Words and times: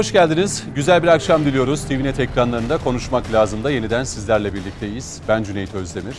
Hoş 0.00 0.12
geldiniz. 0.12 0.64
Güzel 0.74 1.02
bir 1.02 1.08
akşam 1.08 1.44
diliyoruz. 1.44 1.84
TVNet 1.84 2.20
ekranlarında 2.20 2.78
konuşmak 2.78 3.32
lazım 3.32 3.64
da 3.64 3.70
yeniden 3.70 4.04
sizlerle 4.04 4.54
birlikteyiz. 4.54 5.20
Ben 5.28 5.42
Cüneyt 5.42 5.74
Özdemir. 5.74 6.16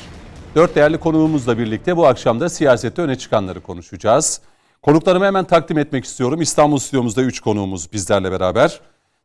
Dört 0.56 0.76
değerli 0.76 0.98
konuğumuzla 0.98 1.58
birlikte 1.58 1.98
bu 1.98 2.08
akşam 2.08 2.40
da 2.40 2.50
siyasette 2.50 3.02
öne 3.02 3.18
çıkanları 3.18 3.62
konuşacağız. 3.62 4.42
Konuklarımı 4.82 5.26
hemen 5.26 5.46
takdim 5.46 5.78
etmek 5.78 6.06
istiyorum. 6.06 6.42
İstanbul 6.42 6.78
stüdyomuzda 6.78 7.22
üç 7.22 7.40
konuğumuz 7.40 7.94
bizlerle 7.94 8.32
beraber. 8.32 8.80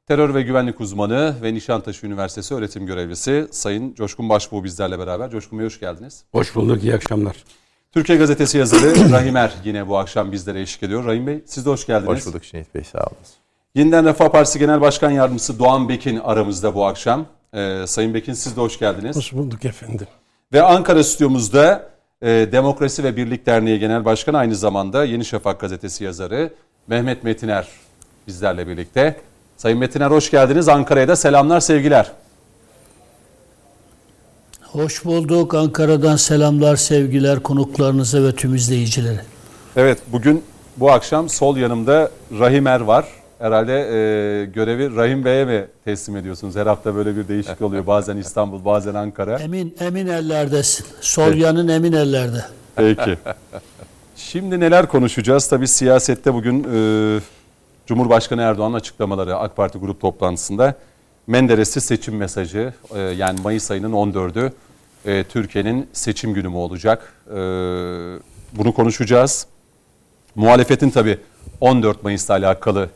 Terör 0.08 0.34
ve 0.34 0.42
güvenlik 0.42 0.80
uzmanı 0.80 1.34
ve 1.42 1.54
Nişantaşı 1.54 2.06
Üniversitesi 2.06 2.54
öğretim 2.54 2.86
görevlisi 2.86 3.48
Sayın 3.50 3.94
Coşkun 3.94 4.28
Başbuğ 4.28 4.64
bizlerle 4.64 4.98
beraber. 4.98 5.30
Coşkun 5.30 5.58
Bey 5.58 5.66
hoş 5.66 5.80
geldiniz. 5.80 6.24
Hoş 6.32 6.54
bulduk, 6.54 6.82
iyi 6.82 6.94
akşamlar. 6.94 7.36
Türkiye 7.92 8.18
Gazetesi 8.18 8.58
yazarı 8.58 9.10
Rahim 9.12 9.36
Er 9.36 9.52
yine 9.64 9.88
bu 9.88 9.98
akşam 9.98 10.32
bizlere 10.32 10.60
eşlik 10.60 10.82
ediyor. 10.82 11.04
Rahim 11.04 11.26
Bey 11.26 11.42
siz 11.46 11.66
de 11.66 11.70
hoş 11.70 11.86
geldiniz. 11.86 12.16
Hoş 12.16 12.26
bulduk 12.26 12.42
Cüneyt 12.42 12.74
Bey 12.74 12.84
sağ 12.84 13.00
olun. 13.00 13.45
Yeniden 13.76 14.04
Refah 14.04 14.28
Partisi 14.28 14.58
Genel 14.58 14.80
Başkan 14.80 15.10
Yardımcısı 15.10 15.58
Doğan 15.58 15.88
Bekin 15.88 16.20
aramızda 16.24 16.74
bu 16.74 16.86
akşam. 16.86 17.26
Ee, 17.54 17.84
Sayın 17.86 18.14
Bekin 18.14 18.32
siz 18.32 18.56
de 18.56 18.60
hoş 18.60 18.78
geldiniz. 18.78 19.16
Hoş 19.16 19.32
bulduk 19.32 19.64
efendim. 19.64 20.06
Ve 20.52 20.62
Ankara 20.62 21.04
stüdyomuzda 21.04 21.88
e, 22.22 22.28
Demokrasi 22.28 23.04
ve 23.04 23.16
Birlik 23.16 23.46
Derneği 23.46 23.78
Genel 23.78 24.04
Başkanı 24.04 24.38
aynı 24.38 24.56
zamanda 24.56 25.04
Yeni 25.04 25.24
Şafak 25.24 25.60
Gazetesi 25.60 26.04
yazarı 26.04 26.50
Mehmet 26.86 27.24
Metiner 27.24 27.68
bizlerle 28.26 28.68
birlikte. 28.68 29.16
Sayın 29.56 29.78
Metiner 29.78 30.10
hoş 30.10 30.30
geldiniz. 30.30 30.68
Ankara'ya 30.68 31.08
da 31.08 31.16
selamlar, 31.16 31.60
sevgiler. 31.60 32.12
Hoş 34.62 35.04
bulduk. 35.04 35.54
Ankara'dan 35.54 36.16
selamlar, 36.16 36.76
sevgiler 36.76 37.40
konuklarınıza 37.40 38.22
ve 38.22 38.34
tüm 38.34 38.54
izleyicilere. 38.54 39.20
Evet, 39.76 39.98
bugün 40.12 40.44
bu 40.76 40.90
akşam 40.92 41.28
sol 41.28 41.56
yanımda 41.56 42.10
Rahim 42.38 42.66
Er 42.66 42.80
var. 42.80 43.04
Herhalde 43.38 43.72
e, 43.72 44.44
görevi 44.44 44.96
Rahim 44.96 45.24
Bey'e 45.24 45.44
mi 45.44 45.66
teslim 45.84 46.16
ediyorsunuz? 46.16 46.56
Her 46.56 46.66
hafta 46.66 46.94
böyle 46.94 47.16
bir 47.16 47.28
değişik 47.28 47.62
oluyor. 47.62 47.86
Bazen 47.86 48.16
İstanbul, 48.16 48.64
bazen 48.64 48.94
Ankara. 48.94 49.38
Emin 49.38 49.76
emin 49.80 50.06
ellerdesin. 50.06 50.86
Sol 51.00 51.34
yanın 51.34 51.68
emin 51.68 51.92
ellerde. 51.92 52.44
Peki. 52.76 53.18
Şimdi 54.16 54.60
neler 54.60 54.88
konuşacağız? 54.88 55.48
Tabii 55.48 55.68
siyasette 55.68 56.34
bugün 56.34 56.66
e, 56.74 57.20
Cumhurbaşkanı 57.86 58.42
Erdoğan'ın 58.42 58.74
açıklamaları 58.74 59.36
AK 59.36 59.56
Parti 59.56 59.78
grup 59.78 60.00
toplantısında 60.00 60.74
Menderes'i 61.26 61.80
seçim 61.80 62.16
mesajı 62.16 62.72
e, 62.94 62.98
yani 63.00 63.40
Mayıs 63.40 63.70
ayının 63.70 63.92
14'ü 63.92 64.52
e, 65.06 65.24
Türkiye'nin 65.24 65.88
seçim 65.92 66.34
günü 66.34 66.48
mü 66.48 66.56
olacak? 66.56 67.12
E, 67.30 67.34
bunu 68.52 68.74
konuşacağız. 68.74 69.46
Muhalefetin 70.34 70.90
tabii 70.90 71.18
14 71.60 72.02
Mayıs'la 72.02 72.34
alakalı 72.34 72.88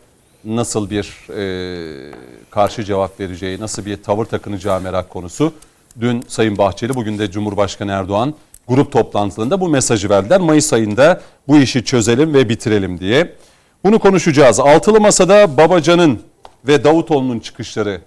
nasıl 0.44 0.90
bir 0.90 1.28
e, 1.36 2.12
karşı 2.50 2.84
cevap 2.84 3.20
vereceği, 3.20 3.60
nasıl 3.60 3.86
bir 3.86 4.02
tavır 4.02 4.24
takınacağı 4.24 4.80
merak 4.80 5.10
konusu. 5.10 5.52
Dün 6.00 6.24
Sayın 6.28 6.58
Bahçeli, 6.58 6.94
bugün 6.94 7.18
de 7.18 7.30
Cumhurbaşkanı 7.30 7.92
Erdoğan 7.92 8.34
grup 8.68 8.92
toplantılarında 8.92 9.60
bu 9.60 9.68
mesajı 9.68 10.10
verdiler. 10.10 10.40
Mayıs 10.40 10.72
ayında 10.72 11.20
bu 11.48 11.58
işi 11.58 11.84
çözelim 11.84 12.34
ve 12.34 12.48
bitirelim 12.48 13.00
diye. 13.00 13.34
Bunu 13.84 13.98
konuşacağız. 13.98 14.60
Altılı 14.60 15.00
Masa'da 15.00 15.56
Babacan'ın 15.56 16.20
ve 16.66 16.84
Davutoğlu'nun 16.84 17.40
çıkışları 17.40 18.00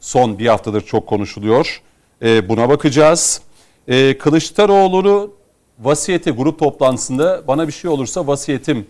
son 0.00 0.38
bir 0.38 0.46
haftadır 0.46 0.80
çok 0.80 1.06
konuşuluyor. 1.06 1.82
E, 2.22 2.48
buna 2.48 2.68
bakacağız. 2.68 3.40
E, 3.88 4.18
Kılıçdaroğlu'nu 4.18 5.30
vasiyeti 5.78 6.30
grup 6.30 6.58
toplantısında 6.58 7.42
bana 7.48 7.68
bir 7.68 7.72
şey 7.72 7.90
olursa 7.90 8.26
vasiyetim 8.26 8.86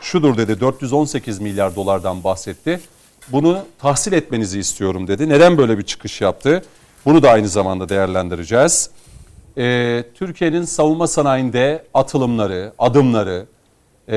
şudur 0.00 0.36
dedi 0.36 0.60
418 0.60 1.38
milyar 1.40 1.76
dolardan 1.76 2.24
bahsetti. 2.24 2.80
Bunu 3.28 3.58
tahsil 3.78 4.12
etmenizi 4.12 4.58
istiyorum 4.58 5.08
dedi. 5.08 5.28
Neden 5.28 5.58
böyle 5.58 5.78
bir 5.78 5.82
çıkış 5.82 6.20
yaptı? 6.20 6.62
Bunu 7.04 7.22
da 7.22 7.30
aynı 7.30 7.48
zamanda 7.48 7.88
değerlendireceğiz. 7.88 8.90
Ee, 9.58 10.04
Türkiye'nin 10.14 10.64
savunma 10.64 11.06
sanayinde 11.06 11.84
atılımları, 11.94 12.72
adımları 12.78 13.46
e, 14.08 14.16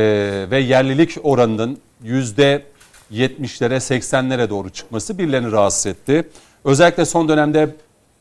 ve 0.52 0.60
yerlilik 0.60 1.18
oranının 1.24 1.78
yüzde 2.04 2.64
70'lere 3.12 3.76
80'lere 3.76 4.50
doğru 4.50 4.70
çıkması 4.70 5.18
birilerini 5.18 5.52
rahatsız 5.52 5.86
etti. 5.86 6.30
Özellikle 6.66 7.06
son 7.06 7.30
dönemde 7.30 7.76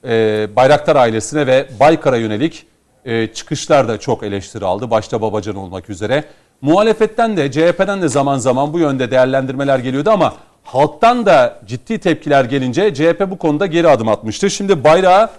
e, 0.04 0.48
Bayraktar 0.56 0.97
ailesine 0.97 1.47
ve 1.47 1.69
Baykar'a 1.81 2.16
yönelik 2.16 2.66
e, 3.04 3.27
çıkışlar 3.27 3.88
da 3.88 4.00
çok 4.00 4.22
eleştiri 4.22 4.65
aldı. 4.65 4.91
Başta 4.91 5.22
Babacan 5.22 5.56
olmak 5.56 5.91
üzere. 5.91 6.25
Muhalefetten 6.62 7.37
de 7.37 7.50
CHP'den 7.53 8.03
de 8.03 8.09
zaman 8.09 8.38
zaman 8.38 8.72
bu 8.72 8.78
yönde 8.78 9.10
değerlendirmeler 9.10 9.78
geliyordu 9.78 10.10
ama 10.10 10.34
halktan 10.65 11.26
da 11.26 11.60
ciddi 11.66 11.98
tepkiler 11.98 12.44
gelince 12.44 12.94
CHP 12.94 13.26
bu 13.31 13.38
konuda 13.38 13.66
geri 13.66 13.88
adım 13.88 14.09
atmıştı. 14.09 14.50
Şimdi 14.50 14.84
bayrağı 14.84 15.31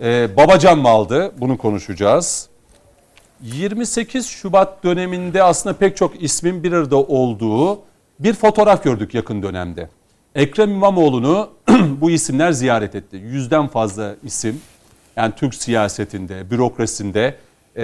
e, 0.00 0.36
Babacan 0.36 0.78
mı 0.78 0.88
aldı? 0.88 1.32
Bunu 1.38 1.58
konuşacağız. 1.58 2.48
28 3.42 4.26
Şubat 4.26 4.84
döneminde 4.84 5.42
aslında 5.42 5.76
pek 5.76 5.96
çok 5.96 6.22
ismin 6.22 6.62
bir 6.62 6.72
arada 6.72 6.96
olduğu 6.96 7.80
bir 8.20 8.34
fotoğraf 8.34 8.84
gördük 8.84 9.14
yakın 9.14 9.42
dönemde. 9.42 9.88
Ekrem 10.34 10.70
İmamoğlu'nu 10.70 11.50
bu 12.00 12.10
isimler 12.10 12.52
ziyaret 12.52 12.94
etti. 12.94 13.16
Yüzden 13.16 13.68
fazla 13.68 14.14
isim 14.24 14.60
yani 15.16 15.32
Türk 15.36 15.54
siyasetinde, 15.54 16.50
bürokrasisinde 16.50 17.36
e, 17.76 17.82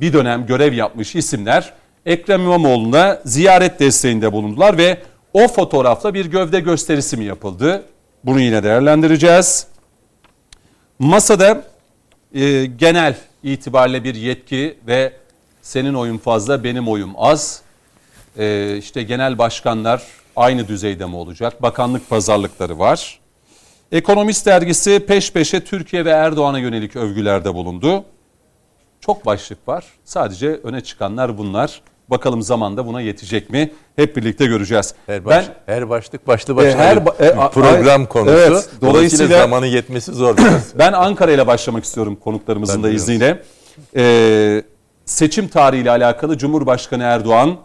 bir 0.00 0.12
dönem 0.12 0.46
görev 0.46 0.72
yapmış 0.72 1.14
isimler 1.14 1.72
Ekrem 2.06 2.42
İmamoğlu'na 2.42 3.20
ziyaret 3.24 3.80
desteğinde 3.80 4.32
bulundular 4.32 4.78
ve 4.78 4.98
o 5.32 5.48
fotoğrafla 5.48 6.14
bir 6.14 6.26
gövde 6.26 6.60
gösterisi 6.60 7.16
mi 7.16 7.24
yapıldı? 7.24 7.84
Bunu 8.24 8.40
yine 8.40 8.62
değerlendireceğiz. 8.62 9.66
Masada 10.98 11.64
e, 12.34 12.64
genel 12.64 13.16
itibariyle 13.42 14.04
bir 14.04 14.14
yetki 14.14 14.78
ve 14.86 15.12
senin 15.62 15.94
oyun 15.94 16.18
fazla, 16.18 16.64
benim 16.64 16.88
oyum 16.88 17.10
az. 17.16 17.62
E, 18.38 18.76
işte 18.76 19.02
genel 19.02 19.38
başkanlar 19.38 20.02
aynı 20.36 20.68
düzeyde 20.68 21.06
mi 21.06 21.16
olacak? 21.16 21.62
Bakanlık 21.62 22.10
pazarlıkları 22.10 22.78
var. 22.78 23.18
Ekonomist 23.92 24.46
dergisi 24.46 25.06
peş 25.06 25.32
peşe 25.32 25.64
Türkiye 25.64 26.04
ve 26.04 26.10
Erdoğan'a 26.10 26.58
yönelik 26.58 26.96
övgülerde 26.96 27.54
bulundu. 27.54 28.04
Çok 29.00 29.26
başlık 29.26 29.68
var. 29.68 29.84
Sadece 30.04 30.48
öne 30.48 30.80
çıkanlar 30.80 31.38
bunlar. 31.38 31.82
Bakalım 32.10 32.42
zamanda 32.42 32.86
buna 32.86 33.00
yetecek 33.00 33.50
mi? 33.50 33.72
Hep 33.96 34.16
birlikte 34.16 34.46
göreceğiz. 34.46 34.94
Her, 35.06 35.24
baş, 35.24 35.46
ben, 35.66 35.74
her 35.74 35.88
başlık 35.88 36.26
başlı 36.26 36.56
başına 36.56 36.80
her, 36.80 37.06
bir 37.06 37.10
e, 37.24 37.50
program 37.50 38.02
a, 38.02 38.08
konusu. 38.08 38.30
Evet, 38.30 38.48
dolayısıyla, 38.50 38.90
dolayısıyla 38.92 39.38
zamanı 39.38 39.66
yetmesi 39.66 40.12
zor 40.12 40.36
ben 40.78 40.92
Ankara 40.92 41.32
ile 41.32 41.46
başlamak 41.46 41.84
istiyorum 41.84 42.16
konuklarımızın 42.16 42.82
da 42.82 42.90
izniyle. 42.90 43.42
Ee, 43.96 44.62
seçim 45.04 45.48
tarihiyle 45.48 45.90
alakalı 45.90 46.38
Cumhurbaşkanı 46.38 47.02
Erdoğan 47.02 47.56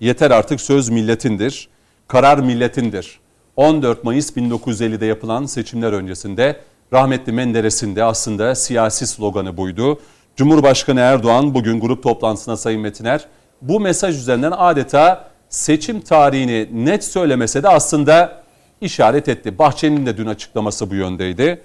yeter 0.00 0.30
artık 0.30 0.60
söz 0.60 0.88
milletindir, 0.88 1.68
karar 2.08 2.38
milletindir. 2.38 3.20
14 3.56 4.04
Mayıs 4.04 4.36
1950'de 4.36 5.06
yapılan 5.06 5.46
seçimler 5.46 5.92
öncesinde 5.92 6.60
rahmetli 6.92 7.32
Menderes'in 7.32 7.96
de 7.96 8.04
aslında 8.04 8.54
siyasi 8.54 9.06
sloganı 9.06 9.56
buydu. 9.56 10.00
Cumhurbaşkanı 10.36 11.00
Erdoğan 11.00 11.54
bugün 11.54 11.80
grup 11.80 12.02
toplantısına 12.02 12.56
Sayın 12.56 12.80
Metiner 12.80 13.26
bu 13.62 13.80
mesaj 13.80 14.16
üzerinden 14.18 14.52
adeta 14.56 15.30
seçim 15.48 16.00
tarihini 16.00 16.86
net 16.86 17.04
söylemese 17.04 17.62
de 17.62 17.68
aslında 17.68 18.42
işaret 18.80 19.28
etti. 19.28 19.58
Bahçeli'nin 19.58 20.06
de 20.06 20.16
dün 20.16 20.26
açıklaması 20.26 20.90
bu 20.90 20.94
yöndeydi. 20.94 21.60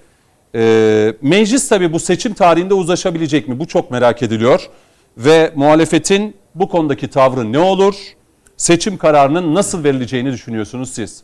Ee, 0.54 1.14
meclis 1.22 1.68
tabii 1.68 1.92
bu 1.92 2.00
seçim 2.00 2.34
tarihinde 2.34 2.74
uzlaşabilecek 2.74 3.48
mi? 3.48 3.58
Bu 3.58 3.66
çok 3.66 3.90
merak 3.90 4.22
ediliyor. 4.22 4.68
Ve 5.16 5.52
muhalefetin 5.54 6.36
bu 6.54 6.68
konudaki 6.68 7.08
tavrı 7.08 7.52
ne 7.52 7.58
olur? 7.58 7.94
Seçim 8.56 8.98
kararının 8.98 9.54
nasıl 9.54 9.84
verileceğini 9.84 10.32
düşünüyorsunuz 10.32 10.90
siz? 10.90 11.22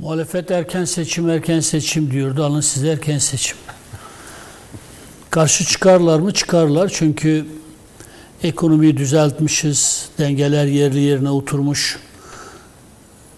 Muhalefet 0.00 0.50
erken 0.50 0.84
seçim 0.84 1.30
erken 1.30 1.60
seçim 1.60 2.10
diyordu. 2.10 2.44
Alın 2.44 2.60
size 2.60 2.88
erken 2.88 3.18
seçim. 3.18 3.56
Karşı 5.30 5.64
çıkarlar 5.64 6.20
mı? 6.20 6.32
Çıkarlar. 6.32 6.90
Çünkü 6.94 7.46
ekonomiyi 8.42 8.96
düzeltmişiz. 8.96 10.08
Dengeler 10.18 10.66
yerli 10.66 11.00
yerine 11.00 11.30
oturmuş. 11.30 11.98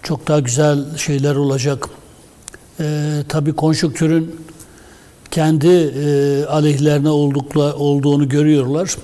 Çok 0.02 0.28
daha 0.28 0.40
güzel 0.40 0.96
şeyler 0.96 1.34
olacak. 1.34 1.88
Ee, 2.80 3.22
tabii 3.28 3.52
konjonktürün 3.52 4.40
kendi 5.30 5.68
e, 5.68 6.44
aleyhlerine 6.44 7.10
oldukla, 7.10 7.74
olduğunu 7.74 8.28
görüyorlar. 8.28 8.96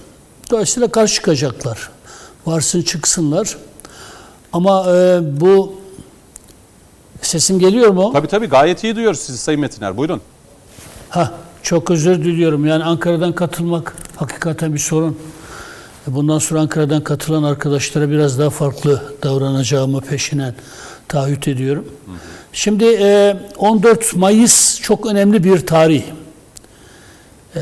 Dolayısıyla 0.51 0.89
karşı 0.89 1.15
çıkacaklar. 1.15 1.91
Varsın 2.47 2.83
çıksınlar. 2.83 3.57
Ama 4.53 4.97
e, 4.97 5.21
bu 5.41 5.88
sesim 7.23 7.59
geliyor 7.59 7.91
mu? 7.91 8.11
Tabii 8.13 8.29
tabii 8.29 8.47
gayet 8.47 8.85
iyi 8.85 8.97
duyuyoruz 8.97 9.21
sizi 9.21 9.39
Sayın 9.39 9.61
Metiner. 9.61 9.97
Buyurun. 9.97 10.21
Ha, 11.09 11.35
çok 11.63 11.91
özür 11.91 12.25
diliyorum. 12.25 12.67
Yani 12.67 12.85
Ankara'dan 12.85 13.33
katılmak 13.33 13.97
hakikaten 14.17 14.75
bir 14.75 14.79
sorun. 14.79 15.19
Bundan 16.07 16.39
sonra 16.39 16.61
Ankara'dan 16.61 17.05
katılan 17.05 17.43
arkadaşlara 17.43 18.11
biraz 18.11 18.39
daha 18.39 18.51
farklı 18.51 19.03
davranacağımı 19.23 20.01
peşinen 20.01 20.55
taahhüt 21.09 21.49
ediyorum. 21.49 21.85
Şimdi 22.53 22.85
e, 22.85 23.37
14 23.59 24.17
Mayıs 24.17 24.81
çok 24.81 25.07
önemli 25.07 25.45
bir 25.45 25.67
tarih. 25.67 26.03
E, 27.57 27.61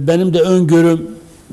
benim 0.00 0.34
de 0.34 0.40
öngörüm 0.40 1.10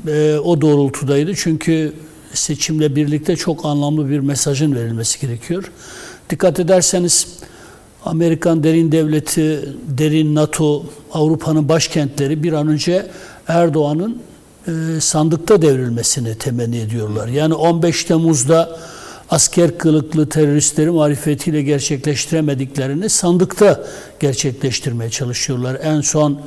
e, 0.08 0.38
o 0.38 0.60
doğrultudaydı. 0.60 1.34
Çünkü 1.34 1.92
seçimle 2.32 2.96
birlikte 2.96 3.36
çok 3.36 3.64
anlamlı 3.64 4.10
bir 4.10 4.20
mesajın 4.20 4.74
verilmesi 4.74 5.20
gerekiyor. 5.20 5.72
Dikkat 6.30 6.60
ederseniz 6.60 7.26
Amerikan 8.04 8.64
derin 8.64 8.92
devleti, 8.92 9.68
derin 9.88 10.34
NATO, 10.34 10.84
Avrupa'nın 11.12 11.68
başkentleri 11.68 12.42
bir 12.42 12.52
an 12.52 12.68
önce 12.68 13.06
Erdoğan'ın 13.48 14.22
e, 14.68 15.00
sandıkta 15.00 15.62
devrilmesini 15.62 16.34
temenni 16.34 16.78
ediyorlar. 16.78 17.28
Yani 17.28 17.54
15 17.54 18.04
Temmuz'da 18.04 18.78
asker 19.30 19.78
kılıklı 19.78 20.28
teröristleri 20.28 20.90
marifetiyle 20.90 21.62
gerçekleştiremediklerini 21.62 23.08
sandıkta 23.08 23.84
gerçekleştirmeye 24.20 25.10
çalışıyorlar. 25.10 25.78
En 25.82 26.00
son 26.00 26.40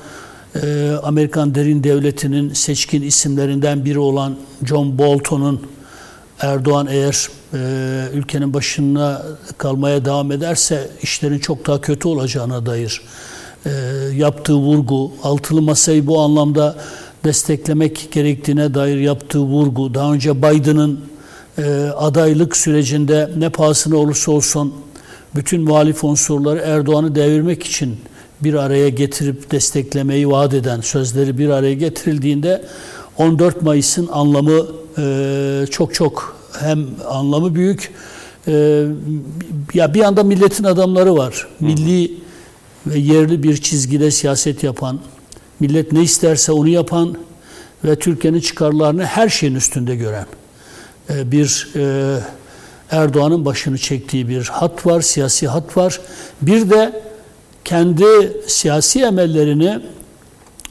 e, 0.64 0.92
Amerikan 1.04 1.56
derin 1.56 1.84
devletinin 1.84 2.54
seçkin 2.54 3.02
isimlerinden 3.02 3.86
biri 3.86 4.00
olan 4.00 4.36
John 4.66 4.98
Bolton'un 4.98 5.62
Erdoğan 6.42 6.88
eğer 6.90 7.30
e, 7.54 7.60
ülkenin 8.14 8.54
başına 8.54 9.22
kalmaya 9.58 10.06
devam 10.06 10.32
ederse 10.32 10.90
işlerin 11.02 11.40
çok 11.40 11.68
daha 11.68 11.82
kötü 11.82 12.08
olacağına 12.08 12.66
dair 12.66 13.02
e, 13.66 13.70
yaptığı 14.16 14.56
vurgu, 14.56 15.12
altılı 15.24 15.62
masayı 15.62 16.08
bu 16.08 16.20
anlamda 16.20 16.76
desteklemek 17.24 18.10
gerektiğine 18.12 18.74
dair 18.74 18.98
yaptığı 18.98 19.40
vurgu, 19.40 19.94
daha 19.94 20.14
önce 20.14 20.38
Biden'ın 20.38 21.00
e, 21.58 21.64
adaylık 21.98 22.58
sürecinde 22.58 23.32
ne 23.38 23.50
pahasına 23.50 23.98
olursa 23.98 24.32
olsun 24.32 24.74
bütün 25.36 25.62
muhalif 25.62 26.04
unsurları 26.04 26.60
Erdoğan'ı 26.60 27.16
devirmek 27.16 27.64
için 27.64 27.98
bir 28.44 28.54
araya 28.54 28.90
getirip 28.90 29.52
desteklemeyi 29.52 30.30
vaat 30.30 30.54
eden 30.54 30.82
sözleri 30.82 31.38
bir 31.38 31.50
araya 31.50 31.74
getirildiğinde 31.74 32.66
14 33.18 33.62
Mayıs'ın 33.62 34.10
anlamı 34.12 34.68
e, 34.98 35.66
çok 35.72 35.94
çok 35.94 36.38
hem 36.60 36.86
anlamı 37.10 37.56
büyük 37.56 37.94
e, 38.48 38.86
ya 39.74 39.94
bir 39.94 40.02
anda 40.02 40.24
milletin 40.24 40.64
adamları 40.64 41.16
var. 41.16 41.48
Milli 41.60 42.14
ve 42.86 43.00
yerli 43.00 43.44
bir 43.44 43.58
çizgide 43.58 44.12
siyaset 44.12 44.64
yapan, 44.64 45.00
millet 45.60 45.92
ne 45.92 46.02
isterse 46.02 46.52
onu 46.52 46.68
yapan 46.68 47.18
ve 47.86 47.96
Türkiye'nin 47.96 48.40
çıkarlarını 48.40 49.06
her 49.06 49.30
şeyin 49.30 49.56
üstünde 49.56 49.96
gören 49.96 50.26
e, 51.10 51.32
bir 51.32 51.68
Erdoğan'ın 52.92 53.46
başını 53.46 53.78
çektiği 53.78 54.30
bir 54.30 54.44
hat 54.44 54.86
var, 54.86 55.02
siyasi 55.02 55.48
hat 55.48 55.78
var. 55.78 56.00
Bir 56.42 56.70
de 56.70 57.02
kendi 57.66 58.06
siyasi 58.48 59.02
emellerini 59.02 59.80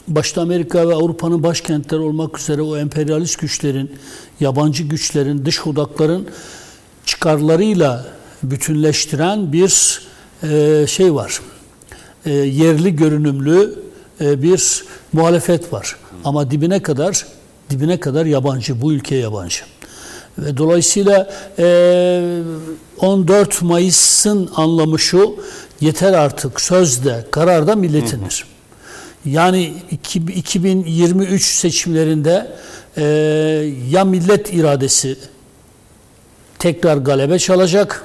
başta 0.09 0.43
Amerika 0.43 0.89
ve 0.89 0.95
Avrupa'nın 0.95 1.43
başkentleri 1.43 2.01
olmak 2.01 2.39
üzere 2.39 2.63
o 2.63 2.77
emperyalist 2.77 3.39
güçlerin, 3.39 3.93
yabancı 4.41 4.83
güçlerin, 4.83 5.45
dış 5.45 5.67
odakların 5.67 6.29
çıkarlarıyla 7.05 8.07
bütünleştiren 8.43 9.53
bir 9.53 10.03
e, 10.43 10.85
şey 10.89 11.15
var. 11.15 11.41
E, 12.27 12.31
yerli 12.31 12.97
görünümlü 12.97 13.75
e, 14.21 14.43
bir 14.43 14.85
muhalefet 15.13 15.73
var. 15.73 15.97
Ama 16.25 16.51
dibine 16.51 16.83
kadar 16.83 17.27
dibine 17.71 18.01
kadar 18.01 18.27
yabancı, 18.27 18.83
bu 18.83 18.93
ülke 18.93 19.17
yabancı. 19.17 19.61
Ve 20.39 20.57
dolayısıyla 20.57 21.31
e, 21.59 22.43
14 23.01 23.63
Mayıs'ın 23.63 24.51
anlamı 24.57 24.99
şu, 24.99 25.37
yeter 25.81 26.13
artık 26.13 26.61
sözde, 26.61 27.27
kararda 27.31 27.77
milletindir. 27.77 28.45
Yani 29.27 29.73
2023 30.35 31.45
seçimlerinde 31.45 32.53
e, 32.97 33.03
ya 33.91 34.05
millet 34.05 34.55
iradesi 34.55 35.17
tekrar 36.59 36.97
galebe 36.97 37.39
çalacak 37.39 38.05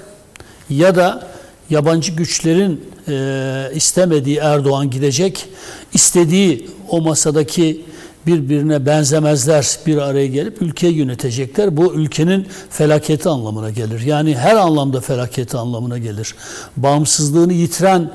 ya 0.70 0.96
da 0.96 1.28
yabancı 1.70 2.12
güçlerin 2.12 2.86
e, 3.08 3.72
istemediği 3.76 4.38
Erdoğan 4.38 4.90
gidecek, 4.90 5.50
istediği 5.94 6.70
o 6.90 7.02
masadaki 7.02 7.82
birbirine 8.28 8.86
benzemezler 8.86 9.80
bir 9.86 9.98
araya 9.98 10.28
gelip 10.28 10.62
ülkeyi 10.62 10.94
yönetecekler. 10.94 11.78
Bu 11.78 11.94
ülkenin 11.94 12.48
felaketi 12.70 13.30
anlamına 13.30 13.70
gelir. 13.70 14.02
Yani 14.02 14.36
her 14.36 14.56
anlamda 14.56 15.02
felaketi 15.02 15.58
anlamına 15.58 15.98
gelir. 15.98 16.36
Bağımsızlığını 16.78 17.54
yitiren 17.54 18.12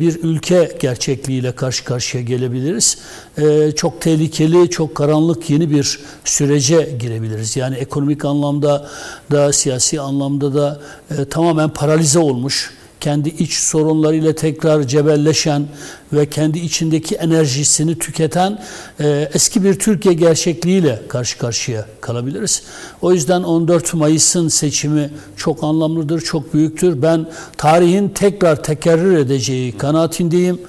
bir 0.00 0.22
ülke 0.22 0.76
gerçekliğiyle 0.80 1.52
karşı 1.52 1.84
karşıya 1.84 2.22
gelebiliriz. 2.22 2.98
E, 3.38 3.72
çok 3.72 4.00
tehlikeli, 4.00 4.70
çok 4.70 4.94
karanlık 4.94 5.50
yeni 5.50 5.70
bir 5.70 6.00
sürece 6.24 6.96
girebiliriz. 7.00 7.56
Yani 7.56 7.76
ekonomik 7.76 8.24
anlamda 8.24 8.88
da, 9.30 9.52
siyasi 9.52 10.00
anlamda 10.00 10.54
da 10.54 10.80
e, 11.10 11.24
tamamen 11.24 11.68
paralize 11.68 12.18
olmuş 12.18 12.70
kendi 13.00 13.28
iç 13.28 13.52
sorunlarıyla 13.52 14.34
tekrar 14.34 14.82
cebelleşen 14.82 15.66
ve 16.12 16.26
kendi 16.26 16.58
içindeki 16.58 17.14
enerjisini 17.14 17.98
tüketen 17.98 18.62
e, 19.00 19.30
eski 19.34 19.64
bir 19.64 19.78
Türkiye 19.78 20.14
gerçekliğiyle 20.14 21.02
karşı 21.08 21.38
karşıya 21.38 21.86
kalabiliriz. 22.00 22.62
O 23.02 23.12
yüzden 23.12 23.42
14 23.42 23.94
Mayıs'ın 23.94 24.48
seçimi 24.48 25.10
çok 25.36 25.64
anlamlıdır, 25.64 26.20
çok 26.20 26.54
büyüktür. 26.54 27.02
Ben 27.02 27.26
tarihin 27.56 28.08
tekrar 28.08 28.62
tekerrür 28.62 29.16
edeceği 29.16 29.78
kanaatindeyim. 29.78 30.60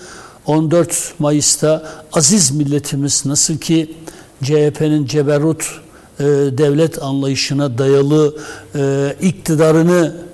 14 0.45 1.13
Mayıs'ta 1.19 1.83
aziz 2.13 2.51
milletimiz 2.51 3.25
nasıl 3.25 3.57
ki 3.57 3.95
CHP'nin 4.43 5.05
ceberut 5.05 5.81
e, 6.19 6.23
devlet 6.57 7.03
anlayışına 7.03 7.77
dayalı 7.77 8.35
e, 8.75 9.15
iktidarını 9.21 10.26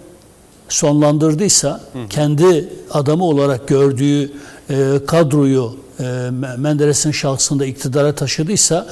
sonlandırdıysa, 0.74 1.82
hı. 1.94 2.00
kendi 2.10 2.70
adamı 2.92 3.24
olarak 3.24 3.68
gördüğü 3.68 4.32
e, 4.70 5.00
kadroyu 5.08 5.76
e, 6.00 6.30
Menderes'in 6.58 7.12
şahsında 7.12 7.66
iktidara 7.66 8.16
taşıdıysa 8.16 8.88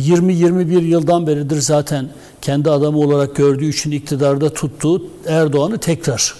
20-21 0.00 0.82
yıldan 0.82 1.26
beridir 1.26 1.60
zaten 1.60 2.08
kendi 2.42 2.70
adamı 2.70 2.98
olarak 2.98 3.36
gördüğü 3.36 3.68
için 3.68 3.90
iktidarda 3.90 4.52
tuttuğu 4.52 5.02
Erdoğan'ı 5.26 5.78
tekrar 5.78 6.34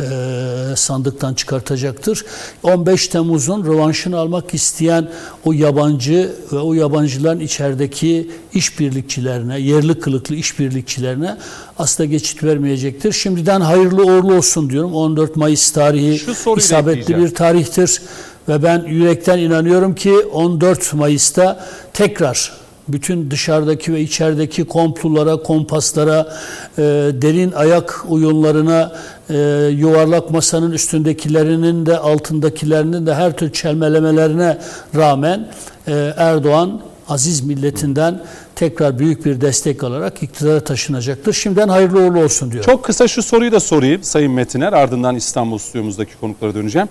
e, 0.00 0.76
sandıktan 0.76 1.34
çıkartacaktır. 1.34 2.24
15 2.62 3.08
Temmuz'un 3.08 3.66
rövanşını 3.66 4.18
almak 4.18 4.54
isteyen 4.54 5.08
o 5.44 5.52
yabancı 5.52 6.32
ve 6.52 6.58
o 6.58 6.74
yabancıların 6.74 7.40
içerideki 7.40 8.30
işbirlikçilerine, 8.54 9.60
yerli 9.60 10.00
kılıklı 10.00 10.34
işbirlikçilerine 10.34 11.36
asla 11.78 12.04
geçit 12.04 12.44
vermeyecektir. 12.44 13.12
Şimdiden 13.12 13.60
hayırlı 13.60 14.04
uğurlu 14.04 14.34
olsun 14.34 14.70
diyorum. 14.70 14.94
14 14.94 15.36
Mayıs 15.36 15.70
tarihi 15.70 16.20
isabetli 16.56 17.16
bir 17.16 17.34
tarihtir 17.34 18.02
ve 18.48 18.62
ben 18.62 18.84
yürekten 18.84 19.38
inanıyorum 19.38 19.94
ki 19.94 20.12
14 20.32 20.94
Mayıs'ta 20.94 21.66
tekrar 21.92 22.67
bütün 22.88 23.30
dışarıdaki 23.30 23.92
ve 23.92 24.00
içerideki 24.00 24.64
komplolara, 24.64 25.36
kompaslara, 25.36 26.36
e, 26.78 26.82
derin 27.22 27.52
ayak 27.52 28.04
oyunlarına, 28.08 28.92
e, 29.30 29.36
yuvarlak 29.72 30.30
masanın 30.30 30.72
üstündekilerinin 30.72 31.86
de 31.86 31.98
altındakilerinin 31.98 33.06
de 33.06 33.14
her 33.14 33.36
tür 33.36 33.52
çelmelemelerine 33.52 34.58
rağmen 34.96 35.48
e, 35.88 36.12
Erdoğan 36.16 36.80
aziz 37.08 37.40
milletinden 37.40 38.22
tekrar 38.54 38.98
büyük 38.98 39.24
bir 39.24 39.40
destek 39.40 39.84
alarak 39.84 40.22
iktidara 40.22 40.60
taşınacaktır. 40.60 41.32
Şimdiden 41.32 41.68
hayırlı 41.68 42.00
uğurlu 42.00 42.20
olsun 42.24 42.52
diyor. 42.52 42.64
Çok 42.64 42.84
kısa 42.84 43.08
şu 43.08 43.22
soruyu 43.22 43.52
da 43.52 43.60
sorayım 43.60 44.02
Sayın 44.02 44.32
Metiner. 44.32 44.72
Ardından 44.72 45.16
İstanbul 45.16 45.58
stüdyomuzdaki 45.58 46.12
konuklara 46.20 46.54
döneceğim. 46.54 46.88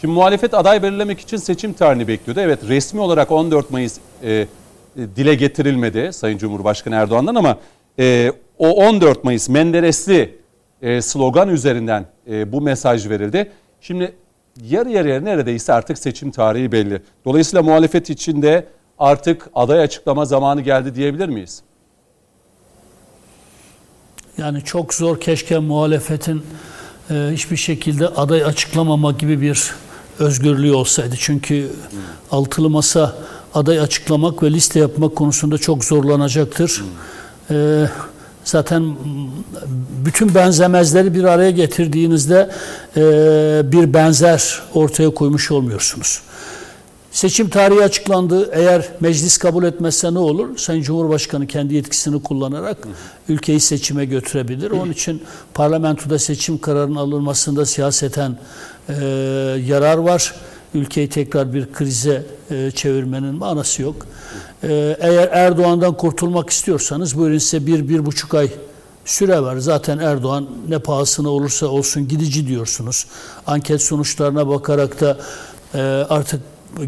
Şimdi 0.00 0.14
muhalefet 0.14 0.54
aday 0.54 0.82
belirlemek 0.82 1.20
için 1.20 1.36
seçim 1.36 1.72
tarihini 1.72 2.08
bekliyordu. 2.08 2.40
Evet 2.40 2.58
resmi 2.68 3.00
olarak 3.00 3.30
14 3.30 3.70
Mayıs 3.70 3.96
e, 4.22 4.46
dile 4.96 5.34
getirilmedi 5.34 6.12
Sayın 6.12 6.38
Cumhurbaşkanı 6.38 6.94
Erdoğan'dan 6.94 7.34
ama 7.34 7.58
e, 7.98 8.32
o 8.58 8.70
14 8.70 9.24
Mayıs 9.24 9.48
Menderesli 9.48 10.38
e, 10.82 11.02
slogan 11.02 11.48
üzerinden 11.48 12.06
e, 12.30 12.52
bu 12.52 12.60
mesaj 12.60 13.08
verildi. 13.08 13.52
Şimdi 13.80 14.14
yarı 14.64 14.90
yarıya 14.90 15.20
neredeyse 15.20 15.72
artık 15.72 15.98
seçim 15.98 16.30
tarihi 16.30 16.72
belli. 16.72 17.02
Dolayısıyla 17.24 17.62
muhalefet 17.62 18.10
içinde 18.10 18.66
artık 18.98 19.48
aday 19.54 19.80
açıklama 19.80 20.24
zamanı 20.24 20.60
geldi 20.60 20.94
diyebilir 20.94 21.28
miyiz? 21.28 21.62
Yani 24.38 24.64
çok 24.64 24.94
zor 24.94 25.20
keşke 25.20 25.58
muhalefetin 25.58 26.42
e, 27.10 27.14
hiçbir 27.32 27.56
şekilde 27.56 28.08
aday 28.08 28.44
açıklamama 28.44 29.12
gibi 29.12 29.40
bir 29.40 29.74
özgürlüğü 30.18 30.72
olsaydı. 30.72 31.14
Çünkü 31.18 31.70
altılı 32.30 32.70
masa 32.70 33.16
aday 33.54 33.80
açıklamak 33.80 34.42
ve 34.42 34.52
liste 34.52 34.78
yapmak 34.78 35.16
konusunda 35.16 35.58
çok 35.58 35.84
zorlanacaktır. 35.84 36.84
e, 37.50 37.86
zaten 38.44 38.96
bütün 40.04 40.34
benzemezleri 40.34 41.14
bir 41.14 41.24
araya 41.24 41.50
getirdiğinizde 41.50 42.50
e, 42.96 43.02
bir 43.72 43.94
benzer 43.94 44.62
ortaya 44.74 45.10
koymuş 45.10 45.50
olmuyorsunuz. 45.50 46.20
Seçim 47.12 47.48
tarihi 47.48 47.82
açıklandı. 47.82 48.50
Eğer 48.52 48.88
meclis 49.00 49.38
kabul 49.38 49.64
etmezse 49.64 50.14
ne 50.14 50.18
olur? 50.18 50.58
Sayın 50.58 50.82
Cumhurbaşkanı 50.82 51.46
kendi 51.46 51.74
yetkisini 51.74 52.22
kullanarak 52.22 52.78
ülkeyi 53.28 53.60
seçime 53.60 54.04
götürebilir. 54.04 54.70
Onun 54.70 54.92
için 54.92 55.22
parlamentoda 55.54 56.18
seçim 56.18 56.58
kararının 56.58 56.96
alınmasında 56.96 57.66
siyaseten 57.66 58.38
e, 58.88 58.94
yarar 59.66 59.98
var. 59.98 60.34
Ülkeyi 60.74 61.08
tekrar 61.08 61.54
bir 61.54 61.72
krize 61.72 62.26
e, 62.50 62.70
çevirmenin 62.70 63.34
manası 63.34 63.82
yok. 63.82 64.06
E, 64.62 64.96
eğer 65.00 65.28
Erdoğan'dan 65.32 65.96
kurtulmak 65.96 66.50
istiyorsanız 66.50 67.18
buyurun 67.18 67.38
size 67.38 67.66
bir, 67.66 67.88
bir 67.88 68.06
buçuk 68.06 68.34
ay 68.34 68.50
süre 69.04 69.42
var. 69.42 69.56
Zaten 69.56 69.98
Erdoğan 69.98 70.48
ne 70.68 70.78
pahasına 70.78 71.28
olursa 71.28 71.66
olsun 71.66 72.08
gidici 72.08 72.46
diyorsunuz. 72.46 73.06
Anket 73.46 73.82
sonuçlarına 73.82 74.48
bakarak 74.48 75.00
da 75.00 75.18
e, 75.74 75.80
artık 76.08 76.40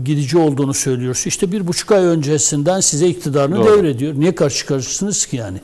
gidici 0.05 0.39
olduğunu 0.39 0.75
söylüyoruz. 0.75 1.25
İşte 1.27 1.53
bir 1.53 1.67
buçuk 1.67 1.93
ay 1.93 2.05
öncesinden 2.05 2.81
size 2.81 3.07
iktidarını 3.09 3.57
Doğru. 3.57 3.67
devrediyor. 3.79 4.15
Niye 4.15 4.35
karşı 4.35 4.57
çıkarsınız 4.59 5.27
ki 5.27 5.37
yani? 5.37 5.59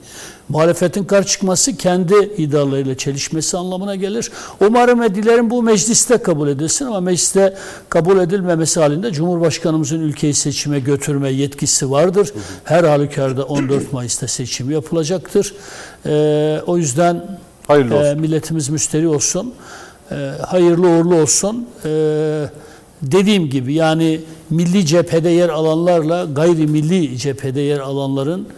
Muhalefetin 0.49 1.05
karşı 1.05 1.29
çıkması 1.29 1.77
kendi 1.77 2.15
iddialarıyla 2.37 2.95
çelişmesi 2.95 3.57
anlamına 3.57 3.95
gelir. 3.95 4.31
Umarım 4.61 5.01
ve 5.01 5.15
dilerim 5.15 5.51
bu 5.51 5.63
mecliste 5.63 6.19
kabul 6.19 6.49
edilsin 6.49 6.85
ama 6.87 7.01
mecliste 7.01 7.57
kabul 7.89 8.19
edilmemesi 8.19 8.81
halinde 8.81 9.13
Cumhurbaşkanımızın 9.13 10.01
ülkeyi 10.01 10.35
seçime 10.35 10.81
götürme 10.81 11.31
yetkisi 11.31 11.91
vardır. 11.91 12.33
Her 12.65 12.85
halükarda 12.85 13.45
14 13.45 13.93
Mayıs'ta 13.93 14.29
seçim 14.29 14.71
yapılacaktır. 14.71 15.55
Ee, 16.07 16.61
o 16.67 16.79
yüzden 16.79 17.39
Hayırlı 17.69 17.95
e, 17.95 17.97
olsun. 17.99 18.21
milletimiz 18.21 18.69
müşteri 18.69 19.09
olsun. 19.09 19.55
E, 20.11 20.15
hayırlı 20.47 20.89
uğurlu 20.89 21.15
olsun. 21.15 21.69
E, 21.85 21.91
dediğim 23.03 23.51
gibi 23.51 23.75
yani 23.75 24.21
milli 24.51 24.87
cephede 24.87 25.29
yer 25.29 25.49
alanlarla 25.49 26.25
gayrimilli 26.25 27.19
cephede 27.19 27.61
yer 27.61 27.79
alanların 27.79 28.49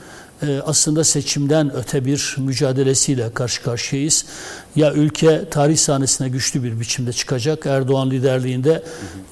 e, 0.42 0.60
aslında 0.66 1.04
seçimden 1.04 1.76
öte 1.76 2.04
bir 2.04 2.36
mücadelesiyle 2.38 3.32
karşı 3.34 3.62
karşıyayız. 3.62 4.24
Ya 4.76 4.92
ülke 4.92 5.44
tarih 5.50 5.76
sahnesine 5.76 6.28
güçlü 6.28 6.62
bir 6.62 6.80
biçimde 6.80 7.12
çıkacak 7.12 7.66
Erdoğan 7.66 8.10
liderliğinde 8.10 8.82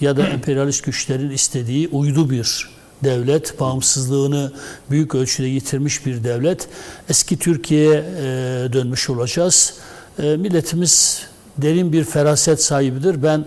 ya 0.01 0.17
da 0.17 0.27
emperyalist 0.27 0.85
güçlerin 0.85 1.31
istediği 1.31 1.89
uydu 1.89 2.31
bir 2.31 2.69
devlet, 3.05 3.61
bağımsızlığını 3.61 4.53
büyük 4.91 5.15
ölçüde 5.15 5.47
yitirmiş 5.47 6.07
bir 6.07 6.25
devlet. 6.25 6.69
Eski 7.09 7.39
Türkiye'ye 7.39 8.05
e, 8.19 8.23
dönmüş 8.73 9.11
olacağız. 9.11 9.75
E, 10.19 10.37
milletimiz 10.37 11.23
derin 11.59 11.93
bir 11.93 12.05
feraset 12.05 12.63
sahibidir. 12.63 13.23
Ben 13.23 13.45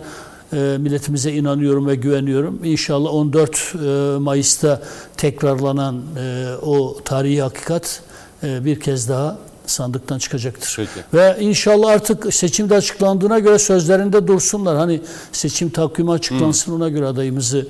milletimize 0.58 1.32
inanıyorum 1.32 1.88
ve 1.88 1.96
güveniyorum. 1.96 2.60
İnşallah 2.64 3.14
14 3.14 3.74
e, 3.76 3.88
Mayıs'ta 4.20 4.82
tekrarlanan 5.18 6.02
e, 6.20 6.48
o 6.62 6.98
tarihi 7.06 7.42
hakikat 7.42 8.04
e, 8.44 8.66
bir 8.66 8.80
kez 8.80 9.10
daha 9.10 9.38
sandıktan 9.66 10.20
çıkacaktır. 10.20 10.74
Peki. 10.76 11.06
Ve 11.14 11.38
inşallah 11.40 11.90
artık 11.90 12.34
seçimde 12.34 12.76
açıklandığına 12.76 13.40
göre 13.40 13.60
sözlerinde 13.60 14.28
dursunlar. 14.28 14.78
Hani 14.78 15.02
seçim 15.32 15.70
takvimi 15.70 16.12
açıklansın 16.12 16.72
ona 16.72 16.90
göre 16.90 17.06
adayımızı 17.06 17.68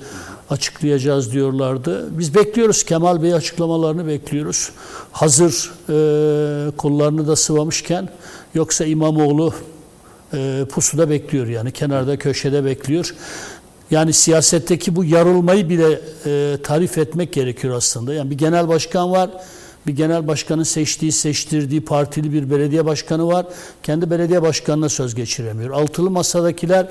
açıklayacağız 0.50 1.32
diyorlardı. 1.32 2.18
Biz 2.18 2.34
bekliyoruz 2.34 2.84
Kemal 2.84 3.22
Bey 3.22 3.34
açıklamalarını 3.34 4.06
bekliyoruz. 4.06 4.70
Hazır 5.12 5.72
e, 5.88 6.70
kollarını 6.76 7.28
da 7.28 7.36
sıvamışken 7.36 8.08
yoksa 8.54 8.84
İmamoğlu 8.84 9.54
e, 10.34 10.64
pusuda 10.64 11.10
bekliyor 11.10 11.46
yani 11.46 11.72
kenarda 11.72 12.18
köşede 12.18 12.64
bekliyor. 12.64 13.14
Yani 13.90 14.12
siyasetteki 14.12 14.96
bu 14.96 15.04
yarılmayı 15.04 15.68
bile 15.68 16.00
e, 16.26 16.56
tarif 16.62 16.98
etmek 16.98 17.32
gerekiyor 17.32 17.76
aslında. 17.76 18.14
Yani 18.14 18.30
bir 18.30 18.38
genel 18.38 18.68
başkan 18.68 19.10
var. 19.10 19.30
Bir 19.86 19.96
genel 19.96 20.28
başkanın 20.28 20.62
seçtiği, 20.62 21.12
seçtirdiği 21.12 21.80
partili 21.84 22.32
bir 22.32 22.50
belediye 22.50 22.84
başkanı 22.84 23.26
var. 23.26 23.46
Kendi 23.82 24.10
belediye 24.10 24.42
başkanına 24.42 24.88
söz 24.88 25.14
geçiremiyor. 25.14 25.70
Altılı 25.70 26.10
masadakiler 26.10 26.88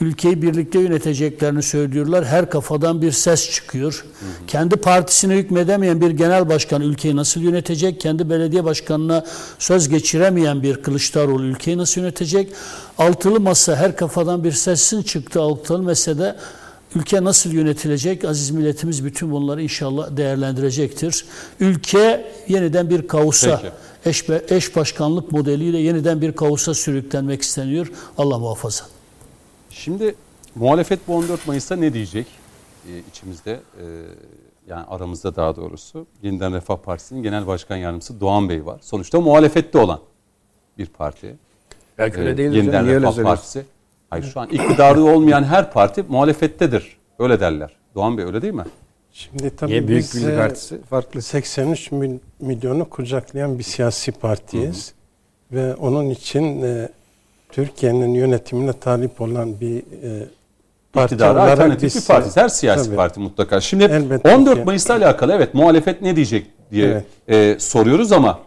ülkeyi 0.00 0.42
birlikte 0.42 0.78
yöneteceklerini 0.78 1.62
söylüyorlar. 1.62 2.24
Her 2.24 2.50
kafadan 2.50 3.02
bir 3.02 3.12
ses 3.12 3.50
çıkıyor. 3.50 4.04
Kendi 4.46 4.76
partisine 4.76 5.36
hükmedemeyen 5.36 6.00
bir 6.00 6.10
genel 6.10 6.48
başkan 6.48 6.82
ülkeyi 6.82 7.16
nasıl 7.16 7.40
yönetecek? 7.40 8.00
Kendi 8.00 8.30
belediye 8.30 8.64
başkanına 8.64 9.24
söz 9.58 9.88
geçiremeyen 9.88 10.62
bir 10.62 10.82
Kılıçdaroğlu 10.82 11.44
ülkeyi 11.44 11.78
nasıl 11.78 12.00
yönetecek? 12.00 12.52
Altılı 12.98 13.40
masa 13.40 13.76
her 13.76 13.96
kafadan 13.96 14.44
bir 14.44 14.52
sesin 14.52 15.02
çıktı 15.02 15.40
altılı 15.40 15.82
mesede. 15.82 16.36
Ülke 16.94 17.24
nasıl 17.24 17.52
yönetilecek? 17.52 18.24
Aziz 18.24 18.50
milletimiz 18.50 19.04
bütün 19.04 19.30
bunları 19.30 19.62
inşallah 19.62 20.16
değerlendirecektir. 20.16 21.24
Ülke 21.60 22.32
yeniden 22.48 22.90
bir 22.90 23.08
kaosa, 23.08 23.62
eş, 24.04 24.24
eş 24.48 24.76
başkanlık 24.76 25.32
modeliyle 25.32 25.78
yeniden 25.78 26.20
bir 26.20 26.32
kaosa 26.32 26.74
sürüklenmek 26.74 27.42
isteniyor. 27.42 27.92
Allah 28.18 28.38
muhafaza. 28.38 28.84
Şimdi 29.70 30.14
muhalefet 30.54 31.08
bu 31.08 31.16
14 31.16 31.46
Mayıs'ta 31.46 31.76
ne 31.76 31.92
diyecek 31.92 32.26
Ee, 32.88 33.02
içimizde 33.10 33.50
e, 33.52 33.84
yani 34.68 34.84
aramızda 34.88 35.36
daha 35.36 35.56
doğrusu 35.56 36.06
Yeniden 36.22 36.54
Refah 36.54 36.76
Partisi'nin 36.76 37.22
genel 37.22 37.46
başkan 37.46 37.76
yardımcısı 37.76 38.20
Doğan 38.20 38.48
Bey 38.48 38.66
var. 38.66 38.78
Sonuçta 38.82 39.20
muhalefette 39.20 39.78
olan 39.78 40.00
bir 40.78 40.86
parti. 40.86 41.36
Belki 41.98 42.16
Ee, 42.16 42.20
öyle 42.20 42.36
değil. 42.36 42.52
Yeniden 42.52 42.86
Refah? 42.86 43.22
Partisi. 43.22 43.64
Hayır 44.10 44.24
şu 44.24 44.40
an 44.40 44.48
iktidarı 44.48 45.02
olmayan 45.02 45.44
her 45.44 45.72
parti 45.72 46.04
muhalefettedir. 46.08 46.96
Öyle 47.18 47.40
derler. 47.40 47.76
Doğan 47.94 48.18
Bey 48.18 48.24
öyle 48.24 48.42
değil 48.42 48.54
mi? 48.54 48.64
Şimdi 49.12 49.56
tabii 49.56 49.70
Niye 49.70 49.88
Büyük 49.88 50.00
biz 50.00 50.14
Birlik 50.22 50.34
e, 50.34 50.36
Partisi 50.36 50.82
farklı? 50.82 51.22
83 51.22 51.92
mil- 51.92 52.18
milyonu 52.40 52.84
kucaklayan 52.84 53.58
bir 53.58 53.64
siyasi 53.64 54.12
partiyiz. 54.12 54.92
Ve 55.52 55.74
onun 55.74 56.10
için 56.10 56.62
e, 56.62 56.88
Türkiye'nin 57.52 58.14
yönetimine 58.14 58.72
talip 58.72 59.20
olan 59.20 59.60
bir 59.60 59.78
e, 59.78 60.26
parti 60.92 61.14
İktidara 61.14 61.42
olarak 61.42 61.82
biz, 61.82 61.96
bir 61.96 62.06
parti. 62.06 62.40
Her 62.40 62.48
siyasi 62.48 62.84
tabii. 62.84 62.96
parti 62.96 63.20
mutlaka. 63.20 63.60
Şimdi 63.60 63.84
Elbette 63.84 64.34
14 64.34 64.58
ki. 64.58 64.64
Mayıs'la 64.64 64.94
alakalı 64.94 65.32
evet 65.32 65.54
muhalefet 65.54 66.02
ne 66.02 66.16
diyecek 66.16 66.46
diye 66.72 67.04
e, 67.28 67.56
soruyoruz 67.58 68.12
ama 68.12 68.40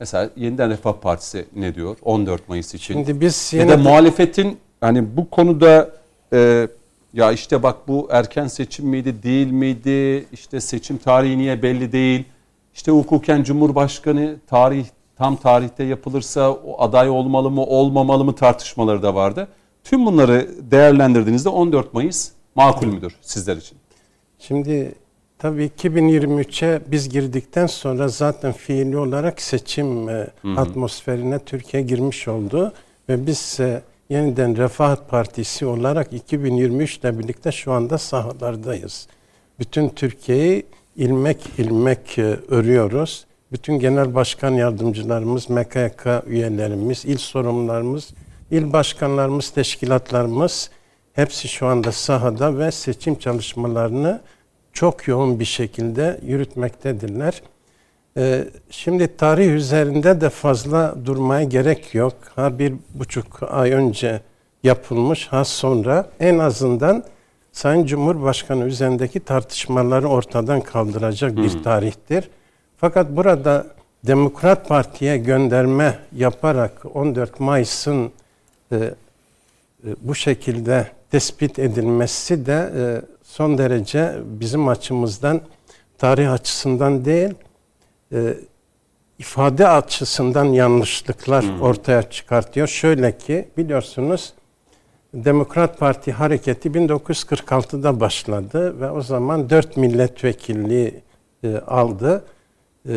mesela 0.00 0.30
Yeniden 0.36 0.70
Refah 0.70 0.92
Partisi 0.92 1.44
ne 1.56 1.74
diyor 1.74 1.96
14 2.02 2.48
Mayıs 2.48 2.74
için? 2.74 2.94
Şimdi 2.94 3.20
biz 3.20 3.52
ya 3.52 3.62
yine 3.62 3.72
da 3.72 3.76
muhalefetin 3.76 4.58
hani 4.80 5.16
bu 5.16 5.30
konuda 5.30 5.90
e, 6.32 6.68
ya 7.14 7.32
işte 7.32 7.62
bak 7.62 7.88
bu 7.88 8.08
erken 8.10 8.46
seçim 8.46 8.86
miydi 8.86 9.22
değil 9.22 9.50
miydi 9.50 10.26
işte 10.32 10.60
seçim 10.60 10.98
tarihi 10.98 11.38
niye 11.38 11.62
belli 11.62 11.92
değil 11.92 12.24
işte 12.74 12.92
hukuken 12.92 13.42
Cumhurbaşkanı 13.42 14.36
tarih 14.46 14.86
tam 15.18 15.36
tarihte 15.36 15.84
yapılırsa 15.84 16.50
o 16.50 16.82
aday 16.82 17.10
olmalı 17.10 17.50
mı 17.50 17.62
olmamalı 17.62 18.24
mı 18.24 18.34
tartışmaları 18.34 19.02
da 19.02 19.14
vardı. 19.14 19.48
Tüm 19.84 20.06
bunları 20.06 20.48
değerlendirdiğinizde 20.70 21.48
14 21.48 21.94
Mayıs 21.94 22.30
makul 22.54 22.86
müdür 22.86 23.16
sizler 23.20 23.56
için? 23.56 23.78
Şimdi 24.38 24.94
tabii 25.38 25.70
2023'e 25.78 26.80
biz 26.86 27.08
girdikten 27.08 27.66
sonra 27.66 28.08
zaten 28.08 28.52
fiili 28.52 28.98
olarak 28.98 29.42
seçim 29.42 30.08
e, 30.08 30.26
atmosferine 30.56 31.38
Türkiye 31.38 31.82
girmiş 31.82 32.28
oldu 32.28 32.72
ve 33.08 33.26
biz 33.26 33.60
e, 33.60 33.82
yeniden 34.08 34.56
Refah 34.56 34.96
Partisi 34.96 35.66
olarak 35.66 36.12
2023 36.12 36.98
ile 36.98 37.18
birlikte 37.18 37.52
şu 37.52 37.72
anda 37.72 37.98
sahalardayız. 37.98 39.08
Bütün 39.58 39.88
Türkiye'yi 39.88 40.66
ilmek 40.96 41.38
ilmek 41.58 42.18
e, 42.18 42.22
örüyoruz. 42.48 43.26
Bütün 43.52 43.78
genel 43.78 44.14
başkan 44.14 44.50
yardımcılarımız, 44.50 45.50
MKK 45.50 46.06
üyelerimiz, 46.26 47.04
il 47.04 47.16
sorumlularımız, 47.16 48.14
il 48.50 48.72
başkanlarımız, 48.72 49.50
teşkilatlarımız 49.50 50.70
hepsi 51.12 51.48
şu 51.48 51.66
anda 51.66 51.92
sahada 51.92 52.58
ve 52.58 52.70
seçim 52.70 53.18
çalışmalarını 53.18 54.20
çok 54.72 55.08
yoğun 55.08 55.40
bir 55.40 55.44
şekilde 55.44 56.20
yürütmektedirler. 56.26 57.42
Ee, 58.16 58.44
şimdi 58.70 59.16
tarih 59.16 59.54
üzerinde 59.54 60.20
de 60.20 60.30
fazla 60.30 60.94
durmaya 61.04 61.44
gerek 61.44 61.94
yok. 61.94 62.14
Ha 62.36 62.58
bir 62.58 62.74
buçuk 62.94 63.42
ay 63.42 63.72
önce 63.72 64.20
yapılmış, 64.62 65.26
ha 65.26 65.44
sonra 65.44 66.10
en 66.20 66.38
azından 66.38 67.04
Sayın 67.52 67.86
Cumhurbaşkanı 67.86 68.64
üzerindeki 68.64 69.20
tartışmaları 69.20 70.08
ortadan 70.08 70.60
kaldıracak 70.60 71.36
bir 71.36 71.62
tarihtir. 71.62 72.30
Fakat 72.76 73.10
burada 73.10 73.66
Demokrat 74.06 74.68
Parti'ye 74.68 75.18
gönderme 75.18 75.98
yaparak 76.16 76.96
14 76.96 77.40
Mayıs'ın 77.40 78.12
e, 78.72 78.76
e, 78.76 78.90
bu 80.00 80.14
şekilde 80.14 80.86
tespit 81.10 81.58
edilmesi 81.58 82.46
de 82.46 82.72
e, 82.76 82.82
son 83.22 83.58
derece 83.58 84.14
bizim 84.24 84.68
açımızdan 84.68 85.40
tarih 85.98 86.32
açısından 86.32 87.04
değil 87.04 87.34
e, 88.12 88.34
ifade 89.18 89.68
açısından 89.68 90.44
yanlışlıklar 90.44 91.60
ortaya 91.60 92.10
çıkartıyor. 92.10 92.68
Şöyle 92.68 93.18
ki 93.18 93.48
biliyorsunuz 93.56 94.32
Demokrat 95.14 95.78
Parti 95.78 96.12
hareketi 96.12 96.68
1946'da 96.68 98.00
başladı 98.00 98.80
ve 98.80 98.90
o 98.90 99.00
zaman 99.00 99.50
4 99.50 99.76
milletvekilliği 99.76 101.02
e, 101.44 101.56
aldı. 101.56 102.24
E, 102.88 102.92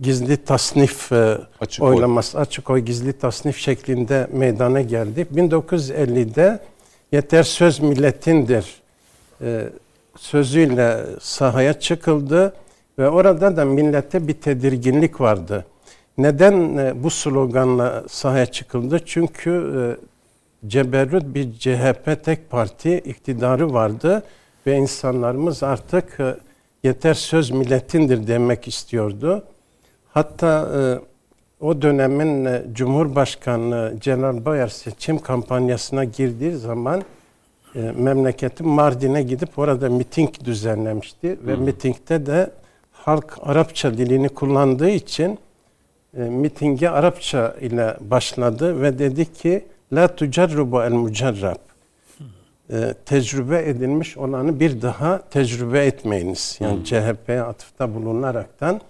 gizli 0.00 0.36
tasnif 0.36 1.12
e, 1.12 1.38
Açık 1.60 1.84
oy. 1.84 1.94
oylaması, 1.94 2.38
açık 2.38 2.70
oy 2.70 2.80
gizli 2.80 3.12
tasnif 3.12 3.56
şeklinde 3.58 4.28
meydana 4.32 4.80
geldi. 4.80 5.26
1950'de 5.34 6.60
yeter 7.12 7.42
söz 7.42 7.80
milletindir 7.80 8.82
e, 9.40 9.68
sözüyle 10.16 11.04
sahaya 11.20 11.80
çıkıldı 11.80 12.54
ve 12.98 13.08
orada 13.08 13.56
da 13.56 13.64
millete 13.64 14.28
bir 14.28 14.34
tedirginlik 14.34 15.20
vardı. 15.20 15.64
Neden 16.18 16.76
e, 16.76 17.02
bu 17.02 17.10
sloganla 17.10 18.04
sahaya 18.08 18.46
çıkıldı? 18.46 19.00
Çünkü 19.06 19.50
e, 19.50 19.80
ceberrut 20.68 21.24
bir 21.34 21.52
CHP 21.52 22.24
tek 22.24 22.50
parti 22.50 22.98
iktidarı 22.98 23.72
vardı 23.72 24.22
ve 24.66 24.76
insanlarımız 24.76 25.62
artık 25.62 26.20
e, 26.20 26.36
yeter 26.82 27.14
söz 27.14 27.50
milletindir 27.50 28.26
demek 28.26 28.68
istiyordu. 28.68 29.44
Hatta 30.08 30.68
o 31.60 31.82
dönemin 31.82 32.48
Cumhurbaşkanı 32.74 33.94
Celal 34.00 34.44
Bayar 34.44 34.68
seçim 34.68 35.18
kampanyasına 35.18 36.04
girdiği 36.04 36.52
zaman 36.52 37.02
e, 37.74 37.80
memleketi 37.80 38.62
Mardin'e 38.62 39.22
gidip 39.22 39.58
orada 39.58 39.88
miting 39.88 40.30
düzenlemişti 40.44 41.38
ve 41.46 41.56
mitingde 41.56 42.26
de 42.26 42.50
halk 43.04 43.38
Arapça 43.42 43.98
dilini 43.98 44.28
kullandığı 44.28 44.90
için 44.90 45.38
e, 46.16 46.20
mitinge 46.20 46.88
Arapça 46.88 47.54
ile 47.60 47.96
başladı 48.00 48.82
ve 48.82 48.98
dedi 48.98 49.32
ki 49.32 49.64
la 49.92 50.16
tucarrubu 50.16 50.82
el 50.82 50.92
mucarrab 50.92 51.56
e, 52.72 52.94
tecrübe 53.06 53.68
edilmiş 53.68 54.16
olanı 54.16 54.60
bir 54.60 54.82
daha 54.82 55.22
tecrübe 55.30 55.86
etmeyiniz. 55.86 56.56
Yani 56.60 56.84
CHP'ye 56.84 57.42
atıfta 57.42 57.94
bulunaraktan 57.94 58.80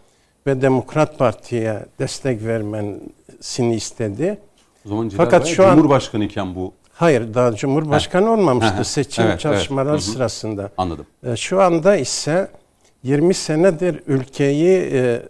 ve 0.46 0.62
Demokrat 0.62 1.18
Parti'ye 1.18 1.78
destek 1.98 2.44
vermesini 2.44 3.74
istedi. 3.74 4.38
O 4.86 4.88
zaman 4.88 5.08
Celal 5.08 5.24
Fakat 5.24 5.44
Bayar 5.44 5.54
şu 5.54 5.66
an- 5.66 5.76
Cumhurbaşkanı 5.76 6.24
iken 6.24 6.54
bu 6.54 6.72
Hayır 6.92 7.34
daha 7.34 7.54
Cumhurbaşkanı 7.54 8.30
olmamıştı 8.32 8.74
Heh. 8.78 8.82
seçim 8.84 9.22
Evet, 9.24 9.30
evet. 9.32 9.40
çalışmalar 9.40 9.94
hı. 9.96 10.00
sırasında. 10.00 10.70
anladım. 10.76 11.06
E, 11.26 11.36
Şu 11.36 11.62
anda 11.62 11.96
ise 11.96 12.48
20 13.02 13.34
senedir 13.34 14.00
ülkeyi 14.06 14.78
e, 14.92 15.22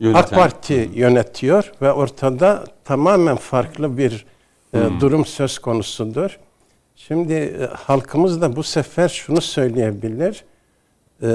Yöneten- 0.00 0.14
AK 0.18 0.30
Parti 0.30 0.90
yönetiyor 0.94 1.72
ve 1.82 1.92
ortada 1.92 2.64
tamamen 2.84 3.36
farklı 3.36 3.98
bir 3.98 4.26
e, 4.74 4.78
durum 5.00 5.24
söz 5.26 5.58
konusudur. 5.58 6.38
Şimdi 6.96 7.32
e, 7.34 7.66
halkımız 7.66 8.40
da 8.40 8.56
bu 8.56 8.62
sefer 8.62 9.08
şunu 9.08 9.40
söyleyebilir. 9.40 10.44
E, 11.22 11.26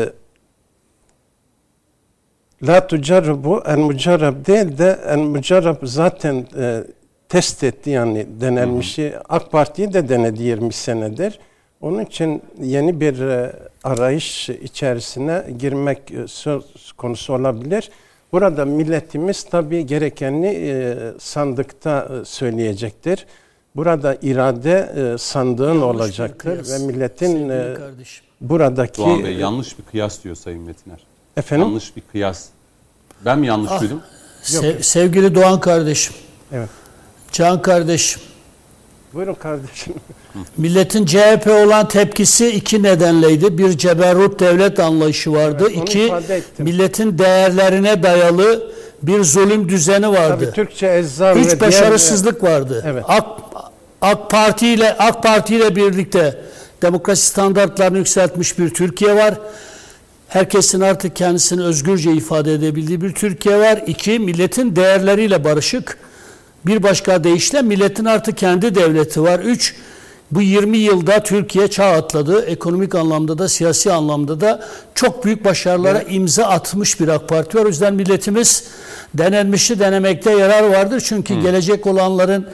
La 2.64 2.88
tucarrubu 2.88 3.64
en 3.68 3.80
mucarrab 3.80 4.46
değil 4.48 4.78
de 4.78 5.00
en 5.08 5.20
mucarrab 5.20 5.76
zaten 5.84 6.46
e, 6.58 6.84
test 7.30 7.64
etti 7.64 7.90
yani 7.90 8.28
denenmişi. 8.42 9.14
AK 9.30 9.52
Parti'yi 9.52 9.94
de 9.94 10.10
denedi 10.10 10.44
20 10.44 10.74
senedir. 10.74 11.40
Onun 11.82 12.06
için 12.06 12.42
yeni 12.62 13.00
bir 13.02 13.20
e, 13.22 13.54
arayış 13.84 14.50
içerisine 14.50 15.44
girmek 15.60 16.12
e, 16.12 16.28
söz 16.28 16.92
konusu 16.98 17.34
olabilir. 17.34 17.90
Burada 18.32 18.66
milletimiz 18.66 19.44
tabii 19.44 19.86
gerekenini 19.86 20.48
e, 20.48 20.98
sandıkta 21.20 22.08
söyleyecektir. 22.26 23.26
Burada 23.76 24.18
irade 24.22 25.16
sandığın 25.18 25.82
olacaktır 25.82 26.70
ve 26.72 26.86
milletin 26.86 27.52
buradaki 28.42 29.02
Doğan 29.02 29.24
Bey 29.24 29.34
yanlış 29.36 29.80
bir 29.80 29.84
kıyas 29.84 30.24
diyor 30.24 30.36
Sayın 30.36 30.62
Metiner. 30.64 31.00
efendim 31.38 31.68
Yanlış 31.68 31.96
bir 31.96 32.02
kıyas. 32.12 32.46
Ben 33.26 33.40
mi 33.40 33.48
yanlış 33.48 33.72
Ah. 33.74 33.82
duydum? 33.82 34.02
Sev- 34.44 34.82
sevgili 34.82 35.36
Doğan 35.36 35.60
kardeşim, 35.60 36.14
evet. 36.52 36.70
Can 37.32 37.62
kardeşim, 37.62 38.22
Buyurun 39.14 39.34
kardeşim. 39.34 39.94
milletin 40.58 41.06
CHP 41.06 41.48
olan 41.48 41.88
tepkisi 41.88 42.48
iki 42.48 42.84
nedenleydi. 42.84 43.58
Bir 43.58 43.78
ceberrut 43.78 44.40
devlet 44.40 44.80
anlayışı 44.80 45.32
vardı. 45.34 45.64
Evet, 45.68 45.78
İki, 45.78 46.14
milletin 46.58 47.18
değerlerine 47.18 48.04
dayalı 48.04 48.72
bir 49.04 49.24
zulüm 49.24 49.70
düzeni 49.70 50.10
vardı. 50.10 50.44
Tabii 50.46 50.52
Türkçe 50.56 50.88
ve 50.88 51.00
Üç 51.02 51.46
diğer- 51.46 51.60
başarısızlık 51.62 52.44
vardı. 52.44 52.84
Evet. 52.88 53.04
AK, 53.08 53.26
AK 54.02 54.30
Parti 54.32 54.68
ile 54.68 54.98
AK 54.98 55.24
Parti 55.24 55.56
ile 55.56 55.76
birlikte 55.76 56.42
demokrasi 56.82 57.28
standartlarını 57.28 57.98
yükseltmiş 57.98 58.60
bir 58.60 58.70
Türkiye 58.70 59.16
var. 59.16 59.34
Herkesin 60.28 60.82
artık 60.82 61.16
kendisini 61.16 61.64
özgürce 61.64 62.12
ifade 62.12 62.54
edebildiği 62.54 63.02
bir 63.02 63.14
Türkiye 63.14 63.58
var. 63.58 63.84
İki, 63.88 64.20
milletin 64.20 64.76
değerleriyle 64.76 65.44
barışık. 65.44 65.98
Bir 66.66 66.84
başka 66.84 67.24
deyişle 67.24 67.62
milletin 67.62 68.06
artık 68.06 68.38
kendi 68.38 68.76
devleti 68.76 69.24
var. 69.24 69.40
Üç, 69.40 69.76
bu 70.32 70.42
20 70.42 70.78
yılda 70.78 71.24
Türkiye 71.24 71.68
çağ 71.68 71.86
atladı. 71.86 72.46
Ekonomik 72.46 72.96
anlamda 72.96 73.38
da 73.38 73.50
siyasi 73.50 73.94
anlamda 73.94 74.42
da 74.42 74.64
çok 74.96 75.26
büyük 75.26 75.46
başarılara 75.46 76.02
imza 76.02 76.44
atmış 76.44 77.00
bir 77.00 77.08
AK 77.08 77.30
Parti 77.30 77.58
var. 77.58 77.66
O 77.66 77.68
yüzden 77.68 77.94
milletimiz 77.94 78.64
denenmişi 79.14 79.80
denemekte 79.80 80.32
yarar 80.32 80.64
vardır. 80.64 81.04
Çünkü 81.06 81.42
gelecek 81.42 81.88
olanların 81.88 82.48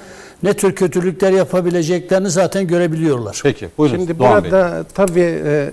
ne 0.44 0.54
tür 0.54 0.76
kötülükler 0.76 1.32
yapabileceklerini 1.32 2.30
zaten 2.30 2.68
görebiliyorlar. 2.68 3.40
Peki 3.44 3.70
buyurun 3.78 3.98
Şimdi 3.98 4.20
Doğan 4.20 4.44
Bey. 4.44 4.52
burada 4.52 4.86
tabii 4.94 5.42
e, 5.46 5.72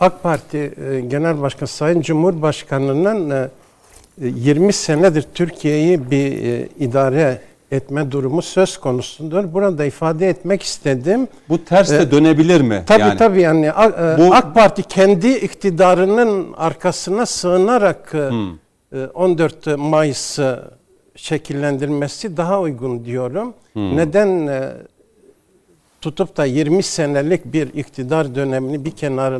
AK 0.00 0.22
Parti 0.22 0.58
e, 0.58 1.00
Genel 1.00 1.40
Başkanı 1.40 1.68
Sayın 1.68 2.00
Cumhurbaşkanı'nın 2.00 3.30
e, 3.30 3.48
20 4.20 4.72
senedir 4.72 5.24
Türkiye'yi 5.34 6.10
bir 6.10 6.42
e, 6.44 6.68
idare 6.78 7.40
etme 7.70 8.10
durumu 8.10 8.42
söz 8.42 8.76
konusudur. 8.76 9.52
Burada 9.54 9.84
ifade 9.84 10.28
etmek 10.28 10.62
istedim. 10.62 11.28
Bu 11.48 11.64
ters 11.64 11.90
de 11.90 11.96
E, 11.98 12.10
dönebilir 12.10 12.60
mi? 12.60 12.82
Tabii 12.86 13.00
yani, 13.00 13.18
tabii 13.18 13.40
yani 13.40 13.66
e, 13.66 13.72
Bu- 14.18 14.34
AK 14.34 14.54
Parti 14.54 14.82
kendi 14.82 15.28
iktidarının 15.28 16.52
arkasına 16.56 17.26
sığınarak 17.26 18.14
e, 18.94 18.98
14 19.14 19.66
Mayıs'ı 19.78 20.64
şekillendirmesi 21.16 22.36
daha 22.36 22.60
uygun 22.60 23.04
diyorum. 23.04 23.54
Neden 23.74 24.46
e, 24.46 24.72
tutup 26.00 26.36
da 26.36 26.44
20 26.44 26.82
senelik 26.82 27.52
bir 27.52 27.74
iktidar 27.74 28.34
dönemini 28.34 28.84
bir 28.84 28.90
kenara 28.90 29.38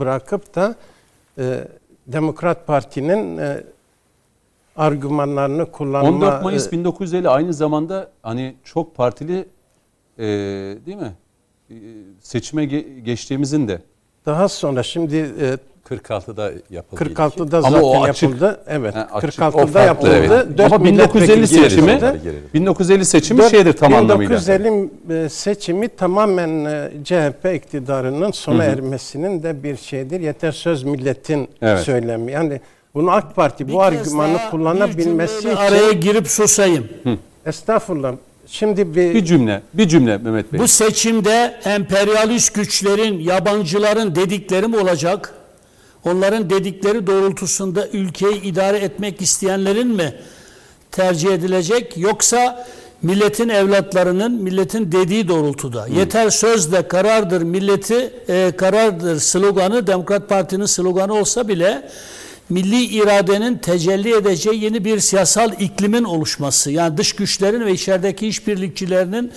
bırakıp 0.00 0.54
da 0.54 0.74
Demokrat 2.06 2.66
Parti'nin 2.66 3.40
argümanlarını 4.76 5.70
kullanma 5.72 6.08
14 6.08 6.42
Mayıs 6.44 6.68
e, 6.68 6.72
1950 6.72 7.28
aynı 7.28 7.52
zamanda 7.54 8.10
hani 8.22 8.54
çok 8.64 8.94
partili 8.96 9.44
e, 10.18 10.24
değil 10.86 10.96
mi? 10.98 11.12
E, 11.70 11.74
seçime 12.20 12.64
ge- 12.64 12.98
geçtiğimizin 12.98 13.68
de 13.68 13.82
daha 14.26 14.48
sonra 14.48 14.82
şimdi 14.82 15.16
e, 15.16 15.56
46'da 15.88 16.52
yapıldı. 16.70 17.04
46'da 17.04 17.58
Ama 17.58 17.70
zaten 17.70 17.82
o 17.82 18.02
açık. 18.02 18.22
yapıldı. 18.22 18.60
Evet. 18.66 18.94
Ha, 18.94 19.08
açık. 19.12 19.30
46'da 19.40 19.46
O 19.62 19.66
farklı, 19.66 19.80
yapıldı. 19.80 20.10
evet. 20.56 20.60
Ama 20.72 20.84
1950 20.84 20.92
milletvekili 20.92 21.46
seçimi 21.46 21.86
girdi. 21.86 22.20
Gelelim. 22.24 22.42
1950 22.54 23.04
seçimi 23.04 23.40
Dört- 23.40 23.50
şeydir 23.50 23.72
tam 23.72 23.94
anlamıyla. 23.94 24.30
1950 24.36 24.90
e, 25.24 25.28
seçimi 25.28 25.88
tamamen 25.88 26.64
e, 26.64 26.90
CHP 27.04 27.54
iktidarının 27.54 28.30
sona 28.30 28.64
ermesinin 28.64 29.42
de 29.42 29.62
bir 29.62 29.76
şeydir. 29.76 30.20
Yeter 30.20 30.52
söz 30.52 30.82
milletin 30.82 31.48
Evet. 31.62 31.80
söylemi. 31.80 32.32
Yani 32.32 32.60
bunu 32.94 33.10
AK 33.10 33.36
Parti 33.36 33.68
Bir 33.68 33.72
bu 33.72 33.82
argümanı 33.82 34.38
kullanabilmesi 34.50 35.56
araya 35.56 35.92
girip 35.92 36.28
susayım. 36.28 36.88
estağfurullah. 37.46 38.12
Şimdi 38.46 38.94
bir, 38.94 39.14
Bir 39.14 39.24
cümle, 39.24 39.62
bir 39.74 39.88
cümle 39.88 40.18
Mehmet 40.18 40.52
Bey. 40.52 40.60
Bu 40.60 40.68
seçimde 40.68 41.60
emperyalist 41.64 42.54
güçlerin, 42.54 43.18
yabancıların 43.18 44.14
dedikleri 44.14 44.66
mi 44.66 44.76
olacak? 44.76 45.34
Onların 46.04 46.50
dedikleri 46.50 47.06
doğrultusunda 47.06 47.88
ülkeyi 47.88 48.42
idare 48.42 48.78
etmek 48.78 49.22
isteyenlerin 49.22 49.88
mi 49.88 50.14
tercih 50.90 51.30
edilecek? 51.30 51.96
Yoksa 51.96 52.66
milletin 53.02 53.48
evlatlarının 53.48 54.42
milletin 54.42 54.92
dediği 54.92 55.28
doğrultuda. 55.28 55.86
Yeter 55.86 56.30
sözle 56.30 56.88
karardır 56.88 57.42
milleti 57.42 58.12
e, 58.28 58.52
karardır 58.56 59.18
sloganı 59.20 59.86
Demokrat 59.86 60.28
Parti'nin 60.28 60.66
sloganı 60.66 61.14
olsa 61.14 61.48
bile 61.48 61.88
milli 62.48 62.84
iradenin 62.84 63.58
tecelli 63.58 64.14
edeceği 64.16 64.64
yeni 64.64 64.84
bir 64.84 64.98
siyasal 64.98 65.52
iklimin 65.60 66.04
oluşması. 66.04 66.70
Yani 66.70 66.96
dış 66.96 67.12
güçlerin 67.12 67.66
ve 67.66 67.72
içerideki 67.72 68.28
işbirlikçilerinin 68.28 69.32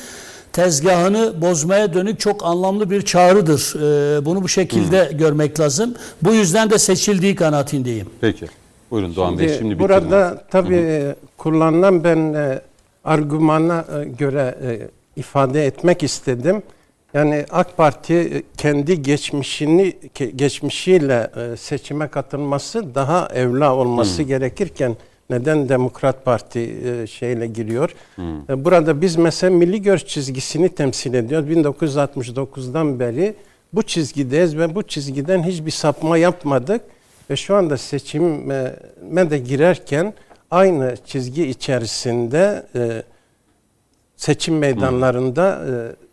tezgahını 0.53 1.41
bozmaya 1.41 1.93
dönük 1.93 2.19
çok 2.19 2.45
anlamlı 2.45 2.89
bir 2.89 3.01
çağrıdır. 3.01 3.73
Ee, 3.75 4.25
bunu 4.25 4.43
bu 4.43 4.47
şekilde 4.47 5.09
görmek 5.13 5.59
lazım. 5.59 5.95
Bu 6.21 6.33
yüzden 6.33 6.69
de 6.69 6.77
seçildiği 6.79 7.35
kanaatindeyim. 7.35 8.07
Peki. 8.21 8.45
Buyurun 8.91 9.15
Doğan 9.15 9.39
Bey 9.39 9.49
şimdi 9.57 9.79
bitirin. 9.79 9.79
burada 9.79 10.43
tabii 10.51 10.75
e, 10.75 11.15
kullanılan 11.37 12.03
ben 12.03 12.33
e, 12.33 12.61
argümana 13.05 13.85
e, 14.01 14.05
göre 14.05 14.55
e, 14.63 14.89
ifade 15.19 15.65
etmek 15.65 16.03
istedim. 16.03 16.63
Yani 17.15 17.45
AK 17.51 17.77
Parti 17.77 18.13
e, 18.13 18.43
kendi 18.57 19.01
geçmişini 19.01 19.93
geçmişiyle 20.35 21.31
e, 21.35 21.57
seçime 21.57 22.07
katılması 22.07 22.95
daha 22.95 23.27
evla 23.33 23.75
olması 23.75 24.23
gerekirken 24.23 24.95
neden 25.29 25.69
Demokrat 25.69 26.25
Parti 26.25 26.59
e, 26.59 27.07
şeyle 27.07 27.47
giriyor? 27.47 27.95
E, 28.49 28.65
Burada 28.65 29.01
biz 29.01 29.15
mesela 29.15 29.55
milli 29.57 29.81
görüş 29.81 30.05
çizgisini 30.05 30.69
temsil 30.69 31.13
ediyoruz. 31.13 31.49
1969'dan 31.49 32.99
beri 32.99 33.35
bu 33.73 33.83
çizgideyiz 33.83 34.57
ve 34.57 34.75
bu 34.75 34.83
çizgiden 34.83 35.43
hiçbir 35.43 35.71
sapma 35.71 36.17
yapmadık. 36.17 36.81
Ve 37.29 37.35
şu 37.35 37.55
anda 37.55 37.77
seçime 37.77 39.29
de 39.31 39.37
girerken 39.37 40.13
aynı 40.51 40.95
çizgi 41.05 41.47
içerisinde 41.47 42.65
seçim 44.17 44.57
meydanlarında 44.57 45.65
e, 45.69 46.04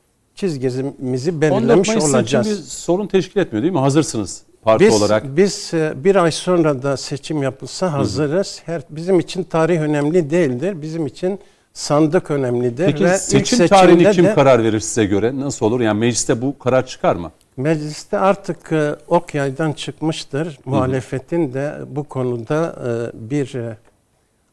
çizgimizi 0.43 1.31
14 1.31 1.41
belirlemiş 1.41 1.89
Mayıs 1.89 2.05
için 2.05 2.15
olacağız. 2.15 2.51
bir 2.51 2.55
sorun 2.55 3.07
teşkil 3.07 3.41
etmiyor 3.41 3.63
değil 3.63 3.73
mi? 3.73 3.79
Hazırsınız 3.79 4.43
parti 4.63 4.87
Biz, 4.87 4.95
olarak. 4.95 5.37
biz 5.37 5.75
e, 5.75 5.93
bir 5.97 6.17
ay 6.17 6.33
sonra 6.33 6.83
da 6.83 6.97
seçim 6.97 7.43
yapılsa 7.43 7.93
hazırız. 7.93 8.63
Her 8.67 8.83
bizim 8.91 9.21
için 9.21 9.45
tarih 9.45 9.81
önemli 9.81 10.31
değildir. 10.31 10.83
Bizim 10.83 11.07
için 11.07 11.39
sandık 11.73 12.31
önemlidir 12.31 12.87
Peki 12.87 13.05
ve 13.05 13.19
seçim 13.19 13.67
tarihini 13.67 14.11
kim 14.11 14.25
de 14.25 14.35
karar 14.35 14.63
verir 14.65 14.81
size 14.81 15.05
göre? 15.05 15.41
Nasıl 15.41 15.67
olur? 15.67 15.81
Yani 15.81 15.99
mecliste 15.99 16.43
bu 16.43 16.59
karar 16.59 16.87
çıkar 16.87 17.17
mı? 17.17 17.31
mecliste 17.57 18.19
artık 18.19 18.73
e, 18.73 18.97
ok 19.09 19.35
yaydan 19.35 19.73
çıkmıştır. 19.73 20.59
Muhalefetin 20.65 21.55
de 21.55 21.75
bu 21.87 22.05
konuda 22.05 22.77
e, 23.15 23.31
bir 23.31 23.55
e, 23.55 23.77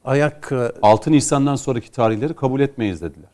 ayak 0.06 0.50
e, 0.52 0.72
6 0.82 1.12
Nisan'dan 1.12 1.56
sonraki 1.56 1.92
tarihleri 1.92 2.34
kabul 2.34 2.60
etmeyiz 2.60 3.02
dediler. 3.02 3.30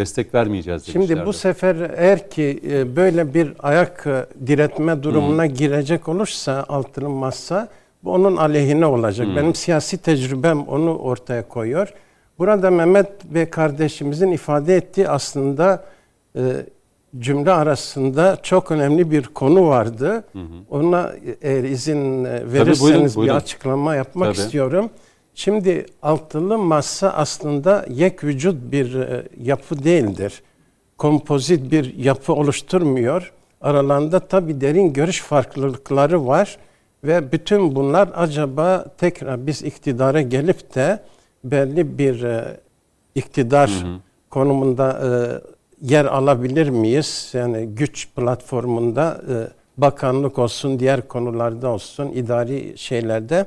Destek 0.00 0.34
vermeyeceğiz 0.34 0.86
demişlerdi. 0.86 1.08
Şimdi 1.08 1.26
bu 1.26 1.32
sefer 1.32 1.90
eğer 1.96 2.30
ki 2.30 2.60
e, 2.70 2.96
böyle 2.96 3.34
bir 3.34 3.52
ayak 3.58 4.06
e, 4.06 4.26
diretme 4.46 5.02
durumuna 5.02 5.46
girecek 5.46 6.08
olursa 6.08 6.64
altılı 6.68 7.08
masa 7.08 7.68
bu 8.04 8.12
onun 8.12 8.36
aleyhine 8.36 8.86
olacak. 8.86 9.26
Benim 9.36 9.54
siyasi 9.54 9.98
tecrübem 9.98 10.60
onu 10.60 10.98
ortaya 10.98 11.48
koyuyor. 11.48 11.88
Burada 12.38 12.70
Mehmet 12.70 13.24
Bey 13.24 13.46
kardeşimizin 13.46 14.32
ifade 14.32 14.76
ettiği 14.76 15.08
aslında 15.08 15.84
e, 16.36 16.40
cümle 17.18 17.50
arasında 17.52 18.36
çok 18.42 18.70
önemli 18.70 19.10
bir 19.10 19.22
konu 19.22 19.68
vardı. 19.68 20.24
Ona 20.70 21.12
eğer 21.42 21.64
izin 21.64 22.24
verirseniz 22.24 22.80
buyurun, 22.82 23.06
bir 23.06 23.14
buyurun. 23.14 23.34
açıklama 23.36 23.94
yapmak 23.94 24.34
Tabii. 24.34 24.44
istiyorum. 24.44 24.90
Şimdi 25.34 25.86
altılı 26.02 26.58
masa 26.58 27.10
aslında 27.10 27.86
yek 27.88 28.24
vücut 28.24 28.72
bir 28.72 28.94
e, 28.94 29.28
yapı 29.42 29.84
değildir. 29.84 30.42
Kompozit 30.98 31.72
bir 31.72 31.94
yapı 31.94 32.32
oluşturmuyor. 32.32 33.32
Aralarında 33.60 34.20
tabi 34.20 34.60
derin 34.60 34.92
görüş 34.92 35.20
farklılıkları 35.22 36.26
var 36.26 36.58
ve 37.04 37.32
bütün 37.32 37.74
bunlar 37.74 38.08
acaba 38.14 38.84
tekrar 38.98 39.46
biz 39.46 39.62
iktidara 39.62 40.20
gelip 40.20 40.74
de 40.74 41.02
belli 41.44 41.98
bir 41.98 42.22
e, 42.22 42.60
iktidar 43.14 43.70
konumunda 44.30 45.00
e, 45.04 45.08
yer 45.86 46.04
alabilir 46.04 46.68
miyiz? 46.68 47.30
Yani 47.34 47.66
güç 47.66 48.08
platformunda 48.14 49.20
bakanlık 49.76 50.38
olsun, 50.38 50.78
diğer 50.78 51.08
konularda 51.08 51.68
olsun, 51.68 52.12
idari 52.12 52.78
şeylerde. 52.78 53.46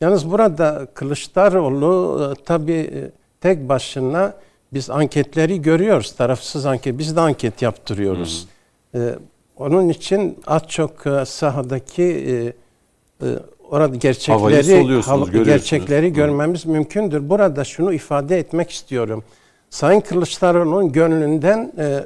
Yalnız 0.00 0.30
burada 0.30 0.86
Kılıçdaroğlu 0.94 2.22
e, 2.32 2.42
tabii 2.44 2.72
e, 2.72 3.10
tek 3.40 3.68
başına 3.68 4.34
biz 4.72 4.90
anketleri 4.90 5.62
görüyoruz. 5.62 6.12
Tarafsız 6.12 6.66
anket. 6.66 6.98
Biz 6.98 7.16
de 7.16 7.20
anket 7.20 7.62
yaptırıyoruz. 7.62 8.48
E, 8.94 9.14
onun 9.56 9.88
için 9.88 10.38
az 10.46 10.62
çok 10.68 11.06
e, 11.06 11.24
sahadaki 11.24 12.02
e, 12.02 13.26
e, 13.26 13.38
orada 13.70 13.96
gerçekleri 13.96 14.66
görüyorsunuz. 14.66 15.30
gerçekleri 15.44 16.12
görmemiz 16.12 16.66
mümkündür. 16.66 17.28
Burada 17.28 17.64
şunu 17.64 17.92
ifade 17.92 18.38
etmek 18.38 18.70
istiyorum. 18.70 19.24
Sayın 19.70 20.00
Kılıçdaroğlu'nun 20.00 20.92
gönlünden 20.92 21.72
e, 21.78 22.04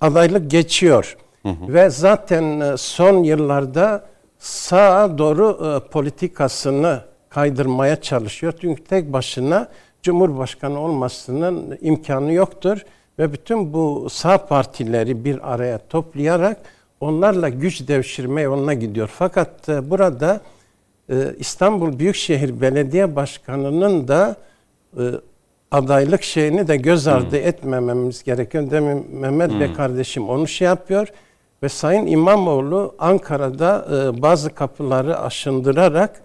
adaylık 0.00 0.50
geçiyor. 0.50 1.16
Ve 1.68 1.90
zaten 1.90 2.76
son 2.76 3.22
yıllarda 3.22 4.09
sağa 4.40 5.18
doğru 5.18 5.58
e, 5.66 5.88
politikasını 5.88 7.00
kaydırmaya 7.28 8.00
çalışıyor. 8.00 8.52
Çünkü 8.60 8.84
tek 8.84 9.12
başına 9.12 9.68
Cumhurbaşkanı 10.02 10.80
olmasının 10.80 11.78
imkanı 11.80 12.32
yoktur. 12.32 12.84
Ve 13.18 13.32
bütün 13.32 13.72
bu 13.72 14.08
sağ 14.10 14.46
partileri 14.46 15.24
bir 15.24 15.52
araya 15.52 15.78
toplayarak 15.78 16.56
onlarla 17.00 17.48
güç 17.48 17.88
devşirme 17.88 18.42
yoluna 18.42 18.74
gidiyor. 18.74 19.10
Fakat 19.14 19.68
e, 19.68 19.90
burada 19.90 20.40
e, 21.10 21.14
İstanbul 21.38 21.98
Büyükşehir 21.98 22.60
Belediye 22.60 23.16
Başkanı'nın 23.16 24.08
da 24.08 24.36
e, 24.96 25.02
adaylık 25.70 26.22
şeyini 26.22 26.68
de 26.68 26.76
göz 26.76 27.08
ardı 27.08 27.36
etmememiz 27.36 28.22
gerekiyor. 28.22 28.70
Demin 28.70 29.16
Mehmet 29.20 29.60
Bey 29.60 29.72
kardeşim 29.72 30.28
onu 30.28 30.48
şey 30.48 30.66
yapıyor 30.66 31.08
ve 31.62 31.68
Sayın 31.68 32.06
İmamoğlu 32.06 32.94
Ankara'da 32.98 33.86
e, 33.92 34.22
bazı 34.22 34.54
kapıları 34.54 35.20
aşındırarak 35.20 36.22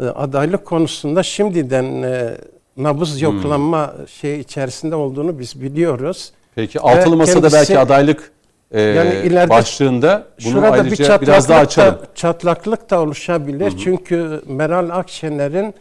e, 0.00 0.04
adaylık 0.04 0.64
konusunda 0.66 1.22
şimdiden 1.22 2.02
e, 2.02 2.36
nabız 2.76 3.20
yoklama 3.22 3.94
şey 4.20 4.40
içerisinde 4.40 4.94
olduğunu 4.94 5.38
biz 5.38 5.62
biliyoruz. 5.62 6.32
Peki 6.54 6.80
altılı 6.80 7.16
masada 7.16 7.48
kendisi- 7.48 7.54
belki 7.54 7.78
adaylık 7.78 8.32
e, 8.70 8.80
Yani 8.82 9.14
ileride 9.14 9.50
başlığında 9.50 10.26
bunu 10.44 10.52
Şurada 10.52 10.74
bir 10.74 10.78
ayrıca 10.80 10.96
çatlaklık 11.04 11.28
biraz 11.28 11.48
daha 11.48 11.60
açalım. 11.60 11.94
da, 11.94 12.06
çatlaklık 12.14 12.90
da 12.90 13.00
oluşabilir. 13.00 13.74
Çünkü 13.84 14.42
Meral 14.46 14.90
Akşener'in 14.90 15.74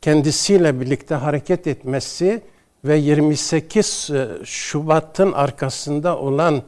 kendisiyle 0.00 0.80
birlikte 0.80 1.14
hareket 1.14 1.66
etmesi 1.66 2.42
ve 2.84 2.96
28 2.96 4.10
e, 4.14 4.44
Şubat'ın 4.44 5.32
arkasında 5.32 6.18
olan 6.18 6.62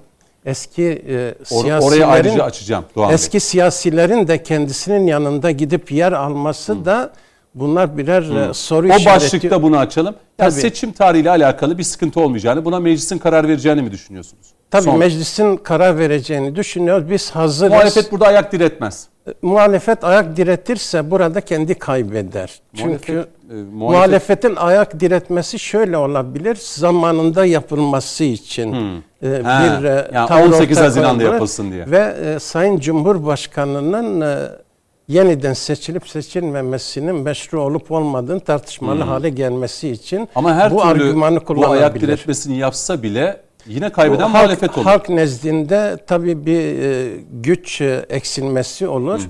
eski 0.45 0.83
e, 1.09 1.35
siyasilerin 1.45 1.83
orayı 1.83 2.07
ayrıca 2.07 2.45
açacağım 2.45 2.85
Doğan 2.97 3.09
Bey. 3.09 3.15
eski 3.15 3.41
siyasilerin 3.41 4.29
de 4.29 4.43
kendisinin 4.43 5.07
yanında 5.07 5.51
gidip 5.51 5.93
yer 5.93 6.13
alması 6.13 6.85
da 6.85 7.13
bunlar 7.55 7.99
birer 7.99 8.49
e, 8.51 8.55
soru 8.55 8.87
O 8.87 8.97
işareti. 8.97 9.25
başlıkta 9.25 9.63
bunu 9.63 9.79
açalım. 9.79 10.15
Yani 10.39 10.51
Tabii. 10.51 10.61
seçim 10.61 10.93
tarihiyle 10.93 11.31
alakalı 11.31 11.79
bir 11.79 11.83
sıkıntı 11.83 12.21
olmayacağını, 12.21 12.65
buna 12.65 12.81
meclisin 12.81 13.19
karar 13.19 13.49
vereceğini 13.49 13.83
mi 13.83 13.91
düşünüyorsunuz? 13.93 14.47
Tabii 14.71 14.83
Son. 14.85 14.99
meclisin 14.99 15.57
karar 15.57 15.99
vereceğini 15.99 16.57
düşünüyoruz. 16.57 17.11
Biz 17.11 17.31
hazırız. 17.31 17.73
Muhalefet 17.73 18.13
burada 18.13 18.27
ayak 18.27 18.53
diretmez. 18.53 19.09
muhalefet 19.43 20.05
ayak 20.05 20.37
diretirse 20.37 21.11
burada 21.11 21.41
kendi 21.41 21.75
kaybeder. 21.75 22.61
Çünkü 22.75 23.13
Muhalefet, 23.13 23.29
e, 23.51 23.55
muhalefet- 23.55 23.75
muhalefetin 23.75 24.57
ayak 24.57 25.01
diretmesi 25.01 25.59
şöyle 25.59 25.97
olabilir. 25.97 26.59
Zamanında 26.61 27.45
yapılması 27.45 28.25
için 28.25 28.73
e, 29.23 29.29
Ha, 29.45 29.79
bir 29.81 29.85
e, 29.85 30.11
yani 30.15 30.29
tavır 30.29 30.47
18 30.47 30.77
ortaya 30.77 30.87
Haziran'da 30.87 31.23
yapılsın 31.23 31.73
diye. 31.73 31.91
Ve 31.91 32.15
e, 32.25 32.39
Sayın 32.39 32.79
Cumhurbaşkanı'nın 32.81 34.21
e, 34.21 34.37
yeniden 35.09 35.53
seçilip 35.53 36.09
seçilmemesinin 36.09 37.15
meşru 37.15 37.63
olup 37.63 37.91
olmadığını 37.91 38.41
tartışmalı 38.41 39.03
hale 39.03 39.31
gelmesi 39.31 39.91
için 39.91 40.29
Ama 40.35 40.55
her 40.55 40.71
bu 40.71 40.83
türlü 40.83 40.89
argümanı 40.89 41.35
bu 41.35 41.37
ayak 41.37 41.47
kullanabilir. 41.47 42.07
diretmesini 42.07 42.57
yapsa 42.57 43.03
bile 43.03 43.41
yine 43.67 43.93
kaybeden 43.93 44.31
muhalefet 44.31 44.71
halk, 44.71 44.79
olur. 44.79 44.87
Halk 44.87 45.09
nezdinde 45.09 45.99
tabii 46.07 46.47
bir 46.47 46.83
e, 46.83 47.11
güç 47.33 47.81
e, 47.81 48.07
eksilmesi 48.09 48.89
olur. 48.89 49.21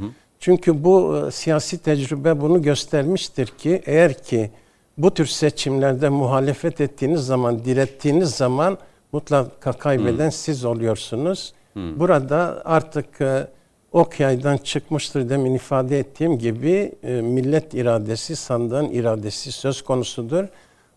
Çünkü 0.41 0.85
bu 0.85 1.17
e, 1.17 1.31
siyasi 1.31 1.79
tecrübe 1.79 2.41
bunu 2.41 2.63
göstermiştir 2.63 3.47
ki 3.47 3.83
eğer 3.87 4.23
ki 4.23 4.51
bu 4.99 5.15
tür 5.15 5.27
seçimlerde 5.27 6.09
muhalefet 6.09 6.81
ettiğiniz 6.81 7.21
zaman, 7.21 7.65
direttiğiniz 7.65 8.31
zaman 8.31 8.79
mutlaka 9.13 9.73
kaybeden 9.73 10.31
siz 10.31 10.65
oluyorsunuz. 10.65 11.53
Burada 11.77 12.63
artık 12.65 13.21
e, 13.21 13.47
ok 13.95 14.21
yaydan 14.21 14.57
çıkmıştır 14.57 15.29
demin 15.29 15.55
ifade 15.55 15.99
ettiğim 15.99 16.39
gibi 16.39 16.93
e, 17.03 17.21
millet 17.21 17.75
iradesi, 17.75 18.37
sandığın 18.37 18.89
iradesi 18.89 19.53
söz 19.53 19.83
konusudur. 19.83 20.45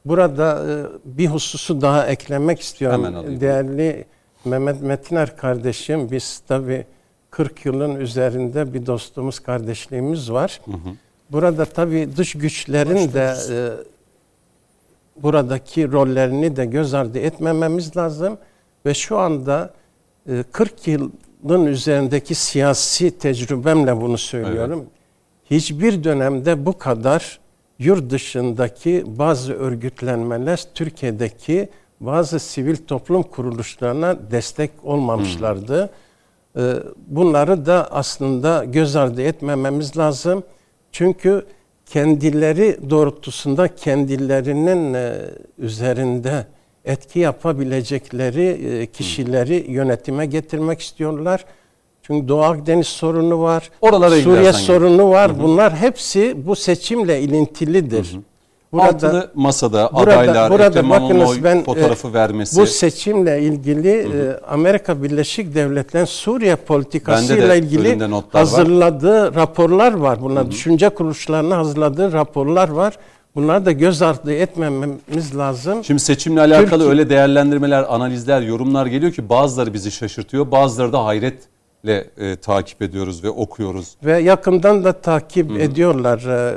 Burada 0.06 0.66
e, 0.70 0.74
bir 1.06 1.28
hususu 1.28 1.82
daha 1.82 2.08
eklemek 2.08 2.60
istiyorum. 2.60 3.42
Değerli 3.42 4.06
Mehmet 4.46 4.82
Metiner 4.82 5.38
kardeşim, 5.38 6.12
biz 6.12 6.42
tabii 6.48 6.86
40 7.32 7.66
yılın 7.66 7.96
üzerinde 7.96 8.74
bir 8.74 8.86
dostumuz, 8.86 9.40
kardeşliğimiz 9.40 10.32
var. 10.32 10.62
Burada 11.30 11.66
tabii 11.66 12.10
dış 12.18 12.34
güçlerin 12.34 13.14
de 13.14 13.34
e, 13.52 13.58
buradaki 15.24 15.92
rollerini 15.92 16.56
de 16.56 16.66
göz 16.66 16.94
ardı 16.94 17.20
etmememiz 17.20 17.98
lazım. 17.98 18.38
Ve 18.86 18.94
şu 18.94 19.18
anda 19.18 19.74
e, 20.30 20.44
40 20.52 20.88
yılın 21.44 21.66
üzerindeki 21.66 22.36
siyasi 22.36 23.18
tecrübemle 23.18 24.02
bunu 24.02 24.18
söylüyorum. 24.18 24.86
hiçbir 25.52 26.04
dönemde 26.04 26.66
bu 26.66 26.78
kadar 26.78 27.40
yurt 27.80 28.10
dışındaki 28.10 29.04
bazı 29.08 29.54
örgütlenmeler 29.54 30.64
Türkiye'deki 30.74 31.70
bazı 32.00 32.40
sivil 32.40 32.76
toplum 32.76 33.24
kuruluşlarına 33.24 34.32
destek 34.32 34.72
olmamışlardı. 34.84 35.90
Ee, 36.58 36.74
Bunları 37.08 37.66
da 37.66 37.92
aslında 37.92 38.66
göz 38.66 38.96
ardı 38.96 39.22
etmememiz 39.22 39.98
lazım. 39.98 40.44
Çünkü 40.92 41.46
kendileri 41.86 42.90
doğrultusunda 42.90 43.76
kendilerinin 43.76 44.94
e, 44.94 45.16
üzerinde 45.58 46.46
etki 46.88 47.20
yapabilecekleri 47.20 48.46
e, 48.82 48.86
kişileri 48.86 49.66
yönetime 49.70 50.26
getirmek 50.26 50.82
istiyorlar. 50.82 51.46
Çünkü 52.04 52.28
Doğu 52.28 52.42
Akdeniz 52.44 52.88
sorunu 52.88 53.42
var, 53.42 53.70
Oralara 53.82 54.16
Suriye 54.16 54.54
sorunu 54.54 55.10
var. 55.10 55.40
Bunlar 55.40 55.76
hepsi 55.76 56.36
bu 56.48 56.56
seçimle 56.56 57.22
ilintilidir. 57.22 58.16
Altılı 58.74 59.32
masada 59.36 59.90
burada- 59.94 60.18
adaylar, 60.20 60.52
burada 60.52 60.66
Ekrem 60.68 60.90
bakınız 60.90 61.44
ben, 61.44 61.64
fotoğrafı 61.64 62.08
e, 62.08 62.14
vermesi. 62.14 62.62
bu 62.62 62.66
seçimle 62.66 63.42
ilgili 63.42 63.90
e, 63.90 64.40
Amerika 64.48 65.04
Birleşik 65.04 65.56
Devletleri'nin 65.56 66.06
Suriye 66.06 66.56
politikasıyla 66.56 67.50
de 67.50 67.58
ilgili 67.58 68.12
notlar 68.12 68.40
var. 68.42 68.50
hazırladığı 68.50 69.36
raporlar 69.36 69.94
var. 69.94 70.22
Bunlar 70.22 70.52
düşünce 70.52 70.90
kuruluşlarına 70.90 71.58
hazırladığı 71.58 72.14
raporlar 72.14 72.70
var. 72.70 72.98
Bunları 73.36 73.66
da 73.66 73.72
göz 73.72 74.02
ardı 74.02 74.34
etmememiz 74.34 75.38
lazım. 75.38 75.84
Şimdi 75.84 76.00
seçimle 76.00 76.40
alakalı 76.42 76.70
Türkiye- 76.70 76.90
öyle 76.90 77.10
değerlendirmeler, 77.10 77.86
analizler, 77.94 78.42
yorumlar 78.42 78.86
geliyor 78.86 79.12
ki 79.12 79.30
bazıları 79.30 79.74
bizi 79.74 79.92
şaşırtıyor, 79.92 80.52
bazıları 80.52 80.94
da 80.94 81.06
hayretle 81.06 82.08
e, 82.18 82.36
takip 82.36 82.82
ediyoruz 82.82 83.24
ve 83.24 83.30
okuyoruz. 83.30 83.96
Ve 84.04 84.20
yakından 84.20 84.84
da 84.84 84.94
takip 84.94 85.52
ediyorlar 85.60 86.20
e, 86.20 86.56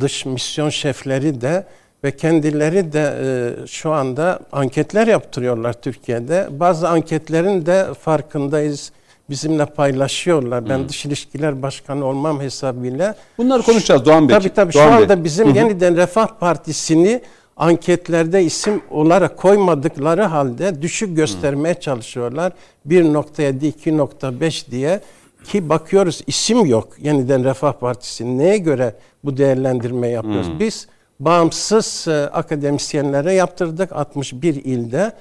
dış 0.00 0.26
misyon 0.26 0.68
şefleri 0.68 1.40
de 1.40 1.66
ve 2.04 2.16
kendileri 2.16 2.92
de 2.92 3.14
e, 3.62 3.66
şu 3.66 3.90
anda 3.92 4.38
anketler 4.52 5.06
yaptırıyorlar 5.06 5.72
Türkiye'de. 5.72 6.48
Bazı 6.50 6.88
anketlerin 6.88 7.66
de 7.66 7.86
farkındayız. 8.00 8.92
Bizimle 9.30 9.66
paylaşıyorlar. 9.66 10.68
Ben 10.68 10.88
Dış 10.88 11.06
İlişkiler 11.06 11.62
Başkanı 11.62 12.04
olmam 12.04 12.40
hesabıyla. 12.40 13.14
Bunları 13.38 13.62
konuşacağız 13.62 14.04
Doğan 14.04 14.28
Bey. 14.28 14.38
Tabii 14.38 14.48
tabii 14.54 14.72
şu 14.72 14.78
Doğan 14.78 14.90
Bey. 14.90 15.02
anda 15.02 15.24
bizim 15.24 15.54
yeniden 15.54 15.96
Refah 15.96 16.26
Partisi'ni 16.26 17.22
anketlerde 17.56 18.42
isim 18.44 18.82
olarak 18.90 19.36
koymadıkları 19.36 20.22
halde 20.22 20.82
düşük 20.82 21.16
göstermeye 21.16 21.74
çalışıyorlar. 21.74 22.52
1.7, 22.88 23.72
2.5 23.72 24.70
diye 24.70 25.00
ki 25.44 25.68
bakıyoruz 25.68 26.22
isim 26.26 26.66
yok 26.66 26.88
yeniden 26.98 27.44
Refah 27.44 27.72
Partisi. 27.72 28.38
Neye 28.38 28.58
göre 28.58 28.94
bu 29.24 29.36
değerlendirme 29.36 30.08
yapıyoruz? 30.08 30.60
Biz 30.60 30.86
bağımsız 31.20 32.08
e, 32.08 32.12
akademisyenlere 32.12 33.32
yaptırdık 33.32 33.92
61 33.92 34.54
ilde 34.54 35.12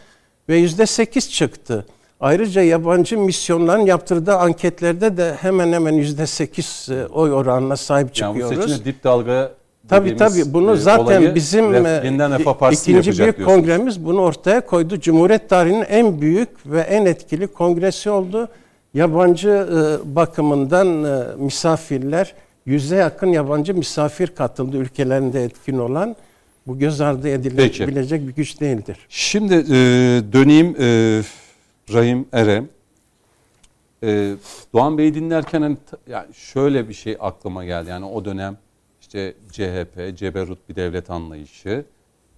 ve 0.50 0.60
%8 0.60 1.30
çıktı. 1.30 1.86
Ayrıca 2.24 2.62
yabancı 2.62 3.18
misyonların 3.18 3.86
yaptırdığı 3.86 4.36
anketlerde 4.36 5.18
de 5.18 5.34
hemen 5.42 5.74
hemen 5.74 5.94
%8 5.94 6.94
e, 6.94 7.08
oy 7.08 7.34
oranına 7.34 7.78
sahip 7.78 8.18
yani 8.18 8.36
bu 8.36 8.40
çıkıyoruz. 8.40 8.72
seçimde 8.72 8.86
dip 8.86 9.04
dalga 9.04 9.52
dediğimiz, 9.90 10.20
tabii 10.20 10.54
bunu 10.54 10.74
e, 10.74 10.78
zaten 10.78 11.36
bizim 11.36 11.66
Ref- 11.66 12.70
e, 12.70 12.74
ikinci 12.74 13.06
büyük 13.06 13.18
diyorsunuz. 13.18 13.46
kongremiz 13.46 14.06
bunu 14.06 14.22
ortaya 14.22 14.66
koydu. 14.66 15.00
Cumhuriyet 15.00 15.50
tarihinin 15.50 15.86
en 15.90 16.22
büyük 16.22 16.50
ve 16.66 16.82
en 16.82 17.06
etkili 17.06 17.48
kongresi 17.48 18.10
oldu. 18.10 18.48
Yabancı 18.94 19.68
bakımından 20.06 20.88
misafirler 21.38 22.34
yüze 22.66 22.96
yakın 22.96 23.28
yabancı 23.28 23.74
misafir 23.74 24.28
katıldı 24.28 24.78
ülkelerinde 24.78 25.44
etkin 25.44 25.78
olan. 25.78 26.16
Bu 26.68 26.80
göz 26.80 27.02
ardı 27.02 27.30
edilebilecek 27.30 28.28
bir 28.28 28.34
güç 28.34 28.62
değildir. 28.62 28.98
Şimdi 29.10 29.54
e, 29.54 29.76
döneyim 30.34 30.76
e, 30.80 31.22
Rahim 31.92 32.28
Erem. 32.32 32.70
E, 34.04 34.36
Doğan 34.74 34.98
Bey'i 34.98 35.14
dinlerken 35.14 35.62
hani, 35.62 35.78
yani 36.08 36.34
şöyle 36.34 36.90
bir 36.90 36.94
şey 36.94 37.18
aklıma 37.20 37.66
geldi. 37.66 37.90
Yani 37.90 38.06
o 38.06 38.26
dönem 38.26 38.58
işte 39.02 39.34
CHP, 39.52 40.18
ceberut 40.18 40.70
bir 40.70 40.76
devlet 40.76 41.10
anlayışı. 41.10 41.86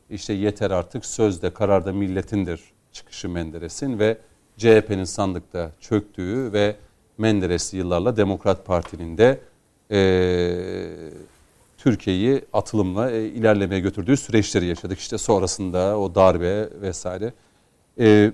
işte 0.10 0.34
yeter 0.34 0.72
artık 0.72 1.06
sözde 1.06 1.54
kararda 1.54 1.94
milletindir 1.94 2.62
çıkışı 2.92 3.30
Menderes'in 3.30 4.00
ve 4.00 4.18
CHP'nin 4.58 5.04
sandıkta 5.04 5.72
çöktüğü 5.80 6.54
ve 6.54 6.76
Menderes'i 7.18 7.78
yıllarla 7.78 8.18
Demokrat 8.18 8.66
Parti'nin 8.66 9.18
de 9.18 9.40
e, 9.92 10.00
Türkiye'yi 11.78 12.42
atılımla 12.54 13.12
e, 13.12 13.26
ilerlemeye 13.26 13.82
götürdüğü 13.82 14.18
süreçleri 14.18 14.66
yaşadık. 14.66 15.00
İşte 15.00 15.18
sonrasında 15.18 16.00
o 16.00 16.16
darbe 16.16 16.70
vesaire. 16.82 17.34
E, 18.00 18.32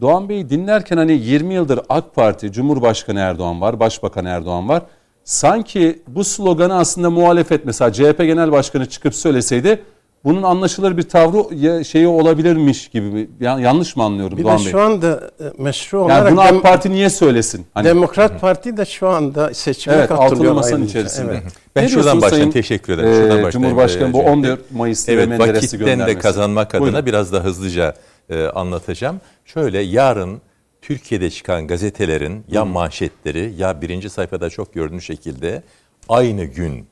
Doğan 0.00 0.28
Bey'i 0.28 0.50
dinlerken 0.50 0.96
hani 0.96 1.12
20 1.12 1.54
yıldır 1.54 1.80
AK 1.88 2.14
Parti, 2.14 2.52
Cumhurbaşkanı 2.52 3.20
Erdoğan 3.20 3.60
var, 3.60 3.80
Başbakan 3.80 4.24
Erdoğan 4.24 4.68
var. 4.68 4.82
Sanki 5.24 6.02
bu 6.08 6.24
sloganı 6.24 6.74
aslında 6.78 7.10
muhalefet 7.10 7.64
mesela 7.64 7.92
CHP 7.92 8.18
Genel 8.18 8.52
Başkanı 8.52 8.86
çıkıp 8.86 9.14
söyleseydi 9.14 9.82
bunun 10.24 10.42
anlaşılır 10.42 10.96
bir 10.96 11.02
tavrı 11.02 11.84
şeyi 11.84 12.06
olabilirmiş 12.08 12.88
gibi. 12.88 13.30
yanlış 13.40 13.96
mı 13.96 14.02
anlıyorum 14.02 14.38
Bir 14.38 14.44
Doğan 14.44 14.58
de 14.58 14.64
Bey? 14.64 14.70
şu 14.72 14.80
anda 14.80 15.30
e, 15.40 15.44
meşru 15.62 15.96
yani 15.98 16.06
olarak 16.06 16.32
bunu 16.32 16.40
dem- 16.44 16.56
AK 16.56 16.62
Parti 16.62 16.90
niye 16.90 17.10
söylesin? 17.10 17.66
Hani, 17.74 17.84
Demokrat 17.88 18.40
Parti 18.40 18.76
de 18.76 18.84
şu 18.84 19.08
anda 19.08 19.54
seçime 19.54 19.96
evet 19.96 20.08
katılıyor. 20.08 20.52
masanın 20.54 20.74
ayrıca. 20.76 20.90
içerisinde. 21.00 21.32
Evet. 21.32 21.52
Ben 21.76 21.84
Ne 21.84 21.88
şuradan 21.88 22.22
başlayayım. 22.22 22.50
Teşekkür 22.50 22.92
ederim. 22.98 23.08
Şuradan 23.14 23.28
başlayayım. 23.30 23.50
Cumhurbaşkanı 23.50 24.12
bu 24.12 24.18
Ee, 24.22 24.30
14 24.30 24.70
Mayıs'ta 24.72 25.12
Evet 25.12 25.28
Menderes'i 25.28 25.54
vakitten 25.56 25.80
de 25.80 25.84
göndermesi. 25.90 26.18
kazanmak 26.18 26.74
adına 26.74 26.86
Buyurun. 26.86 27.06
biraz 27.06 27.32
da 27.32 27.44
hızlıca 27.44 27.94
e, 28.30 28.44
anlatacağım. 28.44 29.20
Şöyle 29.44 29.80
yarın 29.80 30.40
Türkiye'de 30.82 31.30
çıkan 31.30 31.66
gazetelerin 31.66 32.44
ya 32.48 32.64
manşetleri 32.64 33.54
ya 33.56 33.82
birinci 33.82 34.10
sayfada 34.10 34.50
çok 34.50 34.74
görünür 34.74 35.00
şekilde 35.00 35.62
aynı 36.08 36.44
gün 36.44 36.86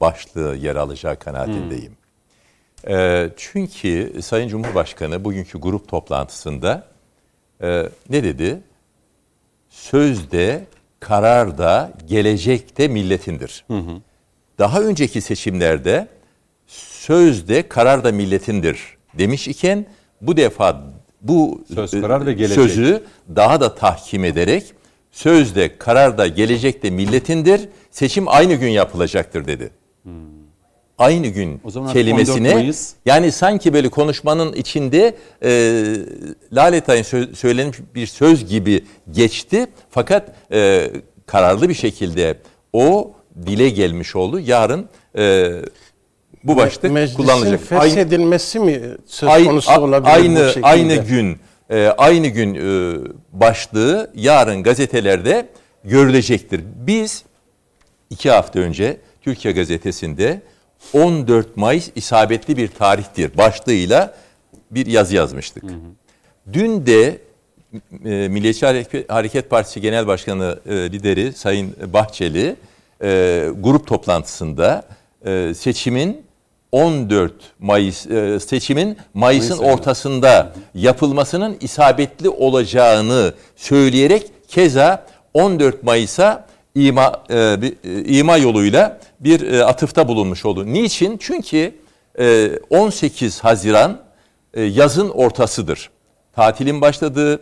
başlığı 0.00 0.56
yer 0.56 0.76
alacağı 0.76 1.18
kanaatindeyim. 1.18 1.92
E, 2.88 3.28
çünkü 3.36 4.22
Sayın 4.22 4.48
Cumhurbaşkanı 4.48 5.24
bugünkü 5.24 5.58
grup 5.58 5.88
toplantısında 5.88 6.86
e, 7.62 7.88
ne 8.10 8.22
dedi? 8.22 8.60
Sözde, 9.68 10.64
kararda, 11.00 11.92
gelecekte 12.06 12.88
milletindir. 12.88 13.64
Daha 14.58 14.82
önceki 14.82 15.20
seçimlerde 15.20 16.08
sözde 16.66 17.68
karar 17.68 18.04
da 18.04 18.12
milletindir 18.12 18.96
demiş 19.14 19.48
iken 19.48 19.86
bu 20.20 20.36
defa 20.36 20.82
bu 21.22 21.64
Söz, 21.74 21.94
e, 21.94 22.00
karar 22.00 22.26
ve 22.26 22.32
gelecek. 22.32 22.54
sözü 22.56 23.04
daha 23.36 23.60
da 23.60 23.74
tahkim 23.74 24.24
ederek 24.24 24.64
sözde 25.10 25.78
karar 25.78 26.18
da 26.18 26.26
gelecekte 26.26 26.90
milletindir 26.90 27.60
seçim 27.90 28.28
aynı 28.28 28.54
gün 28.54 28.68
yapılacaktır 28.68 29.46
dedi. 29.46 29.70
Aynı 30.98 31.26
gün 31.26 31.52
Hmm. 31.52 31.60
O 31.64 31.70
zaman 31.70 31.88
artık 31.88 32.02
14 32.02 32.26
kelimesine 32.26 32.72
yani 33.06 33.32
sanki 33.32 33.72
böyle 33.72 33.88
konuşmanın 33.88 34.52
içinde 34.52 35.16
e, 35.42 35.50
Laletay'ın 36.52 37.02
sö- 37.02 37.34
söylenmiş 37.34 37.78
bir 37.94 38.06
söz 38.06 38.46
gibi 38.48 38.84
geçti. 39.10 39.66
Fakat 39.90 40.32
e, 40.52 40.90
kararlı 41.26 41.68
bir 41.68 41.74
şekilde 41.74 42.38
o 42.72 43.12
dile 43.46 43.68
gelmiş 43.68 44.16
oldu. 44.16 44.40
Yarın 44.40 44.88
e, 45.18 45.50
bu 46.44 46.56
başlık 46.56 46.92
Meclisin 46.92 47.16
kullanılacak. 47.16 47.60
feshedilmesi 47.60 48.60
mi 48.60 48.80
söz 49.06 49.28
Ay- 49.28 49.44
konusu 49.44 49.70
a- 49.70 49.80
olabilir 49.80 50.04
bu 50.04 50.08
aynı 50.08 50.46
şekilde? 50.48 50.66
aynı 50.66 50.94
gün 50.96 51.38
e, 51.70 51.86
aynı 51.98 52.26
gün 52.26 52.54
e, 52.54 52.94
başlığı 53.32 54.10
yarın 54.14 54.62
gazetelerde 54.62 55.48
görülecektir. 55.84 56.60
Biz 56.76 57.24
iki 58.10 58.30
hafta 58.30 58.58
önce 58.60 58.96
Türkiye 59.22 59.54
Gazetesi'nde 59.54 60.42
14 60.92 61.56
Mayıs 61.56 61.90
isabetli 61.94 62.56
bir 62.56 62.68
tarihtir 62.68 63.36
başlığıyla 63.36 64.14
bir 64.70 64.86
yazı 64.86 65.14
yazmıştık. 65.14 65.64
Dün 66.52 66.86
de 66.86 67.18
e, 68.04 68.28
Milliyetçi 68.28 68.66
Hareket, 68.66 69.10
Hareket 69.12 69.50
Partisi 69.50 69.80
Genel 69.80 70.06
Başkanı 70.06 70.60
e, 70.66 70.72
lideri 70.74 71.32
Sayın 71.32 71.76
Bahçeli 71.92 72.56
e, 73.02 73.48
grup 73.60 73.86
toplantısında 73.86 74.84
e, 75.26 75.52
seçimin 75.54 76.27
14 76.72 77.32
Mayıs 77.58 78.06
e, 78.06 78.40
seçimin 78.40 78.96
Mayıs'ın 79.14 79.58
Mayıs 79.58 79.74
ortasında 79.74 80.52
yapılmasının 80.74 81.56
isabetli 81.60 82.28
olacağını 82.28 83.34
söyleyerek 83.56 84.30
keza 84.48 85.06
14 85.34 85.82
Mayıs'a 85.82 86.46
ima 86.74 87.22
e, 87.30 87.36
e, 87.84 88.04
ima 88.04 88.36
yoluyla 88.36 89.00
bir 89.20 89.52
e, 89.52 89.64
atıfta 89.64 90.08
bulunmuş 90.08 90.44
oldu. 90.44 90.66
Niçin? 90.66 91.18
Çünkü 91.18 91.74
e, 92.18 92.50
18 92.70 93.40
Haziran 93.40 93.98
e, 94.54 94.62
yazın 94.62 95.08
ortasıdır. 95.08 95.90
Tatilin 96.32 96.80
başladığı 96.80 97.40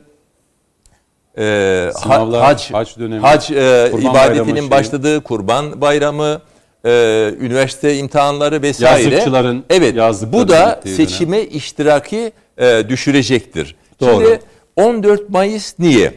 e, 1.38 1.90
Sınavlar, 2.02 2.44
hac, 2.44 2.72
hac 2.72 2.98
dönemi, 2.98 3.20
hac 3.20 3.50
e, 3.50 3.92
ibadetinin 4.00 4.70
başladığı 4.70 5.22
Kurban 5.22 5.80
Bayramı, 5.80 6.40
e, 6.86 7.34
üniversite 7.40 7.96
imtihanları 7.96 8.62
vesaire. 8.62 9.02
Yazlıkçıların 9.02 9.64
evet, 9.70 9.94
bu 10.32 10.48
da 10.48 10.80
gittiği 10.84 10.96
dönem. 10.96 11.08
seçime 11.08 11.42
iştiraki 11.42 12.32
e, 12.58 12.84
düşürecektir. 12.88 13.76
Doğru. 14.00 14.24
Şimdi 14.24 14.40
14 14.76 15.30
Mayıs 15.30 15.78
niye? 15.78 16.14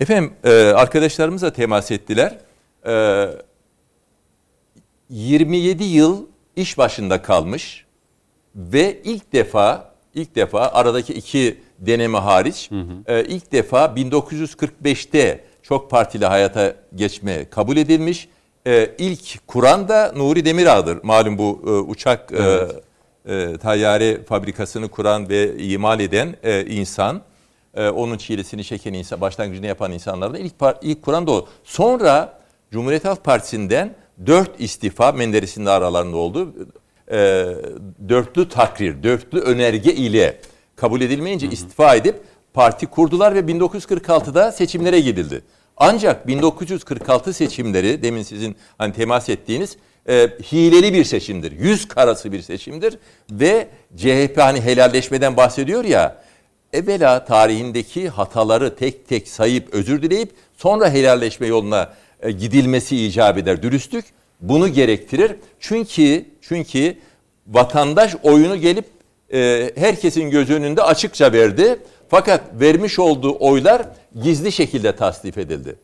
Efendim 0.00 0.32
e, 0.44 0.50
arkadaşlarımız 0.52 1.42
da 1.42 1.52
temas 1.52 1.90
ettiler. 1.90 2.38
E, 2.86 3.26
27 5.10 5.84
yıl 5.84 6.26
iş 6.56 6.78
başında 6.78 7.22
kalmış 7.22 7.84
ve 8.54 8.98
ilk 9.04 9.32
defa 9.32 9.90
ilk 10.14 10.34
defa 10.36 10.60
aradaki 10.60 11.14
iki 11.14 11.60
deneme 11.78 12.18
hariç 12.18 12.70
e, 13.06 13.24
ilk 13.24 13.52
defa 13.52 13.84
1945'te 13.84 15.44
çok 15.62 15.90
partili 15.90 16.26
hayata 16.26 16.74
geçme 16.94 17.44
kabul 17.50 17.76
edilmiş. 17.76 18.28
E, 18.66 18.90
ilk 18.98 19.46
kuran 19.46 19.88
da 19.88 20.12
Nuri 20.16 20.44
Demirağ'dır. 20.44 20.98
Malum 21.02 21.38
bu 21.38 21.62
e, 21.66 21.70
uçak 21.70 22.32
e, 22.32 22.68
e, 23.32 23.56
tayyare 23.56 24.22
fabrikasını 24.24 24.88
kuran 24.88 25.28
ve 25.28 25.58
imal 25.58 26.00
eden 26.00 26.36
e, 26.42 26.64
insan. 26.66 27.22
E, 27.74 27.88
onun 27.88 28.18
çilesini 28.18 28.64
çeken 28.64 28.92
insan, 28.92 29.20
başlangıcını 29.20 29.66
yapan 29.66 29.92
insanlardan 29.92 30.40
ilk, 30.40 30.60
par- 30.60 30.76
ilk 30.82 31.02
kuran 31.02 31.26
da 31.26 31.32
o. 31.32 31.48
Sonra 31.64 32.40
Cumhuriyet 32.70 33.04
Halk 33.04 33.24
Partisi'nden 33.24 33.94
dört 34.26 34.60
istifa 34.60 35.12
Menderes'in 35.12 35.66
de 35.66 35.70
aralarında 35.70 36.16
oldu. 36.16 36.54
E, 37.10 37.16
dörtlü 38.08 38.48
takrir, 38.48 39.02
dörtlü 39.02 39.40
önerge 39.40 39.94
ile 39.94 40.40
kabul 40.76 41.00
edilmeyince 41.00 41.46
istifa 41.46 41.94
edip 41.94 42.20
parti 42.54 42.86
kurdular 42.86 43.34
ve 43.34 43.40
1946'da 43.40 44.52
seçimlere 44.52 45.00
gidildi. 45.00 45.42
Ancak 45.80 46.26
1946 46.26 47.32
seçimleri 47.32 48.02
demin 48.02 48.22
sizin 48.22 48.56
hani 48.78 48.92
temas 48.92 49.28
ettiğiniz 49.28 49.76
e, 50.08 50.28
hileli 50.52 50.92
bir 50.92 51.04
seçimdir. 51.04 51.52
Yüz 51.52 51.88
karası 51.88 52.32
bir 52.32 52.42
seçimdir 52.42 52.98
ve 53.30 53.68
CHP 53.96 54.38
hani 54.38 54.60
helalleşmeden 54.60 55.36
bahsediyor 55.36 55.84
ya 55.84 56.22
evvela 56.72 57.24
tarihindeki 57.24 58.08
hataları 58.08 58.76
tek 58.76 59.08
tek 59.08 59.28
sayıp 59.28 59.74
özür 59.74 60.02
dileyip 60.02 60.30
sonra 60.56 60.90
helalleşme 60.90 61.46
yoluna 61.46 61.92
e, 62.22 62.30
gidilmesi 62.30 63.06
icap 63.06 63.38
eder. 63.38 63.62
Dürüstlük 63.62 64.04
bunu 64.40 64.68
gerektirir. 64.68 65.36
Çünkü 65.60 66.24
çünkü 66.40 66.98
vatandaş 67.46 68.16
oyunu 68.22 68.56
gelip 68.56 68.84
e, 69.32 69.70
herkesin 69.76 70.30
göz 70.30 70.50
önünde 70.50 70.82
açıkça 70.82 71.32
verdi. 71.32 71.78
Fakat 72.08 72.40
vermiş 72.60 72.98
olduğu 72.98 73.36
oylar 73.40 73.82
gizli 74.22 74.52
şekilde 74.52 74.96
tasdif 74.96 75.38
edildi. 75.38 75.76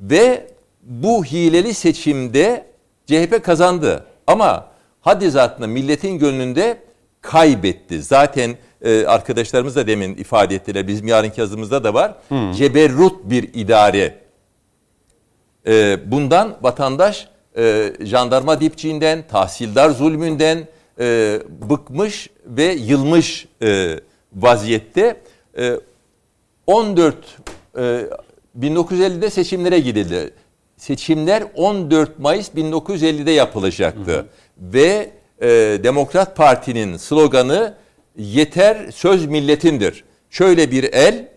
Ve 0.00 0.46
bu 0.82 1.24
hileli 1.24 1.74
seçimde 1.74 2.66
CHP 3.06 3.44
kazandı. 3.44 4.04
Ama 4.26 4.68
haddi 5.00 5.30
zatında 5.30 5.66
milletin 5.66 6.18
gönlünde 6.18 6.78
kaybetti. 7.20 8.02
Zaten 8.02 8.56
e, 8.82 9.06
arkadaşlarımız 9.06 9.76
da 9.76 9.86
demin 9.86 10.14
ifade 10.14 10.54
ettiler. 10.54 10.88
Bizim 10.88 11.08
yarınki 11.08 11.40
yazımızda 11.40 11.84
da 11.84 11.94
var. 11.94 12.14
Ceberrut 12.54 13.30
bir 13.30 13.50
idare. 13.54 14.14
E, 15.66 15.98
bundan 16.10 16.56
vatandaş 16.62 17.28
e, 17.56 17.92
jandarma 18.00 18.60
dipçiğinden, 18.60 19.24
tahsildar 19.28 19.90
zulmünden 19.90 20.68
e, 21.00 21.38
bıkmış 21.70 22.30
ve 22.46 22.64
yılmış 22.64 23.46
e, 23.62 24.00
vaziyette. 24.34 25.16
E, 25.58 25.80
14 26.66 27.16
e, 27.78 28.06
1950'de 28.60 29.30
seçimlere 29.30 29.78
gidildi. 29.80 30.30
Seçimler 30.76 31.44
14 31.54 32.18
Mayıs 32.18 32.48
1950'de 32.48 33.30
yapılacaktı. 33.30 34.26
Ve 34.58 35.10
e, 35.42 35.48
Demokrat 35.84 36.36
Parti'nin 36.36 36.96
sloganı 36.96 37.74
yeter 38.16 38.90
söz 38.90 39.26
milletindir. 39.26 40.04
Şöyle 40.30 40.70
bir 40.70 40.84
el 40.92 41.28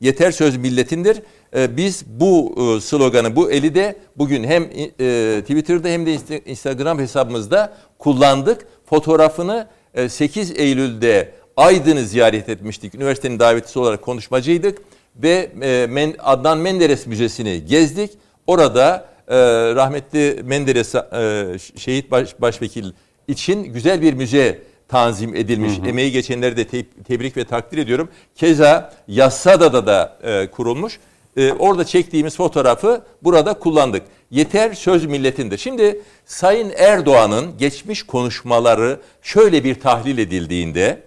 yeter 0.00 0.30
söz 0.30 0.56
milletindir. 0.56 1.22
E, 1.56 1.76
biz 1.76 2.04
bu 2.06 2.54
e, 2.56 2.80
sloganı, 2.80 3.36
bu 3.36 3.50
eli 3.50 3.74
de 3.74 3.96
bugün 4.16 4.44
hem 4.44 4.62
e, 4.62 5.40
Twitter'da 5.40 5.88
hem 5.88 6.06
de 6.06 6.14
Insta- 6.14 6.44
Instagram 6.44 6.98
hesabımızda 6.98 7.72
kullandık. 7.98 8.66
Fotoğrafını 8.84 9.66
e, 9.94 10.08
8 10.08 10.50
Eylül'de 10.58 11.32
Aydın'ı 11.56 12.00
ziyaret 12.00 12.48
etmiştik. 12.48 12.94
Üniversitenin 12.94 13.38
davetlisi 13.38 13.78
olarak 13.78 14.02
konuşmacıydık 14.02 14.78
ve 15.16 15.50
e, 15.62 16.14
Adnan 16.18 16.58
Menderes 16.58 17.06
Müzesi'ni 17.06 17.64
gezdik. 17.66 18.10
Orada 18.46 19.06
e, 19.28 19.36
rahmetli 19.74 20.42
Menderes 20.44 20.94
e, 20.94 21.44
şehit 21.76 22.10
baş, 22.10 22.40
başvekil 22.40 22.92
için 23.28 23.64
güzel 23.64 24.02
bir 24.02 24.14
müze 24.14 24.58
tanzim 24.88 25.36
edilmiş. 25.36 25.72
Emeği 25.86 26.12
geçenleri 26.12 26.56
de 26.56 26.66
te- 26.66 26.86
tebrik 27.08 27.36
ve 27.36 27.44
takdir 27.44 27.78
ediyorum. 27.78 28.08
Keza 28.34 28.94
Yassıada 29.08 29.86
da 29.86 30.18
e, 30.22 30.46
kurulmuş. 30.50 30.98
E, 31.36 31.52
orada 31.52 31.84
çektiğimiz 31.84 32.36
fotoğrafı 32.36 33.02
burada 33.22 33.54
kullandık. 33.54 34.02
Yeter 34.30 34.74
söz 34.74 35.06
milletindir. 35.06 35.58
Şimdi 35.58 36.00
Sayın 36.26 36.72
Erdoğan'ın 36.76 37.58
geçmiş 37.58 38.02
konuşmaları 38.02 39.00
şöyle 39.22 39.64
bir 39.64 39.80
tahlil 39.80 40.18
edildiğinde 40.18 41.02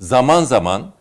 zaman 0.00 0.44
zaman 0.44 0.92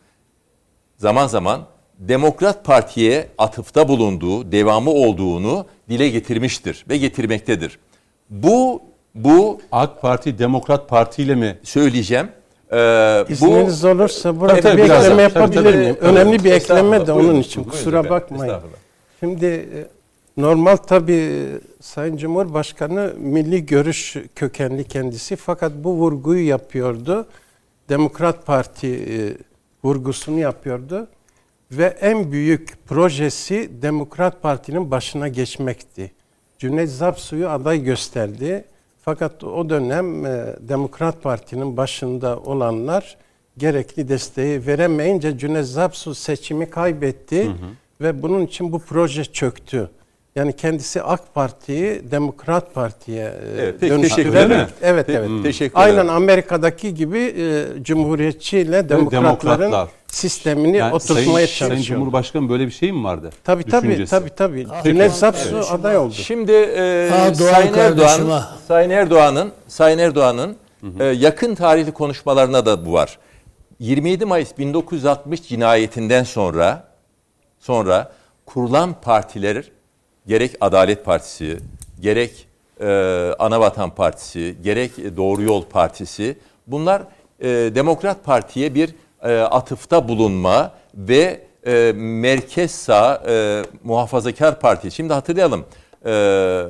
zaman 0.98 1.28
zaman 1.28 1.62
Demokrat 2.00 2.66
Parti'ye 2.66 3.28
atıfta 3.38 3.88
bulunduğu, 3.88 4.52
devamı 4.52 4.90
olduğunu 4.90 5.66
dile 5.90 6.10
getirmiştir 6.10 6.86
ve 6.90 6.98
getirmektedir. 6.98 7.80
Bu 8.30 8.82
bu 9.16 9.62
AK 9.72 10.02
Parti 10.02 10.40
Demokrat 10.40 10.90
Parti 10.90 11.24
ile 11.24 11.36
mi? 11.36 11.58
söyleyeceğim. 11.64 12.28
Ee, 12.72 12.76
bu 13.30 13.32
İzniniz 13.34 13.86
olursa 13.86 14.40
burada 14.40 14.60
Tabii, 14.60 14.78
bir 14.78 14.84
ekleme. 14.84 15.02
Tabii, 15.10 15.22
yapabilir 15.22 15.64
tabii. 15.64 15.78
miyim? 15.78 15.98
Önemli 16.02 16.44
bir 16.44 16.52
ekleme 16.52 17.08
de 17.08 17.12
onun 17.12 17.24
buyurun, 17.24 17.40
için 17.40 17.64
buyurun 17.64 17.78
kusura 17.78 18.00
efendim, 18.00 18.10
bakmayın. 18.10 18.56
Şimdi 19.20 19.46
e, 19.46 19.88
normal 20.38 20.76
tabii 20.76 21.46
Sayın 21.82 22.18
Cumhurbaşkanı 22.18 23.14
milli 23.18 23.66
görüş 23.66 24.18
kökenli 24.36 24.84
kendisi 24.84 25.36
fakat 25.36 25.72
bu 25.76 25.94
vurguyu 25.94 26.48
yapıyordu. 26.48 27.28
Demokrat 27.90 28.46
Parti 28.46 28.88
e, 28.88 29.38
vurgusunu 29.84 30.40
yapıyordu 30.40 31.08
ve 31.72 31.86
en 31.86 32.32
büyük 32.32 32.88
projesi 32.88 33.70
Demokrat 33.82 34.42
Parti'nin 34.42 34.92
başına 34.92 35.28
geçmekti. 35.28 36.12
Cüneyt 36.58 36.90
Zapsu'yu 36.90 37.50
aday 37.50 37.84
gösterdi. 37.84 38.66
Fakat 39.02 39.44
o 39.44 39.70
dönem 39.70 40.26
e, 40.26 40.56
Demokrat 40.60 41.24
Parti'nin 41.24 41.78
başında 41.78 42.40
olanlar 42.40 43.18
gerekli 43.58 44.10
desteği 44.10 44.68
veremeyince 44.68 45.38
Cüneyt 45.38 45.66
Zapsu 45.66 46.16
seçimi 46.16 46.70
kaybetti 46.70 47.52
ve 48.02 48.22
bunun 48.22 48.46
için 48.46 48.72
bu 48.72 48.80
proje 48.80 49.26
çöktü. 49.26 49.90
Yani 50.36 50.54
kendisi 50.56 51.02
AK 51.04 51.34
Parti'yi 51.34 52.12
Demokrat 52.12 52.74
Parti'ye 52.74 53.24
e, 53.26 53.62
Evet, 53.62 53.80
teşekkür 53.80 53.96
dönüştürerek- 54.04 54.46
ederim. 54.46 54.68
Evet 54.82 55.10
Pe- 55.10 55.14
evet. 55.18 55.30
teşekkür 55.44 55.80
Aynen 55.80 55.94
ederim. 55.94 56.10
Amerika'daki 56.10 56.94
gibi 56.96 57.20
e, 57.20 57.66
Cumhuriyetçi 57.84 58.60
ile 58.60 58.90
Demokratların 58.90 59.60
Demokratlar. 59.62 59.90
sistemini 60.08 60.78
Yani 60.78 60.94
oturtmaya 60.96 61.24
Sayın, 61.26 61.46
Sayın 61.48 61.48
çalışıyor. 61.70 61.98
Cumhurbaşkanı 62.00 62.50
böyle 62.50 62.66
bir 62.68 62.72
şey 62.72 62.92
mi 62.92 63.04
vardı? 63.04 63.30
Tabii 63.44 63.64
tabii 63.64 64.06
tabii 64.06 64.30
tabii. 64.30 64.68
Cüneyt 64.84 65.12
Zapsu 65.12 65.58
aday 65.72 65.98
oldu. 65.98 66.14
Şimdi 66.14 66.52
e, 66.52 67.10
Ha, 67.12 67.40
Doğan 67.40 67.52
Sayın 67.52 67.74
Erdoğan. 67.74 68.42
Sayın 68.68 68.90
Erdoğan'ın 68.90 69.52
Sayın 69.68 69.98
Erdoğan'ın 69.98 70.56
e, 71.00 71.04
yakın 71.06 71.56
tarihli 71.56 71.92
konuşmalarına 71.92 72.66
da 72.66 72.86
bu 72.86 72.94
var. 72.94 73.18
27 73.80 74.26
Mayıs 74.26 74.58
1960 74.58 75.48
cinayetinden 75.48 76.24
sonra 76.24 76.88
sonra 77.60 78.12
kurulan 78.46 78.94
partiler 79.02 79.64
gerek 80.28 80.56
Adalet 80.62 81.06
Partisi, 81.06 81.58
gerek 82.00 82.48
e, 82.82 82.88
Anavatan 83.40 83.90
Partisi, 83.96 84.56
gerek 84.64 84.92
Doğru 85.18 85.42
Yol 85.42 85.64
Partisi 85.66 86.38
bunlar 86.68 87.02
e, 87.40 87.48
Demokrat 87.50 88.24
Parti'ye 88.24 88.76
bir 88.76 88.96
e, 89.24 89.40
atıfta 89.40 90.08
bulunma 90.08 90.72
ve 90.96 91.42
e, 91.66 91.94
merkez 91.96 92.72
sağ 92.72 93.24
e, 93.28 93.64
muhafazakar 93.84 94.60
parti. 94.60 94.92
Şimdi 94.92 95.14
hatırlayalım. 95.14 95.66
E, 96.06 96.66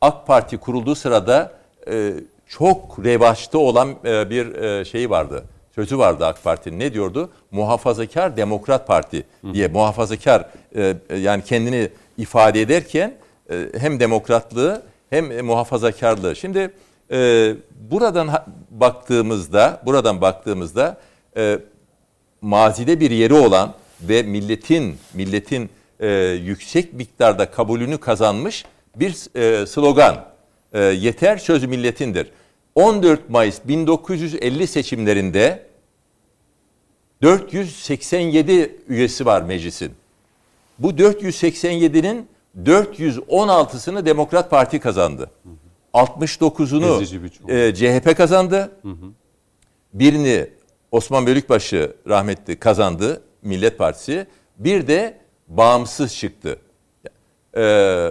AK 0.00 0.26
Parti 0.26 0.56
kurulduğu 0.58 0.94
sırada 0.94 1.52
e, 1.90 2.12
çok 2.46 3.04
revaçta 3.04 3.58
olan 3.58 3.94
e, 4.04 4.30
bir 4.30 4.54
e, 4.54 4.84
şeyi 4.84 5.10
vardı. 5.10 5.44
Sözü 5.74 5.98
vardı 5.98 6.26
AK 6.26 6.44
Parti'nin. 6.44 6.78
Ne 6.78 6.92
diyordu? 6.92 7.30
Muhafazakar 7.50 8.36
Demokrat 8.36 8.86
Parti 8.86 9.26
diye. 9.52 9.68
Muhafazakar 9.68 10.48
e, 10.76 10.96
e, 11.10 11.16
yani 11.16 11.44
kendini 11.44 11.88
ifade 12.18 12.60
ederken 12.60 13.14
e, 13.50 13.68
hem 13.78 14.00
demokratlığı 14.00 14.82
hem 15.10 15.44
muhafazakarlığı. 15.44 16.36
Şimdi 16.36 16.70
e, 17.10 17.54
buradan 17.90 18.44
baktığımızda, 18.70 19.82
buradan 19.86 20.20
baktığımızda 20.20 20.96
e, 21.36 21.58
mazide 22.40 23.00
bir 23.00 23.10
yeri 23.10 23.34
olan 23.34 23.74
ve 24.02 24.22
milletin 24.22 24.98
milletin 25.14 25.70
yüksek 26.44 26.92
miktarda 26.92 27.50
kabulünü 27.50 27.98
kazanmış 27.98 28.64
bir 28.96 29.12
slogan. 29.66 30.24
yeter 30.74 31.36
söz 31.36 31.64
milletindir. 31.64 32.30
14 32.74 33.30
Mayıs 33.30 33.60
1950 33.64 34.66
seçimlerinde 34.66 35.66
487 37.22 38.76
üyesi 38.88 39.26
var 39.26 39.42
meclisin. 39.42 39.92
Bu 40.78 40.90
487'nin 40.90 42.28
416'sını 42.62 44.06
Demokrat 44.06 44.50
Parti 44.50 44.80
kazandı. 44.80 45.30
69'unu 45.94 46.96
Ezici 46.96 47.22
bir 47.22 47.28
çoğunluk. 47.28 47.50
e, 47.54 47.74
CHP 47.74 48.16
kazandı. 48.16 48.72
Birini 49.94 50.50
Osman 50.92 51.26
Bölükbaşı 51.26 51.96
rahmetli 52.08 52.56
kazandı 52.56 53.22
Millet 53.42 53.78
Partisi. 53.78 54.26
Bir 54.58 54.86
de 54.86 55.18
bağımsız 55.48 56.14
çıktı. 56.16 56.58
Ee, 57.56 58.10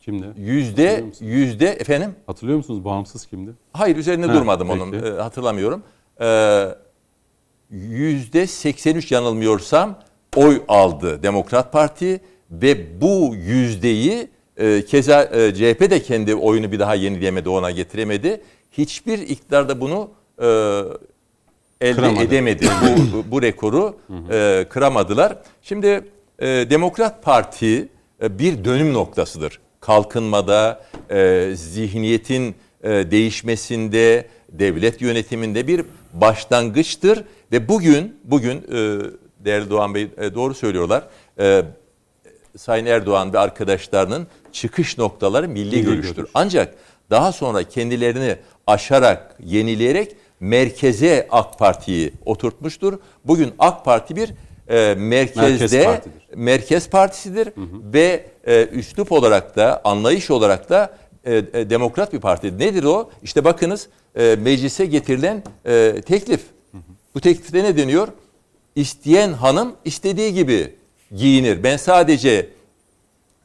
Kimdi? 0.00 0.26
yüzde 0.36 1.04
yüzde 1.20 1.66
efendim 1.68 2.14
Hatırlıyor 2.26 2.56
musunuz 2.58 2.84
bağımsız 2.84 3.26
kimdi? 3.26 3.50
hayır 3.72 3.96
üzerinde 3.96 4.26
Ha, 4.26 4.34
durmadım 4.34 4.68
peki. 4.68 4.82
onun 4.82 4.92
Ee, 4.92 5.20
hatırlamıyorum. 5.20 5.82
Ee, 6.20 6.68
Yüzde 7.70 8.46
83 8.46 9.12
yanılmıyorsam 9.12 9.98
oy 10.36 10.62
aldı 10.68 11.22
Demokrat 11.22 11.72
Parti 11.72 12.20
ve 12.50 13.00
bu 13.00 13.34
yüzdeyi 13.36 14.28
e, 14.56 14.84
keza 14.84 15.22
e, 15.22 15.54
CHP 15.54 15.90
de 15.90 16.02
kendi 16.02 16.34
oyunu 16.34 16.72
bir 16.72 16.78
daha 16.78 16.94
yenileyemedi 16.94 17.48
ona 17.48 17.70
getiremedi. 17.70 18.40
Hiçbir 18.72 19.18
iktidarda 19.18 19.80
bunu 19.80 20.10
e, 20.38 20.46
elde 21.80 21.94
Kıramadı. 21.96 22.24
edemedi. 22.24 22.66
bu, 23.12 23.24
bu 23.30 23.42
rekoru 23.42 23.96
e, 24.30 24.66
kıramadılar. 24.70 25.36
Şimdi 25.62 25.86
e, 26.38 26.46
Demokrat 26.46 27.22
Parti 27.22 27.88
e, 28.22 28.38
bir 28.38 28.64
dönüm 28.64 28.92
noktasıdır. 28.92 29.60
Kalkınmada, 29.80 30.80
e, 31.10 31.50
zihniyetin 31.54 32.54
e, 32.82 32.88
değişmesinde, 32.90 34.28
devlet 34.48 35.00
yönetiminde 35.02 35.66
bir 35.66 35.82
başlangıçtır 36.12 37.24
ve 37.52 37.68
bugün 37.68 38.16
bugün 38.24 38.56
e, 38.56 38.98
değerli 39.44 39.70
Doğan 39.70 39.94
Bey 39.94 40.08
e, 40.18 40.34
doğru 40.34 40.54
söylüyorlar. 40.54 41.04
E, 41.38 41.62
Sayın 42.56 42.86
Erdoğan 42.86 43.32
ve 43.32 43.38
arkadaşlarının 43.38 44.26
çıkış 44.52 44.98
noktaları 44.98 45.48
milli, 45.48 45.76
Milli 45.76 45.84
görüştür. 45.84 46.16
görüş. 46.16 46.30
Ancak 46.34 46.74
daha 47.10 47.32
sonra 47.32 47.62
kendilerini 47.62 48.36
aşarak, 48.66 49.36
yenileyerek 49.44 50.16
merkeze 50.40 51.28
AK 51.30 51.58
Parti'yi 51.58 52.12
oturtmuştur. 52.24 52.98
Bugün 53.24 53.52
AK 53.58 53.84
Parti 53.84 54.16
bir 54.16 54.30
e, 54.68 54.94
merkezde 54.94 55.48
Merkez 55.50 55.84
partidir. 55.84 56.12
merkez 56.34 56.90
partisidir 56.90 57.48
ve 57.92 58.26
e, 58.46 58.66
üslup 58.66 59.12
olarak 59.12 59.56
da 59.56 59.80
anlayış 59.84 60.30
olarak 60.30 60.70
da 60.70 60.94
e, 61.24 61.34
e, 61.36 61.70
demokrat 61.70 62.12
bir 62.12 62.20
parti. 62.20 62.58
Nedir 62.58 62.84
o? 62.84 63.10
İşte 63.22 63.44
bakınız 63.44 63.88
e, 64.16 64.36
meclise 64.42 64.86
getirilen 64.86 65.42
e, 65.66 65.94
teklif. 66.06 66.40
Bu 67.14 67.20
teklifte 67.20 67.64
ne 67.64 67.76
deniyor? 67.76 68.08
İsteyen 68.76 69.32
hanım 69.32 69.76
istediği 69.84 70.34
gibi 70.34 70.74
giyinir. 71.16 71.62
Ben 71.62 71.76
sadece 71.76 72.50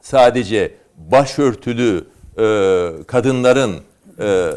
sadece 0.00 0.74
başörtülü 0.96 2.04
e, 2.38 2.44
kadınların 3.06 3.76
e, 4.18 4.50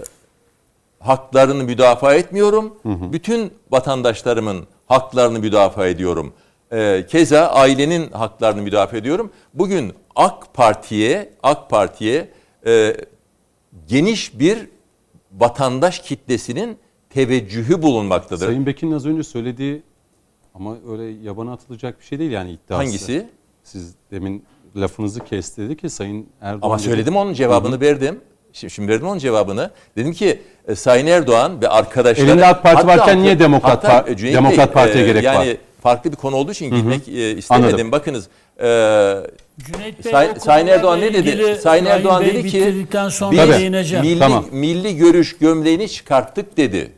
haklarını 0.99 1.63
müdafaa 1.63 2.13
etmiyorum. 2.13 2.75
Bütün 2.85 3.53
vatandaşlarımın 3.71 4.67
haklarını 4.87 5.39
müdafaa 5.39 5.87
ediyorum. 5.87 6.33
E, 6.71 7.05
keza 7.09 7.47
ailenin 7.47 8.11
haklarını 8.11 8.61
müdafaa 8.61 8.97
ediyorum. 8.97 9.31
Bugün 9.53 9.93
AK 10.15 10.53
Parti'ye 10.53 11.33
AK 11.43 11.69
Parti'ye 11.69 12.29
e, 12.65 12.97
geniş 13.87 14.39
bir 14.39 14.67
vatandaş 15.31 15.99
kitlesinin 15.99 16.77
teveccühü 17.09 17.81
bulunmaktadır. 17.81 18.45
Sayın 18.45 18.65
Bekin'in 18.65 18.91
az 18.91 19.05
önce 19.05 19.23
söylediği 19.23 19.83
ama 20.59 20.75
öyle 20.91 21.03
yabana 21.03 21.53
atılacak 21.53 21.99
bir 21.99 22.05
şey 22.05 22.19
değil 22.19 22.31
yani 22.31 22.51
iddiası. 22.51 22.83
Hangisi? 22.83 23.27
Siz 23.63 23.93
demin 24.11 24.43
lafınızı 24.75 25.19
kesti 25.19 25.61
dedi 25.61 25.77
ki 25.77 25.89
Sayın 25.89 26.27
Erdoğan 26.41 26.69
Ama 26.69 26.77
dedi- 26.77 26.85
söyledim 26.85 27.15
onun 27.15 27.33
cevabını 27.33 27.81
verdim. 27.81 28.21
Şimdi, 28.53 28.73
şimdi 28.73 28.91
verdim 28.91 29.07
onun 29.07 29.19
cevabını. 29.19 29.71
Dedim 29.95 30.13
ki 30.13 30.41
e, 30.67 30.75
Sayın 30.75 31.07
Erdoğan 31.07 31.61
ve 31.61 31.67
arkadaşları... 31.69 32.29
Elinde 32.29 32.45
AK 32.45 32.63
Parti 32.63 32.87
varken 32.87 33.21
niye 33.21 33.39
Demokrat 33.39 33.83
Par- 33.83 34.11
e, 34.11 34.17
Cüneyt 34.17 34.35
Demokrat 34.35 34.73
Parti'ye 34.73 35.05
gerek 35.05 35.25
var? 35.25 35.33
yani 35.33 35.57
farklı 35.81 36.11
bir 36.11 36.15
konu 36.15 36.35
olduğu 36.35 36.51
için 36.51 36.75
gitmek 36.75 37.07
e, 37.07 37.37
istemedim. 37.37 37.67
Anladım. 37.69 37.91
Bakınız 37.91 38.27
e, 38.57 38.65
Cüneyt 39.59 40.05
Bey, 40.05 40.11
Sayın, 40.39 40.67
Erdoğan 40.67 41.01
ne 41.01 41.13
dedi? 41.13 41.55
Sayın 41.61 41.85
Erdoğan 41.85 42.21
Bey 42.21 42.33
dedi 42.33 42.49
ki 42.49 42.87
sonra 43.11 43.47
biz 43.47 43.49
değineceğim. 43.49 44.05
milli, 44.05 44.19
Tamam. 44.19 44.45
milli 44.51 44.95
görüş 44.95 45.37
gömleğini 45.37 45.89
çıkarttık 45.89 46.57
dedi. 46.57 46.91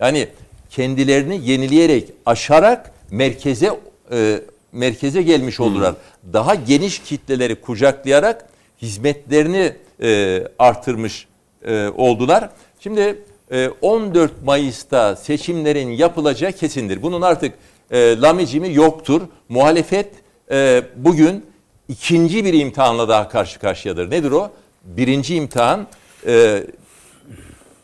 Yani 0.00 0.28
kendilerini 0.70 1.50
yenileyerek, 1.50 2.08
aşarak 2.26 2.92
merkeze 3.10 3.80
e, 4.12 4.40
merkeze 4.72 5.22
gelmiş 5.22 5.60
oldular. 5.60 5.94
Daha 6.32 6.54
geniş 6.54 6.98
kitleleri 6.98 7.54
kucaklayarak 7.60 8.48
hizmetlerini 8.82 9.72
e, 10.02 10.42
artırmış 10.58 11.26
e, 11.66 11.88
oldular. 11.88 12.50
Şimdi 12.80 13.22
e, 13.52 13.68
14 13.80 14.42
Mayıs'ta 14.44 15.16
seçimlerin 15.16 15.88
yapılacağı 15.88 16.52
kesindir. 16.52 17.02
Bunun 17.02 17.22
artık 17.22 17.54
e, 17.90 18.20
lamicimi 18.20 18.74
yoktur. 18.74 19.22
Muhalefet 19.48 20.12
e, 20.50 20.82
bugün 20.96 21.46
ikinci 21.88 22.44
bir 22.44 22.54
imtihanla 22.54 23.08
daha 23.08 23.28
karşı 23.28 23.58
karşıyadır. 23.60 24.10
Nedir 24.10 24.30
o? 24.30 24.50
Birinci 24.84 25.34
imtihan 25.34 25.86
e, 26.26 26.64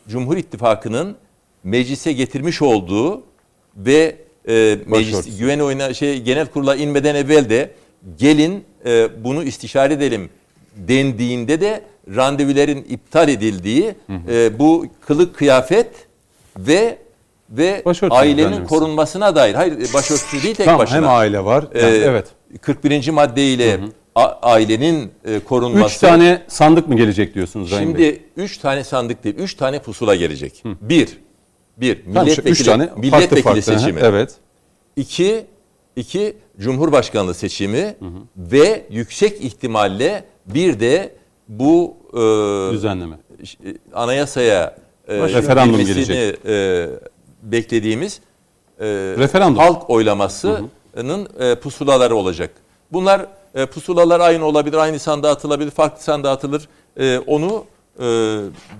Cumhur 0.07 0.37
İttifakı'nın 0.37 1.15
meclise 1.69 2.13
getirmiş 2.13 2.61
olduğu 2.61 3.23
ve 3.77 4.15
e, 4.47 4.77
meclis 4.85 5.39
güven 5.39 5.59
oyuna 5.59 5.93
şey 5.93 6.21
genel 6.21 6.47
kurula 6.47 6.75
inmeden 6.75 7.15
evvel 7.15 7.49
de 7.49 7.71
gelin 8.19 8.63
e, 8.85 9.07
bunu 9.23 9.43
istişare 9.43 9.93
edelim 9.93 10.29
dendiğinde 10.75 11.61
de 11.61 11.83
randevuların 12.15 12.85
iptal 12.89 13.29
edildiği 13.29 13.95
e, 14.29 14.59
bu 14.59 14.85
kılık 15.07 15.35
kıyafet 15.37 15.87
ve 16.57 16.97
ve 17.49 17.81
Başörtüsü 17.85 18.19
ailenin 18.19 18.37
düzenlemesi. 18.37 18.69
korunmasına 18.69 19.35
dair 19.35 19.53
hayır 19.53 19.73
e, 19.73 19.93
başörtüsü 19.93 20.43
değil 20.43 20.55
tek 20.55 20.65
Tamam 20.65 20.79
başına. 20.79 20.97
hem 20.97 21.09
aile 21.09 21.45
var. 21.45 21.65
Ee, 21.73 21.79
yani 21.81 21.97
evet. 21.97 22.27
41. 22.61 23.09
maddeyle 23.09 23.79
a- 24.15 24.39
ailenin 24.41 25.11
e, 25.25 25.39
korunması. 25.39 25.95
Üç 25.95 25.97
tane 25.97 26.41
sandık 26.47 26.87
mı 26.87 26.95
gelecek 26.97 27.35
diyorsunuz 27.35 27.71
Rahim? 27.71 27.89
Şimdi 27.89 28.23
üç 28.37 28.57
tane 28.57 28.83
sandık 28.83 29.23
değil, 29.23 29.35
üç 29.35 29.53
tane 29.53 29.79
pusula 29.79 30.15
gelecek. 30.15 30.63
Bir, 30.81 31.17
bir 31.77 32.05
milletvekili, 32.05 32.49
üç 32.51 32.63
tane 32.63 32.85
farklı 32.87 33.01
milletvekili 33.01 33.41
farklı. 33.41 33.61
seçimi. 33.61 33.99
Evet. 34.03 34.35
İki, 34.95 35.45
iki 35.95 36.37
Cumhurbaşkanlığı 36.59 37.33
seçimi 37.33 37.95
ve 38.37 38.85
yüksek 38.89 39.41
ihtimalle 39.43 40.23
bir 40.45 40.79
de 40.79 41.15
bu 41.47 41.97
e, 42.13 42.17
Düzenleme. 42.73 43.15
e, 43.65 43.75
anayasaya 43.93 44.75
e, 45.07 45.17
Referandum 45.17 45.77
gelecek. 45.85 46.39
e, 46.45 46.87
beklediğimiz 47.43 48.19
e, 48.79 48.85
Referandum. 49.17 49.57
halk 49.57 49.89
oylamasının 49.89 51.27
e, 51.39 51.55
pusulaları 51.55 52.15
olacak. 52.15 52.51
Bunlar 52.91 53.25
e, 53.55 53.65
pusulalar 53.65 54.19
aynı 54.19 54.45
olabilir, 54.45 54.77
aynı 54.77 54.99
sandığa 54.99 55.31
atılabilir, 55.31 55.71
farklı 55.71 56.03
sandığa 56.03 56.31
atılır. 56.31 56.67
E, 56.99 57.17
onu 57.19 57.65
e, 57.99 58.05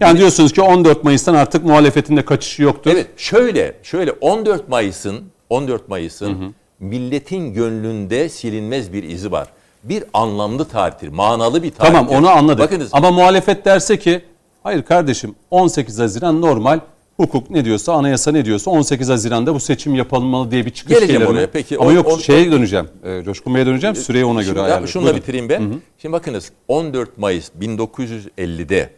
Yani 0.02 0.18
diyorsunuz 0.20 0.54
ki 0.54 0.62
14 0.62 1.04
Mayıs'tan 1.04 1.34
artık 1.36 1.66
muhalefetin 1.66 2.18
de 2.18 2.26
kaçışı 2.26 2.64
yoktur. 2.64 2.92
Evet 2.92 3.08
şöyle 3.18 3.74
şöyle 3.84 4.12
14 4.12 4.70
Mayıs'ın 4.70 5.24
14 5.50 5.90
Mayıs'ın 5.90 6.56
milletin 6.80 7.54
gönlünde 7.54 8.30
silinmez 8.30 8.94
bir 8.94 9.04
izi 9.04 9.32
var. 9.32 9.48
Bir 9.84 10.04
anlamlı 10.14 10.66
tarihtir, 10.66 11.08
manalı 11.10 11.64
bir 11.64 11.72
tarihtir. 11.72 11.98
Tamam 11.98 12.08
onu 12.18 12.30
anladık. 12.30 12.60
Bakınız 12.60 12.90
Ama 12.92 13.12
muhalefet 13.12 13.66
derse 13.66 14.00
ki 14.00 14.22
hayır 14.64 14.84
kardeşim 14.84 15.36
18 15.52 16.00
Haziran 16.00 16.42
normal 16.42 16.80
hukuk 17.18 17.50
ne 17.50 17.66
diyorsa 17.66 17.94
anayasa 17.94 18.32
ne 18.32 18.46
diyorsa 18.46 18.72
18 18.72 19.10
Haziran'da 19.10 19.54
bu 19.56 19.60
seçim 19.60 19.96
yapılmalı 19.96 20.52
diye 20.52 20.66
bir 20.66 20.70
çıkış 20.70 20.94
Geleceğim 20.96 21.22
gelir 21.22 21.32
mi? 21.32 21.38
oraya. 21.38 21.48
Peki, 21.52 21.78
Ama 21.80 21.90
on- 21.90 21.94
yok 21.94 22.08
on- 22.08 22.18
şeye 22.18 22.52
döneceğim. 22.52 22.88
E, 23.04 23.24
Coşkun 23.24 23.56
Bey'e 23.56 23.66
döneceğim. 23.66 23.96
Süreyi 23.96 24.26
ona 24.26 24.44
göre 24.44 24.62
ayarlayın. 24.62 24.86
şunla 24.86 25.04
Buyurun. 25.04 25.22
bitireyim 25.22 25.50
ben. 25.50 25.74
Şimdi 25.98 26.14
bakınız 26.14 26.52
14 26.68 27.18
Mayıs 27.18 27.50
1950'de 27.62 28.90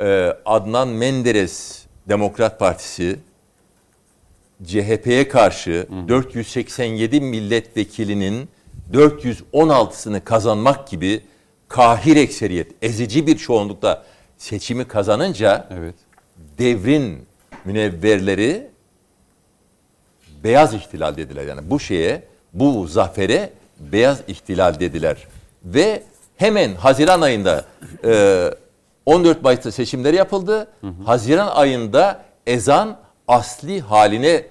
e, 0.00 0.36
Adnan 0.44 0.88
Menderes 0.88 1.84
Demokrat 2.08 2.58
Partisi 2.58 3.18
CHP'ye 4.64 5.28
karşı 5.28 5.86
487 6.08 7.20
milletvekilinin 7.20 8.48
416'sını 8.92 10.24
kazanmak 10.24 10.88
gibi 10.88 11.22
kahir 11.68 12.16
ekseriyet, 12.16 12.72
ezici 12.82 13.26
bir 13.26 13.36
çoğunlukla 13.36 14.04
seçimi 14.38 14.88
kazanınca 14.88 15.68
Evet. 15.78 15.94
devrin 16.58 17.26
münevverleri 17.64 18.66
beyaz 20.44 20.74
ihtilal 20.74 21.16
dediler. 21.16 21.44
Yani 21.46 21.70
bu 21.70 21.80
şeye, 21.80 22.22
bu 22.52 22.86
zafere 22.86 23.52
beyaz 23.80 24.20
ihtilal 24.28 24.80
dediler. 24.80 25.16
Ve 25.64 26.02
hemen 26.36 26.74
Haziran 26.74 27.20
ayında 27.20 27.64
e, 28.04 28.50
14 29.06 29.42
Mayıs'ta 29.42 29.72
seçimler 29.72 30.14
yapıldı. 30.14 30.68
Haziran 31.04 31.46
ayında 31.46 32.22
ezan 32.46 32.96
asli 33.28 33.80
haline 33.80 34.46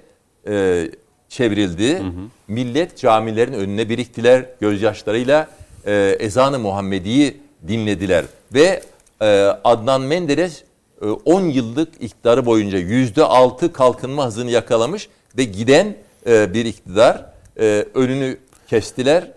e, 0.47 0.85
çevrildi. 1.29 2.01
Millet 2.47 2.97
camilerin 2.97 3.53
önüne 3.53 3.89
biriktiler 3.89 4.45
gözyaşlarıyla 4.61 5.47
e, 5.85 6.17
ezanı 6.19 6.59
Muhammedi'yi 6.59 7.37
dinlediler 7.67 8.25
ve 8.53 8.81
e, 9.21 9.25
Adnan 9.63 10.01
Menderes 10.01 10.63
e, 11.01 11.05
10 11.05 11.41
yıllık 11.41 12.01
iktidarı 12.01 12.45
boyunca 12.45 12.79
%6 12.79 13.71
kalkınma 13.71 14.25
hızını 14.25 14.51
yakalamış 14.51 15.09
ve 15.37 15.43
giden 15.43 15.95
e, 16.27 16.53
bir 16.53 16.65
iktidar 16.65 17.25
e, 17.59 17.85
önünü 17.93 18.37
kestiler 18.67 19.31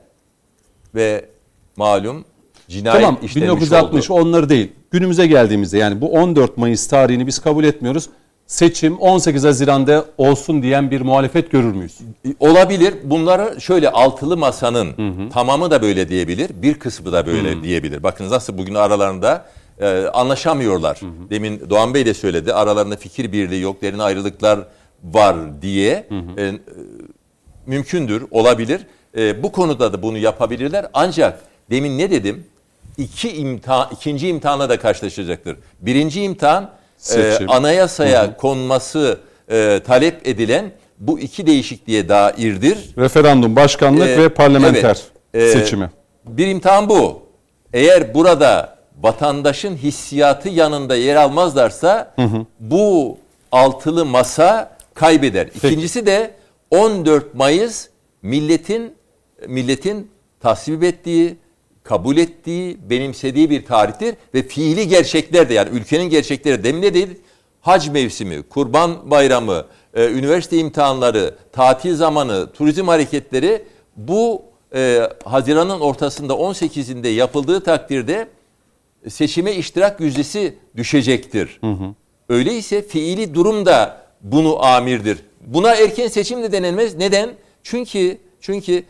ve 0.95 1.25
malum 1.77 2.25
cinayet 2.69 3.01
Tamam 3.01 3.19
işlenmiş 3.23 3.37
1960 3.53 4.11
oldu. 4.11 4.21
onları 4.23 4.49
değil. 4.49 4.73
Günümüze 4.91 5.27
geldiğimizde 5.27 5.79
yani 5.79 6.01
bu 6.01 6.13
14 6.13 6.57
Mayıs 6.57 6.87
tarihini 6.87 7.27
biz 7.27 7.39
kabul 7.39 7.65
etmiyoruz. 7.65 8.09
Seçim 8.47 8.99
18 8.99 9.45
Haziran'da 9.45 10.05
olsun 10.19 10.63
diyen 10.63 10.91
bir 10.91 11.01
muhalefet 11.01 11.51
görür 11.51 11.75
müyüz? 11.75 11.99
Olabilir. 12.41 12.95
Bunları 13.05 13.61
şöyle 13.61 13.91
altılı 13.91 14.37
masanın 14.37 14.95
tamamı 15.31 15.71
da 15.71 15.83
böyle 15.83 16.09
diyebilir. 16.09 16.51
Bir 16.63 16.75
kısmı 16.75 17.13
da 17.13 17.27
böyle 17.27 17.63
diyebilir. 17.63 18.03
Bakın 18.03 18.31
nasıl 18.31 18.59
bugün 18.59 18.75
aralarında 18.75 19.45
e, 19.81 20.07
anlaşamıyorlar. 20.15 21.01
Demin 21.31 21.63
Doğan 21.71 21.95
Bey 21.95 22.07
de 22.07 22.15
söyledi. 22.15 22.55
Aralarında 22.55 22.97
fikir 22.97 23.33
birliği 23.33 23.61
yok. 23.63 23.83
Derin 23.83 23.99
ayrılıklar 23.99 24.61
var 25.05 25.63
diye. 25.63 26.07
E, 26.37 26.43
e, 26.45 26.53
mümkündür, 27.67 28.25
olabilir. 28.31 28.81
E, 29.17 29.43
bu 29.43 29.53
konuda 29.53 29.93
da 29.93 30.03
bunu 30.03 30.19
yapabilirler. 30.19 30.87
Ancak 30.95 31.41
demin 31.71 31.99
ne 31.99 32.11
dedim? 32.11 32.45
İki 32.99 33.37
imtihan, 33.37 33.89
ikinci 33.93 34.29
imtihanla 34.29 34.69
da 34.69 34.79
karşılaşacaktır. 34.79 35.57
Birinci 35.81 36.23
imtihan 36.23 36.71
e, 37.17 37.47
anayasaya 37.49 38.37
konması 38.37 39.21
e, 39.51 39.81
talep 39.87 40.29
edilen 40.29 40.73
bu 40.99 41.19
iki 41.21 41.47
değişikliğe 41.47 42.09
dairdir. 42.09 42.79
Referandum, 42.99 43.57
başkanlık 43.57 44.09
Ee, 44.09 44.19
ve 44.19 44.29
parlamenter 44.29 45.03
evet. 45.35 45.55
Ee, 45.55 45.61
seçimi. 45.61 45.91
Bir 46.25 46.47
imtihan 46.47 46.89
bu. 46.89 47.23
Eğer 47.73 48.15
burada 48.15 48.77
vatandaşın 49.03 49.77
hissiyatı 49.77 50.49
yanında 50.49 50.97
yer 50.97 51.17
almazlarsa 51.17 52.15
bu 52.61 53.19
altılı 53.53 54.05
masa 54.05 54.77
kaybeder. 54.95 55.47
İkincisi 55.47 56.07
de 56.07 56.31
14 56.71 57.35
Mayıs 57.35 57.89
milletin 58.23 58.95
milletin 59.49 60.11
tasvip 60.41 60.83
ettiği, 60.83 61.37
kabul 61.89 62.17
ettiği, 62.17 62.91
benimsediği 62.91 63.51
bir 63.51 63.65
tarihtir 63.65 64.15
ve 64.35 64.43
fiili 64.43 64.89
gerçekler 64.89 65.49
de 65.49 65.55
yani 65.55 65.71
ülkenin 65.79 66.05
gerçekleri 66.05 66.65
demin 66.65 66.83
ne 66.83 66.95
değil? 66.95 67.09
Hac 67.61 67.89
mevsimi, 67.89 68.43
kurban 68.43 69.11
bayramı, 69.11 69.65
e, 69.95 70.11
üniversite 70.11 70.57
imtihanları, 70.59 71.35
tatil 71.53 71.95
zamanı, 71.97 72.53
turizm 72.53 72.89
hareketleri 72.89 73.65
bu 73.97 74.43
e, 74.75 75.01
Haziran'ın 75.25 75.81
ortasında 75.81 76.33
18'inde 76.33 77.09
yapıldığı 77.09 77.61
takdirde 77.61 78.29
seçime 79.09 79.55
iştirak 79.55 80.01
yüzdesi 80.01 80.55
düşecektir. 80.77 81.61
Öyleyse 82.29 82.83
fiili 82.83 83.35
durum 83.35 83.67
da 83.67 84.07
bunu 84.21 84.65
amirdir. 84.65 85.19
Buna 85.41 85.75
erken 85.75 86.09
seçim 86.09 86.43
de 86.43 86.53
denilmez. 86.53 86.95
Neden? 86.95 87.31
Çünkü 87.63 88.19
çünkü 88.41 88.85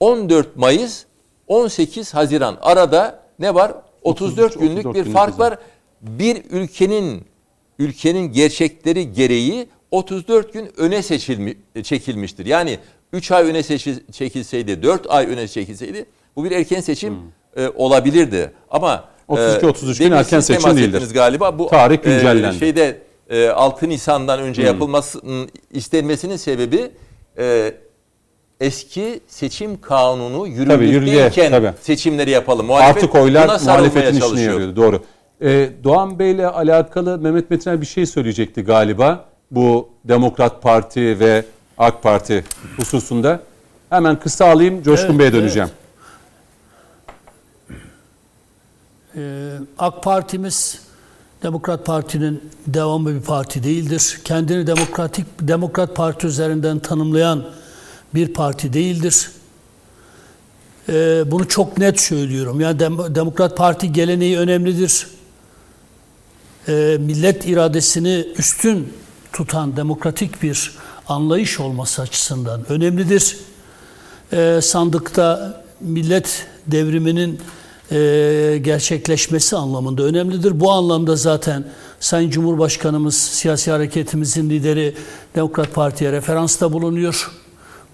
14 0.00 0.56
Mayıs 0.56 1.04
18 1.46 2.14
Haziran 2.14 2.58
arada 2.60 3.20
ne 3.38 3.54
var? 3.54 3.72
34 4.02 4.56
33, 4.56 4.60
günlük 4.60 4.86
34 4.86 4.94
bir 4.94 5.00
günlük 5.02 5.16
fark 5.16 5.38
var. 5.38 5.58
Bir 6.02 6.42
ülkenin 6.50 7.24
ülkenin 7.78 8.32
gerçekleri 8.32 9.12
gereği 9.12 9.68
34 9.90 10.52
gün 10.52 10.70
öne 10.76 11.02
seçilmi, 11.02 11.56
çekilmiştir. 11.82 12.46
Yani 12.46 12.78
3 13.12 13.30
ay 13.30 13.44
öne 13.50 13.62
seçil, 13.62 13.98
çekilseydi, 14.12 14.82
4 14.82 15.10
ay 15.10 15.26
öne 15.26 15.48
çekilseydi 15.48 16.06
bu 16.36 16.44
bir 16.44 16.50
erken 16.50 16.80
seçim 16.80 17.18
e, 17.56 17.68
olabilirdi. 17.68 18.52
Ama 18.70 19.04
32-33 19.28 19.98
gün 19.98 20.04
demin 20.04 20.16
erken 20.16 20.40
siz 20.40 20.46
temas 20.46 20.62
seçim 20.62 20.92
değildir. 20.92 21.14
galiba. 21.14 21.58
Bu 21.58 21.66
Tarih 21.66 22.02
güncellendi. 22.02 22.58
şeyde 22.58 22.98
e, 23.30 23.48
6 23.48 23.88
Nisan'dan 23.88 24.40
önce 24.40 24.62
yapılmasının 24.62 25.48
istenmesinin 25.72 26.36
sebebi 26.36 26.90
e, 27.38 27.74
eski 28.60 29.20
seçim 29.28 29.80
kanunu 29.80 30.46
yürürlüğe, 30.46 30.86
yürürlükteyken 30.86 31.50
tabii. 31.50 31.72
seçimleri 31.80 32.30
yapalım. 32.30 32.66
Muhalefet 32.66 32.96
Artık 32.96 33.14
oylar 33.14 33.60
muhalefetin 33.64 34.20
işine 34.20 34.40
yarıyordu. 34.40 34.76
Doğru. 34.76 35.02
Ee, 35.42 35.70
Doğan 35.84 36.18
Bey'le 36.18 36.46
alakalı 36.46 37.18
Mehmet 37.18 37.50
Metiner 37.50 37.80
bir 37.80 37.86
şey 37.86 38.06
söyleyecekti 38.06 38.62
galiba. 38.62 39.24
Bu 39.50 39.88
Demokrat 40.04 40.62
Parti 40.62 41.20
ve 41.20 41.44
AK 41.78 42.02
Parti 42.02 42.44
hususunda. 42.76 43.40
Hemen 43.90 44.20
kısa 44.20 44.46
alayım 44.46 44.82
Coşkun 44.82 45.08
Evet, 45.08 45.18
Bey'e 45.18 45.32
döneceğim. 45.32 45.68
Ee, 49.16 49.52
AK 49.78 50.02
Partimiz 50.02 50.80
Demokrat 51.42 51.86
Parti'nin 51.86 52.50
devamı 52.66 53.14
bir 53.14 53.20
parti 53.20 53.62
değildir. 53.62 54.20
Kendini 54.24 54.66
demokratik 54.66 55.26
Demokrat 55.40 55.96
Parti 55.96 56.26
üzerinden 56.26 56.78
tanımlayan 56.78 57.44
bir 58.16 58.28
parti 58.34 58.72
değildir. 58.72 59.30
Ee, 60.88 61.22
bunu 61.26 61.48
çok 61.48 61.78
net 61.78 62.00
söylüyorum. 62.00 62.60
Yani 62.60 62.80
Dem- 62.80 63.14
Demokrat 63.14 63.56
Parti 63.56 63.92
geleneği 63.92 64.38
önemlidir. 64.38 65.06
Ee, 66.68 66.96
millet 67.00 67.46
iradesini 67.46 68.26
üstün 68.38 68.92
tutan 69.32 69.76
demokratik 69.76 70.42
bir 70.42 70.72
anlayış 71.08 71.60
olması 71.60 72.02
açısından 72.02 72.72
önemlidir. 72.72 73.36
Ee, 74.32 74.60
sandıkta 74.62 75.62
millet 75.80 76.46
devriminin 76.66 77.40
e, 77.92 78.58
gerçekleşmesi 78.62 79.56
anlamında 79.56 80.02
önemlidir. 80.02 80.60
Bu 80.60 80.72
anlamda 80.72 81.16
zaten 81.16 81.64
Sayın 82.00 82.30
Cumhurbaşkanımız, 82.30 83.14
siyasi 83.16 83.70
hareketimizin 83.70 84.50
lideri 84.50 84.94
Demokrat 85.34 85.74
Parti'ye 85.74 86.12
referansta 86.12 86.72
bulunuyor. 86.72 87.30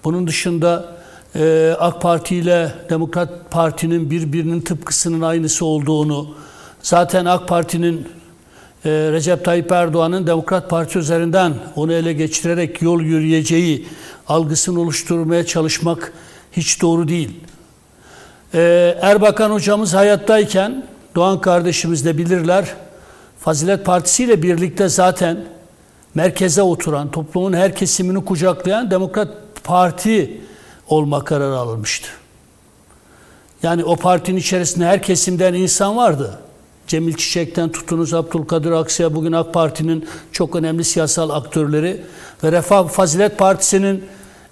Bunun 0.05 0.27
dışında 0.27 0.95
e, 1.37 1.75
AK 1.79 2.03
Parti 2.03 2.37
ile 2.37 2.73
Demokrat 2.91 3.51
Parti'nin 3.51 4.11
birbirinin 4.11 4.61
tıpkısının 4.61 5.21
aynısı 5.21 5.65
olduğunu, 5.65 6.35
zaten 6.83 7.25
AK 7.25 7.49
Parti'nin 7.49 8.09
e, 8.85 8.91
Recep 8.91 9.45
Tayyip 9.45 9.73
Erdoğan'ın 9.73 10.27
Demokrat 10.27 10.71
Parti 10.71 10.99
üzerinden 10.99 11.55
onu 11.77 11.93
ele 11.93 12.13
geçirerek 12.13 12.83
yol 12.83 13.01
yürüyeceği 13.01 13.87
algısını 14.29 14.81
oluşturmaya 14.81 15.47
çalışmak 15.47 16.13
hiç 16.53 16.83
doğru 16.83 17.09
değil. 17.09 17.41
Ee, 18.55 18.99
Erbakan 19.01 19.51
hocamız 19.51 19.95
hayattayken 19.95 20.87
Doğan 21.15 21.41
kardeşimiz 21.41 22.05
de 22.05 22.19
bilirler. 22.19 22.75
Fazilet 23.41 23.85
Partisi 23.85 24.25
ile 24.25 24.43
birlikte 24.43 24.89
zaten 24.89 25.45
merkeze 26.15 26.63
oturan, 26.63 27.11
toplumun 27.11 27.53
her 27.53 27.77
kesimini 27.77 28.25
kucaklayan 28.25 28.91
Demokrat 28.91 29.29
Parti 29.65 30.41
olma 30.89 31.25
kararı 31.25 31.57
alınmıştı. 31.57 32.09
Yani 33.63 33.85
o 33.85 33.97
partinin 33.97 34.39
içerisinde 34.39 34.87
her 34.87 35.03
kesimden 35.03 35.55
insan 35.55 35.97
vardı. 35.97 36.39
Cemil 36.87 37.17
Çiçek'ten 37.17 37.73
tutunuz 37.73 38.15
Abdülkadir 38.15 38.71
Aksa'ya 38.71 39.15
bugün 39.15 39.33
AK 39.33 39.55
Parti'nin 39.55 40.09
çok 40.33 40.57
önemli 40.57 40.85
siyasal 40.85 41.31
aktörleri 41.31 42.01
ve 42.45 42.53
Refah 42.53 42.89
Fazilet 42.89 43.39
Partisi'nin 43.39 44.05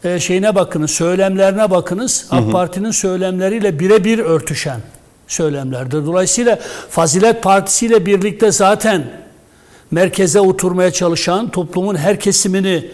e, 0.04 0.20
şeyine 0.20 0.54
bakınız, 0.54 0.90
söylemlerine 0.90 1.70
bakınız. 1.70 2.26
AK 2.30 2.52
Parti'nin 2.52 2.90
söylemleriyle 2.90 3.78
birebir 3.78 4.18
örtüşen 4.18 4.80
söylemlerdir. 5.28 6.06
Dolayısıyla 6.06 6.58
Fazilet 6.90 7.42
Partisi 7.42 7.86
ile 7.86 8.06
birlikte 8.06 8.52
zaten 8.52 9.10
merkeze 9.90 10.40
oturmaya 10.40 10.90
çalışan, 10.90 11.50
toplumun 11.50 11.94
her 11.96 12.20
kesimini 12.20 12.90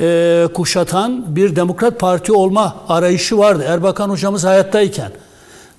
e, 0.00 0.48
kuşatan 0.54 1.36
bir 1.36 1.56
demokrat 1.56 2.00
parti 2.00 2.32
olma 2.32 2.76
arayışı 2.88 3.38
vardı. 3.38 3.64
Erbakan 3.66 4.10
hocamız 4.10 4.44
hayattayken. 4.44 5.12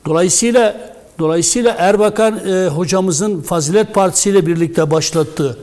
Dolayısıyla 0.05 0.75
dolayısıyla 1.19 1.75
Erbakan 1.77 2.39
e, 2.47 2.67
hocamızın 2.67 3.41
Fazilet 3.41 3.93
Partisi 3.93 4.29
ile 4.29 4.47
birlikte 4.47 4.91
başlattığı 4.91 5.57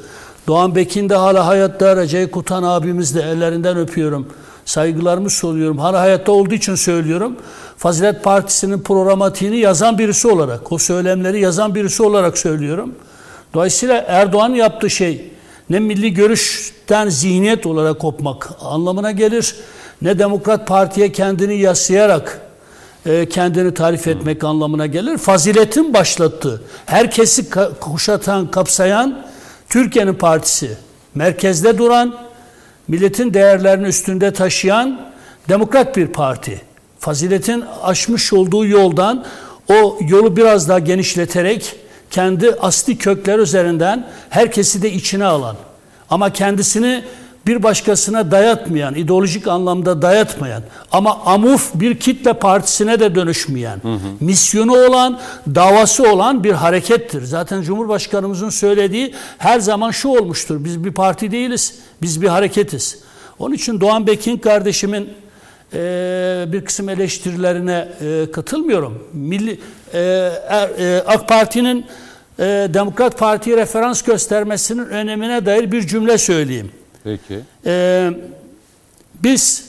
Doğan 0.49 0.75
Bekin 0.75 1.09
de 1.09 1.15
hala 1.15 1.47
hayatta, 1.47 1.97
Recep 1.97 2.33
Kutan 2.33 2.63
abimiz 2.63 3.15
de 3.15 3.23
ellerinden 3.23 3.77
öpüyorum. 3.77 4.27
Saygılarımı 4.65 5.31
soruyorum. 5.31 5.79
Hala 5.79 6.01
hayatta 6.01 6.33
olduğu 6.33 6.55
için 6.55 6.75
söylüyorum. 6.75 7.37
Fazilet 7.77 8.25
Partisi'nin 8.25 8.81
programatiğini 8.81 9.57
yazan 9.57 9.99
birisi 9.99 10.29
olarak, 10.29 10.73
o 10.73 10.79
söylemleri 10.79 11.41
yazan 11.41 11.75
birisi 11.75 12.03
olarak 12.03 12.39
söylüyorum. 12.39 12.95
Dolayısıyla 13.55 14.05
Erdoğan 14.09 14.51
yaptığı 14.51 14.91
şey 14.91 15.31
ne 15.71 15.79
milli 15.79 16.15
görüşten 16.15 17.09
zihniyet 17.09 17.67
olarak 17.67 18.01
kopmak 18.01 18.51
anlamına 18.61 19.11
gelir, 19.13 19.55
ne 20.03 20.19
Demokrat 20.19 20.67
Parti'ye 20.67 21.13
kendini 21.13 21.59
yaslayarak 21.61 22.41
e, 23.07 23.29
kendini 23.29 23.75
tarif 23.75 24.09
etmek 24.09 24.45
anlamına 24.45 24.87
gelir. 24.87 25.19
Faziletin 25.19 25.95
başlattığı, 25.95 26.63
herkesi 26.87 27.43
ka- 27.43 27.79
kuşatan, 27.81 28.51
kapsayan 28.51 29.25
Türkiye'nin 29.69 30.15
partisi, 30.15 30.77
merkezde 31.15 31.79
duran, 31.79 32.17
milletin 32.89 33.35
değerlerini 33.35 33.87
üstünde 33.87 34.33
taşıyan 34.33 35.01
demokrat 35.49 35.97
bir 35.97 36.07
parti. 36.07 36.61
Faziletin 36.99 37.65
aşmış 37.83 38.33
olduğu 38.33 38.67
yoldan 38.67 39.25
o 39.69 39.99
yolu 40.09 40.37
biraz 40.37 40.69
daha 40.69 40.79
genişleterek 40.79 41.77
kendi 42.11 42.51
asli 42.61 42.99
kökler 42.99 43.39
üzerinden 43.39 44.07
herkesi 44.31 44.83
de 44.83 44.93
içine 44.93 45.25
alan 45.25 45.57
ama 46.11 46.33
kendisini 46.33 47.05
bir 47.47 47.63
başkasına 47.63 48.31
dayatmayan, 48.31 48.95
ideolojik 48.95 49.49
anlamda 49.49 50.03
dayatmayan 50.03 50.63
ama 50.93 51.21
amuf 51.25 51.71
bir 51.75 51.99
kitle 51.99 52.33
partisine 52.33 53.01
de 53.01 53.15
dönüşmeyen, 53.15 53.81
misyonu 54.21 54.73
olan, 54.73 55.19
davası 55.55 56.13
olan 56.13 56.45
bir 56.45 56.53
harekettir. 56.53 57.23
Zaten 57.23 57.63
Cumhurbaşkanımızın 57.63 58.51
söylediği 58.51 59.15
her 59.39 59.61
zaman 59.61 59.91
şu 59.91 60.09
olmuştur. 60.09 60.65
Biz 60.65 60.85
bir 60.85 60.93
parti 60.93 61.31
değiliz, 61.31 61.75
biz 62.03 62.23
bir 62.23 62.29
hareketiz. 62.29 62.99
Onun 63.39 63.55
için 63.55 63.81
Doğan 63.81 64.07
Bekin 64.07 64.39
kardeşimin 64.39 65.09
e, 65.73 66.45
bir 66.49 66.65
kısım 66.65 66.89
eleştirilerine 66.89 67.89
e, 68.01 68.31
katılmıyorum. 68.31 69.09
Milli 69.13 69.61
e, 69.95 69.99
er- 70.49 70.97
e, 70.97 71.03
AK 71.07 71.29
Parti'nin 71.29 71.87
e, 72.39 72.45
Demokrat 72.75 73.19
Parti'ye 73.19 73.57
referans 73.57 74.03
göstermesinin 74.03 74.87
önemine 74.87 75.47
dair 75.47 75.73
bir 75.73 75.87
cümle 75.87 76.19
söyleyeyim. 76.19 76.71
Peki. 77.05 77.41
Ee, 77.67 78.11
biz 79.23 79.65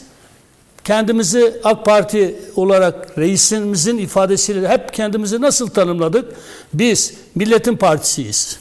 kendimizi 0.84 1.53
AK 1.63 1.86
Parti 1.86 2.36
olarak 2.55 3.17
reisimizin 3.17 3.97
ifadesiyle 3.97 4.67
hep 4.67 4.93
kendimizi 4.93 5.41
nasıl 5.41 5.67
tanımladık? 5.67 6.34
Biz 6.74 7.13
milletin 7.36 7.76
partisiyiz. 7.78 8.59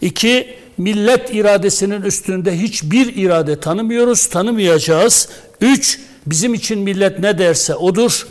İki, 0.00 0.54
millet 0.78 1.34
iradesinin 1.34 2.02
üstünde 2.02 2.58
hiçbir 2.60 3.16
irade 3.16 3.60
tanımıyoruz, 3.60 4.26
tanımayacağız. 4.26 5.28
Üç, 5.60 6.00
bizim 6.26 6.54
için 6.54 6.78
millet 6.78 7.18
ne 7.18 7.38
derse 7.38 7.74
odur. 7.74 8.26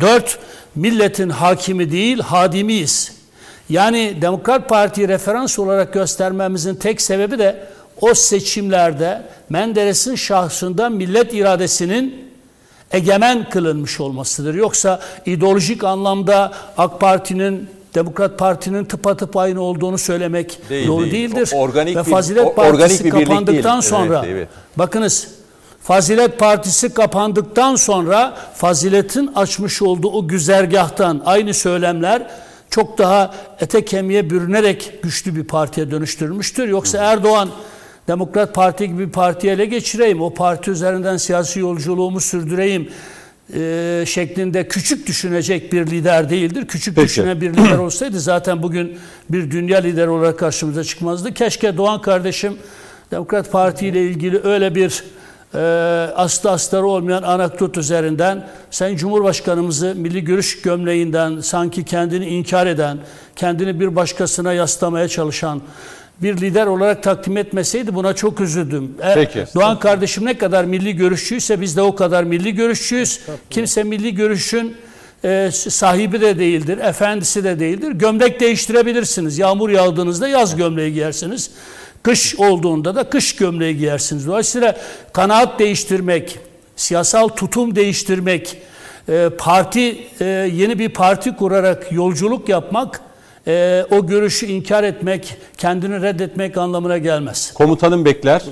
Dört, 0.00 0.38
milletin 0.74 1.28
hakimi 1.30 1.92
değil, 1.92 2.18
hadimiyiz. 2.20 3.12
Yani 3.68 4.16
Demokrat 4.22 4.68
Parti'yi 4.68 5.08
referans 5.08 5.58
olarak 5.58 5.92
göstermemizin 5.92 6.74
tek 6.74 7.00
sebebi 7.00 7.38
de 7.38 7.66
o 8.00 8.14
seçimlerde 8.14 9.22
Menderes'in 9.50 10.14
şahsında 10.14 10.88
millet 10.88 11.34
iradesinin 11.34 12.28
egemen 12.92 13.50
kılınmış 13.50 14.00
olmasıdır. 14.00 14.54
Yoksa 14.54 15.00
ideolojik 15.26 15.84
anlamda 15.84 16.52
AK 16.78 17.00
Parti'nin 17.00 17.68
Demokrat 17.94 18.38
Parti'nin 18.38 18.84
tıpatıp 18.84 19.36
aynı 19.36 19.60
olduğunu 19.62 19.98
söylemek 19.98 20.58
Değil, 20.70 20.88
doğru 20.88 21.02
değil. 21.02 21.12
değildir. 21.12 21.50
O- 21.54 21.58
organik 21.58 21.96
Ve 21.96 22.06
bir- 22.06 22.10
Fazilet 22.10 22.46
o- 22.46 22.54
Partisi 22.54 22.74
organik 22.84 23.04
bir 23.04 23.10
kapandıktan 23.10 23.80
değil. 23.80 23.90
sonra 23.90 24.18
Evet, 24.24 24.28
evet. 24.32 24.48
bakınız 24.76 25.28
Fazilet 25.88 26.38
Partisi 26.38 26.94
kapandıktan 26.94 27.76
sonra 27.76 28.36
Fazilet'in 28.54 29.30
açmış 29.34 29.82
olduğu 29.82 30.10
o 30.10 30.28
güzergahtan 30.28 31.22
aynı 31.24 31.54
söylemler 31.54 32.30
çok 32.70 32.98
daha 32.98 33.34
ete 33.60 33.84
kemiğe 33.84 34.30
bürünerek 34.30 34.92
güçlü 35.02 35.36
bir 35.36 35.44
partiye 35.44 35.90
dönüştürülmüştür. 35.90 36.68
Yoksa 36.68 36.98
Erdoğan 36.98 37.50
Demokrat 38.08 38.54
Parti 38.54 38.88
gibi 38.88 39.06
bir 39.06 39.12
partiyi 39.12 39.52
ele 39.52 39.66
geçireyim, 39.66 40.22
o 40.22 40.34
parti 40.34 40.70
üzerinden 40.70 41.16
siyasi 41.16 41.60
yolculuğumu 41.60 42.20
sürdüreyim 42.20 42.88
e, 43.54 44.04
şeklinde 44.06 44.68
küçük 44.68 45.06
düşünecek 45.06 45.72
bir 45.72 45.86
lider 45.86 46.30
değildir. 46.30 46.66
Küçük 46.66 46.96
Peki. 46.96 47.08
düşünen 47.08 47.40
bir 47.40 47.52
lider 47.52 47.78
olsaydı 47.78 48.20
zaten 48.20 48.62
bugün 48.62 48.98
bir 49.30 49.50
dünya 49.50 49.78
lideri 49.78 50.08
olarak 50.08 50.38
karşımıza 50.38 50.84
çıkmazdı. 50.84 51.34
Keşke 51.34 51.76
Doğan 51.76 52.02
kardeşim 52.02 52.56
Demokrat 53.10 53.52
Parti 53.52 53.86
ile 53.86 54.02
ilgili 54.02 54.40
öyle 54.44 54.74
bir 54.74 55.02
e, 55.54 55.58
aslı 56.16 56.50
astarı 56.50 56.86
olmayan 56.86 57.22
anekdot 57.22 57.78
üzerinden 57.78 58.48
Sayın 58.70 58.96
Cumhurbaşkanımızı 58.96 59.94
milli 59.96 60.24
görüş 60.24 60.62
gömleğinden 60.62 61.40
sanki 61.40 61.84
kendini 61.84 62.26
inkar 62.26 62.66
eden, 62.66 62.98
kendini 63.36 63.80
bir 63.80 63.96
başkasına 63.96 64.52
yaslamaya 64.52 65.08
çalışan 65.08 65.62
bir 66.22 66.36
lider 66.36 66.66
olarak 66.66 67.02
takdim 67.02 67.36
etmeseydi 67.36 67.94
buna 67.94 68.14
çok 68.14 68.40
üzüldüm. 68.40 68.94
Peki. 69.14 69.44
Doğan 69.54 69.78
kardeşim 69.78 70.24
ne 70.24 70.38
kadar 70.38 70.64
milli 70.64 70.96
görüşçüyse 70.96 71.60
biz 71.60 71.76
de 71.76 71.82
o 71.82 71.94
kadar 71.94 72.24
milli 72.24 72.54
görüşçüyüz. 72.54 73.20
Kimse 73.50 73.82
milli 73.82 74.14
görüşün 74.14 74.76
e, 75.24 75.50
sahibi 75.52 76.20
de 76.20 76.38
değildir, 76.38 76.78
efendisi 76.78 77.44
de 77.44 77.60
değildir. 77.60 77.90
Gömlek 77.90 78.40
değiştirebilirsiniz. 78.40 79.38
Yağmur 79.38 79.70
yağdığınızda 79.70 80.28
yaz 80.28 80.56
gömleği 80.56 80.92
giyersiniz. 80.92 81.50
Kış 82.02 82.34
olduğunda 82.36 82.94
da 82.94 83.04
kış 83.10 83.36
gömleği 83.36 83.76
giyersiniz. 83.76 84.26
Dolayısıyla 84.26 84.76
kanaat 85.12 85.58
değiştirmek, 85.58 86.38
siyasal 86.76 87.28
tutum 87.28 87.76
değiştirmek, 87.76 88.56
e, 89.08 89.28
parti 89.38 89.98
e, 90.20 90.24
yeni 90.54 90.78
bir 90.78 90.88
parti 90.88 91.36
kurarak 91.36 91.92
yolculuk 91.92 92.48
yapmak, 92.48 93.00
e, 93.46 93.84
o 93.90 94.06
görüşü 94.06 94.46
inkar 94.46 94.84
etmek, 94.84 95.36
kendini 95.58 96.02
reddetmek 96.02 96.56
anlamına 96.56 96.98
gelmez. 96.98 97.52
Komutanım 97.54 98.04
bekler. 98.04 98.42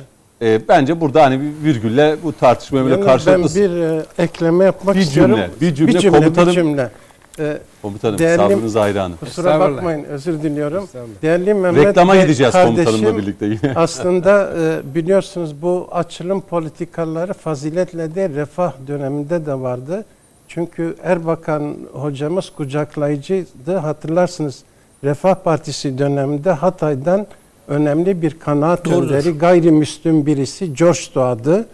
Ee, 0.43 0.61
bence 0.69 1.01
burada 1.01 1.23
hani 1.25 1.41
bir 1.41 1.65
virgülle 1.69 2.17
bu 2.25 2.33
tartışmaya 2.33 2.85
böyle 2.85 2.91
Yani 2.95 3.01
ben 3.01 3.07
karşılıklı... 3.07 3.55
bir 3.61 3.71
e, 3.71 4.03
ekleme 4.19 4.65
yapmak 4.65 4.97
Bir 4.97 5.01
istiyorum. 5.01 5.35
cümle, 5.37 5.51
bir 5.61 5.75
cümle 5.75 5.95
bir 5.95 5.99
cümle, 5.99 6.19
komutanım- 6.19 6.47
bir 6.49 6.53
cümle. 6.55 6.91
E, 7.39 7.59
Komutanım 7.83 8.19
Değerli- 8.19 8.37
sabrınız 8.37 8.75
hayranı. 8.75 9.17
kusura 9.17 9.61
bakmayın, 9.61 10.05
özür 10.05 10.43
diliyorum. 10.43 10.89
Değerli 11.23 11.55
Mehmet 11.55 11.87
Reklama 11.87 12.13
Bey 12.15 12.23
gideceğiz 12.23 12.53
kardeşim, 12.53 12.85
komutanımla 12.85 13.19
birlikte 13.23 13.47
yine. 13.47 13.73
Aslında 13.77 14.51
e, 14.59 14.95
biliyorsunuz 14.95 15.63
bu 15.63 15.89
açılım 15.93 16.41
politikaları 16.41 17.33
faziletle 17.33 18.15
de 18.15 18.29
refah 18.29 18.73
döneminde 18.87 19.47
de 19.47 19.55
vardı. 19.61 20.05
Çünkü 20.49 20.97
Erbakan 21.03 21.77
hocamız 21.93 22.51
kucaklayıcıydı. 22.51 23.77
Hatırlarsınız 23.77 24.63
Refah 25.05 25.35
Partisi 25.35 25.99
döneminde 25.99 26.51
Hatay'dan 26.51 27.27
önemli 27.69 28.23
bir 28.23 28.39
kanaat 28.39 28.85
Doğrudur. 28.85 29.03
önderi 29.15 29.39
gayrimüslim 29.39 30.27
birisi 30.27 30.75
George 30.75 31.01
doğadı. 31.15 31.67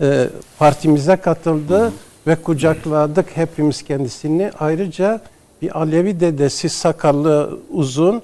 E, 0.00 0.28
partimize 0.58 1.16
katıldı 1.16 1.92
ve 2.28 2.34
kucakladık 2.36 3.26
hepimiz 3.36 3.82
kendisini. 3.82 4.50
Ayrıca 4.60 5.20
bir 5.62 5.80
Alevi 5.80 6.20
dedesi 6.20 6.68
sakallı 6.68 7.58
uzun 7.70 8.22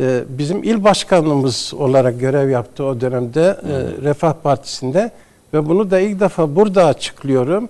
e, 0.00 0.22
bizim 0.28 0.62
il 0.62 0.84
başkanımız 0.84 1.72
olarak 1.78 2.20
görev 2.20 2.50
yaptı 2.50 2.84
o 2.84 3.00
dönemde 3.00 3.40
e, 3.40 4.02
Refah 4.04 4.32
Partisi'nde 4.32 5.10
ve 5.54 5.66
bunu 5.66 5.90
da 5.90 6.00
ilk 6.00 6.20
defa 6.20 6.56
burada 6.56 6.86
açıklıyorum. 6.86 7.68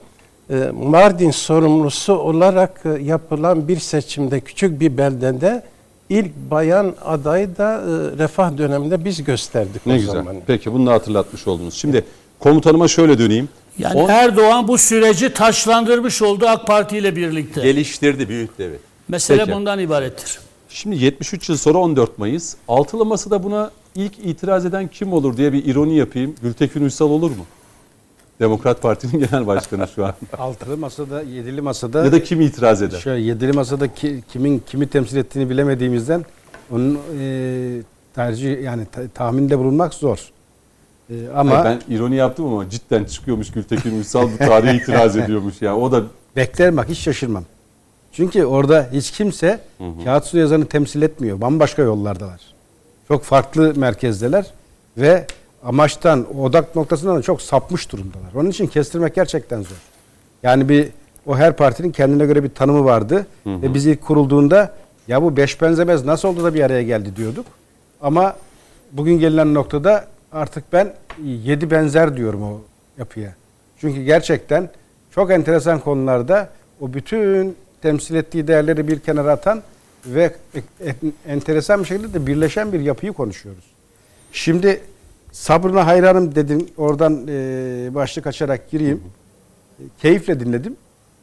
E, 0.50 0.70
Mardin 0.82 1.30
sorumlusu 1.30 2.12
olarak 2.14 2.80
yapılan 3.00 3.68
bir 3.68 3.78
seçimde 3.78 4.40
küçük 4.40 4.80
bir 4.80 4.96
beldede 4.98 5.62
ilk 6.08 6.30
bayan 6.50 6.94
adayı 7.04 7.56
da 7.56 7.82
Refah 8.18 8.58
döneminde 8.58 9.04
biz 9.04 9.24
gösterdik 9.24 9.86
Ne 9.86 9.92
o 9.92 9.96
güzel. 9.96 10.12
zaman. 10.12 10.36
Peki 10.46 10.72
bunu 10.72 10.86
da 10.86 10.92
hatırlatmış 10.92 11.46
oldunuz. 11.46 11.74
Şimdi 11.74 12.04
komutanıma 12.38 12.88
şöyle 12.88 13.18
döneyim. 13.18 13.48
Yani 13.78 13.94
On- 14.00 14.08
Erdoğan 14.08 14.68
bu 14.68 14.78
süreci 14.78 15.32
taşlandırmış 15.32 16.22
oldu 16.22 16.46
AK 16.48 16.66
Parti 16.66 16.98
ile 16.98 17.16
birlikte. 17.16 17.60
Geliştirdi, 17.62 18.28
büyüttü 18.28 18.62
evet. 18.62 18.80
Mesele 19.08 19.38
Peki. 19.44 19.52
bundan 19.52 19.78
ibarettir. 19.78 20.38
Şimdi 20.68 21.04
73 21.04 21.48
yıl 21.48 21.56
sonra 21.56 21.78
14 21.78 22.18
Mayıs. 22.18 22.54
Altılı 22.68 23.04
Masa'da 23.04 23.42
buna 23.42 23.70
ilk 23.94 24.12
itiraz 24.24 24.66
eden 24.66 24.88
kim 24.88 25.12
olur 25.12 25.36
diye 25.36 25.52
bir 25.52 25.64
ironi 25.64 25.96
yapayım. 25.96 26.34
Gültekin 26.42 26.82
Uysal 26.82 27.10
olur 27.10 27.30
mu? 27.30 27.46
Demokrat 28.40 28.82
Parti'nin 28.82 29.18
genel 29.30 29.46
başkanı 29.46 29.88
şu 29.94 30.04
an. 30.06 30.14
Altılı 30.38 30.76
masada, 30.76 31.22
yedili 31.22 31.60
masada 31.60 32.04
ya 32.04 32.12
da 32.12 32.22
kim 32.22 32.40
itiraz 32.40 32.82
eder? 32.82 32.98
şöyle 33.00 33.22
yedili 33.24 33.52
masada 33.52 33.94
ki, 33.94 34.22
kimin 34.32 34.62
kimi 34.66 34.86
temsil 34.88 35.16
ettiğini 35.16 35.50
bilemediğimizden 35.50 36.24
onun 36.70 36.98
e, 37.20 37.82
tercih 38.14 38.62
yani 38.62 38.86
ta- 38.92 39.08
tahminde 39.08 39.58
bulunmak 39.58 39.94
zor. 39.94 40.18
E, 41.10 41.28
ama 41.34 41.64
Hayır, 41.64 41.64
ben 41.64 41.94
ironi 41.94 42.16
yaptım 42.16 42.46
ama 42.46 42.70
cidden 42.70 43.04
çıkıyormuş 43.04 43.52
Gültekin 43.52 43.96
Uysal 43.96 44.28
bu 44.32 44.38
tarihe 44.38 44.76
itiraz 44.82 45.16
ediyormuş. 45.16 45.62
Yani 45.62 45.78
o 45.78 45.92
da 45.92 46.02
beklerim 46.36 46.76
bak 46.76 46.88
hiç 46.88 46.98
şaşırmam. 46.98 47.44
Çünkü 48.12 48.44
orada 48.44 48.88
hiç 48.92 49.10
kimse 49.10 49.60
kağıt 50.04 50.24
su 50.24 50.38
yazanı 50.38 50.66
temsil 50.66 51.02
etmiyor. 51.02 51.40
Bambaşka 51.40 51.82
yollardalar. 51.82 52.40
Çok 53.08 53.22
farklı 53.22 53.72
merkezdeler 53.76 54.46
ve 54.96 55.26
amaçtan, 55.64 56.38
odak 56.38 56.76
noktasından 56.76 57.16
da 57.16 57.22
çok 57.22 57.42
sapmış 57.42 57.92
durumdalar. 57.92 58.34
Onun 58.34 58.50
için 58.50 58.66
kestirmek 58.66 59.14
gerçekten 59.14 59.62
zor. 59.62 59.76
Yani 60.42 60.68
bir 60.68 60.88
o 61.26 61.36
her 61.36 61.56
partinin 61.56 61.92
kendine 61.92 62.26
göre 62.26 62.44
bir 62.44 62.48
tanımı 62.48 62.84
vardı 62.84 63.26
ve 63.46 63.74
biz 63.74 63.86
ilk 63.86 64.02
kurulduğunda 64.02 64.74
ya 65.08 65.22
bu 65.22 65.36
beş 65.36 65.62
benzemez 65.62 66.04
nasıl 66.04 66.28
oldu 66.28 66.44
da 66.44 66.54
bir 66.54 66.60
araya 66.60 66.82
geldi 66.82 67.16
diyorduk. 67.16 67.46
Ama 68.00 68.36
bugün 68.92 69.18
gelinen 69.18 69.54
noktada 69.54 70.06
artık 70.34 70.72
ben 70.72 70.94
yedi 71.24 71.70
benzer 71.70 72.16
diyorum 72.16 72.42
o 72.42 72.60
yapıya. 72.98 73.34
Çünkü 73.80 74.02
gerçekten 74.02 74.70
çok 75.14 75.30
enteresan 75.30 75.80
konularda 75.80 76.48
o 76.80 76.94
bütün 76.94 77.56
temsil 77.82 78.14
ettiği 78.14 78.48
değerleri 78.48 78.88
bir 78.88 79.00
kenara 79.00 79.32
atan 79.32 79.62
ve 80.06 80.34
e- 80.54 80.88
e- 80.88 80.94
enteresan 81.32 81.80
bir 81.80 81.84
şekilde 81.84 82.14
de 82.14 82.26
birleşen 82.26 82.72
bir 82.72 82.80
yapıyı 82.80 83.12
konuşuyoruz. 83.12 83.64
Şimdi 84.32 84.80
sabrına 85.32 85.86
hayranım 85.86 86.34
dedin. 86.34 86.72
Oradan 86.76 87.26
e, 87.28 87.94
başlık 87.94 88.26
açarak 88.26 88.70
gireyim. 88.70 89.02
Keyifle 90.02 90.40
dinledim. 90.40 90.76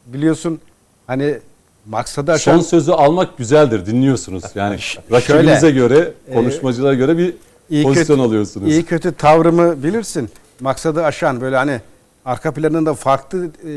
Biliyorsun 0.06 0.60
hani 1.06 1.38
maksadı 1.86 2.32
aşan 2.32 2.56
Son 2.56 2.62
sözü 2.62 2.92
almak 2.92 3.38
güzeldir. 3.38 3.86
Dinliyorsunuz. 3.86 4.44
Yani 4.54 4.80
şöyle, 4.80 5.06
rakibinize 5.10 5.70
göre, 5.70 6.12
e, 6.28 6.34
konuşmacılara 6.34 6.94
göre 6.94 7.18
bir 7.18 7.34
iyi 7.70 7.84
pozisyon 7.84 8.16
kötü, 8.16 8.28
alıyorsunuz. 8.28 8.68
İyi 8.68 8.84
kötü 8.84 9.12
tavrımı 9.12 9.82
bilirsin. 9.82 10.30
Maksadı 10.60 11.04
aşan 11.04 11.40
böyle 11.40 11.56
hani 11.56 11.80
arka 12.24 12.54
planında 12.54 12.94
farklı 12.94 13.46
e, 13.46 13.68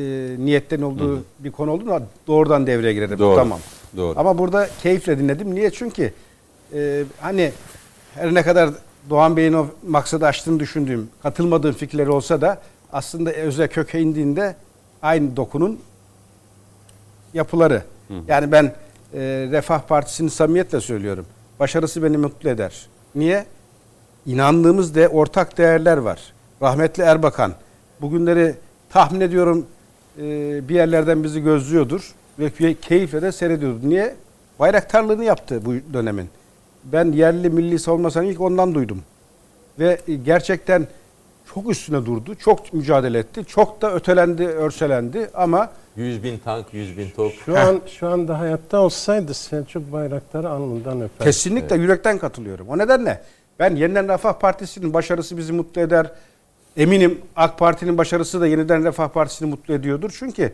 niyetten 0.46 0.82
olduğu 0.82 1.24
bir 1.40 1.52
konu 1.52 1.72
olduğunda 1.72 2.04
doğrudan 2.28 2.68
devreye 2.68 2.94
girerim. 2.94 3.20
Doğru. 3.20 3.36
Tamam. 3.36 3.60
Doğru. 3.98 4.20
Ama 4.20 4.38
burada 4.38 4.70
keyifle 4.84 5.20
dinledim. 5.20 5.56
Niye? 5.56 5.72
Çünkü 5.72 6.14
e, 6.74 7.04
hani 7.22 7.52
her 8.16 8.34
ne 8.34 8.44
kadar 8.44 8.70
Doğan 9.10 9.38
Bey'in 9.38 9.54
o 9.54 9.68
maksadı 9.88 10.26
aştığını 10.26 10.60
düşündüğüm, 10.60 11.10
katılmadığım 11.24 11.74
fikirleri 11.74 12.10
olsa 12.10 12.42
da 12.42 12.62
aslında 12.94 13.32
özel 13.34 13.68
köke 13.68 14.00
indiğinde 14.00 14.56
aynı 15.02 15.36
dokunun 15.36 15.80
yapıları. 17.34 17.82
Yani 18.28 18.52
ben 18.52 18.64
e, 19.14 19.20
Refah 19.52 19.82
Partisi'ni 19.82 20.30
samimiyetle 20.30 20.82
söylüyorum. 20.82 21.26
Başarısı 21.60 22.04
beni 22.04 22.18
mutlu 22.18 22.50
eder. 22.50 22.88
Niye? 23.16 23.46
İnandığımız 24.26 24.96
de 24.96 25.08
ortak 25.08 25.58
değerler 25.58 25.98
var. 25.98 26.34
Rahmetli 26.62 27.04
Erbakan 27.04 27.54
bugünleri 28.02 28.56
tahmin 28.90 29.22
ediyorum 29.22 29.66
e, 30.18 30.22
bir 30.70 30.76
yerlerden 30.76 31.24
bizi 31.24 31.42
gözlüyordur 31.44 32.14
ve 32.40 32.48
key- 32.48 32.76
keyifle 32.76 33.22
de 33.22 33.32
seyrediyordur. 33.32 33.90
Niye? 33.90 34.16
Bayraktarlığını 34.60 35.24
yaptı 35.24 35.66
bu 35.66 35.74
dönemin. 35.94 36.30
Ben 36.84 37.12
yerli 37.12 37.50
milli 37.50 37.80
savunmasını 37.80 38.26
ilk 38.26 38.42
ondan 38.42 38.76
duydum. 38.76 39.02
Ve 39.80 40.00
e, 40.08 40.14
gerçekten 40.14 40.88
çok 41.54 41.70
üstüne 41.70 42.06
durdu, 42.06 42.36
çok 42.36 42.74
mücadele 42.74 43.20
etti, 43.20 43.46
çok 43.46 43.82
da 43.82 43.94
ötelendi, 43.96 44.48
örselendi 44.48 45.30
ama 45.34 45.70
100 45.96 46.24
bin 46.24 46.38
tank, 46.38 46.66
100 46.74 46.98
bin 46.98 47.10
top. 47.16 47.34
Şu 47.46 47.58
an 47.58 47.82
şu 48.00 48.08
anda 48.08 48.40
hayatta 48.40 48.80
olsaydı 48.80 49.34
Selçuk 49.34 49.92
Bayraktar'ı 49.92 50.50
alnından 50.50 51.02
öper. 51.02 51.26
Kesinlikle 51.28 51.76
yürekten 51.76 52.18
katılıyorum. 52.18 52.70
O 52.70 52.78
nedenle 52.78 53.22
ben 53.60 53.76
Yeniden 53.76 54.10
Refah 54.10 54.34
Partisi'nin 54.34 54.93
başarısı 54.93 55.38
bizi 55.38 55.53
mutlu 55.53 55.82
eder. 55.82 56.12
Eminim 56.78 57.22
AK 57.36 57.60
Parti'nin 57.60 57.97
başarısı 57.97 58.41
da 58.41 58.47
Yeniden 58.47 58.86
Refah 58.86 59.08
Partisi'ni 59.08 59.49
mutlu 59.49 59.74
ediyordur. 59.74 60.16
Çünkü 60.20 60.53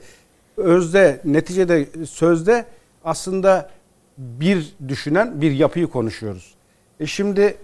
özde, 0.58 1.22
neticede, 1.26 2.06
sözde 2.06 2.66
aslında 3.04 3.70
bir 4.18 4.74
düşünen 4.88 5.42
bir 5.42 5.52
yapıyı 5.52 5.88
konuşuyoruz. 5.88 6.54
E 7.00 7.06
şimdi 7.06 7.58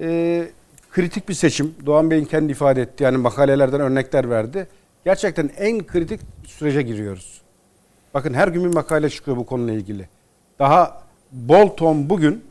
e, 0.00 0.48
kritik 0.90 1.28
bir 1.28 1.34
seçim. 1.34 1.74
Doğan 1.86 2.10
Bey'in 2.10 2.24
kendi 2.24 2.52
ifade 2.52 2.82
etti. 2.82 3.04
Yani 3.04 3.16
makalelerden 3.16 3.80
örnekler 3.80 4.30
verdi. 4.30 4.66
Gerçekten 5.04 5.50
en 5.56 5.86
kritik 5.86 6.20
sürece 6.46 6.82
giriyoruz. 6.82 7.42
Bakın 8.14 8.34
her 8.34 8.48
gün 8.48 8.64
bir 8.64 8.74
makale 8.74 9.10
çıkıyor 9.10 9.36
bu 9.36 9.46
konuyla 9.46 9.74
ilgili. 9.74 10.08
Daha 10.58 11.02
Bolton 11.32 12.10
bugün 12.10 12.44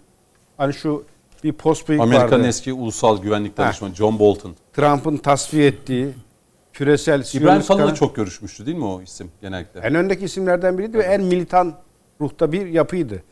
hani 0.58 0.74
şu 0.74 1.04
bir 1.44 1.54
post 1.54 1.90
Amerika'nın 1.90 2.32
vardı. 2.32 2.48
eski 2.48 2.74
ulusal 2.74 3.22
güvenlik 3.22 3.58
danışmanı 3.58 3.96
John 3.96 4.20
Bolton. 4.20 4.56
Trump'ın 4.74 5.18
tasfiye 5.18 5.68
ettiği 5.68 6.10
küresel 6.74 7.24
İbrahim 7.34 7.62
Kalın'la 7.66 7.94
çok 7.96 8.16
görüşmüştü 8.16 8.66
değil 8.66 8.78
mi 8.78 8.86
o 8.86 9.02
isim 9.02 9.32
genellikle? 9.42 9.80
en 9.80 9.96
öndeki 9.96 10.26
isimlerden 10.26 10.78
biriydi 10.78 10.98
ve 10.98 11.04
en 11.04 11.22
militan 11.24 11.74
ruhta 12.22 12.52
bir 12.52 12.66
yapıydı. 12.68 13.24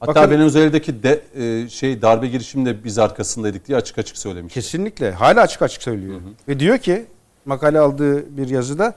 Hatta 0.00 0.14
Bakın- 0.14 0.30
Venezuela'daki 0.30 1.02
de, 1.02 1.22
e, 1.36 1.68
şey 1.68 2.02
darbe 2.02 2.26
girişiminde 2.26 2.84
biz 2.84 2.98
arkasındaydık 2.98 3.68
diye 3.68 3.78
açık 3.78 3.98
açık 3.98 4.18
söylemiş. 4.18 4.54
Kesinlikle. 4.54 5.10
Hala 5.12 5.40
açık 5.40 5.62
açık 5.62 5.82
söylüyor. 5.82 6.20
Ve 6.48 6.60
diyor 6.60 6.78
ki 6.78 7.06
makale 7.44 7.78
aldığı 7.78 8.36
bir 8.36 8.48
yazıda 8.48 8.94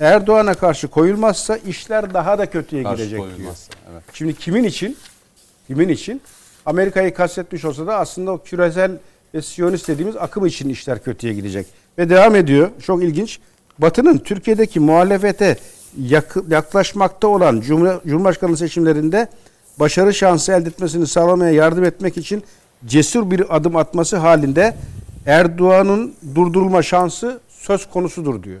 Erdoğan'a 0.00 0.54
karşı 0.54 0.88
koyulmazsa 0.88 1.56
işler 1.56 2.14
daha 2.14 2.38
da 2.38 2.50
kötüye 2.50 2.82
Karşı 2.82 2.96
gidecek 3.02 3.18
diyor. 3.18 3.52
Evet. 3.92 4.02
Şimdi 4.12 4.34
kimin 4.34 4.64
için? 4.64 4.96
Kimin 5.66 5.88
için? 5.88 6.20
Amerika'yı 6.66 7.14
kastetmiş 7.14 7.64
olsa 7.64 7.86
da 7.86 7.96
aslında 7.96 8.32
o 8.32 8.38
küresel 8.42 8.98
ve 9.34 9.42
Siyonist 9.42 9.88
dediğimiz 9.88 10.16
akım 10.16 10.46
için 10.46 10.68
işler 10.68 11.02
kötüye 11.02 11.32
gidecek. 11.34 11.66
Ve 11.98 12.10
devam 12.10 12.36
ediyor. 12.36 12.70
Çok 12.82 13.02
ilginç. 13.02 13.38
Batı'nın 13.78 14.18
Türkiye'deki 14.18 14.80
muhalefete 14.80 15.56
yaklaşmakta 16.48 17.28
olan 17.28 17.60
Cumhur- 17.60 18.08
Cumhurbaşkanlığı 18.08 18.56
seçimlerinde 18.56 19.28
başarı 19.80 20.14
şansı 20.14 20.52
elde 20.52 20.68
etmesini 20.68 21.06
sağlamaya 21.06 21.52
yardım 21.52 21.84
etmek 21.84 22.16
için 22.16 22.42
cesur 22.86 23.30
bir 23.30 23.56
adım 23.56 23.76
atması 23.76 24.16
halinde 24.16 24.74
Erdoğan'ın 25.26 26.14
durdurulma 26.34 26.82
şansı 26.82 27.40
söz 27.48 27.90
konusudur 27.90 28.42
diyor. 28.42 28.60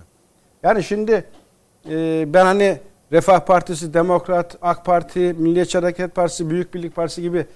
Yani 0.62 0.84
şimdi 0.84 1.24
e, 1.90 2.24
ben 2.34 2.44
hani 2.44 2.78
Refah 3.12 3.40
Partisi, 3.40 3.94
Demokrat, 3.94 4.56
AK 4.62 4.84
Parti, 4.84 5.34
Milliyetçi 5.38 5.78
Hareket 5.78 6.14
Partisi, 6.14 6.50
Büyük 6.50 6.74
Birlik 6.74 6.96
Partisi 6.96 7.22
gibi 7.22 7.46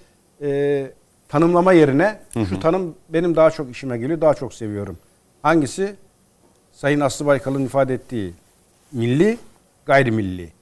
e, 0.43 0.91
tanımlama 1.29 1.73
yerine 1.73 2.21
şu 2.49 2.61
tanım 2.61 2.95
benim 3.09 3.37
daha 3.37 3.51
çok 3.51 3.71
işime 3.71 3.99
geliyor, 3.99 4.21
daha 4.21 4.35
çok 4.35 4.55
seviyorum. 4.55 4.99
Hangisi? 5.43 5.97
Sayın 6.73 7.01
Aslı 7.01 7.27
Baykal'ın 7.27 7.65
ifade 7.65 7.95
ettiği 7.95 8.35
milli, 8.93 9.39
gayrimilli. 9.87 10.53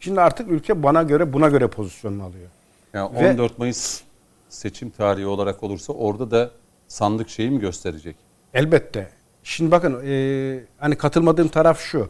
Şimdi 0.00 0.20
artık 0.20 0.50
ülke 0.50 0.82
bana 0.82 1.02
göre 1.02 1.32
buna 1.32 1.48
göre 1.48 1.66
pozisyonunu 1.66 2.22
alıyor. 2.24 2.48
Yani 2.94 3.20
Ve- 3.20 3.30
14 3.30 3.58
Mayıs 3.58 4.00
seçim 4.48 4.90
tarihi 4.90 5.26
olarak 5.26 5.62
olursa 5.62 5.92
orada 5.92 6.30
da 6.30 6.50
sandık 6.88 7.28
şeyi 7.28 7.50
mi 7.50 7.60
gösterecek? 7.60 8.16
Elbette. 8.54 9.08
Şimdi 9.42 9.70
bakın 9.70 10.02
e, 10.06 10.60
hani 10.78 10.96
katılmadığım 10.96 11.48
taraf 11.48 11.80
şu. 11.80 12.08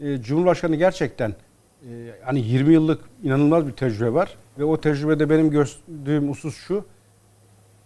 E, 0.00 0.22
Cumhurbaşkanı 0.22 0.76
gerçekten 0.76 1.34
hani 2.24 2.40
20 2.40 2.72
yıllık 2.72 3.00
inanılmaz 3.22 3.66
bir 3.66 3.72
tecrübe 3.72 4.12
var 4.12 4.36
ve 4.58 4.64
o 4.64 4.80
tecrübede 4.80 5.30
benim 5.30 5.50
gördüğüm 5.50 6.28
husus 6.28 6.56
şu. 6.56 6.84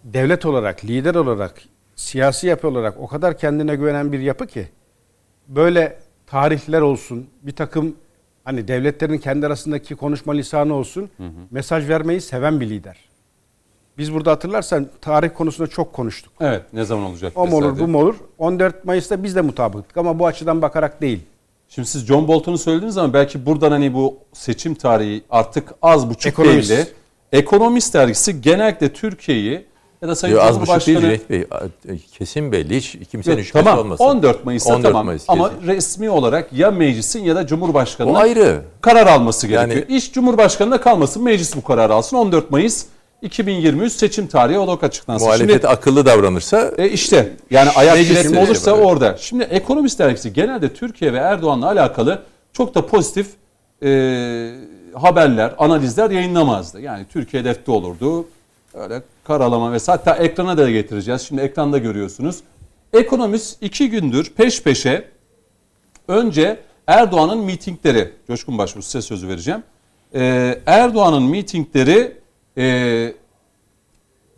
Devlet 0.05 0.47
olarak, 0.47 0.85
lider 0.85 1.15
olarak, 1.15 1.63
siyasi 1.97 2.47
yapı 2.47 2.69
olarak 2.69 2.95
o 3.01 3.07
kadar 3.07 3.39
kendine 3.39 3.77
güvenen 3.77 4.13
bir 4.13 4.21
yapı 4.21 4.47
ki 4.47 4.69
böyle 5.49 5.99
tarihler 6.27 6.81
olsun, 6.81 7.27
bir 7.43 7.53
takım 7.53 7.97
hani 8.45 8.69
devletlerin 8.69 9.19
kendi 9.19 9.47
arasındaki 9.47 9.95
konuşma 9.97 10.33
lisanı 10.33 10.75
olsun, 10.75 11.11
mesaj 11.51 11.89
vermeyi 11.89 12.21
seven 12.21 12.61
bir 12.61 12.71
lider. 12.71 13.09
Biz 13.99 14.15
burada 14.15 14.31
hatırlarsan 14.31 14.89
tarih 15.01 15.31
konusunda 15.35 15.71
çok 15.71 15.93
konuştuk. 15.93 16.33
Evet 16.41 16.63
ne 16.73 16.85
zaman 16.85 17.05
olacak? 17.05 17.33
O 17.37 17.47
mu 17.47 17.57
olur 17.57 17.79
bu 17.79 17.89
mu 17.89 17.99
olur? 17.99 18.17
14 18.39 18.85
Mayıs'ta 18.85 19.23
biz 19.23 19.37
de 19.37 19.41
mutabıktık 19.41 19.97
ama 19.97 20.19
bu 20.19 20.27
açıdan 20.27 20.63
bakarak 20.63 21.01
değil. 21.01 21.21
Şimdi 21.69 21.89
siz 21.89 22.07
John 22.07 22.29
Bolton'u 22.29 22.59
söylediniz 22.59 22.99
ama 22.99 23.13
belki 23.13 23.47
buradan 23.47 23.71
hani 23.71 23.95
bu 23.95 24.17
seçim 24.33 24.75
tarihi 24.75 25.23
artık 25.31 25.75
az 25.83 26.11
buçuk 26.11 26.27
Ekonomist. 26.33 26.71
de 26.71 26.87
Ekonomist 27.33 27.95
dergisi 27.95 28.41
genellikle 28.41 28.93
Türkiye'yi 28.93 29.67
ya 30.03 30.09
da 30.09 30.15
Sayın 30.15 30.35
Yo, 30.35 30.41
az 30.43 30.55
Cumhurbaşkanı 30.55 31.01
Cüneyt 31.01 31.31
Bey. 31.31 31.45
Kesin 32.19 32.53
belli. 32.53 32.77
Hiç 32.77 32.97
kimsenin 33.11 33.37
Yok, 33.37 33.47
şüphesi 33.47 33.65
tamam 33.65 33.79
olmasın. 33.79 34.05
14 34.05 34.45
Mayıs'ta 34.45 34.71
14 34.75 34.83
tamam 34.83 35.07
Mayıs 35.07 35.25
ama 35.29 35.51
resmi 35.67 36.11
olarak 36.11 36.53
ya 36.53 36.71
meclisin 36.71 37.25
ya 37.25 37.37
da 37.37 37.47
Cumhurbaşkanı'nın 37.47 38.15
ayrı. 38.15 38.63
karar 38.81 39.07
alması 39.07 39.47
gerekiyor. 39.47 39.87
Yani- 39.89 39.97
İş 39.99 40.13
Cumhurbaşkanı'nda 40.13 40.81
kalmasın 40.81 41.23
meclis 41.23 41.57
bu 41.57 41.63
kararı 41.65 41.95
alsın 41.95 42.17
14 42.17 42.51
Mayıs 42.51 42.85
2023 43.23 43.93
seçim 43.93 44.27
tarihi 44.27 44.59
olarak 44.59 44.85
açıklansın. 44.85 45.27
Muhalefet 45.27 45.51
Şimdi 45.51 45.69
akıllı 45.69 46.07
davranırsa 46.07 46.73
e 46.79 46.89
işte 46.89 47.37
yani 47.51 47.71
ayak 47.71 47.97
kesimi 47.97 48.39
olursa 48.39 48.77
evet. 48.77 48.87
orada. 48.87 49.17
Şimdi 49.17 49.43
Ekonomist 49.45 49.99
dergisi 49.99 50.33
genelde 50.33 50.75
Türkiye 50.75 51.13
ve 51.13 51.17
Erdoğan'la 51.17 51.67
alakalı 51.67 52.23
çok 52.53 52.75
da 52.75 52.87
pozitif 52.87 53.27
e, 53.83 53.89
haberler, 54.95 55.55
analizler 55.59 56.11
yayınlamazdı. 56.11 56.81
Yani 56.81 57.07
Türkiye 57.13 57.43
hedefte 57.43 57.73
olurdu. 57.73 58.27
Öyle 58.75 59.03
karalama 59.25 59.73
ve 59.73 59.79
hatta 59.87 60.15
ekrana 60.15 60.59
da 60.59 60.71
getireceğiz. 60.71 61.23
Şimdi 61.23 61.43
ekranda 61.43 61.79
görüyorsunuz. 61.79 62.41
Ekonomist 62.93 63.63
iki 63.63 63.91
gündür 63.91 64.33
peş 64.37 64.63
peşe 64.63 65.05
önce 66.09 66.61
Erdoğan'ın 66.87 67.39
mitingleri, 67.39 68.13
Coşkun 68.27 68.59
Başbuğ 68.59 68.83
size 68.83 69.03
sözü 69.03 69.29
vereceğim. 69.29 69.63
Ee, 70.15 70.59
Erdoğan'ın 70.67 71.23
mitingleri 71.23 72.18
e, 72.59 72.65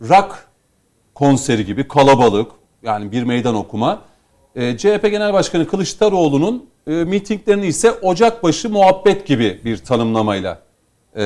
rock 0.01 0.47
konseri 1.15 1.65
gibi 1.65 1.87
kalabalık 1.87 2.51
yani 2.83 3.11
bir 3.11 3.23
meydan 3.23 3.55
okuma. 3.55 4.01
Ee, 4.55 4.77
CHP 4.77 5.01
Genel 5.03 5.33
Başkanı 5.33 5.67
Kılıçdaroğlu'nun 5.67 6.65
e, 6.87 6.91
mitinglerini 6.91 7.67
ise 7.67 7.91
Ocakbaşı 7.91 8.69
muhabbet 8.69 9.27
gibi 9.27 9.61
bir 9.65 9.77
tanımlamayla 9.77 10.61
e, 11.15 11.23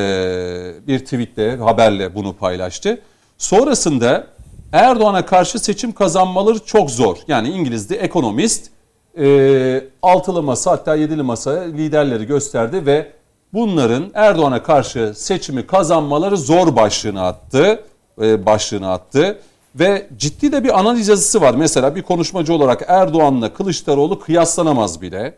bir 0.87 0.99
tweetle 0.99 1.55
haberle 1.57 2.15
bunu 2.15 2.33
paylaştı. 2.33 3.01
Sonrasında 3.37 4.27
Erdoğan'a 4.71 5.25
karşı 5.25 5.59
seçim 5.59 5.91
kazanmaları 5.91 6.59
çok 6.59 6.91
zor. 6.91 7.17
Yani 7.27 7.49
İngiliz'de 7.49 7.95
ekonomist 7.95 8.69
e, 9.17 9.83
altılı 10.01 10.43
masa 10.43 10.71
hatta 10.71 10.95
yedili 10.95 11.23
masa 11.23 11.51
liderleri 11.51 12.25
gösterdi 12.25 12.85
ve 12.85 13.11
bunların 13.55 14.11
Erdoğan'a 14.13 14.63
karşı 14.63 15.13
seçimi 15.15 15.67
kazanmaları 15.67 16.37
zor 16.37 16.75
başlığını 16.75 17.21
attı. 17.21 17.83
e, 18.21 18.45
başlığını 18.45 18.91
attı. 18.91 19.39
Ve 19.75 20.07
ciddi 20.17 20.51
de 20.51 20.63
bir 20.63 20.79
analiz 20.79 21.07
yazısı 21.07 21.41
var. 21.41 21.53
Mesela 21.53 21.95
bir 21.95 22.01
konuşmacı 22.01 22.53
olarak 22.53 22.83
Erdoğan'la 22.87 23.53
Kılıçdaroğlu 23.53 24.19
kıyaslanamaz 24.19 25.01
bile. 25.01 25.37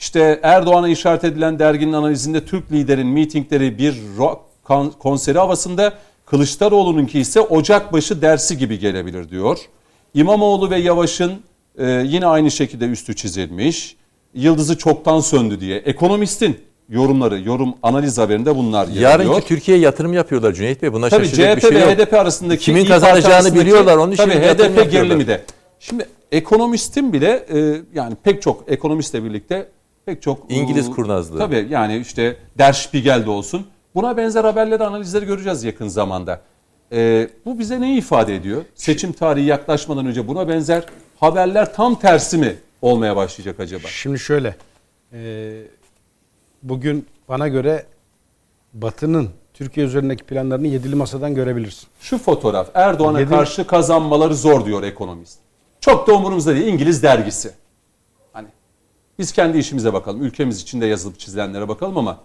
İşte 0.00 0.40
Erdoğan'a 0.42 0.88
işaret 0.88 1.24
edilen 1.24 1.58
derginin 1.58 1.92
analizinde 1.92 2.44
Türk 2.44 2.72
liderin 2.72 3.06
mitingleri 3.06 3.78
bir 3.78 3.94
rock 4.18 4.40
kon- 4.64 4.92
konseri 4.98 5.38
havasında 5.38 5.92
Kılıçdaroğlu'nunki 6.26 7.20
ise 7.20 7.40
Ocakbaşı 7.40 8.22
dersi 8.22 8.58
gibi 8.58 8.78
gelebilir 8.78 9.30
diyor. 9.30 9.58
İmamoğlu 10.14 10.70
ve 10.70 10.78
Yavaş'ın 10.78 11.32
e, 11.78 11.86
yine 11.90 12.26
aynı 12.26 12.50
şekilde 12.50 12.84
üstü 12.84 13.16
çizilmiş. 13.16 13.96
Yıldızı 14.34 14.78
çoktan 14.78 15.20
söndü 15.20 15.60
diye. 15.60 15.78
Ekonomistin 15.78 16.60
yorumları, 16.88 17.40
yorum 17.40 17.74
analiz 17.82 18.18
haberinde 18.18 18.56
bunlar 18.56 18.88
yer 18.88 19.14
alıyor. 19.14 19.30
Yarınki 19.30 19.48
Türkiye'ye 19.48 19.82
yatırım 19.84 20.12
yapıyorlar 20.12 20.52
Cüneyt 20.52 20.82
Bey. 20.82 20.92
Buna 20.92 21.08
Tabii 21.08 21.24
şaşıracak 21.24 21.60
CHP 21.60 21.70
bir 21.70 21.76
şey 21.76 21.86
ve 21.86 21.90
yok. 21.90 21.98
HDP 21.98 22.14
arasındaki 22.14 22.64
Kimin 22.64 22.86
kazanacağını 22.86 23.54
biliyorlar, 23.54 23.96
onun 23.96 24.12
için 24.12 24.24
tabii 24.24 24.34
HDP 24.34 24.92
gerilimi 24.92 25.26
de. 25.26 25.44
Şimdi 25.80 26.06
ekonomistin 26.32 27.12
bile 27.12 27.46
e, 27.54 27.80
yani 27.94 28.14
pek 28.24 28.42
çok 28.42 28.64
ekonomistle 28.68 29.24
birlikte 29.24 29.68
pek 30.06 30.22
çok 30.22 30.38
İngiliz 30.48 30.88
e, 30.88 30.90
kurnazlığı. 30.90 31.38
Tabii 31.38 31.66
yani 31.70 31.96
işte 31.98 32.36
Der 32.58 32.72
Spiegel'de 32.72 33.30
olsun. 33.30 33.66
Buna 33.94 34.16
benzer 34.16 34.44
haberleri, 34.44 34.84
analizleri 34.84 35.26
göreceğiz 35.26 35.64
yakın 35.64 35.88
zamanda. 35.88 36.40
E, 36.92 37.28
bu 37.44 37.58
bize 37.58 37.80
neyi 37.80 37.98
ifade 37.98 38.36
ediyor? 38.36 38.62
Seçim 38.74 39.12
tarihi 39.12 39.46
yaklaşmadan 39.46 40.06
önce 40.06 40.28
buna 40.28 40.48
benzer 40.48 40.84
haberler 41.20 41.74
tam 41.74 41.94
tersi 41.94 42.38
mi 42.38 42.56
olmaya 42.82 43.16
başlayacak 43.16 43.60
acaba? 43.60 43.88
Şimdi 43.88 44.18
şöyle. 44.18 44.56
e, 45.12 45.52
bugün 46.62 47.06
bana 47.28 47.48
göre 47.48 47.86
Batı'nın 48.72 49.30
Türkiye 49.54 49.86
üzerindeki 49.86 50.24
planlarını 50.24 50.66
yedili 50.66 50.94
masadan 50.94 51.34
görebilirsin. 51.34 51.88
Şu 52.00 52.18
fotoğraf 52.18 52.70
Erdoğan'a 52.74 53.20
Yedi- 53.20 53.28
karşı 53.30 53.66
kazanmaları 53.66 54.34
zor 54.34 54.66
diyor 54.66 54.82
ekonomist. 54.82 55.38
Çok 55.80 56.06
da 56.08 56.12
umurumuzda 56.14 56.54
değil 56.54 56.66
İngiliz 56.66 57.02
dergisi. 57.02 57.50
Hani 58.32 58.48
biz 59.18 59.32
kendi 59.32 59.58
işimize 59.58 59.92
bakalım. 59.92 60.22
Ülkemiz 60.22 60.60
içinde 60.62 60.86
yazılıp 60.86 61.18
çizilenlere 61.18 61.68
bakalım 61.68 61.98
ama 61.98 62.18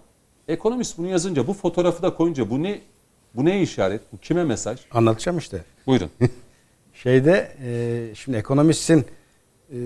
ekonomist 0.48 0.98
bunu 0.98 1.06
yazınca 1.06 1.46
bu 1.46 1.54
fotoğrafı 1.54 2.02
da 2.02 2.14
koyunca 2.14 2.50
bu 2.50 2.62
ne 2.62 2.80
bu 3.34 3.44
ne 3.44 3.62
işaret? 3.62 4.00
Bu 4.12 4.18
kime 4.18 4.44
mesaj? 4.44 4.80
Anlatacağım 4.90 5.38
işte. 5.38 5.64
Buyurun. 5.86 6.10
Şeyde 6.94 7.52
e, 7.64 8.14
şimdi 8.14 8.38
ekonomistin 8.38 9.04
e, 9.72 9.76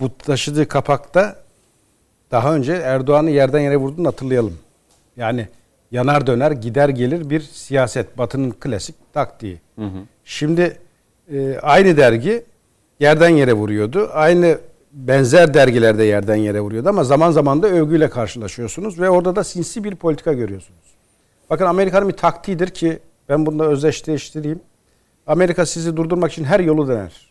bu 0.00 0.18
taşıdığı 0.18 0.68
kapakta 0.68 1.36
daha 2.30 2.54
önce 2.54 2.72
Erdoğan'ı 2.72 3.30
yerden 3.30 3.60
yere 3.60 3.76
vurduğunu 3.76 4.08
hatırlayalım. 4.08 4.58
Yani 5.16 5.48
yanar 5.90 6.26
döner 6.26 6.50
gider 6.50 6.88
gelir 6.88 7.30
bir 7.30 7.40
siyaset. 7.40 8.18
Batı'nın 8.18 8.50
klasik 8.50 8.94
taktiği. 9.12 9.60
Şimdi 10.24 10.78
e, 11.32 11.58
aynı 11.58 11.96
dergi 11.96 12.44
yerden 13.00 13.28
yere 13.28 13.52
vuruyordu. 13.52 14.10
Aynı 14.12 14.58
benzer 14.92 15.54
dergilerde 15.54 16.04
yerden 16.04 16.36
yere 16.36 16.60
vuruyordu 16.60 16.88
ama 16.88 17.04
zaman 17.04 17.30
zaman 17.30 17.62
da 17.62 17.68
övgüyle 17.68 18.10
karşılaşıyorsunuz 18.10 19.00
ve 19.00 19.10
orada 19.10 19.36
da 19.36 19.44
sinsi 19.44 19.84
bir 19.84 19.94
politika 19.94 20.32
görüyorsunuz. 20.32 20.80
Bakın 21.50 21.66
Amerika'nın 21.66 22.08
bir 22.08 22.16
taktiğidir 22.16 22.68
ki 22.68 22.98
ben 23.28 23.46
bunu 23.46 23.58
da 23.58 23.64
özdeşleştireyim. 23.64 24.60
Amerika 25.26 25.66
sizi 25.66 25.96
durdurmak 25.96 26.32
için 26.32 26.44
her 26.44 26.60
yolu 26.60 26.88
dener. 26.88 27.29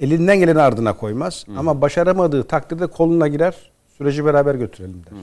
Elinden 0.00 0.38
geleni 0.38 0.60
ardına 0.60 0.96
koymaz 0.96 1.44
ama 1.56 1.80
başaramadığı 1.80 2.44
takdirde 2.44 2.86
koluna 2.86 3.28
girer, 3.28 3.70
süreci 3.98 4.24
beraber 4.24 4.54
götürelim 4.54 5.02
der. 5.10 5.18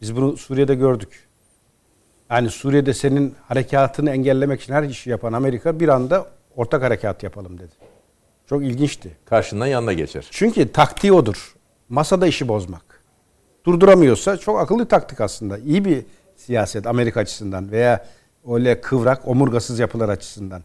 Biz 0.00 0.16
bunu 0.16 0.36
Suriye'de 0.36 0.74
gördük. 0.74 1.28
Yani 2.30 2.50
Suriye'de 2.50 2.94
senin 2.94 3.34
harekatını 3.48 4.10
engellemek 4.10 4.62
için 4.62 4.72
her 4.74 4.82
işi 4.82 5.10
yapan 5.10 5.32
Amerika 5.32 5.80
bir 5.80 5.88
anda 5.88 6.26
ortak 6.56 6.82
harekat 6.82 7.22
yapalım 7.22 7.58
dedi. 7.58 7.72
Çok 8.46 8.62
ilginçti. 8.62 9.16
Karşından 9.24 9.66
yanına 9.66 9.92
geçer. 9.92 10.26
Çünkü 10.30 10.72
taktiği 10.72 11.12
odur. 11.12 11.54
Masada 11.88 12.26
işi 12.26 12.48
bozmak. 12.48 13.02
Durduramıyorsa 13.64 14.36
çok 14.36 14.60
akıllı 14.60 14.86
taktik 14.86 15.20
aslında. 15.20 15.58
İyi 15.58 15.84
bir 15.84 16.04
siyaset 16.36 16.86
Amerika 16.86 17.20
açısından 17.20 17.70
veya 17.70 18.06
öyle 18.48 18.80
kıvrak, 18.80 19.28
omurgasız 19.28 19.78
yapılar 19.78 20.08
açısından. 20.08 20.62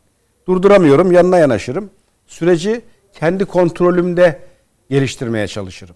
Durduramıyorum, 0.47 1.11
yanına 1.11 1.37
yanaşırım. 1.37 1.89
Süreci 2.27 2.81
kendi 3.19 3.45
kontrolümde 3.45 4.39
geliştirmeye 4.89 5.47
çalışırım. 5.47 5.95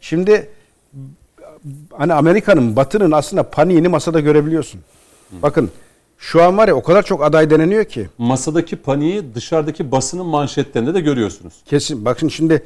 Şimdi 0.00 0.48
hani 1.92 2.12
Amerika'nın, 2.12 2.76
Batı'nın 2.76 3.12
aslında 3.12 3.50
paniğini 3.50 3.88
masada 3.88 4.20
görebiliyorsun. 4.20 4.80
Bakın 5.32 5.70
şu 6.18 6.42
an 6.42 6.58
var 6.58 6.68
ya 6.68 6.74
o 6.74 6.82
kadar 6.82 7.02
çok 7.02 7.24
aday 7.24 7.50
deneniyor 7.50 7.84
ki. 7.84 8.08
Masadaki 8.18 8.76
paniği 8.76 9.34
dışarıdaki 9.34 9.92
basının 9.92 10.26
manşetlerinde 10.26 10.94
de 10.94 11.00
görüyorsunuz. 11.00 11.54
Kesin. 11.64 12.04
Bakın 12.04 12.28
şimdi 12.28 12.62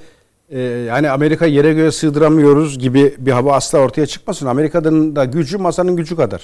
e, 0.50 0.60
yani 0.60 1.10
Amerika 1.10 1.46
yere 1.46 1.72
göğe 1.72 1.92
sığdıramıyoruz 1.92 2.78
gibi 2.78 3.14
bir 3.18 3.32
hava 3.32 3.52
asla 3.52 3.78
ortaya 3.78 4.06
çıkmasın. 4.06 4.46
Amerika'nın 4.46 5.16
da 5.16 5.24
gücü 5.24 5.58
masanın 5.58 5.96
gücü 5.96 6.16
kadar. 6.16 6.42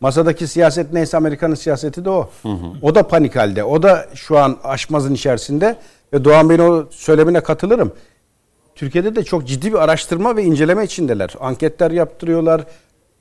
Masadaki 0.00 0.46
siyaset 0.46 0.92
neyse 0.92 1.16
Amerika'nın 1.16 1.54
siyaseti 1.54 2.04
de 2.04 2.10
o. 2.10 2.30
O 2.82 2.94
da 2.94 3.08
panik 3.08 3.36
halde. 3.36 3.64
O 3.64 3.82
da 3.82 4.06
şu 4.14 4.38
an 4.38 4.56
aşmazın 4.64 5.14
içerisinde 5.14 5.76
ve 6.12 6.24
Doğan 6.24 6.48
Bey'in 6.48 6.60
o 6.60 6.86
söylemine 6.90 7.40
katılırım. 7.40 7.92
Türkiye'de 8.74 9.16
de 9.16 9.24
çok 9.24 9.46
ciddi 9.46 9.72
bir 9.72 9.78
araştırma 9.78 10.36
ve 10.36 10.44
inceleme 10.44 10.84
içindeler. 10.84 11.34
Anketler 11.40 11.90
yaptırıyorlar. 11.90 12.64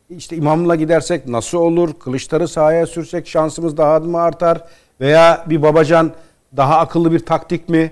İşte 0.10 0.36
imamla 0.36 0.76
gidersek 0.76 1.28
nasıl 1.28 1.58
olur? 1.58 1.94
Kılıçları 2.00 2.48
sahaya 2.48 2.88
sürsek 2.88 3.28
şansımız 3.28 3.78
daha 3.78 4.00
mı 4.00 4.22
artar? 4.22 4.64
Veya 5.02 5.46
bir 5.50 5.62
babacan 5.62 6.12
daha 6.58 6.78
akıllı 6.78 7.12
bir 7.12 7.20
taktik 7.20 7.70
mi? 7.70 7.92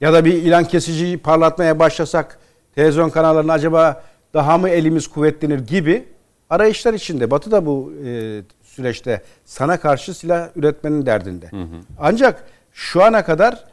Ya 0.00 0.12
da 0.12 0.24
bir 0.24 0.34
ilan 0.34 0.64
kesiciyi 0.64 1.18
parlatmaya 1.18 1.78
başlasak 1.78 2.38
televizyon 2.74 3.10
kanallarına 3.10 3.52
acaba 3.52 4.02
daha 4.34 4.58
mı 4.58 4.68
elimiz 4.68 5.08
kuvvetlenir 5.08 5.58
gibi 5.58 6.04
arayışlar 6.50 6.94
içinde. 6.94 7.30
Batı 7.30 7.50
da 7.50 7.66
bu 7.66 7.92
e, 8.04 8.40
süreçte 8.62 9.22
sana 9.44 9.80
karşı 9.80 10.14
silah 10.14 10.48
üretmenin 10.56 11.06
derdinde. 11.06 11.50
Ancak 11.98 12.44
şu 12.72 13.04
ana 13.04 13.24
kadar 13.24 13.64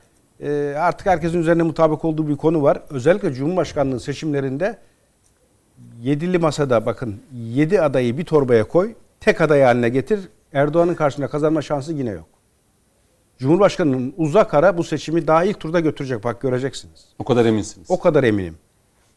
e, 0.42 0.76
artık 0.78 1.08
herkesin 1.08 1.40
üzerine 1.40 1.64
mutabık 1.64 2.06
olduğu 2.06 2.28
bir 2.28 2.36
konu 2.36 2.64
var. 2.64 2.82
Özellikle 2.90 3.34
Cumhurbaşkanlığı 3.34 4.00
seçimlerinde 4.00 4.78
yedili 6.02 6.38
masada 6.38 6.86
bakın 6.86 7.16
yedi 7.34 7.82
adayı 7.82 8.18
bir 8.18 8.26
torbaya 8.26 8.68
koy, 8.68 8.94
tek 9.20 9.42
aday 9.42 9.62
haline 9.62 9.90
getir. 9.90 10.20
Erdoğan'ın 10.54 10.96
karşısında 10.96 11.28
kazanma 11.28 11.62
şansı 11.62 11.94
yine 11.94 12.10
yok. 12.10 12.28
Cumhurbaşkanının 13.38 14.14
uzak 14.18 14.54
ara 14.54 14.78
bu 14.78 14.84
seçimi 14.84 15.28
daha 15.28 15.44
ilk 15.44 15.60
turda 15.60 15.80
götürecek 15.80 16.24
bak 16.24 16.42
göreceksiniz. 16.42 17.06
O 17.20 17.24
kadar 17.24 17.46
eminsiniz. 17.46 17.92
O 17.92 18.00
kadar 18.00 18.24
eminim. 18.24 18.56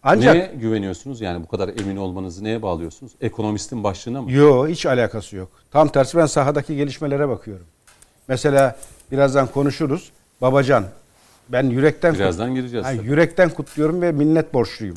Ancak 0.03 0.35
Neye 0.35 0.55
güveniyorsunuz? 0.61 1.21
Yani 1.21 1.43
bu 1.43 1.49
kadar 1.49 1.69
emin 1.69 1.97
olmanızı 1.97 2.45
neye 2.45 2.63
bağlıyorsunuz? 2.63 3.13
Ekonomistin 3.21 3.85
başlığına 3.85 4.23
mı? 4.23 4.33
Yo 4.33 4.69
hiç 4.69 4.87
alakası 4.87 5.37
yok. 5.37 5.49
Tam 5.71 5.89
tersi 5.89 6.17
ben 6.19 6.27
sahadaki 6.27 6.77
gelişmelere 6.77 7.29
bakıyorum. 7.29 7.67
Mesela 8.29 8.77
birazdan 9.13 9.47
konuşuruz. 9.47 10.13
Babacan 10.41 10.85
ben 11.53 11.71
yürekten 11.71 12.15
Birazdan 12.15 12.55
gireceğiz. 12.55 12.87
Ha, 12.87 12.93
tabii. 12.97 13.07
yürekten 13.07 13.51
kutluyorum 13.51 14.03
ve 14.03 14.13
minnet 14.13 14.55
borçluyum. 14.55 14.97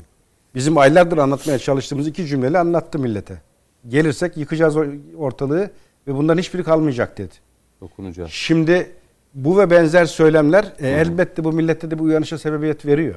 Bizim 0.55 0.77
aylardır 0.77 1.17
anlatmaya 1.17 1.59
çalıştığımız 1.59 2.07
iki 2.07 2.25
cümleyle 2.25 2.59
anlattı 2.59 2.99
millete. 2.99 3.41
Gelirsek 3.87 4.37
yıkacağız 4.37 4.75
ortalığı 5.17 5.71
ve 6.07 6.15
bundan 6.15 6.37
hiçbiri 6.37 6.63
kalmayacak 6.63 7.17
dedi. 7.17 7.33
Dokunacağız. 7.81 8.29
Şimdi 8.31 8.91
bu 9.33 9.57
ve 9.57 9.69
benzer 9.69 10.05
söylemler 10.05 10.73
e, 10.79 10.87
elbette 10.89 11.43
bu 11.43 11.51
millette 11.51 11.91
de 11.91 11.99
bu 11.99 12.03
uyanışa 12.03 12.37
sebebiyet 12.37 12.85
veriyor. 12.85 13.15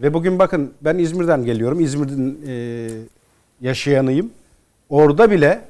Ve 0.00 0.14
bugün 0.14 0.38
bakın 0.38 0.72
ben 0.80 0.98
İzmir'den 0.98 1.44
geliyorum. 1.44 1.80
İzmir'den 1.80 2.36
e, 2.46 2.88
yaşayanıyım. 3.60 4.30
Orada 4.88 5.30
bile 5.30 5.60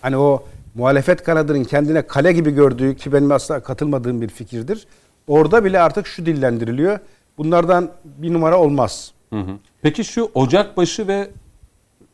hani 0.00 0.16
o 0.16 0.44
muhalefet 0.74 1.24
kanadının 1.24 1.64
kendine 1.64 2.02
kale 2.02 2.32
gibi 2.32 2.50
gördüğü 2.50 2.96
ki 2.96 3.12
benim 3.12 3.32
asla 3.32 3.60
katılmadığım 3.60 4.20
bir 4.20 4.28
fikirdir. 4.28 4.86
Orada 5.28 5.64
bile 5.64 5.80
artık 5.80 6.06
şu 6.06 6.26
dillendiriliyor. 6.26 6.98
Bunlardan 7.38 7.90
bir 8.04 8.32
numara 8.32 8.58
olmaz. 8.60 9.12
Hı 9.30 9.40
hı. 9.40 9.50
Peki 9.82 10.04
şu 10.04 10.30
Ocakbaşı 10.34 11.08
ve 11.08 11.30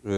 e, 0.05 0.11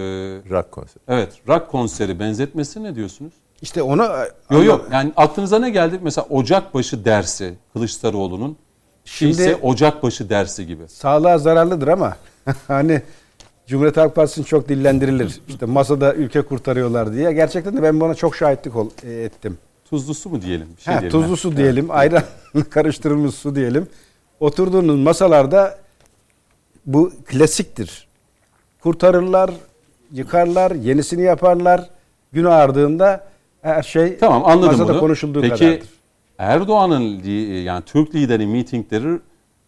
Rock 0.50 0.72
konseri. 0.72 1.02
evet 1.08 1.32
rock 1.48 1.68
konseri 1.70 2.20
benzetmesi 2.20 2.82
ne 2.82 2.94
diyorsunuz? 2.94 3.32
İşte 3.62 3.82
onu 3.82 4.02
Yok 4.50 4.64
yok 4.64 4.88
yani 4.92 5.12
aklınıza 5.16 5.58
ne 5.58 5.70
geldi? 5.70 5.98
Mesela 6.02 6.26
Ocakbaşı 6.30 7.04
dersi 7.04 7.54
Kılıçdaroğlu'nun 7.72 8.56
Şimdi- 9.04 9.30
ise 9.32 9.56
Ocakbaşı 9.56 10.28
dersi 10.30 10.66
gibi. 10.66 10.88
sağlığa 10.88 11.38
zararlıdır 11.38 11.88
ama 11.88 12.16
hani 12.68 13.02
Cumhuriyet 13.66 13.96
Halk 13.96 14.14
Partisi'nin 14.14 14.44
çok 14.44 14.68
dillendirilir. 14.68 15.40
İşte 15.48 15.66
masada 15.66 16.14
ülke 16.14 16.42
kurtarıyorlar 16.42 17.12
diye. 17.14 17.32
Gerçekten 17.32 17.76
de 17.76 17.82
ben 17.82 18.00
buna 18.00 18.14
çok 18.14 18.36
şahitlik 18.36 18.76
ol, 18.76 18.90
e, 19.02 19.12
ettim. 19.12 19.58
Tuzlu 19.92 20.14
su 20.14 20.30
mu 20.30 20.42
diyelim? 20.42 20.68
Bir 20.76 20.82
şey 20.82 20.94
Ha, 20.94 21.00
diyelim 21.00 21.18
tuzlu 21.18 21.32
ha. 21.32 21.36
su 21.36 21.56
diyelim, 21.56 21.86
ayran 21.90 22.22
karıştırılmış 22.70 23.34
su 23.34 23.54
diyelim. 23.54 23.86
Oturduğunuz 24.40 24.98
masalarda 25.00 25.78
bu 26.86 27.12
klasiktir. 27.26 28.08
Kurtarırlar, 28.82 29.50
yıkarlar, 30.12 30.70
yenisini 30.70 31.22
yaparlar. 31.22 31.90
Gün 32.32 32.44
ağardığında 32.44 33.24
her 33.62 33.82
şey 33.82 34.18
Tamam 34.18 34.44
anladım 34.46 34.66
masada 34.72 34.92
bunu. 34.92 35.00
konuşulduğu 35.00 35.40
Peki 35.40 35.54
kadardır. 35.58 35.88
Erdoğan'ın 36.38 37.22
yani 37.62 37.82
Türk 37.86 38.14
lideri 38.14 38.46
mitingleri 38.46 39.18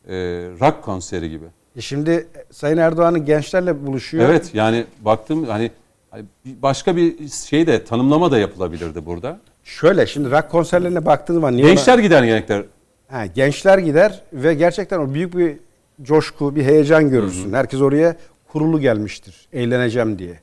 e, 0.09 0.14
rock 0.61 0.83
konseri 0.83 1.31
gibi. 1.31 1.45
E 1.77 1.81
şimdi 1.81 2.27
Sayın 2.51 2.77
Erdoğan'ın 2.77 3.25
gençlerle 3.25 3.87
buluşuyor. 3.87 4.29
Evet 4.29 4.51
yani 4.55 4.85
baktım 5.01 5.45
hani 5.45 5.70
hani 6.11 6.25
başka 6.45 6.97
bir 6.97 7.29
şey 7.29 7.66
de 7.66 7.85
tanımlama 7.85 8.31
da 8.31 8.39
yapılabilirdi 8.39 9.07
burada. 9.07 9.39
Şöyle 9.64 10.06
şimdi 10.06 10.30
rock 10.30 10.50
konserlerine 10.50 11.06
baktığın 11.06 11.34
zaman 11.34 11.52
niye 11.56 11.64
ona- 11.66 11.74
Gençler 11.74 11.98
gider 11.98 12.22
genellikle. 12.22 12.62
Ha, 13.08 13.26
gençler 13.26 13.78
gider 13.78 14.22
ve 14.32 14.54
gerçekten 14.54 14.98
o 14.98 15.14
büyük 15.14 15.36
bir 15.36 15.56
coşku, 16.02 16.56
bir 16.56 16.64
heyecan 16.64 17.10
görürsün. 17.10 17.52
Herkes 17.52 17.80
oraya 17.80 18.16
kurulu 18.52 18.80
gelmiştir, 18.80 19.48
eğleneceğim 19.52 20.18
diye. 20.18 20.40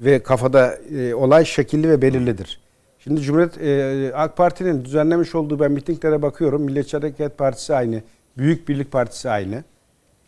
Ve 0.00 0.22
kafada 0.22 0.74
e, 0.98 1.14
olay 1.14 1.44
şekilli 1.44 1.88
ve 1.90 2.02
belirlidir. 2.02 2.60
Şimdi 2.98 3.20
Cumhuriyet 3.20 3.60
e, 3.62 4.12
AK 4.14 4.36
Parti'nin 4.36 4.84
düzenlemiş 4.84 5.34
olduğu 5.34 5.60
ben 5.60 5.72
mitinglere 5.72 6.22
bakıyorum. 6.22 6.62
Milliyetçi 6.62 6.96
Hareket 6.96 7.38
Partisi 7.38 7.74
aynı, 7.74 8.02
Büyük 8.38 8.68
Birlik 8.68 8.92
Partisi 8.92 9.30
aynı. 9.30 9.64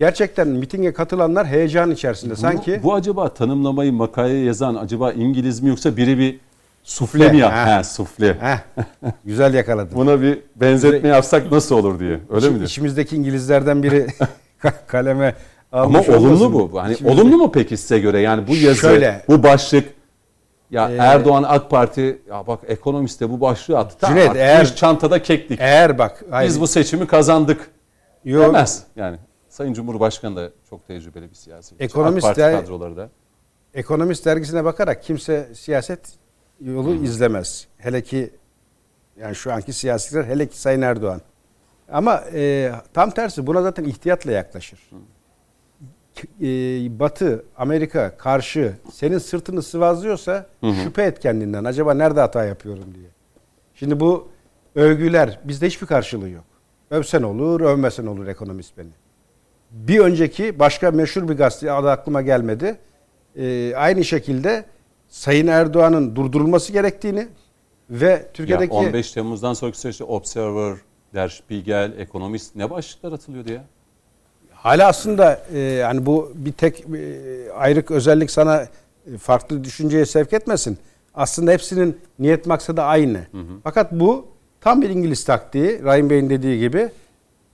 Gerçekten 0.01 0.49
mitinge 0.49 0.93
katılanlar 0.93 1.47
heyecan 1.47 1.91
içerisinde. 1.91 2.37
Sanki 2.37 2.81
Bu, 2.83 2.87
bu 2.87 2.95
acaba 2.95 3.29
tanımlamayı 3.35 3.93
makaleye 3.93 4.45
yazan 4.45 4.75
acaba 4.75 5.13
İngiliz 5.13 5.61
mi 5.61 5.69
yoksa 5.69 5.97
biri 5.97 6.19
bir 6.19 6.39
sufle 6.83 7.33
mi 7.33 7.39
yap? 7.39 7.53
ha. 7.53 7.79
He, 7.79 7.85
sufle. 7.85 8.37
Heh, 8.41 8.59
güzel 9.25 9.55
yakaladın. 9.55 9.95
Buna 9.97 10.21
bir 10.23 10.39
benzetme 10.57 11.09
yapsak 11.09 11.53
nasıl 11.53 11.77
olur 11.79 12.01
diye. 12.01 12.21
Öyle 12.31 12.51
mi? 12.51 12.65
İçimizdeki 12.65 13.17
İngilizlerden 13.17 13.83
biri 13.83 14.07
kaleme 14.87 15.35
Ama 15.73 15.83
almış 15.99 16.09
olumlu 16.09 16.45
olmasın? 16.45 16.53
bu. 16.73 16.83
Hani 16.83 16.93
İçimizde- 16.95 17.13
olumlu 17.13 17.37
mu 17.37 17.53
peki 17.53 17.77
size 17.77 17.99
göre? 17.99 18.21
Yani 18.21 18.47
bu 18.49 18.55
yazı, 18.57 18.77
Şöyle. 18.81 19.25
bu 19.29 19.43
başlık 19.43 19.85
ya 20.71 20.91
Ee, 20.91 20.97
Erdoğan 20.97 21.43
AK 21.49 21.71
Parti 21.71 22.23
ya 22.31 22.47
bak 22.47 22.61
ekonomist 22.69 23.21
de 23.21 23.31
bu 23.31 23.41
başlığı 23.41 23.79
attı. 23.79 23.97
Tamam, 24.01 24.19
Cüneyt, 24.19 24.37
eğer- 24.37 24.75
çantada 24.77 25.23
keklik. 25.23 25.61
Eğer 25.61 25.99
bak 25.99 26.25
hayır, 26.31 26.49
Biz 26.49 26.61
bu 26.61 26.67
seçimi 26.67 27.07
kazandık. 27.07 27.71
yok, 28.25 28.47
Demez. 28.47 28.83
Yani 28.97 29.17
Sayın 29.49 29.73
Cumhurbaşkanı 29.75 30.37
da 30.37 30.51
çok 30.71 30.87
tecrübeli 30.87 31.31
bir 31.31 31.35
siyasi. 31.35 31.75
Ekonomist 31.81 32.27
AK 32.27 32.37
Parti 32.37 32.53
de- 32.53 32.61
kadroları 32.61 32.97
da. 32.97 33.09
Ekonomist 33.75 34.25
dergisine 34.27 34.65
bakarak 34.65 35.03
kimse 35.03 35.49
siyaset 35.55 36.01
yolu 36.65 36.95
izlemez. 36.95 37.67
Hele 37.79 38.03
ki 38.03 38.31
yani 39.21 39.35
şu 39.35 39.53
anki 39.53 39.73
siyasiler 39.73 40.25
hele 40.25 40.47
ki 40.47 40.61
Sayın 40.61 40.83
Erdoğan. 40.83 41.21
Ama 41.93 42.25
e, 42.35 42.73
tam 42.95 43.11
tersi 43.11 43.47
buna 43.47 43.63
zaten 43.63 43.85
ihtiyatla 43.85 44.33
yaklaşır. 44.33 44.81
E, 46.43 46.47
Batı, 46.99 47.45
Amerika 47.57 48.17
karşı 48.17 48.75
senin 48.93 49.19
sırtını 49.19 49.63
sıvazlıyorsa 49.63 50.47
şüphe 50.85 51.03
et 51.03 51.21
kendinden. 51.21 51.65
Acaba 51.65 51.95
nerede 51.95 52.21
hata 52.21 52.45
yapıyorum 52.45 52.95
diye. 52.95 53.09
Şimdi 53.75 54.01
bu 54.01 54.29
övgüler 54.75 55.41
bizde 55.45 55.67
hiçbir 55.67 55.87
karşılığı 55.87 56.29
yok. 56.29 56.45
Övsen 56.91 57.23
olur, 57.23 57.61
övmesen 57.61 58.07
olur 58.07 58.27
ekonomist 58.27 58.79
beni. 58.79 58.91
Bir 59.71 59.99
önceki 59.99 60.59
başka 60.59 60.91
meşhur 60.91 61.29
bir 61.29 61.35
gazete 61.35 61.73
adı 61.73 61.91
aklıma 61.91 62.23
gelmedi. 62.23 62.79
Ee, 63.37 63.75
aynı 63.77 64.05
şekilde 64.05 64.65
Sayın 65.13 65.47
Erdoğan'ın 65.47 66.17
durdurulması 66.17 66.73
gerektiğini 66.73 67.29
ve 67.91 68.11
Ya 68.11 68.33
Türkiye'deki 68.35 68.73
15 68.73 69.13
Temmuz'dan 69.13 69.55
sonraki 69.55 69.79
süreçte 69.79 70.05
Observer, 70.05 70.77
Der 71.15 71.29
Spiegel, 71.29 71.93
Ekonomist 71.99 72.57
ne 72.57 72.71
başlıklar 72.71 73.13
atılıyordu 73.13 73.53
ya? 73.53 73.65
hala 74.53 74.89
aslında 74.89 75.43
e, 75.55 75.83
hani 75.85 76.07
bu 76.07 76.33
bir 76.35 76.53
tek 76.53 76.81
e, 76.81 77.53
ayrık 77.53 77.91
özellik 77.91 78.31
sana 78.31 78.67
e, 79.15 79.19
farklı 79.19 79.65
düşünceye 79.65 80.07
sevk 80.07 80.33
etmesin. 80.33 80.79
Aslında 81.15 81.53
hepsinin 81.53 82.01
niyet 82.19 82.47
maksadı 82.47 82.83
aynı. 82.83 83.21
Fakat 83.65 83.93
bu 83.93 84.27
tam 84.61 84.83
bir 84.83 84.91
İngiliz 84.91 85.25
taktiği. 85.25 85.85
Rahim 85.85 86.11
Bey'in 86.11 86.31
dediği 86.31 86.61
gibi 86.61 86.89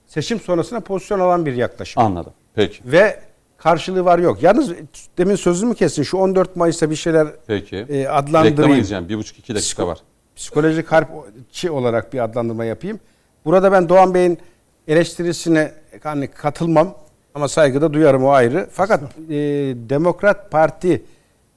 seçim 0.07 0.39
sonrasına 0.39 0.79
pozisyon 0.79 1.19
alan 1.19 1.45
bir 1.45 1.53
yaklaşım. 1.53 2.03
Anladım. 2.03 2.33
Peki. 2.55 2.79
Ve 2.85 3.19
karşılığı 3.59 4.05
var 4.05 4.19
yok. 4.19 4.43
Yalnız 4.43 4.71
demin 5.17 5.35
sözümü 5.35 5.75
kesin. 5.75 6.03
Şu 6.03 6.17
14 6.17 6.55
Mayıs'ta 6.55 6.89
bir 6.89 6.95
şeyler 6.95 7.27
Peki. 7.47 7.75
e, 7.75 7.81
Reklama 7.81 8.17
adlandırayım. 8.17 8.75
gideceğim. 8.75 9.09
Bir 9.09 9.17
buçuk 9.17 9.39
iki 9.39 9.55
dakika 9.55 9.83
Psiko- 9.83 9.87
var. 9.87 9.97
Psikolojik 10.35 10.91
harpçi 10.91 11.71
olarak 11.71 12.13
bir 12.13 12.23
adlandırma 12.23 12.65
yapayım. 12.65 12.99
Burada 13.45 13.71
ben 13.71 13.89
Doğan 13.89 14.13
Bey'in 14.13 14.37
eleştirisine 14.87 15.71
hani 16.03 16.27
katılmam 16.27 16.95
ama 17.35 17.47
saygıda 17.47 17.93
duyarım 17.93 18.23
o 18.25 18.29
ayrı. 18.29 18.67
Fakat 18.71 19.01
e, 19.29 19.35
Demokrat 19.89 20.51
Parti 20.51 21.03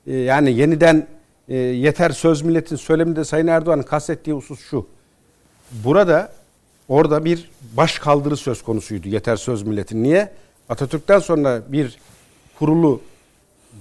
e, 0.06 0.16
yani 0.16 0.52
yeniden 0.52 1.06
e, 1.48 1.56
yeter 1.56 2.10
söz 2.10 2.42
milletin 2.42 2.76
söyleminde 2.76 3.24
Sayın 3.24 3.46
Erdoğan'ın 3.46 3.82
kastettiği 3.82 4.36
husus 4.36 4.60
şu. 4.60 4.86
Burada 5.84 6.32
orada 6.88 7.24
bir 7.24 7.50
baş 7.76 7.98
kaldırı 7.98 8.36
söz 8.36 8.62
konusuydu 8.62 9.08
yeter 9.08 9.36
söz 9.36 9.62
milletin. 9.62 10.02
Niye? 10.02 10.32
Atatürk'ten 10.72 11.18
sonra 11.18 11.62
bir 11.68 11.98
kurulu 12.58 13.00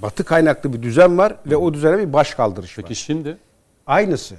batı 0.01 0.23
kaynaklı 0.23 0.73
bir 0.73 0.81
düzen 0.81 1.17
var 1.17 1.35
ve 1.45 1.57
o 1.57 1.73
düzene 1.73 1.97
bir 1.97 2.13
baş 2.13 2.35
kaldırış 2.35 2.77
var. 2.77 2.85
Peki 2.87 2.99
şimdi 2.99 3.37
Aynısı. 3.87 4.35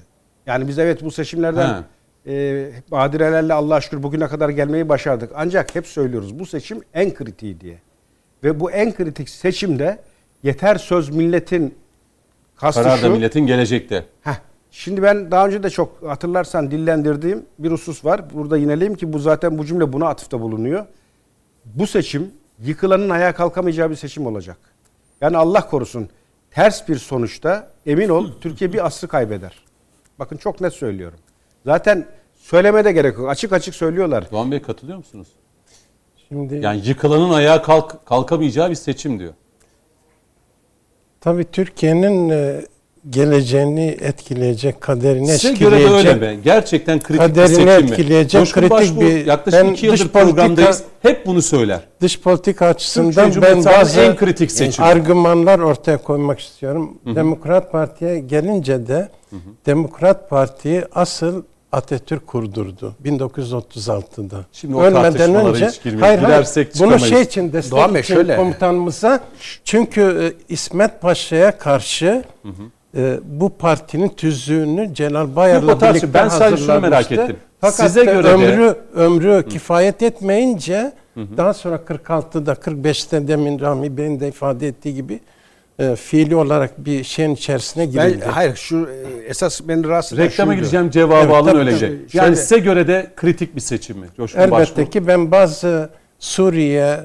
Yani 0.46 0.68
biz 0.68 0.78
evet 0.78 1.04
bu 1.04 1.10
seçimlerden 1.10 1.84
e, 2.26 2.70
badirelerle 2.90 3.54
Allah'a 3.54 3.80
şükür 3.80 4.02
bugüne 4.02 4.28
kadar 4.28 4.48
gelmeyi 4.48 4.88
başardık. 4.88 5.30
Ancak 5.34 5.74
hep 5.74 5.86
söylüyoruz 5.86 6.38
bu 6.38 6.46
seçim 6.46 6.80
en 6.94 7.14
kritiği 7.14 7.60
diye. 7.60 7.78
Ve 8.44 8.60
bu 8.60 8.70
en 8.70 8.94
kritik 8.94 9.28
seçimde 9.28 9.98
yeter 10.42 10.76
söz 10.76 11.08
milletin 11.10 11.74
kastı 12.56 12.82
karar 12.82 12.96
da 12.96 13.06
şu. 13.06 13.12
milletin 13.12 13.46
gelecekte. 13.46 14.04
Heh, 14.22 14.40
şimdi 14.70 15.02
ben 15.02 15.30
daha 15.30 15.46
önce 15.46 15.62
de 15.62 15.70
çok 15.70 16.02
hatırlarsan 16.02 16.70
dillendirdiğim 16.70 17.46
bir 17.58 17.70
husus 17.70 18.04
var. 18.04 18.34
Burada 18.34 18.56
yineleyeyim 18.56 18.94
ki 18.94 19.12
bu 19.12 19.18
zaten 19.18 19.58
bu 19.58 19.66
cümle 19.66 19.92
buna 19.92 20.08
atıfta 20.08 20.40
bulunuyor. 20.40 20.86
Bu 21.64 21.86
seçim 21.86 22.30
yıkılanın 22.64 23.10
ayağa 23.10 23.34
kalkamayacağı 23.34 23.90
bir 23.90 23.96
seçim 23.96 24.26
olacak. 24.26 24.56
Yani 25.20 25.36
Allah 25.36 25.66
korusun 25.68 26.08
ters 26.50 26.88
bir 26.88 26.96
sonuçta 26.98 27.70
emin 27.86 28.08
ol 28.08 28.30
Türkiye 28.40 28.72
bir 28.72 28.86
asrı 28.86 29.08
kaybeder. 29.08 29.62
Bakın 30.18 30.36
çok 30.36 30.60
net 30.60 30.72
söylüyorum. 30.72 31.18
Zaten 31.64 32.06
söylemede 32.36 32.92
gerek 32.92 33.18
yok. 33.18 33.28
Açık 33.28 33.52
açık 33.52 33.74
söylüyorlar. 33.74 34.30
Doğan 34.30 34.50
Bey 34.52 34.62
katılıyor 34.62 34.98
musunuz? 34.98 35.28
Şimdi 36.28 36.54
Yani 36.56 36.86
yıkılanın 36.88 37.30
ayağa 37.32 37.62
kalk, 37.62 38.06
kalkamayacağı 38.06 38.70
bir 38.70 38.74
seçim 38.74 39.18
diyor. 39.18 39.32
tabii 41.20 41.44
Türkiye'nin 41.44 42.28
e, 42.30 42.66
geleceğini 43.10 43.86
etkileyecek, 44.00 44.80
kaderini 44.80 45.26
Size 45.38 45.54
göre 45.54 45.70
de 45.70 45.76
etkileyecek. 45.80 46.12
öyle 46.22 46.34
mi? 46.36 46.40
Gerçekten 46.44 46.98
kritik 47.00 47.22
bir 47.22 47.28
Kaderini 47.28 47.48
seçim 47.48 47.64
mi? 47.66 47.90
etkileyecek 47.90 48.40
Coşkun 48.40 48.60
kritik 48.60 48.70
Başbuğ 48.76 49.00
bir- 49.00 49.26
yaklaşık 49.26 49.60
Ben 49.64 49.68
iki 49.72 49.86
yıldır 49.86 49.98
dış 49.98 50.06
politika- 50.06 50.24
programdayız. 50.24 50.82
Hep 51.02 51.26
bunu 51.26 51.42
söyler. 51.42 51.80
Dış 52.00 52.20
politika 52.20 52.66
açısından 52.66 53.32
ben 53.42 53.64
bazı 53.64 54.00
en 54.00 54.16
kritik 54.16 54.50
seçimi. 54.52 54.86
argümanlar 54.86 55.58
ortaya 55.58 55.98
koymak 55.98 56.40
istiyorum. 56.40 56.98
Demokrat 57.06 57.72
Parti'ye 57.72 58.18
gelince 58.18 58.86
de 58.86 59.08
Demokrat 59.66 60.30
Parti'yi 60.30 60.82
asıl 60.94 61.42
Atatürk 61.72 62.26
kurdurdu 62.26 62.94
1936'da. 63.04 64.44
Şimdi 64.52 64.76
o 64.76 64.82
hiç 65.54 65.82
girmeyelim. 65.82 66.00
hayır, 66.00 66.18
hayır, 66.18 66.68
bunu 66.80 66.98
şey 66.98 67.22
için 67.22 67.52
destek 67.52 67.72
Doğan 67.72 67.94
Bey, 67.94 68.00
için 68.00 68.14
şöyle. 68.14 68.36
komutanımıza 68.36 69.20
çünkü 69.64 70.00
e, 70.00 70.54
İsmet 70.54 71.00
Paşa'ya 71.00 71.58
karşı 71.58 72.24
e, 72.96 73.18
bu 73.24 73.48
partinin 73.50 74.08
tüzüğünü 74.08 74.94
Celal 74.94 75.36
Bayar'la 75.36 75.80
birlikte 75.80 76.14
Ben 76.14 76.28
sadece 76.28 76.56
şunu 76.64 76.80
merak 76.80 76.84
hazırlamıştı. 77.04 77.14
ettim. 77.22 77.36
Fakat 77.60 77.86
Size 77.86 78.04
göre 78.04 78.24
de- 78.24 78.28
ömrü 78.28 78.74
ömrü 78.94 79.48
kifayet 79.48 80.02
etmeyince 80.02 80.92
daha 81.16 81.54
sonra 81.54 81.76
46'da 81.76 82.52
45'te 82.52 83.28
demin 83.28 83.60
Rami 83.60 83.96
Bey'in 83.96 84.20
de 84.20 84.28
ifade 84.28 84.68
ettiği 84.68 84.94
gibi 84.94 85.20
e, 85.78 85.96
fiili 85.96 86.36
olarak 86.36 86.84
bir 86.84 87.04
şeyin 87.04 87.34
içerisine 87.34 87.82
Ben, 87.86 87.90
girildi. 88.08 88.24
hayır 88.24 88.56
şu 88.56 88.76
e, 88.88 89.26
esas 89.28 89.60
beni 89.68 89.88
rahatsız 89.88 90.18
eden 90.18 90.26
Reklama 90.30 90.52
şuydu. 90.52 90.60
gideceğim 90.62 90.90
cevabı 90.90 91.14
Evet, 91.24 91.34
alın 91.34 91.46
tabii, 91.50 91.58
öylece. 91.58 91.86
tabii. 91.86 91.98
Yani 92.12 92.24
Şöyle- 92.26 92.36
size 92.36 92.58
göre 92.58 92.86
de 92.88 93.06
kritik 93.16 93.56
bir 93.56 93.60
seçim 93.60 93.98
mi? 93.98 94.06
Coşkun 94.16 94.38
Elbette 94.40 94.52
Başbuğ. 94.52 94.90
ki 94.90 95.06
ben 95.06 95.30
bazı 95.30 95.90
Suriye, 96.18 96.96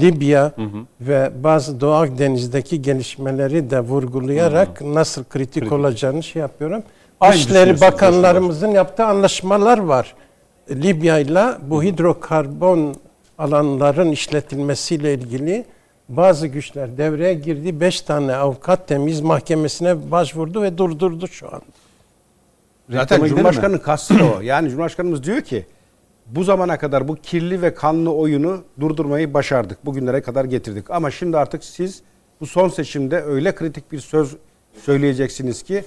Libya 0.00 0.52
ve 1.00 1.30
bazı 1.42 1.80
Doğu 1.80 1.92
Akdeniz'deki 1.92 2.82
gelişmeleri 2.82 3.70
de 3.70 3.80
vurgulayarak 3.80 4.80
nasıl 4.80 5.24
kritik, 5.24 5.72
olacağını 5.72 6.22
şey 6.22 6.40
yapıyorum. 6.40 6.82
Aynı 7.20 7.34
düşünüyorsunuz 7.34 7.80
Bakanlarımızın 7.80 8.68
yaptığı 8.68 9.04
anlaşmalar 9.04 9.78
var. 9.78 10.14
Libya 10.70 11.18
ile 11.18 11.44
bu 11.62 11.82
hidrokarbon 11.82 12.94
alanların 13.38 14.10
işletilmesiyle 14.10 15.14
ilgili 15.14 15.64
bazı 16.08 16.46
güçler 16.46 16.98
devreye 16.98 17.34
girdi. 17.34 17.80
Beş 17.80 18.00
tane 18.00 18.36
avukat 18.36 18.88
temiz 18.88 19.20
mahkemesine 19.20 20.10
başvurdu 20.10 20.62
ve 20.62 20.78
durdurdu 20.78 21.28
şu 21.28 21.54
an. 21.54 21.62
Zaten 22.90 23.24
Cumhurbaşkanı'nın 23.24 23.78
kastı 23.78 24.14
o. 24.14 24.40
Yani 24.40 24.68
Cumhurbaşkanımız 24.68 25.22
diyor 25.22 25.40
ki 25.40 25.66
bu 26.26 26.44
zamana 26.44 26.78
kadar 26.78 27.08
bu 27.08 27.16
kirli 27.16 27.62
ve 27.62 27.74
kanlı 27.74 28.12
oyunu 28.14 28.62
durdurmayı 28.80 29.34
başardık. 29.34 29.86
Bugünlere 29.86 30.20
kadar 30.20 30.44
getirdik. 30.44 30.90
Ama 30.90 31.10
şimdi 31.10 31.38
artık 31.38 31.64
siz 31.64 32.02
bu 32.40 32.46
son 32.46 32.68
seçimde 32.68 33.22
öyle 33.22 33.54
kritik 33.54 33.92
bir 33.92 34.00
söz 34.00 34.36
söyleyeceksiniz 34.84 35.62
ki 35.62 35.84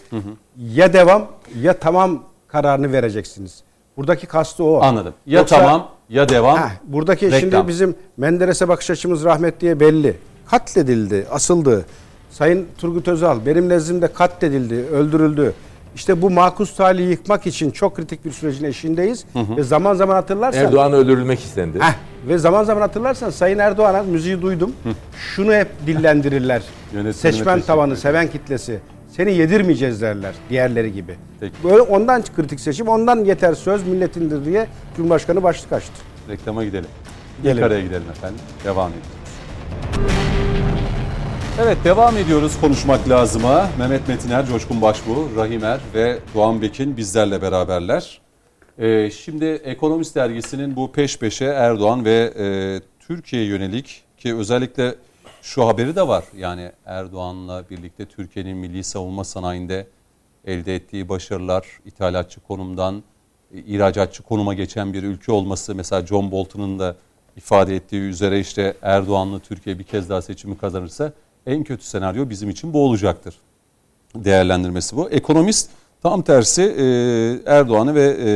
ya 0.57 0.93
devam 0.93 1.27
ya 1.61 1.73
tamam 1.79 2.23
kararını 2.47 2.91
vereceksiniz. 2.91 3.63
Buradaki 3.97 4.27
kastı 4.27 4.63
o. 4.63 4.81
Anladım. 4.81 5.13
Ya 5.25 5.39
Yoksa- 5.39 5.55
tamam 5.59 5.89
ya 6.09 6.29
devam. 6.29 6.57
Heh, 6.57 6.69
buradaki 6.83 7.25
reklam. 7.25 7.39
şimdi 7.39 7.67
bizim 7.67 7.95
Menderes'e 8.17 8.67
bakış 8.67 8.89
açımız 8.89 9.23
rahmetliye 9.23 9.79
belli. 9.79 10.15
Katledildi, 10.45 11.27
asıldı. 11.31 11.85
Sayın 12.31 12.67
Turgut 12.77 13.07
Özal 13.07 13.45
benim 13.45 13.69
nezdimde 13.69 14.07
katledildi, 14.07 14.75
öldürüldü. 14.75 15.53
İşte 15.95 16.21
bu 16.21 16.29
makus 16.29 16.75
talihi 16.75 17.09
yıkmak 17.09 17.47
için 17.47 17.71
çok 17.71 17.95
kritik 17.95 18.25
bir 18.25 18.31
sürecin 18.31 18.65
eşiğindeyiz. 18.65 19.25
Ve 19.35 19.63
zaman 19.63 19.93
zaman 19.93 20.15
hatırlarsan... 20.15 20.65
Erdoğan 20.65 20.93
öldürülmek 20.93 21.39
istendi. 21.39 21.79
Heh, 21.79 21.93
ve 22.27 22.37
zaman 22.37 22.63
zaman 22.63 22.81
hatırlarsan 22.81 23.29
Sayın 23.29 23.59
Erdoğan'a 23.59 24.03
müziği 24.03 24.41
duydum. 24.41 24.73
Şunu 25.35 25.53
hep 25.53 25.67
dillendirirler. 25.87 26.61
Seçmen 27.13 27.61
tavanı, 27.61 27.97
seven 27.97 28.27
kitlesi. 28.27 28.79
Seni 29.15 29.33
yedirmeyeceğiz 29.33 30.01
derler 30.01 30.33
diğerleri 30.49 30.93
gibi. 30.93 31.15
Peki. 31.39 31.53
Böyle 31.63 31.81
ondan 31.81 32.23
kritik 32.35 32.59
seçim, 32.59 32.87
ondan 32.87 33.25
yeter 33.25 33.53
söz 33.53 33.87
milletindir 33.87 34.45
diye 34.45 34.67
Cumhurbaşkanı 34.95 35.43
başlık 35.43 35.71
açtı. 35.71 35.93
Reklama 36.29 36.63
gidelim. 36.63 36.89
Gidelim. 37.37 37.57
İlk 37.57 37.63
araya 37.63 37.81
gidelim 37.81 38.09
efendim. 38.11 38.39
Devam 38.65 38.91
ediyoruz. 38.91 40.28
Evet 41.61 41.77
devam 41.83 42.17
ediyoruz 42.17 42.59
konuşmak 42.61 43.09
lazıma. 43.09 43.69
Mehmet 43.79 44.07
Metiner, 44.07 44.45
Coşkun 44.45 44.81
Başbuğ, 44.81 45.35
Rahim 45.35 45.63
Er 45.63 45.79
ve 45.93 46.19
Doğan 46.35 46.61
Bekin 46.61 46.97
bizlerle 46.97 47.41
beraberler. 47.41 48.21
Ee, 48.77 49.11
şimdi 49.11 49.45
Ekonomist 49.45 50.15
Dergisi'nin 50.15 50.75
bu 50.75 50.91
peş 50.91 51.19
peşe 51.19 51.45
Erdoğan 51.45 52.05
ve 52.05 52.33
e, 52.39 52.45
Türkiye'ye 52.99 53.47
yönelik 53.47 54.03
ki 54.17 54.35
özellikle 54.35 54.95
şu 55.41 55.67
haberi 55.67 55.95
de 55.95 56.07
var. 56.07 56.23
Yani 56.37 56.71
Erdoğan'la 56.85 57.69
birlikte 57.69 58.05
Türkiye'nin 58.05 58.57
milli 58.57 58.83
savunma 58.83 59.23
sanayinde 59.23 59.87
elde 60.45 60.75
ettiği 60.75 61.09
başarılar, 61.09 61.67
ithalatçı 61.85 62.39
konumdan 62.39 63.03
e, 63.53 63.57
ihracatçı 63.59 64.23
konuma 64.23 64.53
geçen 64.53 64.93
bir 64.93 65.03
ülke 65.03 65.31
olması 65.31 65.75
mesela 65.75 66.05
John 66.05 66.31
Bolton'un 66.31 66.79
da 66.79 66.95
ifade 67.37 67.75
ettiği 67.75 68.01
üzere 68.01 68.39
işte 68.39 68.73
Erdoğan'la 68.81 69.39
Türkiye 69.39 69.79
bir 69.79 69.83
kez 69.83 70.09
daha 70.09 70.21
seçimi 70.21 70.57
kazanırsa 70.57 71.13
en 71.47 71.63
kötü 71.63 71.83
senaryo 71.85 72.29
bizim 72.29 72.49
için 72.49 72.73
bu 72.73 72.83
olacaktır. 72.85 73.35
Değerlendirmesi 74.15 74.95
bu. 74.95 75.09
Ekonomist 75.09 75.69
tam 76.03 76.21
tersi 76.21 76.61
e, 76.61 76.83
Erdoğan'ı 77.51 77.95
ve 77.95 78.17
e, 78.25 78.31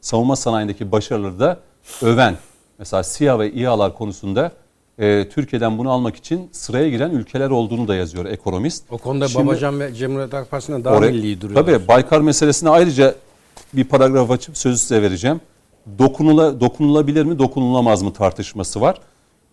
savunma 0.00 0.36
sanayindeki 0.36 0.92
başarıları 0.92 1.40
da 1.40 1.58
öven. 2.02 2.36
Mesela 2.78 3.02
SİHA 3.02 3.38
ve 3.38 3.52
İHA'lar 3.52 3.94
konusunda 3.94 4.52
e, 4.98 5.28
Türkiye'den 5.28 5.78
bunu 5.78 5.90
almak 5.90 6.16
için 6.16 6.48
sıraya 6.52 6.90
giren 6.90 7.10
ülkeler 7.10 7.50
olduğunu 7.50 7.88
da 7.88 7.94
yazıyor 7.94 8.24
ekonomist. 8.24 8.84
O 8.90 8.98
konuda 8.98 9.28
Şimdi- 9.28 9.46
Babacan 9.46 9.80
ve 9.80 9.94
Cumhuriyet 9.94 10.32
Halk 10.32 10.50
daha 10.84 10.94
Oraya- 10.96 11.10
milli 11.10 11.40
duruyor. 11.40 11.66
Tabii 11.66 11.88
Baykar 11.88 12.20
meselesine 12.20 12.70
ayrıca 12.70 13.14
bir 13.72 13.84
paragraf 13.84 14.30
açıp 14.30 14.58
sözü 14.58 14.78
size 14.78 15.02
vereceğim. 15.02 15.40
Dokunula, 15.98 16.60
dokunulabilir 16.60 17.24
mi, 17.24 17.38
dokunulamaz 17.38 18.02
mı 18.02 18.12
tartışması 18.12 18.80
var. 18.80 18.96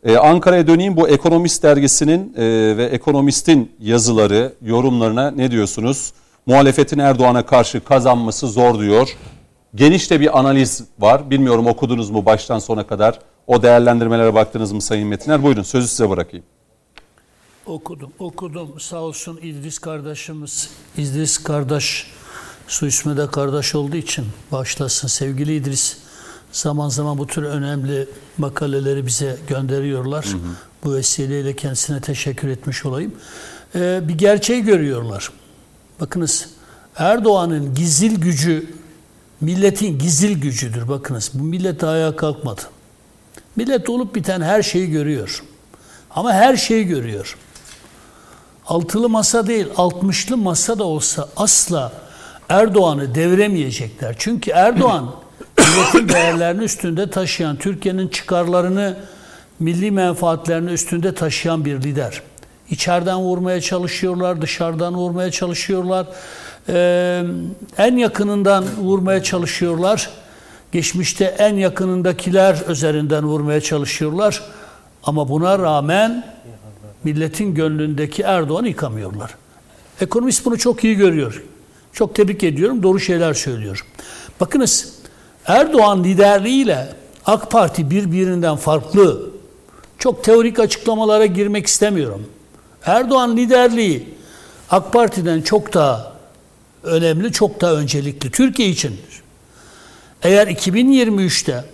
Ee, 0.03 0.17
Ankara'ya 0.17 0.67
döneyim 0.67 0.97
bu 0.97 1.09
Ekonomist 1.09 1.63
dergisinin 1.63 2.33
e, 2.37 2.43
ve 2.77 2.85
Ekonomist'in 2.85 3.71
yazıları, 3.79 4.53
yorumlarına 4.61 5.31
ne 5.31 5.51
diyorsunuz? 5.51 6.13
Muhalefetin 6.45 6.99
Erdoğan'a 6.99 7.45
karşı 7.45 7.83
kazanması 7.83 8.47
zor 8.47 8.79
diyor. 8.79 9.17
Geniş 9.75 10.11
de 10.11 10.19
bir 10.19 10.39
analiz 10.39 10.83
var. 10.99 11.29
Bilmiyorum 11.29 11.67
okudunuz 11.67 12.09
mu 12.09 12.25
baştan 12.25 12.59
sona 12.59 12.87
kadar? 12.87 13.19
O 13.47 13.61
değerlendirmelere 13.61 14.33
baktınız 14.33 14.71
mı 14.71 14.81
Sayın 14.81 15.07
Metiner? 15.07 15.43
Buyurun 15.43 15.63
sözü 15.63 15.87
size 15.87 16.09
bırakayım. 16.09 16.45
Okudum, 17.65 18.11
okudum. 18.19 18.79
Sağ 18.79 18.97
olsun 18.97 19.39
İdris 19.41 19.79
kardeşimiz. 19.79 20.69
İdris 20.97 21.37
kardeş, 21.37 22.07
su 22.67 22.87
ismi 22.87 23.17
de 23.17 23.27
kardeş 23.27 23.75
olduğu 23.75 23.97
için 23.97 24.25
başlasın. 24.51 25.07
Sevgili 25.07 25.55
İdris, 25.55 25.97
zaman 26.51 26.89
zaman 26.89 27.17
bu 27.17 27.27
tür 27.27 27.43
önemli 27.43 28.07
makaleleri 28.37 29.07
bize 29.07 29.37
gönderiyorlar. 29.47 30.25
Bu 30.83 30.93
vesileyle 30.93 31.55
kendisine 31.55 32.01
teşekkür 32.01 32.47
etmiş 32.47 32.85
olayım. 32.85 33.15
Ee, 33.75 34.01
bir 34.03 34.17
gerçeği 34.17 34.63
görüyorlar. 34.63 35.31
Bakınız, 36.01 36.49
Erdoğan'ın 36.95 37.75
gizil 37.75 38.21
gücü, 38.21 38.73
milletin 39.41 39.99
gizil 39.99 40.41
gücüdür. 40.41 40.87
Bakınız, 40.87 41.31
bu 41.33 41.43
millet 41.43 41.83
ayağa 41.83 42.15
kalkmadı. 42.15 42.61
Millet 43.55 43.89
olup 43.89 44.15
biten 44.15 44.41
her 44.41 44.63
şeyi 44.63 44.91
görüyor. 44.91 45.43
Ama 46.11 46.33
her 46.33 46.55
şeyi 46.57 46.87
görüyor. 46.87 47.37
Altılı 48.67 49.09
masa 49.09 49.47
değil, 49.47 49.67
altmışlı 49.77 50.37
masa 50.37 50.79
da 50.79 50.83
olsa 50.83 51.29
asla 51.37 51.91
Erdoğan'ı 52.49 53.15
deviremeyecekler. 53.15 54.15
Çünkü 54.19 54.51
Erdoğan 54.51 55.15
milletin 55.67 56.09
değerlerini 56.09 56.63
üstünde 56.63 57.09
taşıyan, 57.09 57.55
Türkiye'nin 57.55 58.07
çıkarlarını, 58.07 58.97
milli 59.59 59.91
menfaatlerini 59.91 60.71
üstünde 60.71 61.15
taşıyan 61.15 61.65
bir 61.65 61.81
lider. 61.81 62.21
İçeriden 62.69 63.17
vurmaya 63.17 63.61
çalışıyorlar, 63.61 64.41
dışarıdan 64.41 64.95
vurmaya 64.95 65.31
çalışıyorlar. 65.31 66.07
Ee, 66.69 67.23
en 67.77 67.97
yakınından 67.97 68.65
vurmaya 68.77 69.23
çalışıyorlar. 69.23 70.09
Geçmişte 70.71 71.25
en 71.25 71.55
yakınındakiler 71.55 72.57
üzerinden 72.69 73.23
vurmaya 73.23 73.61
çalışıyorlar. 73.61 74.43
Ama 75.03 75.29
buna 75.29 75.59
rağmen 75.59 76.25
milletin 77.03 77.55
gönlündeki 77.55 78.21
Erdoğan'ı 78.21 78.67
yıkamıyorlar. 78.67 79.35
Ekonomist 80.01 80.45
bunu 80.45 80.57
çok 80.57 80.83
iyi 80.83 80.95
görüyor. 80.95 81.43
Çok 81.93 82.15
tebrik 82.15 82.43
ediyorum. 82.43 82.83
Doğru 82.83 82.99
şeyler 82.99 83.33
söylüyor. 83.33 83.85
Bakınız 84.39 84.96
Erdoğan 85.47 86.03
liderliğiyle 86.03 86.87
AK 87.25 87.51
Parti 87.51 87.91
birbirinden 87.91 88.55
farklı. 88.55 89.29
Çok 89.99 90.23
teorik 90.23 90.59
açıklamalara 90.59 91.25
girmek 91.25 91.67
istemiyorum. 91.67 92.27
Erdoğan 92.85 93.37
liderliği 93.37 94.15
AK 94.69 94.93
Parti'den 94.93 95.41
çok 95.41 95.73
daha 95.73 96.13
önemli, 96.83 97.31
çok 97.31 97.61
daha 97.61 97.73
öncelikli. 97.73 98.31
Türkiye 98.31 98.69
için. 98.69 98.99
Eğer 100.23 100.47
2023'te 100.47 101.65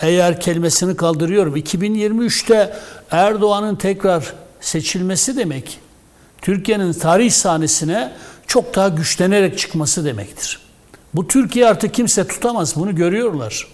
eğer 0.00 0.40
kelimesini 0.40 0.96
kaldırıyorum. 0.96 1.56
2023'te 1.56 2.76
Erdoğan'ın 3.10 3.76
tekrar 3.76 4.32
seçilmesi 4.60 5.36
demek 5.36 5.78
Türkiye'nin 6.42 6.92
tarih 6.92 7.30
sahnesine 7.30 8.12
çok 8.46 8.74
daha 8.74 8.88
güçlenerek 8.88 9.58
çıkması 9.58 10.04
demektir. 10.04 10.69
Bu 11.14 11.28
Türkiye 11.28 11.66
artık 11.66 11.94
kimse 11.94 12.26
tutamaz. 12.26 12.76
Bunu 12.76 12.94
görüyorlar. 12.94 13.66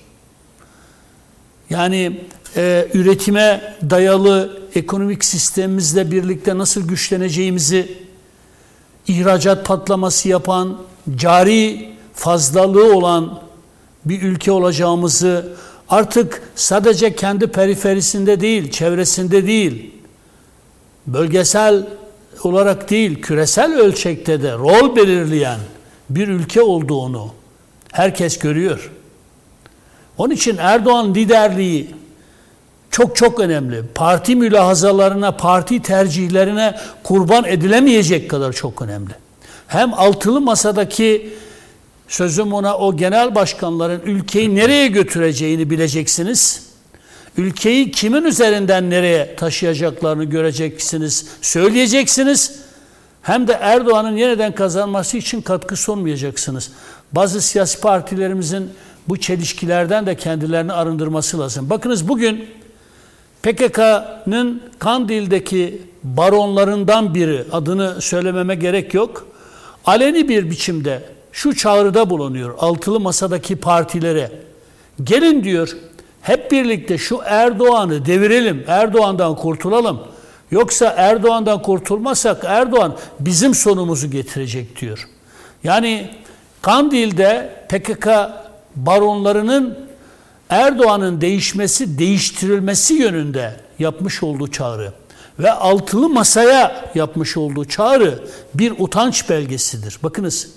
Yani 1.71 2.21
e, 2.57 2.89
üretime 2.95 3.77
dayalı 3.91 4.61
ekonomik 4.75 5.25
sistemimizle 5.25 6.11
birlikte 6.11 6.59
nasıl 6.59 6.89
güçleneceğimizi 6.89 7.99
ihracat 9.09 9.67
patlaması 9.67 10.29
yapan, 10.29 10.79
cari 11.17 11.89
fazlalığı 12.15 12.97
olan 12.97 13.41
bir 14.05 14.23
ülke 14.23 14.53
olacağımızı 14.53 15.57
artık 15.89 16.43
sadece 16.55 17.15
kendi 17.15 17.47
periferisinde 17.47 18.41
değil, 18.41 18.71
çevresinde 18.71 19.47
değil, 19.47 19.95
bölgesel 21.07 21.87
olarak 22.43 22.91
değil, 22.91 23.23
küresel 23.23 23.79
ölçekte 23.79 24.43
de 24.43 24.53
rol 24.53 24.97
belirleyen 24.97 25.59
bir 26.11 26.29
ülke 26.29 26.63
olduğunu 26.63 27.33
herkes 27.93 28.39
görüyor. 28.39 28.91
Onun 30.19 30.35
için 30.35 30.57
Erdoğan 30.57 31.15
liderliği 31.15 31.95
çok 32.91 33.17
çok 33.17 33.41
önemli. 33.41 33.83
Parti 33.95 34.37
mülahazalarına, 34.37 35.33
parti 35.33 35.83
tercihlerine 35.83 36.77
kurban 37.03 37.45
edilemeyecek 37.45 38.31
kadar 38.31 38.53
çok 38.53 38.83
önemli. 38.83 39.13
Hem 39.67 39.95
altılı 39.95 40.41
masadaki 40.41 41.35
sözüm 42.09 42.53
ona 42.53 42.79
o 42.79 42.97
genel 42.97 43.35
başkanların 43.35 44.01
ülkeyi 44.01 44.55
nereye 44.55 44.89
götüreceğini 44.89 45.71
bileceksiniz. 45.71 46.67
Ülkeyi 47.37 47.91
kimin 47.91 48.25
üzerinden 48.25 48.91
nereye 48.91 49.37
taşıyacaklarını 49.37 50.25
göreceksiniz, 50.25 51.27
söyleyeceksiniz. 51.43 52.66
Hem 53.27 53.49
de 53.49 53.53
Erdoğan'ın 53.53 54.17
yeniden 54.17 54.55
kazanması 54.55 55.17
için 55.17 55.41
katkı 55.41 55.77
sunmayacaksınız. 55.77 56.73
Bazı 57.13 57.41
siyasi 57.41 57.81
partilerimizin 57.81 58.71
bu 59.09 59.17
çelişkilerden 59.17 60.07
de 60.07 60.17
kendilerini 60.17 60.73
arındırması 60.73 61.39
lazım. 61.39 61.71
Bakınız 61.71 62.09
bugün 62.09 62.49
PKK'nın 63.43 64.63
Kandil'deki 64.79 65.83
baronlarından 66.05 67.15
biri, 67.15 67.45
adını 67.53 68.01
söylememe 68.01 68.55
gerek 68.55 68.95
yok, 68.95 69.27
aleni 69.85 70.29
bir 70.29 70.51
biçimde 70.51 71.03
şu 71.33 71.57
çağrıda 71.57 72.11
bulunuyor 72.11 72.55
altılı 72.59 73.01
masadaki 73.01 73.57
partilere. 73.57 74.33
Gelin 75.05 75.45
diyor 75.45 75.77
hep 76.23 76.51
birlikte 76.51 76.99
şu 76.99 77.21
Erdoğan'ı 77.25 78.07
devirelim, 78.07 78.65
Erdoğan'dan 78.67 79.37
kurtulalım. 79.37 80.16
Yoksa 80.51 80.95
Erdoğan'dan 80.97 81.63
kurtulmazsak 81.63 82.45
Erdoğan 82.45 82.97
bizim 83.21 83.55
sonumuzu 83.55 84.11
getirecek 84.11 84.81
diyor. 84.81 85.09
Yani 85.65 86.11
Kandil'de 86.63 87.65
PKK 87.69 88.09
baronlarının 88.77 89.79
Erdoğan'ın 90.51 91.21
değişmesi, 91.21 91.99
değiştirilmesi 91.99 92.95
yönünde 92.95 93.57
yapmış 93.79 94.23
olduğu 94.23 94.51
çağrı 94.51 94.93
ve 95.39 95.53
altılı 95.53 96.09
masaya 96.09 96.91
yapmış 96.95 97.37
olduğu 97.37 97.65
çağrı 97.65 98.25
bir 98.55 98.75
utanç 98.79 99.31
belgesidir. 99.31 99.99
Bakınız 100.03 100.49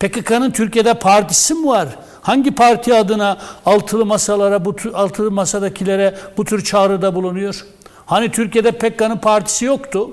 PKK'nın 0.00 0.50
Türkiye'de 0.50 0.94
partisi 0.94 1.54
mi 1.54 1.66
var? 1.66 1.88
Hangi 2.22 2.54
parti 2.54 2.94
adına 2.94 3.38
altılı 3.66 4.06
masalara, 4.06 4.64
bu 4.64 4.76
altılı 4.94 5.30
masadakilere 5.30 6.14
bu 6.36 6.44
tür 6.44 6.64
çağrıda 6.64 7.14
bulunuyor? 7.14 7.66
Hani 8.06 8.30
Türkiye'de 8.30 8.72
PKK'nın 8.72 9.18
partisi 9.18 9.64
yoktu 9.64 10.10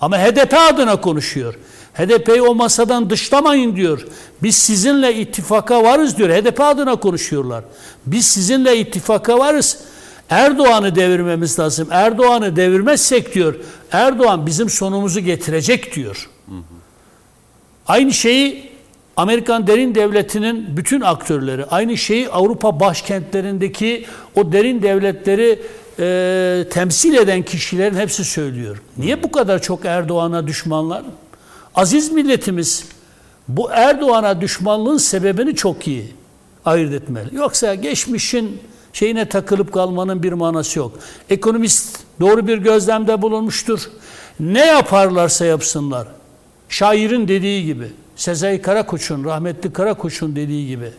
ama 0.00 0.18
HDP 0.18 0.54
adına 0.54 1.00
konuşuyor. 1.00 1.54
HDP'yi 1.94 2.42
o 2.42 2.54
masadan 2.54 3.10
dışlamayın 3.10 3.76
diyor. 3.76 4.06
Biz 4.42 4.56
sizinle 4.56 5.14
ittifaka 5.14 5.82
varız 5.84 6.18
diyor. 6.18 6.30
HDP 6.30 6.60
adına 6.60 6.96
konuşuyorlar. 6.96 7.64
Biz 8.06 8.26
sizinle 8.26 8.78
ittifaka 8.78 9.38
varız. 9.38 9.78
Erdoğan'ı 10.30 10.96
devirmemiz 10.96 11.58
lazım. 11.58 11.88
Erdoğan'ı 11.90 12.56
devirmezsek 12.56 13.34
diyor. 13.34 13.54
Erdoğan 13.92 14.46
bizim 14.46 14.70
sonumuzu 14.70 15.20
getirecek 15.20 15.94
diyor. 15.94 16.30
Aynı 17.86 18.12
şeyi 18.12 18.72
Amerikan 19.16 19.66
derin 19.66 19.94
devletinin 19.94 20.76
bütün 20.76 21.00
aktörleri, 21.00 21.64
aynı 21.64 21.96
şeyi 21.96 22.28
Avrupa 22.28 22.80
başkentlerindeki 22.80 24.06
o 24.36 24.52
derin 24.52 24.82
devletleri 24.82 25.62
e, 25.98 26.64
temsil 26.70 27.14
eden 27.14 27.42
kişilerin 27.42 27.96
hepsi 27.96 28.24
söylüyor. 28.24 28.82
Niye 28.98 29.22
bu 29.22 29.32
kadar 29.32 29.62
çok 29.62 29.84
Erdoğan'a 29.84 30.46
düşmanlar? 30.46 31.02
Aziz 31.74 32.12
milletimiz 32.12 32.84
bu 33.48 33.70
Erdoğan'a 33.70 34.40
düşmanlığın 34.40 34.98
sebebini 34.98 35.56
çok 35.56 35.88
iyi 35.88 36.12
ayırt 36.64 36.92
etmeli. 36.92 37.36
Yoksa 37.36 37.74
geçmişin 37.74 38.60
şeyine 38.92 39.28
takılıp 39.28 39.72
kalmanın 39.72 40.22
bir 40.22 40.32
manası 40.32 40.78
yok. 40.78 40.98
Ekonomist 41.30 41.98
doğru 42.20 42.46
bir 42.46 42.58
gözlemde 42.58 43.22
bulunmuştur. 43.22 43.90
Ne 44.40 44.66
yaparlarsa 44.66 45.44
yapsınlar. 45.44 46.08
Şairin 46.68 47.28
dediği 47.28 47.64
gibi, 47.64 47.90
Sezai 48.16 48.62
Karakoç'un, 48.62 49.24
rahmetli 49.24 49.72
Karakoç'un 49.72 50.36
dediği 50.36 50.68
gibi. 50.68 50.90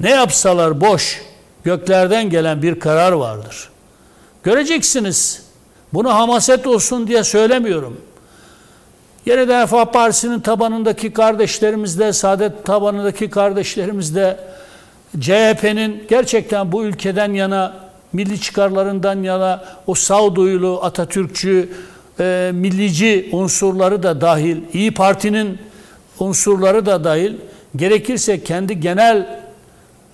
Ne 0.00 0.10
yapsalar 0.10 0.80
boş, 0.80 1.22
göklerden 1.64 2.30
gelen 2.30 2.62
bir 2.62 2.80
karar 2.80 3.12
vardır. 3.12 3.70
Göreceksiniz. 4.44 5.42
Bunu 5.92 6.14
hamaset 6.14 6.66
olsun 6.66 7.06
diye 7.06 7.24
söylemiyorum. 7.24 8.00
Yeniden 9.26 9.62
Refah 9.62 9.84
Partisi'nin 9.84 10.40
tabanındaki 10.40 11.12
kardeşlerimizde, 11.12 12.12
Saadet 12.12 12.64
tabanındaki 12.64 13.30
kardeşlerimizde, 13.30 14.40
CHP'nin 15.20 16.04
gerçekten 16.08 16.72
bu 16.72 16.84
ülkeden 16.84 17.32
yana, 17.32 17.74
milli 18.12 18.40
çıkarlarından 18.40 19.22
yana 19.22 19.64
o 19.86 19.94
sağduyulu, 19.94 20.80
Atatürkçü, 20.82 21.68
e, 22.20 22.50
millici 22.54 23.28
unsurları 23.32 24.02
da 24.02 24.20
dahil, 24.20 24.56
İyi 24.72 24.94
Parti'nin 24.94 25.58
unsurları 26.18 26.86
da 26.86 27.04
dahil, 27.04 27.34
gerekirse 27.76 28.44
kendi 28.44 28.80
genel 28.80 29.43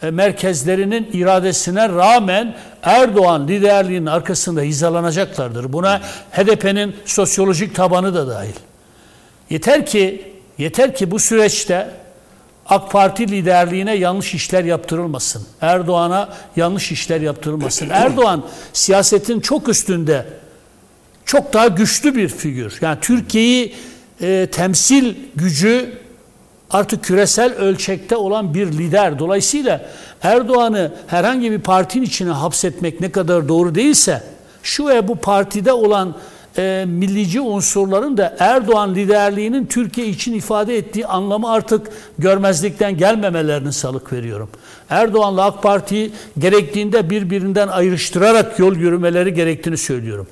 merkezlerinin 0.03 1.11
iradesine 1.13 1.89
rağmen 1.89 2.57
Erdoğan 2.83 3.49
liderliğinin 3.49 4.07
arkasında 4.07 4.61
hizalanacaklardır. 4.61 5.73
Buna 5.73 6.01
HDP'nin 6.33 6.97
sosyolojik 7.05 7.75
tabanı 7.75 8.15
da 8.15 8.29
dahil. 8.29 8.55
Yeter 9.51 9.87
ki 9.87 10.33
yeter 10.59 10.95
ki 10.95 11.11
bu 11.11 11.19
süreçte 11.19 11.91
AK 12.67 12.91
Parti 12.91 13.29
liderliğine 13.29 13.95
yanlış 13.95 14.35
işler 14.35 14.65
yaptırılmasın. 14.65 15.47
Erdoğan'a 15.61 16.29
yanlış 16.57 16.93
işler 16.93 17.21
yaptırılmasın. 17.21 17.89
Erdoğan 17.91 18.47
siyasetin 18.73 19.41
çok 19.41 19.69
üstünde 19.69 20.27
çok 21.25 21.53
daha 21.53 21.67
güçlü 21.67 22.15
bir 22.15 22.29
figür. 22.29 22.79
Yani 22.81 22.99
Türkiye'yi 23.01 23.75
e, 24.21 24.49
temsil 24.53 25.15
gücü 25.37 26.00
artık 26.71 27.05
küresel 27.05 27.55
ölçekte 27.55 28.17
olan 28.17 28.55
bir 28.55 28.67
lider. 28.67 29.19
Dolayısıyla 29.19 29.81
Erdoğan'ı 30.23 30.93
herhangi 31.07 31.51
bir 31.51 31.61
partinin 31.61 32.07
içine 32.07 32.31
hapsetmek 32.31 33.01
ne 33.01 33.11
kadar 33.11 33.49
doğru 33.49 33.75
değilse 33.75 34.23
şu 34.63 34.89
ve 34.89 35.09
bu 35.09 35.17
partide 35.17 35.73
olan 35.73 36.15
e, 36.59 36.85
millici 36.89 37.41
unsurların 37.41 38.17
da 38.17 38.37
Erdoğan 38.39 38.95
liderliğinin 38.95 39.67
Türkiye 39.67 40.07
için 40.07 40.35
ifade 40.35 40.77
ettiği 40.77 41.07
anlamı 41.07 41.51
artık 41.51 41.87
görmezlikten 42.19 42.97
gelmemelerini 42.97 43.73
salık 43.73 44.13
veriyorum. 44.13 44.51
Erdoğan'la 44.91 45.45
AK 45.45 45.63
Parti'yi 45.63 46.13
gerektiğinde 46.39 47.11
birbirinden 47.11 47.69
ayrıştırarak 47.69 48.59
yol 48.59 48.77
yürümeleri 48.77 49.35
gerektiğini 49.35 49.77
söylüyorum. 49.77 50.27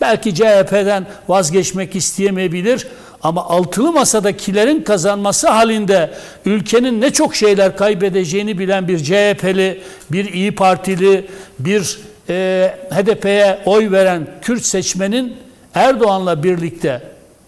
Belki 0.00 0.34
CHP'den 0.34 1.06
vazgeçmek 1.28 1.96
isteyemeyebilir 1.96 2.86
ama 3.24 3.44
altılı 3.44 3.92
masadakilerin 3.92 4.82
kazanması 4.82 5.48
halinde 5.48 6.14
ülkenin 6.44 7.00
ne 7.00 7.12
çok 7.12 7.34
şeyler 7.34 7.76
kaybedeceğini 7.76 8.58
bilen 8.58 8.88
bir 8.88 8.98
CHP'li, 8.98 9.82
bir 10.12 10.32
İyi 10.32 10.54
Partili, 10.54 11.26
bir 11.58 12.00
e, 12.28 12.74
HDP'ye 12.90 13.62
oy 13.66 13.90
veren 13.90 14.28
Kürt 14.42 14.64
seçmenin 14.64 15.36
Erdoğan'la 15.74 16.42
birlikte 16.42 17.02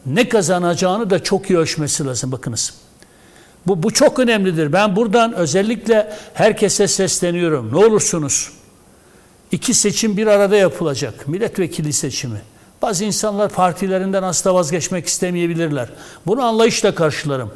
ne 0.06 0.28
kazanacağını 0.28 1.10
da 1.10 1.22
çok 1.22 1.50
iyi 1.50 1.58
ölçmesi 1.58 2.06
lazım 2.06 2.32
bakınız. 2.32 2.74
Bu, 3.66 3.82
bu 3.82 3.90
çok 3.90 4.18
önemlidir. 4.18 4.72
Ben 4.72 4.96
buradan 4.96 5.34
özellikle 5.34 6.12
herkese 6.34 6.88
sesleniyorum. 6.88 7.72
Ne 7.72 7.76
olursunuz 7.76 8.52
iki 9.52 9.74
seçim 9.74 10.16
bir 10.16 10.26
arada 10.26 10.56
yapılacak. 10.56 11.28
Milletvekili 11.28 11.92
seçimi. 11.92 12.38
Bazı 12.82 13.04
insanlar 13.04 13.48
partilerinden 13.48 14.22
asla 14.22 14.54
vazgeçmek 14.54 15.06
istemeyebilirler. 15.06 15.88
Bunu 16.26 16.42
anlayışla 16.42 16.94
karşılarım. 16.94 17.52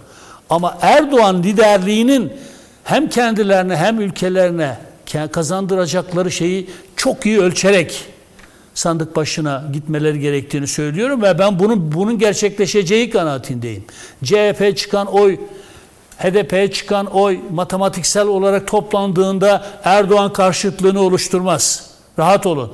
Ama 0.50 0.78
Erdoğan 0.80 1.42
liderliğinin 1.42 2.32
hem 2.84 3.08
kendilerine 3.08 3.76
hem 3.76 4.00
ülkelerine 4.00 4.76
kazandıracakları 5.32 6.30
şeyi 6.30 6.70
çok 6.96 7.26
iyi 7.26 7.40
ölçerek 7.40 8.06
sandık 8.74 9.16
başına 9.16 9.64
gitmeleri 9.72 10.20
gerektiğini 10.20 10.66
söylüyorum 10.66 11.22
ve 11.22 11.38
ben 11.38 11.58
bunun 11.58 11.92
bunun 11.92 12.18
gerçekleşeceği 12.18 13.10
kanaatindeyim. 13.10 13.84
CHP 14.24 14.76
çıkan 14.76 15.06
oy 15.06 15.38
HDP'ye 16.18 16.72
çıkan 16.72 17.06
oy 17.06 17.40
matematiksel 17.50 18.26
olarak 18.26 18.66
toplandığında 18.66 19.64
Erdoğan 19.84 20.32
karşıtlığını 20.32 21.00
oluşturmaz. 21.00 21.90
Rahat 22.18 22.46
olun. 22.46 22.72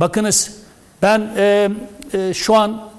Bakınız 0.00 0.57
ben 1.02 1.30
e, 1.36 1.70
e, 2.14 2.34
şu 2.34 2.54
an 2.54 2.90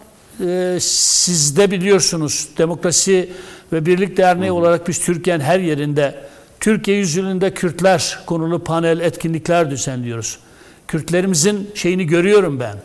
e, 0.46 0.78
siz 0.82 1.58
de 1.58 1.72
biliyorsunuz 1.72 2.48
Demokrasi 2.58 3.30
ve 3.74 3.86
Birlik 3.86 4.18
Derneği 4.18 4.52
olarak 4.52 4.88
biz 4.88 5.00
Türkiye'nin 5.00 5.44
her 5.44 5.60
yerinde 5.60 6.16
Türkiye 6.60 6.98
yüzyılında 6.98 7.54
Kürtler 7.54 8.20
konulu 8.26 8.64
panel 8.64 9.00
etkinlikler 9.00 9.72
düzenliyoruz. 9.72 10.40
Kürtlerimizin 10.88 11.70
şeyini 11.76 12.06
görüyorum 12.06 12.60
ben. 12.60 12.76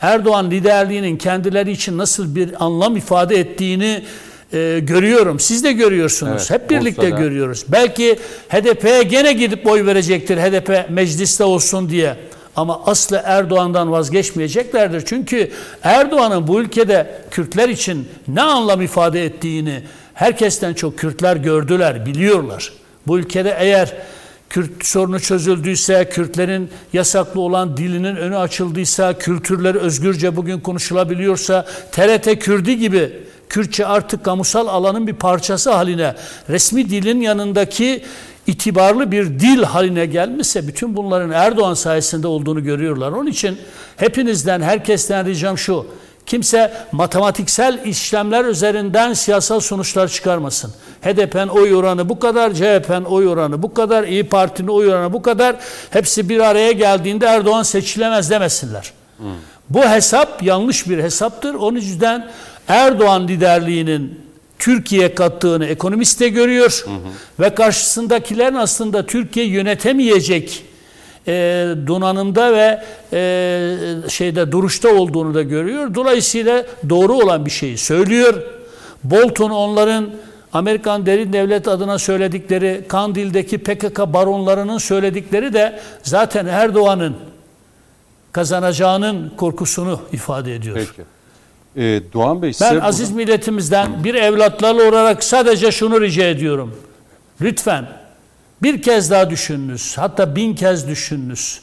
Erdoğan 0.00 0.50
liderliğinin 0.50 1.16
kendileri 1.16 1.70
için 1.70 1.98
nasıl 1.98 2.34
bir 2.34 2.64
anlam 2.64 2.96
ifade 2.96 3.36
ettiğini 3.36 4.02
e, 4.52 4.78
görüyorum. 4.82 5.40
Siz 5.40 5.64
de 5.64 5.72
görüyorsunuz. 5.72 6.50
Evet, 6.50 6.50
Hep 6.50 6.70
birlikte 6.70 7.02
Bursa'da. 7.02 7.20
görüyoruz. 7.20 7.64
Belki 7.68 8.18
HDP'ye 8.48 9.02
gene 9.02 9.32
gidip 9.32 9.66
oy 9.66 9.86
verecektir. 9.86 10.36
HDP 10.36 10.90
mecliste 10.90 11.44
olsun 11.44 11.88
diye. 11.88 12.16
Ama 12.56 12.80
aslı 12.86 13.22
Erdoğan'dan 13.24 13.92
vazgeçmeyeceklerdir. 13.92 15.02
Çünkü 15.06 15.50
Erdoğan'ın 15.82 16.46
bu 16.46 16.60
ülkede 16.60 17.24
Kürtler 17.30 17.68
için 17.68 18.08
ne 18.28 18.42
anlam 18.42 18.82
ifade 18.82 19.24
ettiğini 19.24 19.82
herkesten 20.14 20.74
çok 20.74 20.98
Kürtler 20.98 21.36
gördüler, 21.36 22.06
biliyorlar. 22.06 22.72
Bu 23.06 23.18
ülkede 23.18 23.56
eğer 23.58 23.94
Kürt 24.50 24.86
sorunu 24.86 25.20
çözüldüyse, 25.20 26.08
Kürtlerin 26.08 26.70
yasaklı 26.92 27.40
olan 27.40 27.76
dilinin 27.76 28.16
önü 28.16 28.36
açıldıysa, 28.36 29.18
kültürleri 29.18 29.78
özgürce 29.78 30.36
bugün 30.36 30.60
konuşulabiliyorsa, 30.60 31.66
TRT 31.92 32.38
Kürdi 32.38 32.78
gibi 32.78 33.12
Kürtçe 33.48 33.86
artık 33.86 34.24
kamusal 34.24 34.66
alanın 34.66 35.06
bir 35.06 35.12
parçası 35.12 35.70
haline, 35.70 36.14
resmi 36.48 36.90
dilin 36.90 37.20
yanındaki 37.20 38.04
itibarlı 38.46 39.12
bir 39.12 39.26
dil 39.26 39.62
haline 39.62 40.06
gelmişse 40.06 40.68
bütün 40.68 40.96
bunların 40.96 41.30
Erdoğan 41.30 41.74
sayesinde 41.74 42.26
olduğunu 42.26 42.64
görüyorlar. 42.64 43.12
Onun 43.12 43.26
için 43.26 43.58
hepinizden, 43.96 44.60
herkesten 44.60 45.26
ricam 45.26 45.58
şu. 45.58 45.86
Kimse 46.26 46.72
matematiksel 46.92 47.80
işlemler 47.84 48.44
üzerinden 48.44 49.12
siyasal 49.12 49.60
sonuçlar 49.60 50.08
çıkarmasın. 50.08 50.72
HDP'nin 51.02 51.48
oy 51.48 51.74
oranı 51.74 52.08
bu 52.08 52.18
kadar, 52.18 52.54
CHP'nin 52.54 53.04
oy 53.04 53.28
oranı 53.28 53.62
bu 53.62 53.74
kadar, 53.74 54.04
İyi 54.04 54.24
Parti'nin 54.24 54.68
oy 54.68 54.88
oranı 54.88 55.12
bu 55.12 55.22
kadar. 55.22 55.56
Hepsi 55.90 56.28
bir 56.28 56.40
araya 56.40 56.72
geldiğinde 56.72 57.26
Erdoğan 57.26 57.62
seçilemez 57.62 58.30
demesinler. 58.30 58.92
Bu 59.70 59.82
hesap 59.82 60.42
yanlış 60.42 60.88
bir 60.88 61.02
hesaptır. 61.02 61.54
Onun 61.54 61.76
yüzden 61.76 62.30
Erdoğan 62.68 63.28
liderliğinin 63.28 64.21
Türkiye 64.62 65.14
kattığını 65.14 65.66
ekonomist 65.66 66.20
de 66.20 66.28
görüyor 66.28 66.84
ve 67.40 67.54
karşısındakilerin 67.54 68.54
aslında 68.54 69.06
Türkiye 69.06 69.46
yönetemeyecek 69.46 70.64
e, 71.26 71.32
donanımda 71.86 72.52
ve 72.52 72.84
e, 73.12 74.08
şeyde 74.08 74.52
duruşta 74.52 74.88
olduğunu 74.88 75.34
da 75.34 75.42
görüyor. 75.42 75.94
Dolayısıyla 75.94 76.64
doğru 76.88 77.12
olan 77.12 77.46
bir 77.46 77.50
şeyi 77.50 77.78
söylüyor. 77.78 78.42
Bolton 79.04 79.50
onların 79.50 80.10
Amerikan 80.52 81.06
derin 81.06 81.32
devlet 81.32 81.68
adına 81.68 81.98
söyledikleri, 81.98 82.84
Kandil'deki 82.88 83.58
PKK 83.58 83.98
baronlarının 83.98 84.78
söyledikleri 84.78 85.52
de 85.52 85.80
zaten 86.02 86.46
Erdoğan'ın 86.46 87.16
kazanacağının 88.32 89.32
korkusunu 89.36 90.00
ifade 90.12 90.54
ediyor. 90.54 90.76
Peki. 90.76 91.02
Ee, 91.76 92.00
Doğan 92.12 92.42
Bey 92.42 92.52
Ben 92.60 92.70
buradan- 92.74 92.86
aziz 92.88 93.10
milletimizden 93.10 94.04
bir 94.04 94.14
evlatlarlı 94.14 94.88
olarak 94.88 95.24
sadece 95.24 95.72
şunu 95.72 96.00
rica 96.00 96.24
ediyorum. 96.24 96.76
Lütfen 97.40 97.88
bir 98.62 98.82
kez 98.82 99.10
daha 99.10 99.30
düşününüz. 99.30 99.98
Hatta 99.98 100.36
bin 100.36 100.54
kez 100.54 100.88
düşününüz. 100.88 101.60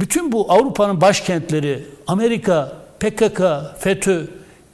Bütün 0.00 0.32
bu 0.32 0.52
Avrupa'nın 0.52 1.00
başkentleri, 1.00 1.84
Amerika, 2.06 2.72
PKK, 3.00 3.40
FETÖ 3.78 4.24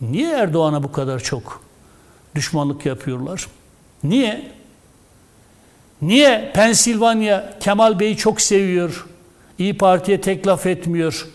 niye 0.00 0.32
Erdoğan'a 0.32 0.82
bu 0.82 0.92
kadar 0.92 1.20
çok 1.20 1.62
düşmanlık 2.34 2.86
yapıyorlar? 2.86 3.46
Niye? 4.04 4.48
Niye 6.02 6.50
Pensilvanya 6.54 7.54
Kemal 7.60 8.00
Bey'i 8.00 8.16
çok 8.16 8.40
seviyor, 8.40 9.06
İyi 9.58 9.78
Parti'ye 9.78 10.20
tek 10.20 10.46
laf 10.46 10.66
etmiyor? 10.66 11.26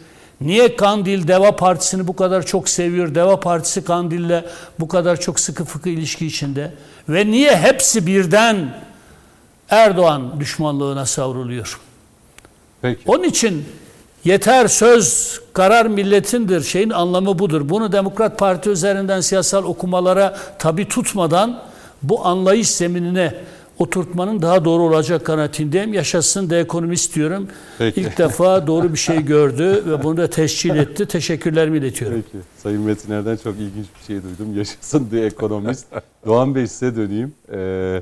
Niye 0.42 0.76
Kandil 0.76 1.28
Deva 1.28 1.56
Partisi'ni 1.56 2.08
bu 2.08 2.16
kadar 2.16 2.46
çok 2.46 2.70
seviyor? 2.70 3.16
Deva 3.16 3.40
Partisi 3.40 3.84
Kandil'le 3.84 4.44
bu 4.80 4.88
kadar 4.88 5.20
çok 5.20 5.40
sıkı 5.40 5.66
fıkı 5.66 5.90
ilişki 5.90 6.28
içinde? 6.28 6.74
Ve 7.10 7.26
niye 7.26 7.58
hepsi 7.58 8.08
birden 8.08 8.84
Erdoğan 9.70 10.40
düşmanlığına 10.40 11.06
savruluyor? 11.06 11.80
Peki. 12.82 13.02
Onun 13.06 13.24
için 13.24 13.66
yeter 14.24 14.68
söz 14.68 15.40
karar 15.54 15.86
milletindir 15.86 16.62
şeyin 16.62 16.90
anlamı 16.90 17.40
budur. 17.40 17.70
Bunu 17.70 17.92
Demokrat 17.92 18.40
Parti 18.40 18.70
üzerinden 18.70 19.22
siyasal 19.22 19.64
okumalara 19.64 20.38
tabi 20.60 20.88
tutmadan 20.88 21.64
bu 22.04 22.26
anlayış 22.26 22.68
zeminine 22.72 23.34
oturtmanın 23.82 24.42
daha 24.42 24.66
doğru 24.66 24.84
olacak 24.84 25.26
kanaatindeyim. 25.26 25.94
Yaşasın 25.94 26.50
da 26.50 26.56
ekonomist 26.58 27.16
diyorum. 27.16 27.48
Peki. 27.78 28.02
İlk 28.02 28.18
defa 28.18 28.68
doğru 28.68 28.94
bir 28.94 28.98
şey 28.98 29.26
gördü 29.26 29.84
ve 29.88 30.04
bunu 30.04 30.18
da 30.18 30.30
tescil 30.30 30.76
etti. 30.76 31.06
Teşekkürlerimi 31.06 31.78
iletiyorum. 31.78 32.24
Peki. 32.32 32.44
Sayın 32.64 32.82
Metiner'den 32.82 33.38
çok 33.44 33.56
ilginç 33.56 33.86
bir 34.00 34.06
şey 34.06 34.24
duydum. 34.24 34.58
Yaşasın 34.58 35.08
diye 35.12 35.26
ekonomist. 35.26 35.86
Doğan 36.26 36.56
Bey 36.56 36.68
size 36.68 36.96
döneyim. 36.96 37.34
Ee, 37.54 38.02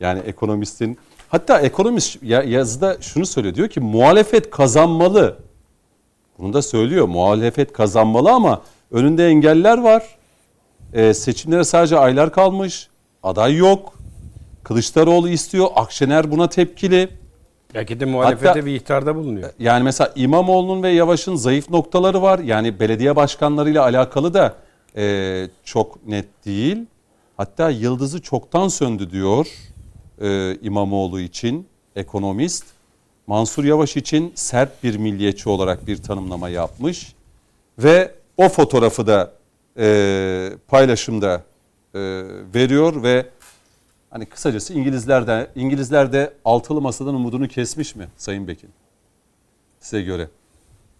yani 0.00 0.20
ekonomistin 0.26 0.98
hatta 1.28 1.60
ekonomist 1.60 2.22
ya- 2.22 2.42
yazıda 2.42 2.96
şunu 3.00 3.26
söylüyor. 3.26 3.54
Diyor 3.54 3.68
ki 3.68 3.80
muhalefet 3.80 4.50
kazanmalı. 4.50 5.36
Bunu 6.38 6.52
da 6.52 6.62
söylüyor. 6.62 7.06
Muhalefet 7.08 7.72
kazanmalı 7.72 8.30
ama 8.30 8.62
önünde 8.90 9.26
engeller 9.26 9.78
var. 9.78 10.02
Ee, 10.92 11.14
seçimlere 11.14 11.64
sadece 11.64 11.98
aylar 11.98 12.32
kalmış. 12.32 12.88
Aday 13.22 13.56
yok. 13.56 13.94
Kılıçdaroğlu 14.64 15.28
istiyor. 15.28 15.66
Akşener 15.74 16.30
buna 16.30 16.48
tepkili. 16.48 17.08
Belki 17.74 18.00
de 18.00 18.04
muhalefete 18.04 18.48
Hatta- 18.48 18.66
bir 18.66 18.74
ihtarda 18.74 19.16
bulunuyor. 19.16 19.50
Yani 19.58 19.84
mesela 19.84 20.12
İmamoğlu'nun 20.16 20.82
ve 20.82 20.90
Yavaş'ın 20.90 21.36
zayıf 21.36 21.70
noktaları 21.70 22.22
var. 22.22 22.38
Yani 22.38 22.80
belediye 22.80 23.16
başkanlarıyla 23.16 23.82
alakalı 23.82 24.34
da 24.34 24.54
e, 24.96 25.46
çok 25.64 26.06
net 26.06 26.26
değil. 26.46 26.76
Hatta 27.36 27.70
yıldızı 27.70 28.22
çoktan 28.22 28.68
söndü 28.68 29.10
diyor 29.10 29.46
e, 30.20 30.56
İmamoğlu 30.62 31.20
için 31.20 31.66
ekonomist. 31.96 32.64
Mansur 33.26 33.64
Yavaş 33.64 33.96
için 33.96 34.32
sert 34.34 34.84
bir 34.84 34.96
milliyetçi 34.96 35.48
olarak 35.48 35.86
bir 35.86 35.96
tanımlama 35.96 36.48
yapmış. 36.48 37.12
Ve 37.78 38.10
o 38.36 38.48
fotoğrafı 38.48 39.06
da 39.06 39.32
e, 39.78 40.50
paylaşımda 40.68 41.42
e, 41.94 42.00
veriyor 42.54 43.02
ve 43.02 43.26
hani 44.14 44.26
kısacası 44.26 44.74
İngilizler 44.74 45.26
de 45.26 45.50
İngilizler 45.54 46.12
de 46.12 46.32
altılı 46.44 46.80
masadan 46.80 47.14
umudunu 47.14 47.48
kesmiş 47.48 47.96
mi 47.96 48.08
Sayın 48.16 48.48
Bekin? 48.48 48.70
Size 49.80 50.02
göre. 50.02 50.28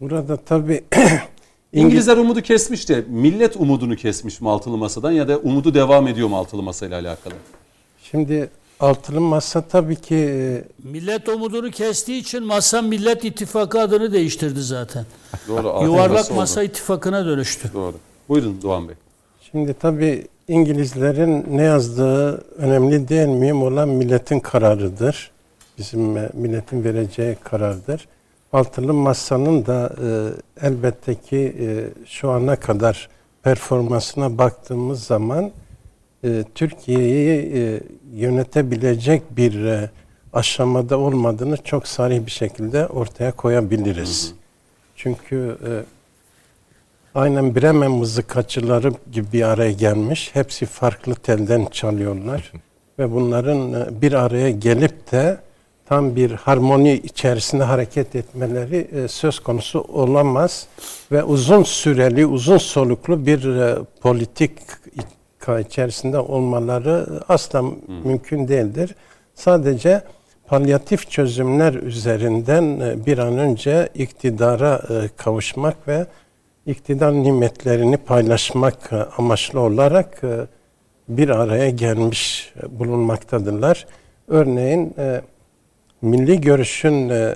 Burada 0.00 0.36
tabii 0.36 0.84
İngilizler 1.72 2.16
umudu 2.16 2.42
kesmiş 2.42 2.88
de 2.88 3.04
millet 3.08 3.56
umudunu 3.56 3.96
kesmiş 3.96 4.40
mi 4.40 4.50
altılı 4.50 4.76
masadan 4.76 5.12
ya 5.12 5.28
da 5.28 5.38
umudu 5.38 5.74
devam 5.74 6.08
ediyor 6.08 6.28
mu 6.28 6.36
altılı 6.36 6.62
masayla 6.62 7.00
alakalı? 7.00 7.34
şimdi 8.02 8.50
altılı 8.80 9.20
masa 9.20 9.62
tabii 9.62 9.96
ki 9.96 10.14
e, 10.14 10.64
Millet 10.84 11.28
umudunu 11.28 11.70
kestiği 11.70 12.20
için 12.20 12.44
masa 12.44 12.82
Millet 12.82 13.24
İttifakı 13.24 13.80
adını 13.80 14.12
değiştirdi 14.12 14.62
zaten. 14.62 15.06
Doğru. 15.48 15.84
Yuvarlak 15.84 16.10
masa 16.10 16.34
masa 16.34 16.62
ittifakına 16.62 17.26
dönüştü. 17.26 17.70
Doğru. 17.74 17.94
Buyurun 18.28 18.62
Doğan 18.62 18.88
Bey. 18.88 18.94
Şimdi 19.54 19.74
tabii 19.74 20.26
İngilizlerin 20.48 21.46
ne 21.56 21.62
yazdığı 21.62 22.36
önemli 22.56 23.08
değil 23.08 23.28
mühim 23.28 23.62
olan 23.62 23.88
milletin 23.88 24.40
kararıdır. 24.40 25.30
Bizim 25.78 26.00
milletin 26.32 26.84
vereceği 26.84 27.36
karardır. 27.44 28.08
Altılı 28.52 28.94
Masa'nın 28.94 29.66
da 29.66 29.92
e, 30.02 30.66
elbette 30.66 31.14
ki 31.14 31.56
e, 31.60 31.66
şu 32.06 32.30
ana 32.30 32.56
kadar 32.56 33.08
performansına 33.42 34.38
baktığımız 34.38 35.04
zaman 35.04 35.50
e, 36.24 36.44
Türkiye'yi 36.54 37.52
e, 37.54 37.80
yönetebilecek 38.14 39.36
bir 39.36 39.64
e, 39.64 39.90
aşamada 40.32 40.98
olmadığını 40.98 41.56
çok 41.56 41.86
sarih 41.86 42.26
bir 42.26 42.30
şekilde 42.30 42.86
ortaya 42.86 43.32
koyabiliriz. 43.32 44.34
Çünkü 44.96 45.58
e, 45.66 45.93
aynen 47.14 47.54
Bremen 47.54 47.90
mızıkacıları 47.90 48.92
gibi 49.12 49.32
bir 49.32 49.42
araya 49.42 49.72
gelmiş. 49.72 50.30
Hepsi 50.32 50.66
farklı 50.66 51.14
telden 51.14 51.66
çalıyorlar. 51.66 52.52
Ve 52.98 53.12
bunların 53.12 53.72
e, 53.72 54.02
bir 54.02 54.12
araya 54.12 54.50
gelip 54.50 55.12
de 55.12 55.38
tam 55.86 56.16
bir 56.16 56.30
harmoni 56.30 56.92
içerisinde 56.92 57.64
hareket 57.64 58.16
etmeleri 58.16 58.76
e, 58.76 59.08
söz 59.08 59.40
konusu 59.40 59.80
olamaz. 59.80 60.66
Ve 61.12 61.24
uzun 61.24 61.62
süreli, 61.62 62.26
uzun 62.26 62.58
soluklu 62.58 63.26
bir 63.26 63.56
e, 63.56 63.76
politik 64.00 64.52
içerisinde 65.60 66.18
olmaları 66.18 67.06
asla 67.28 67.64
mümkün 68.04 68.48
değildir. 68.48 68.94
Sadece 69.34 70.02
palyatif 70.46 71.10
çözümler 71.10 71.74
üzerinden 71.74 72.80
bir 73.06 73.18
an 73.18 73.38
önce 73.38 73.88
iktidara 73.94 74.82
kavuşmak 75.16 75.88
ve 75.88 76.06
iktidar 76.66 77.12
nimetlerini 77.12 77.96
paylaşmak 77.96 78.92
amaçlı 79.18 79.60
olarak 79.60 80.24
e, 80.24 80.46
bir 81.08 81.28
araya 81.28 81.70
gelmiş 81.70 82.52
bulunmaktadırlar. 82.68 83.86
Örneğin 84.28 84.94
e, 84.98 85.20
milli 86.02 86.40
görüşün 86.40 87.08
e, 87.08 87.34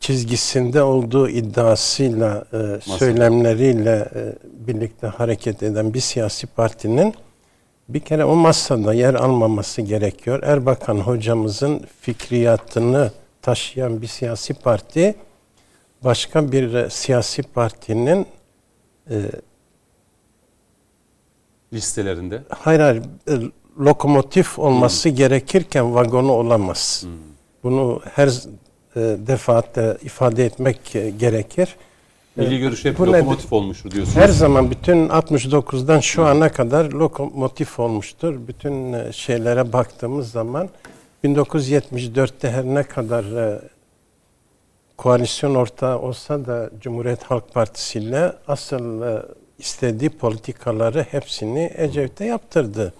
çizgisinde 0.00 0.82
olduğu 0.82 1.28
iddiasıyla, 1.28 2.44
söylemleriyle 2.80 4.08
birlikte 4.44 5.06
hareket 5.06 5.62
eden 5.62 5.94
bir 5.94 6.00
siyasi 6.00 6.46
partinin 6.46 7.14
bir 7.88 8.00
kere 8.00 8.24
o 8.24 8.34
masada 8.34 8.94
yer 8.94 9.14
almaması 9.14 9.82
gerekiyor. 9.82 10.42
Erbakan 10.42 10.96
hocamızın 10.96 11.80
fikriyatını 12.00 13.10
taşıyan 13.42 14.02
bir 14.02 14.06
siyasi 14.06 14.54
parti 14.54 15.14
başka 16.04 16.52
bir 16.52 16.74
e, 16.74 16.90
siyasi 16.90 17.42
partinin 17.42 18.26
e, 19.10 19.16
Listelerinde. 21.72 22.42
hayır 22.48 22.80
hayır 22.80 23.02
e, 23.28 23.32
lokomotif 23.80 24.58
olması 24.58 25.08
gerekirken 25.08 25.94
vagonu 25.94 26.32
olamaz. 26.32 27.04
Bunu 27.62 28.00
her 28.14 28.28
e, 28.96 29.00
defaatle 29.26 29.96
ifade 30.02 30.44
etmek 30.44 30.96
e, 30.96 31.10
gerekir. 31.10 31.76
Milli 32.36 32.58
görüş 32.58 32.84
hep 32.84 32.98
bu 32.98 33.02
nedir? 33.06 33.18
lokomotif 33.18 33.52
olmuştur 33.52 33.90
diyorsunuz. 33.90 34.16
Her 34.16 34.28
zaman 34.28 34.70
bütün 34.70 35.08
69'dan 35.08 36.00
şu 36.00 36.24
ana 36.24 36.52
kadar 36.52 36.84
lokomotif 36.92 37.80
olmuştur. 37.80 38.34
Bütün 38.48 38.92
e, 38.92 39.12
şeylere 39.12 39.72
baktığımız 39.72 40.30
zaman 40.30 40.68
1974'te 41.24 42.50
her 42.50 42.64
ne 42.64 42.82
kadar 42.82 43.24
e, 43.24 43.60
koalisyon 44.96 45.54
ortağı 45.54 45.98
olsa 45.98 46.46
da 46.46 46.70
Cumhuriyet 46.80 47.22
Halk 47.22 47.54
Partisi 47.54 47.98
ile 47.98 48.32
asıl 48.48 49.02
e, 49.02 49.22
istediği 49.58 50.10
politikaları 50.10 51.02
hepsini 51.02 51.72
Ecevit'e 51.76 52.24
yaptırdı. 52.24 52.92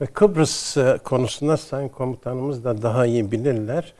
Ve 0.00 0.06
Kıbrıs 0.06 0.76
e, 0.76 0.98
konusunda 1.04 1.56
Sayın 1.56 1.88
Komutanımız 1.88 2.64
da 2.64 2.82
daha 2.82 3.06
iyi 3.06 3.32
bilirler. 3.32 3.94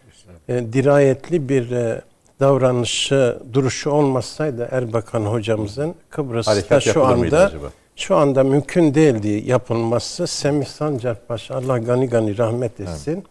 E, 0.48 0.72
dirayetli 0.72 1.48
bir 1.48 1.70
e, 1.70 2.02
davranışı, 2.40 3.38
duruşu 3.52 3.90
olmasaydı 3.90 4.68
Erbakan 4.70 5.24
hocamızın 5.24 5.94
Kıbrıs'ta 6.10 6.52
Harekat 6.52 6.82
şu 6.82 7.04
anda 7.06 7.52
şu 7.96 8.16
anda 8.16 8.44
mümkün 8.44 8.94
değildi 8.94 9.42
yapılması. 9.46 10.26
Semih 10.26 10.66
Sancar 10.66 11.26
Paşa 11.26 11.54
Allah 11.54 11.78
gani 11.78 12.08
gani 12.08 12.38
rahmet 12.38 12.80
etsin. 12.80 13.24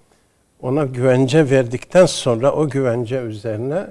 Ona 0.61 0.85
güvence 0.85 1.49
verdikten 1.49 2.06
sonra 2.06 2.52
o 2.52 2.69
güvence 2.69 3.18
üzerine 3.18 3.88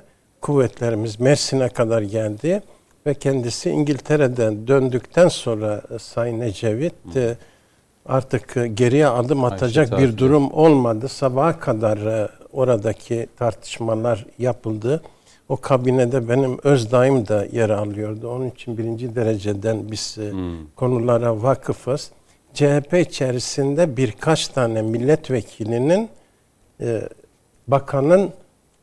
kuvvetlerimiz 0.46 1.20
Mersin'e 1.20 1.68
kadar 1.68 2.02
geldi 2.02 2.62
ve 3.06 3.14
kendisi 3.14 3.70
İngiltere'den 3.70 4.68
döndükten 4.68 5.28
sonra 5.28 5.82
e, 5.94 5.98
Sayın 5.98 6.40
Ecevit 6.40 7.16
e, 7.16 7.36
artık 8.06 8.56
e, 8.56 8.68
geriye 8.68 9.06
adım 9.06 9.44
atacak 9.44 9.92
Ayşe 9.92 10.04
bir 10.04 10.18
durum 10.18 10.52
olmadı. 10.52 11.08
Sabaha 11.08 11.60
kadar 11.60 12.30
oradaki 12.52 13.26
tartışmalar 13.36 14.26
yapıldı. 14.38 15.02
O 15.48 15.56
kabinede 15.56 16.28
benim 16.28 16.58
Özdaim 16.64 17.28
da 17.28 17.46
yer 17.52 17.70
alıyordu. 17.70 18.30
Onun 18.30 18.50
için 18.50 18.78
birinci 18.78 19.16
dereceden 19.16 19.90
biz 19.90 20.18
e, 20.18 20.32
konulara 20.76 21.42
vakıfız. 21.42 22.10
CHP 22.54 22.94
içerisinde 22.94 23.96
birkaç 23.96 24.48
tane 24.48 24.82
milletvekilinin 24.82 26.08
e, 26.80 27.08
bakanın 27.68 28.30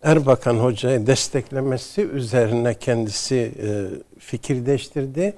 Erbakan 0.03 0.55
Hoca'yı 0.55 1.07
desteklemesi 1.07 2.01
üzerine 2.01 2.73
kendisi 2.73 3.35
e, 3.35 3.67
fikir 4.19 4.65
değiştirdi 4.65 5.33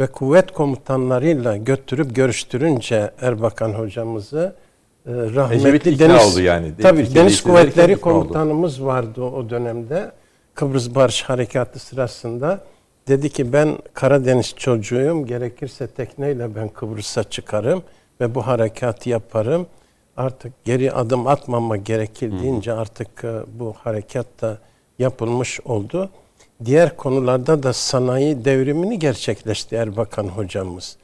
ve 0.00 0.06
kuvvet 0.06 0.52
komutanlarıyla 0.52 1.56
götürüp 1.56 2.14
görüştürünce 2.16 3.10
Erbakan 3.20 3.72
hocamızı 3.72 4.54
e, 5.06 5.10
rahmetli 5.12 5.98
deniz 5.98 6.26
oldu 6.26 6.40
yani. 6.40 6.72
Tabii 6.82 7.04
Fikir 7.04 7.14
Deniz 7.14 7.40
Kuvvetleri 7.42 7.92
ikna 7.92 8.12
oldu. 8.12 8.20
Komutanımız 8.20 8.84
vardı 8.84 9.22
o 9.22 9.50
dönemde. 9.50 10.12
Kıbrıs 10.54 10.94
Barış 10.94 11.22
Harekatı 11.22 11.78
sırasında 11.78 12.64
dedi 13.08 13.30
ki 13.30 13.52
ben 13.52 13.78
Karadeniz 13.94 14.54
çocuğuyum. 14.56 15.26
Gerekirse 15.26 15.86
tekneyle 15.86 16.54
ben 16.54 16.68
Kıbrıs'a 16.68 17.24
çıkarım 17.24 17.82
ve 18.20 18.34
bu 18.34 18.46
harekatı 18.46 19.08
yaparım. 19.08 19.66
Artık 20.18 20.64
geri 20.64 20.92
adım 20.92 21.26
atmama 21.26 21.76
gerekir 21.76 22.32
deyince 22.42 22.72
artık 22.72 23.24
e, 23.24 23.42
bu 23.58 23.74
harekat 23.78 24.26
da 24.40 24.58
yapılmış 24.98 25.60
oldu. 25.60 26.10
Diğer 26.64 26.96
konularda 26.96 27.62
da 27.62 27.72
sanayi 27.72 28.44
devrimini 28.44 28.98
gerçekleşti 28.98 29.76
Erbakan 29.76 30.28
hocamız. 30.28 30.96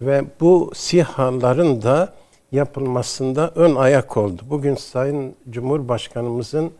Ve 0.00 0.24
bu 0.40 0.70
sihaların 0.74 1.82
da 1.82 2.12
yapılmasında 2.52 3.52
ön 3.54 3.74
ayak 3.74 4.16
oldu. 4.16 4.42
Bugün 4.50 4.74
Sayın 4.74 5.34
Cumhurbaşkanımızın 5.50 6.72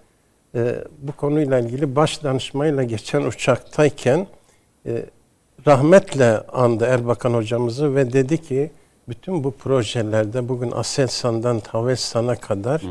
e, 0.54 0.74
bu 0.98 1.12
konuyla 1.12 1.58
ilgili 1.58 1.96
baş 1.96 2.24
danışmayla 2.24 2.82
geçen 2.82 3.22
uçaktayken 3.22 4.26
e, 4.86 5.06
rahmetle 5.66 6.40
andı 6.40 6.84
Erbakan 6.84 7.34
hocamızı 7.34 7.94
ve 7.94 8.12
dedi 8.12 8.42
ki 8.42 8.70
bütün 9.08 9.44
bu 9.44 9.50
projelerde 9.50 10.48
bugün 10.48 10.70
Aselsan'dan 10.70 11.62
Havelsan'a 11.68 12.36
kadar 12.36 12.82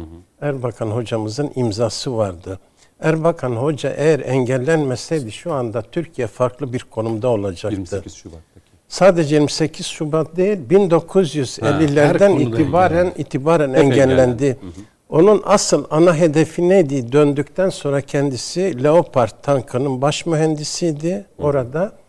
Erbakan 0.41 0.87
hocamızın 0.87 1.51
imzası 1.55 2.17
vardı. 2.17 2.59
Erbakan 2.99 3.51
hoca 3.51 3.89
eğer 3.89 4.19
engellenmeseydi 4.19 5.31
şu 5.31 5.53
anda 5.53 5.81
Türkiye 5.81 6.27
farklı 6.27 6.73
bir 6.73 6.79
konumda 6.79 7.27
olacaktı. 7.27 7.75
28 7.75 8.13
Şubat'taki. 8.13 8.71
Sadece 8.87 9.35
28 9.35 9.85
Şubat 9.85 10.37
değil, 10.37 10.59
her 10.69 10.77
1950'lerden 10.77 12.31
konuda 12.31 12.55
itibaren 12.61 13.11
itibaren 13.17 13.69
Hep 13.69 13.77
engellendi. 13.77 14.57
Onun 15.09 15.41
asıl 15.45 15.85
ana 15.89 16.15
hedefi 16.15 16.69
neydi? 16.69 17.11
Döndükten 17.11 17.69
sonra 17.69 18.01
kendisi 18.01 18.83
Leopard 18.83 19.31
tankının 19.43 20.01
baş 20.01 20.25
mühendisiydi 20.25 21.25
orada. 21.37 22.00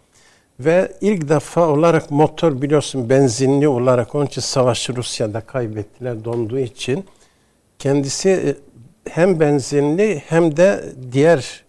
Ve 0.60 0.92
ilk 1.00 1.28
defa 1.28 1.68
olarak 1.68 2.10
motor 2.10 2.62
biliyorsun 2.62 3.08
benzinli 3.08 3.68
olarak 3.68 4.14
onun 4.14 4.26
için 4.26 4.40
savaşı 4.40 4.96
Rusya'da 4.96 5.40
kaybettiler 5.40 6.24
donduğu 6.24 6.58
için. 6.58 7.04
Kendisi 7.78 8.28
e, 8.28 8.54
hem 9.10 9.40
benzinli 9.40 10.22
hem 10.28 10.56
de 10.56 10.84
diğer 11.12 11.64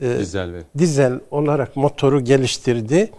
e, 0.00 0.18
Dizel 0.18 0.52
ve 0.52 0.58
dizel 0.78 1.20
olarak 1.30 1.76
motoru 1.76 2.20
geliştirdi 2.24 3.10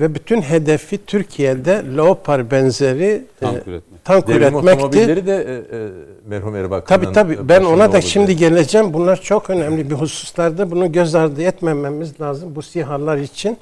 ve 0.00 0.14
bütün 0.14 0.42
hedefi 0.42 1.06
Türkiye'de 1.06 1.84
Leopard 1.96 2.50
benzeri 2.50 3.22
Tank 3.40 3.54
e, 3.54 3.70
üretmek. 3.70 4.04
tank 4.04 4.28
Devrim 4.28 4.42
üretmekti. 4.42 4.70
otomobilleri 4.84 5.26
de 5.26 5.64
e, 5.70 5.76
e, 5.76 5.88
merhum 6.26 6.56
Erbakan'ın 6.56 7.02
Tabii 7.02 7.12
tabii 7.14 7.48
ben 7.48 7.64
ona 7.64 7.92
da 7.92 8.00
şimdi 8.00 8.26
diye. 8.26 8.36
geleceğim. 8.38 8.92
Bunlar 8.94 9.20
çok 9.20 9.50
önemli 9.50 9.90
bir 9.90 9.94
hususlarda. 9.94 10.70
Bunu 10.70 10.92
göz 10.92 11.14
ardı 11.14 11.42
etmememiz 11.42 12.20
lazım 12.20 12.56
bu 12.56 12.62
sihalar 12.62 13.16
için. 13.16 13.56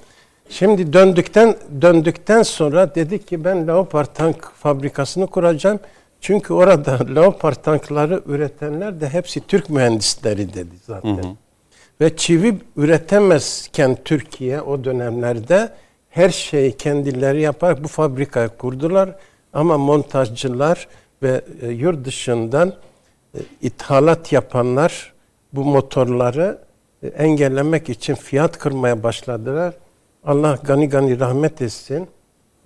Şimdi 0.48 0.92
döndükten 0.92 1.56
döndükten 1.82 2.42
sonra 2.42 2.94
dedik 2.94 3.28
ki 3.28 3.44
ben 3.44 3.66
Leopard 3.66 4.06
tank 4.14 4.52
fabrikasını 4.52 5.26
kuracağım. 5.26 5.80
Çünkü 6.20 6.54
orada 6.54 6.98
Leopard 7.14 7.54
tankları 7.54 8.22
üretenler 8.26 9.00
de 9.00 9.08
hepsi 9.08 9.40
Türk 9.40 9.70
mühendisleri 9.70 10.54
dedi 10.54 10.74
zaten. 10.86 11.36
Ve 12.00 12.16
çivi 12.16 12.58
üretemezken 12.76 13.98
Türkiye 14.04 14.60
o 14.60 14.84
dönemlerde 14.84 15.72
her 16.10 16.30
şeyi 16.30 16.76
kendileri 16.76 17.40
yaparak 17.40 17.84
bu 17.84 17.88
fabrikayı 17.88 18.48
kurdular. 18.48 19.16
Ama 19.52 19.78
montajcılar 19.78 20.88
ve 21.22 21.40
e, 21.62 21.68
yurt 21.68 22.04
dışından 22.04 22.72
e, 23.34 23.38
ithalat 23.62 24.32
yapanlar 24.32 25.12
bu 25.52 25.64
motorları 25.64 26.58
e, 27.02 27.06
engellemek 27.06 27.88
için 27.88 28.14
fiyat 28.14 28.58
kırmaya 28.58 29.02
başladılar. 29.02 29.74
Allah 30.26 30.58
gani 30.64 30.88
gani 30.88 31.20
rahmet 31.20 31.62
etsin. 31.62 32.08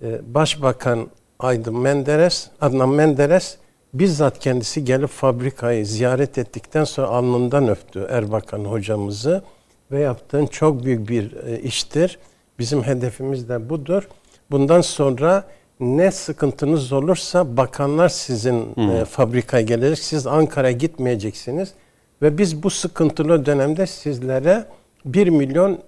E, 0.01 0.33
Başbakan 0.33 1.07
Aydın 1.39 1.79
Menderes, 1.79 2.49
Adnan 2.61 2.89
Menderes 2.89 3.57
bizzat 3.93 4.39
kendisi 4.39 4.85
gelip 4.85 5.09
fabrikayı 5.09 5.85
ziyaret 5.85 6.37
ettikten 6.37 6.83
sonra 6.83 7.07
alnından 7.07 7.67
öptü 7.67 8.07
Erbakan 8.09 8.65
hocamızı 8.65 9.43
ve 9.91 9.99
yaptığın 9.99 10.45
çok 10.45 10.85
büyük 10.85 11.09
bir 11.09 11.33
e, 11.47 11.59
iştir. 11.59 12.19
Bizim 12.59 12.83
hedefimiz 12.83 13.49
de 13.49 13.69
budur. 13.69 14.07
Bundan 14.51 14.81
sonra 14.81 15.43
ne 15.79 16.11
sıkıntınız 16.11 16.91
olursa 16.93 17.57
bakanlar 17.57 18.09
sizin 18.09 18.89
e, 18.91 19.05
fabrikaya 19.05 19.63
gelecek. 19.63 19.99
Siz 19.99 20.27
Ankara'ya 20.27 20.71
gitmeyeceksiniz. 20.71 21.73
Ve 22.21 22.37
biz 22.37 22.63
bu 22.63 22.69
sıkıntılı 22.69 23.45
dönemde 23.45 23.87
sizlere 23.87 24.65
1 25.05 25.27
milyon 25.27 25.79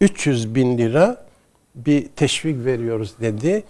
300 0.00 0.54
bin 0.54 0.78
lira 0.78 1.24
bir 1.74 2.08
teşvik 2.08 2.64
veriyoruz 2.64 3.14
dedi. 3.20 3.64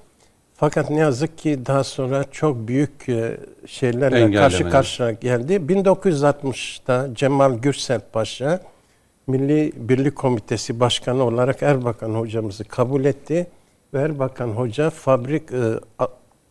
Fakat 0.55 0.90
ne 0.90 0.98
yazık 0.98 1.39
ki 1.39 1.66
daha 1.66 1.85
sonra 1.85 2.24
çok 2.31 2.69
büyük 2.69 3.09
e, 3.09 3.36
şeylerle 3.66 4.32
karşı 4.32 4.70
karşıya 4.70 5.11
geldi. 5.11 5.55
1960'ta 5.55 7.15
Cemal 7.15 7.55
Gürsel 7.55 8.01
Paşa 8.12 8.61
Milli 9.27 9.73
Birlik 9.77 10.16
Komitesi 10.16 10.81
Başkanı 10.81 11.23
olarak 11.24 11.62
Erbakan 11.62 12.15
hocamızı 12.15 12.65
kabul 12.65 13.05
etti. 13.05 13.47
Ve 13.94 14.01
Erbakan 14.01 14.48
hoca 14.48 14.90
fabrik 14.90 15.52
e, 15.52 15.81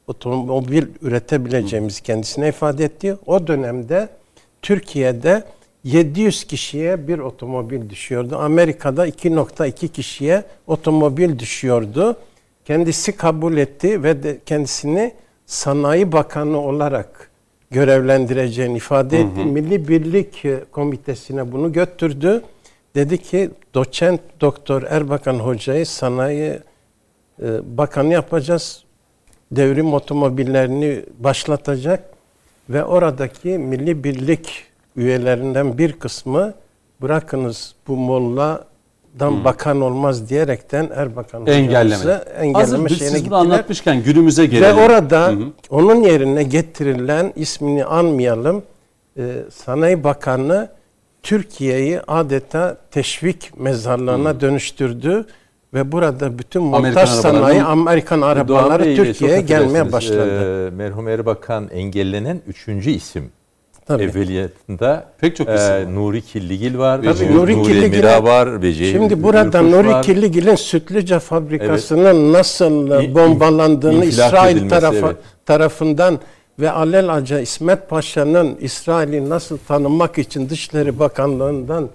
otomobil 0.08 0.84
üretebileceğimizi 1.02 2.04
kendisine 2.04 2.50
ifade 2.50 2.84
etti. 2.84 3.18
O 3.26 3.48
dönemde 3.48 4.10
Türkiye'de 4.62 5.44
700 5.84 6.44
kişiye 6.44 7.08
bir 7.08 7.20
otomobil 7.20 7.90
düşüyordu. 7.90 8.38
Amerika'da 8.38 9.08
2.2 9.08 9.88
kişiye 9.88 10.44
otomobil 10.68 11.40
düşüyordu. 11.40 12.18
Kendisi 12.66 13.12
kabul 13.12 13.58
etti 13.58 14.04
ve 14.04 14.24
de 14.24 14.40
kendisini 14.46 15.14
Sanayi 15.46 16.12
Bakanı 16.12 16.62
olarak 16.62 17.32
görevlendireceğini 17.72 18.78
ifade 18.78 19.20
etti. 19.20 19.46
Milli 19.46 19.88
Birlik 19.88 20.46
e, 20.46 20.60
Komitesi'ne 20.72 21.52
bunu 21.52 21.74
götürdü. 21.74 22.44
Dedi 22.96 23.18
ki 23.18 23.50
doçent 23.74 24.22
doktor 24.42 24.84
Erbakan 24.84 25.40
Hoca'yı 25.40 25.86
sanayi 25.86 26.60
e, 27.44 27.78
bakanı 27.78 28.14
yapacağız. 28.14 28.84
Devrim 29.52 29.94
otomobillerini 29.94 31.06
başlatacak 31.20 32.04
ve 32.70 32.84
oradaki 32.84 33.50
Milli 33.50 34.04
Birlik 34.04 34.69
üyelerinden 35.04 35.78
bir 35.78 35.94
kısmı 35.94 36.54
bırakınız 37.02 37.76
bu 37.88 37.96
molladan 37.96 39.44
bakan 39.44 39.82
olmaz 39.82 40.30
diyerekten 40.30 40.90
Erbakan 40.96 41.46
engelleme. 41.48 41.90
Hazır 41.96 42.20
engelleme 42.40 42.90
biz 42.90 43.00
şeyine 43.00 43.20
gittiler. 43.20 43.38
anlatmışken 43.38 44.04
günümüze 44.04 44.42
Ve 44.42 44.46
gelelim. 44.46 44.78
orada 44.78 45.34
onun 45.70 45.96
yerine 46.02 46.44
getirilen 46.44 47.34
ismini 47.36 47.86
anmayalım 47.86 48.64
e, 49.18 49.24
Sanayi 49.52 50.04
Bakanı 50.04 50.70
Türkiye'yi 51.24 52.02
adeta 52.08 52.78
teşvik 52.92 53.60
mezarlığına 53.60 54.42
dönüştürdü 54.42 55.26
ve 55.74 55.92
burada 55.92 56.40
bütün 56.40 56.64
montaj 56.64 57.10
sanayi 57.10 57.64
Amerikan 57.64 58.22
arabaları 58.22 58.96
Türkiye'ye 58.96 59.42
gelmeye 59.42 59.92
başladı. 59.92 60.68
e, 60.68 60.70
merhum 60.70 61.08
Erbakan 61.08 61.70
engellenen 61.74 62.42
üçüncü 62.48 62.90
isim. 62.92 63.32
Tabii. 63.90 64.04
evveliyatında 64.04 65.06
Pek 65.22 65.36
çok 65.36 65.48
isim 65.50 65.70
var. 65.74 65.96
Nuri 65.96 66.22
Killigil 66.22 66.78
var, 66.78 67.02
Tabii, 67.04 67.36
Nuri, 67.36 67.58
Nuri 67.58 67.90
Mira 67.90 68.24
var, 68.24 68.62
Veci 68.62 68.92
Şimdi 68.92 69.24
burada 69.24 69.62
Nuri 69.62 69.88
var. 69.88 70.04
Killigil'in 70.04 70.56
Sütlüce 70.56 71.20
fabrikasının 71.20 72.34
nasıl 72.34 72.92
e, 72.92 73.06
İ- 73.06 73.16
bombalandığını 73.16 74.06
infilak 74.06 74.28
İsrail 74.28 74.70
tarafı, 74.70 74.98
evet. 75.06 75.16
tarafından 75.46 76.20
ve 76.60 76.72
alelacele 76.72 77.42
İsmet 77.42 77.90
Paşa'nın 77.90 78.58
İsrail'i 78.62 79.30
nasıl 79.30 79.58
tanımak 79.68 80.18
için 80.18 80.50
Dışişleri 80.50 81.00
Bakanlığı'ndan 81.00 81.90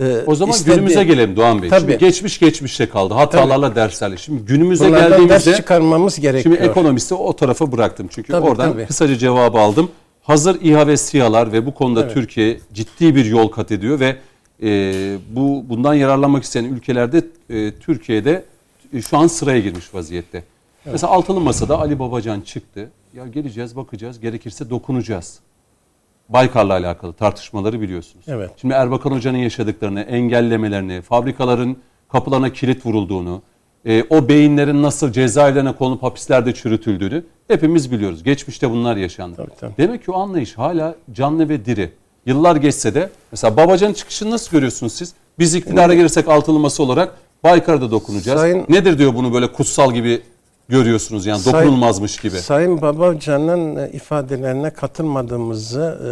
e, 0.00 0.04
O 0.26 0.34
zaman 0.34 0.52
istediği- 0.54 0.74
günümüze 0.74 1.04
gelelim 1.04 1.36
Doğan 1.36 1.62
Bey. 1.62 1.70
Şimdi 1.70 1.82
Tabii. 1.82 1.98
geçmiş 1.98 2.38
geçmişte 2.38 2.88
kaldı. 2.88 3.14
Hatalarla 3.14 3.74
derslerle. 3.74 4.16
Şimdi 4.16 4.42
günümüze 4.44 4.84
Bunlardan 4.88 5.10
ders 5.10 5.18
geldiğimizde 5.20 5.54
çıkarmamız 5.54 6.20
gerekiyor. 6.20 6.56
Şimdi 6.56 6.68
ekonomisti 6.70 7.14
o 7.14 7.36
tarafa 7.36 7.72
bıraktım. 7.72 8.06
Çünkü 8.10 8.32
Tabii, 8.32 8.46
oradan 8.46 8.72
tabii. 8.72 8.86
kısaca 8.86 9.16
cevabı 9.18 9.58
aldım. 9.58 9.90
Hazır 10.24 10.60
İHA 10.60 10.86
ve 10.86 10.96
SİHA'lar 10.96 11.52
ve 11.52 11.66
bu 11.66 11.74
konuda 11.74 12.08
Türkiye 12.08 12.60
ciddi 12.72 13.14
bir 13.14 13.24
yol 13.24 13.48
kat 13.48 13.72
ediyor 13.72 14.00
ve 14.00 14.16
e, 14.62 15.18
bu 15.30 15.64
bundan 15.68 15.94
yararlanmak 15.94 16.44
isteyen 16.44 16.64
ülkelerde 16.64 17.22
e, 17.50 17.72
Türkiye'de 17.74 18.44
e, 18.92 19.02
şu 19.02 19.18
an 19.18 19.26
sıraya 19.26 19.60
girmiş 19.60 19.94
vaziyette. 19.94 20.44
Mesela 20.84 21.12
altılı 21.12 21.40
masada 21.40 21.78
Ali 21.78 21.98
Babacan 21.98 22.40
çıktı. 22.40 22.90
Ya 23.14 23.26
geleceğiz, 23.26 23.76
bakacağız, 23.76 24.20
gerekirse 24.20 24.70
dokunacağız. 24.70 25.38
Baykar'la 26.28 26.72
alakalı 26.72 27.12
tartışmaları 27.12 27.80
biliyorsunuz. 27.80 28.24
Evet. 28.28 28.50
Şimdi 28.56 28.74
Erbakan 28.74 29.10
Hoca'nın 29.10 29.38
yaşadıklarını, 29.38 30.00
engellemelerini, 30.00 31.02
fabrikaların 31.02 31.76
kapılarına 32.08 32.52
kilit 32.52 32.86
vurulduğunu, 32.86 33.42
e, 33.86 34.04
o 34.10 34.28
beyinlerin 34.28 34.82
nasıl 34.82 35.12
cezaevlerine 35.12 35.72
konulup 35.72 36.02
hapislerde 36.02 36.54
çürütüldüğünü 36.54 37.24
hepimiz 37.48 37.92
biliyoruz. 37.92 38.22
Geçmişte 38.22 38.70
bunlar 38.70 38.96
yaşandı. 38.96 39.36
Tabii, 39.36 39.50
tabii. 39.60 39.72
Demek 39.78 40.04
ki 40.04 40.10
o 40.10 40.14
anlayış 40.20 40.58
hala 40.58 40.94
canlı 41.12 41.48
ve 41.48 41.64
diri. 41.64 41.90
Yıllar 42.26 42.56
geçse 42.56 42.94
de 42.94 43.10
mesela 43.32 43.56
Babacan'ın 43.56 43.92
çıkışını 43.92 44.30
nasıl 44.30 44.50
görüyorsunuz 44.50 44.92
siz? 44.92 45.14
Biz 45.38 45.54
iktidara 45.54 45.94
gelirsek 45.94 46.28
altılı 46.28 46.58
masa 46.58 46.82
olarak 46.82 47.14
Baykar'da 47.44 47.90
dokunacağız. 47.90 48.40
Sayın- 48.40 48.64
Nedir 48.68 48.98
diyor 48.98 49.14
bunu 49.14 49.34
böyle 49.34 49.52
kutsal 49.52 49.92
gibi 49.94 50.22
görüyorsunuz 50.68 51.26
yani 51.26 51.38
Sayın- 51.40 51.56
dokunulmazmış 51.66 52.16
gibi. 52.20 52.36
Sayın 52.36 52.82
Babacan'ın 52.82 53.76
e, 53.76 53.90
ifadelerine 53.92 54.70
katılmadığımızı 54.70 55.98
e, 56.04 56.10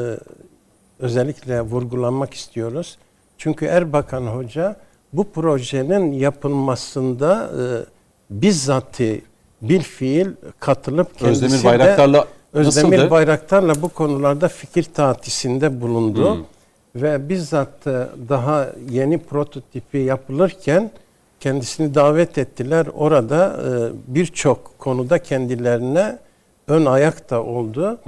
özellikle 1.04 1.60
vurgulamak 1.60 2.34
istiyoruz. 2.34 2.96
Çünkü 3.38 3.64
Erbakan 3.66 4.26
Hoca 4.26 4.76
bu 5.12 5.24
projenin 5.24 6.12
yapılmasında 6.12 7.50
e, 7.50 7.64
bizzati 8.30 9.22
bil 9.62 9.80
fiil 9.80 10.26
katılıp 10.60 11.18
kendisi 11.18 11.44
Özdemir 11.44 11.62
de 11.62 11.64
Bayraktar'la 11.64 12.26
Özdemir 12.52 12.96
nasıldı? 12.96 13.10
Bayraktar'la 13.10 13.82
bu 13.82 13.88
konularda 13.88 14.48
fikir 14.48 14.84
tatisinde 14.84 15.80
bulundu. 15.80 16.34
Hmm. 16.34 16.44
Ve 17.02 17.28
bizzat 17.28 17.86
e, 17.86 18.06
daha 18.28 18.66
yeni 18.90 19.18
prototipi 19.18 19.98
yapılırken 19.98 20.90
kendisini 21.40 21.94
davet 21.94 22.38
ettiler. 22.38 22.86
Orada 22.94 23.60
e, 23.62 23.70
birçok 24.14 24.78
konuda 24.78 25.18
kendilerine 25.18 26.18
ön 26.68 26.86
ayak 26.86 27.30
da 27.30 27.42
oldu. 27.42 28.00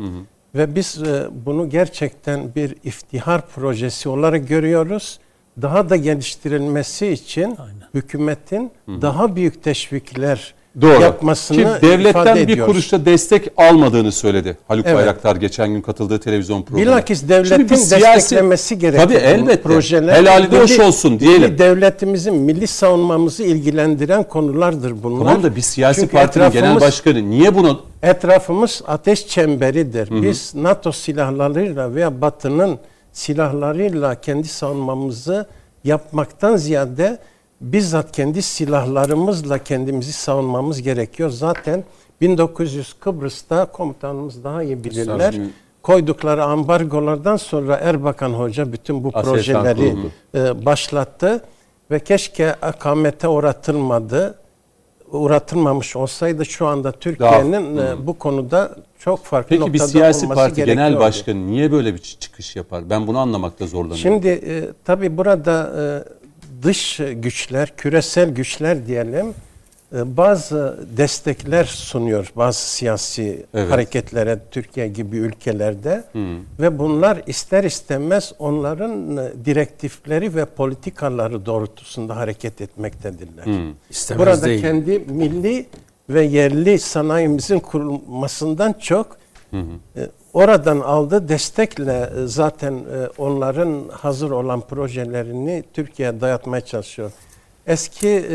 Ve 0.55 0.74
biz 0.74 1.02
e, 1.02 1.26
bunu 1.47 1.70
gerçekten 1.70 2.55
bir 2.55 2.76
iftihar 2.85 3.47
projesi 3.47 4.09
olarak 4.09 4.48
görüyoruz. 4.48 5.18
Daha 5.62 5.90
da 5.90 5.97
geliştirilmesi 5.97 7.06
için 7.09 7.56
hükümetin 7.94 8.70
daha 8.89 9.36
büyük 9.36 9.62
teşvikler 9.64 10.55
Doğru. 10.81 11.02
yapmasını 11.02 11.56
Ki 11.56 11.66
devletten 11.82 12.10
ifade 12.10 12.35
bir 12.35 12.52
ediyoruz. 12.52 12.72
kuruşta 12.72 13.05
destek 13.05 13.48
almadığını 13.56 14.12
söyledi 14.12 14.56
Haluk 14.68 14.86
Evet. 14.86 14.97
Bayraktar 14.97 15.36
geçen 15.36 15.68
gün 15.68 15.81
katıldığı 15.81 16.18
televizyon 16.20 16.62
programında. 16.62 16.90
Bilakis 16.90 17.28
devletin 17.28 17.59
bir 17.64 17.70
desteklemesi 17.70 18.78
gerekiyor. 18.78 19.09
Tabii 19.09 19.14
elbette. 19.18 19.62
Projeler. 19.62 20.14
Helali 20.14 20.51
de 20.51 20.59
hoş 20.60 20.70
Milli- 20.78 20.82
olsun 20.82 21.20
diyelim. 21.20 21.40
milli 21.43 21.59
devletimizin 21.59 22.35
milli 22.35 22.66
savunmamızı 22.66 23.43
ilgilendiren 23.43 24.22
konulardır 24.28 25.02
bunlar. 25.02 25.24
Tamam 25.24 25.43
da 25.43 25.56
bir 25.56 25.60
siyasi 25.60 26.01
Çünkü 26.01 26.12
partinin 26.12 26.51
genel 26.51 26.81
başkanı 26.81 27.31
niye 27.31 27.55
bunu 27.55 27.81
Etrafımız 28.02 28.82
ateş 28.86 29.26
çemberidir. 29.26 30.22
Biz 30.22 30.55
NATO 30.55 30.93
silahlarıyla 30.93 31.94
veya 31.94 32.20
Batı'nın 32.20 32.78
silahlarıyla 33.15 34.20
kendi 34.20 34.49
savunmamızı 34.49 35.47
yapmaktan 35.85 36.57
ziyade 36.57 37.19
bizzat 37.61 38.12
kendi 38.12 38.43
silahlarımızla 38.43 39.59
kendimizi 39.59 40.12
savunmamız 40.12 40.82
gerekiyor. 40.82 41.31
Zaten 41.31 41.85
1900 42.20 42.93
Kıbrıs'ta 43.01 43.65
komutanımız 43.65 44.45
daha 44.45 44.62
iyi 44.62 44.85
bilirler. 44.85 45.35
Koydukları 45.82 46.45
ambargolardan 46.45 47.36
sonra 47.36 47.77
Erbakan 47.77 48.32
Hoca 48.32 48.73
bütün 48.73 49.05
bu 49.05 49.11
Aselsan 49.15 49.35
projeleri 49.35 49.91
kuruldu. 49.91 50.11
e, 50.35 50.65
başlattı 50.66 51.45
ve 51.91 52.01
keşke 52.01 52.55
akamete 52.55 53.28
uğratılmadı 53.28 54.39
uğratılmamış 55.19 55.97
olsaydı 55.97 56.45
şu 56.45 56.66
anda 56.66 56.93
Türkiye'nin 56.93 57.77
e, 57.77 58.07
bu 58.07 58.19
konuda 58.19 58.77
çok 58.99 59.24
farklı 59.24 59.49
Peki 59.49 59.61
bir 59.61 59.66
noktada 59.66 59.89
siyasi 59.89 60.27
olması 60.27 60.41
parti 60.41 60.65
genel 60.65 60.99
başkanı 60.99 61.47
niye 61.47 61.73
böyle 61.73 61.95
bir 61.95 61.99
çıkış 61.99 62.57
yapar? 62.57 62.91
Ben 62.91 63.07
bunu 63.07 63.19
anlamakta 63.19 63.66
zorlanıyorum. 63.66 64.03
Şimdi 64.03 64.28
e, 64.28 64.65
tabii 64.85 65.16
burada 65.16 65.73
e, 65.78 66.62
dış 66.62 67.01
güçler, 67.15 67.77
küresel 67.77 68.31
güçler 68.31 68.86
diyelim 68.86 69.35
bazı 69.94 70.86
destekler 70.96 71.64
sunuyor 71.64 72.32
bazı 72.36 72.60
siyasi 72.60 73.46
Evet. 73.54 73.70
hareketlere 73.72 74.38
Türkiye 74.50 74.88
gibi 74.88 75.16
ülkelerde 75.16 76.04
ve 76.60 76.78
bunlar 76.78 77.22
ister 77.26 77.64
istemez 77.64 78.32
onların 78.38 79.16
e, 79.16 79.32
direktifleri 79.44 80.34
ve 80.34 80.44
politikaları 80.44 81.46
doğrultusunda 81.46 82.16
hareket 82.16 82.60
etmektedirler. 82.60 83.44
İstemez 83.90 84.26
Burada 84.26 84.42
değil. 84.46 84.60
kendi 84.60 84.98
milli 84.98 85.66
ve 86.08 86.22
yerli 86.22 86.78
sanayimizin 86.78 87.58
kurulmasından 87.58 88.72
çok 88.72 89.16
e, 89.52 89.58
oradan 90.32 90.80
aldığı 90.80 91.28
destekle 91.28 92.10
e, 92.24 92.26
zaten 92.26 92.74
onların 93.18 93.88
hazır 93.92 94.30
olan 94.30 94.60
projelerini 94.60 95.64
Türkiye'ye 95.72 96.20
dayatmaya 96.20 96.60
çalışıyor. 96.60 97.12
Eski 97.66 98.26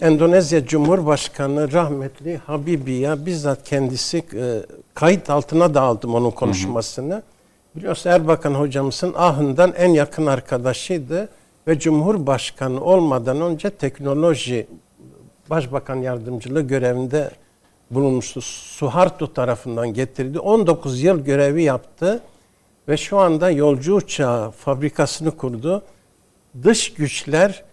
Endonezya 0.00 0.66
Cumhurbaşkanı 0.66 1.72
rahmetli 1.72 2.36
Habibie 2.36 3.26
bizzat 3.26 3.68
kendisi 3.68 4.18
e, 4.18 4.62
kayıt 4.94 5.30
altına 5.30 5.74
da 5.74 5.80
aldım 5.80 6.14
onun 6.14 6.30
konuşmasını. 6.30 7.22
Biliyorsun 7.76 8.10
Erbakan 8.10 8.54
hocamızın 8.54 9.12
ahından 9.16 9.72
en 9.76 9.88
yakın 9.88 10.26
arkadaşıydı 10.26 11.28
ve 11.68 11.78
Cumhurbaşkanı 11.78 12.84
olmadan 12.84 13.40
önce 13.40 13.70
teknoloji 13.70 14.66
Başbakan 15.50 15.96
Yardımcılığı 15.96 16.62
görevinde 16.62 17.30
bulunmuştu. 17.90 18.40
Suharto 18.40 19.32
tarafından 19.32 19.94
getirildi. 19.94 20.38
19 20.38 21.02
yıl 21.02 21.24
görevi 21.24 21.62
yaptı 21.62 22.20
ve 22.88 22.96
şu 22.96 23.18
anda 23.18 23.50
yolcu 23.50 23.94
uçağı 23.94 24.50
fabrikasını 24.50 25.30
kurdu. 25.30 25.82
Dış 26.62 26.94
güçler 26.94 27.64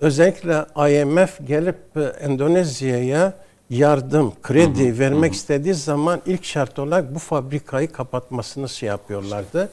özellikle 0.00 0.66
IMF 0.76 1.38
gelip 1.46 1.96
e, 1.96 2.00
Endonezya'ya 2.00 3.34
yardım, 3.70 4.32
kredi 4.42 4.98
vermek 4.98 5.34
istediği 5.34 5.74
zaman 5.74 6.20
ilk 6.26 6.44
şart 6.44 6.78
olarak 6.78 7.14
bu 7.14 7.18
fabrikayı 7.18 7.92
kapatmasını 7.92 8.68
şey 8.68 8.88
yapıyorlardı. 8.88 9.68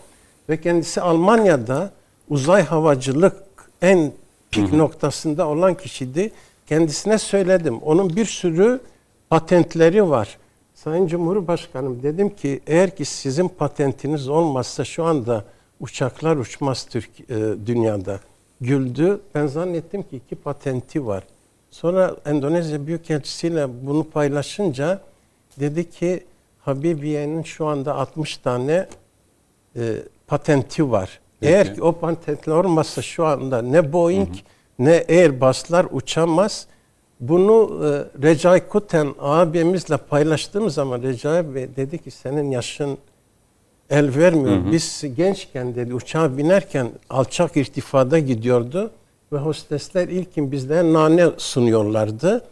Ve 0.49 0.61
kendisi 0.61 1.01
Almanya'da 1.01 1.91
uzay 2.29 2.63
havacılık 2.63 3.35
en 3.81 4.11
pik 4.51 4.73
noktasında 4.73 5.47
olan 5.47 5.73
kişiydi. 5.75 6.31
Kendisine 6.67 7.17
söyledim. 7.17 7.77
Onun 7.77 8.15
bir 8.15 8.25
sürü 8.25 8.79
patentleri 9.29 10.09
var. 10.09 10.37
Sayın 10.73 11.07
Cumhurbaşkanım 11.07 12.03
dedim 12.03 12.29
ki 12.29 12.59
eğer 12.67 12.95
ki 12.95 13.05
sizin 13.05 13.47
patentiniz 13.47 14.29
olmazsa 14.29 14.85
şu 14.85 15.03
anda 15.03 15.43
uçaklar 15.79 16.35
uçmaz 16.35 16.85
Türk 16.85 17.09
e, 17.19 17.35
dünyada. 17.65 18.19
Güldü. 18.61 19.21
Ben 19.35 19.47
zannettim 19.47 20.03
ki 20.03 20.15
iki 20.15 20.35
patenti 20.35 21.05
var. 21.07 21.23
Sonra 21.71 22.15
Endonezya 22.25 22.88
Büyükelçisiyle 22.88 23.67
bunu 23.88 24.03
paylaşınca 24.03 25.01
dedi 25.59 25.89
ki 25.89 26.23
Habibiye'nin 26.59 27.43
şu 27.43 27.65
anda 27.65 27.95
60 27.95 28.38
tane 28.38 28.88
e, 29.75 29.95
patenti 30.27 30.91
var. 30.91 31.19
Peki. 31.39 31.53
Eğer 31.53 31.75
ki 31.75 31.84
o 31.84 31.91
patentler 31.99 32.53
olmazsa 32.53 33.01
şu 33.01 33.25
anda 33.25 33.61
ne 33.61 33.93
Boeing 33.93 34.29
ne 34.79 35.05
Airbus'lar 35.09 35.88
uçamaz. 35.91 36.67
Bunu 37.19 37.85
e, 37.85 38.21
Recai 38.27 38.67
Kuten 38.67 39.15
abimizle 39.19 39.97
paylaştığım 39.97 40.69
zaman 40.69 41.01
Recai 41.01 41.55
Bey 41.55 41.75
dedi 41.75 41.97
ki 41.97 42.11
senin 42.11 42.51
yaşın 42.51 42.97
el 43.89 44.18
vermiyor. 44.18 44.72
Biz 44.72 45.03
gençken 45.15 45.76
dedi 45.76 45.93
uçağa 45.93 46.38
binerken 46.38 46.91
alçak 47.09 47.57
irtifada 47.57 48.19
gidiyordu 48.19 48.91
ve 49.34 49.38
hostesler 49.38 50.07
ilkin 50.07 50.51
bizlere 50.51 50.93
nane 50.93 51.27
sunuyorlardı. 51.38 52.45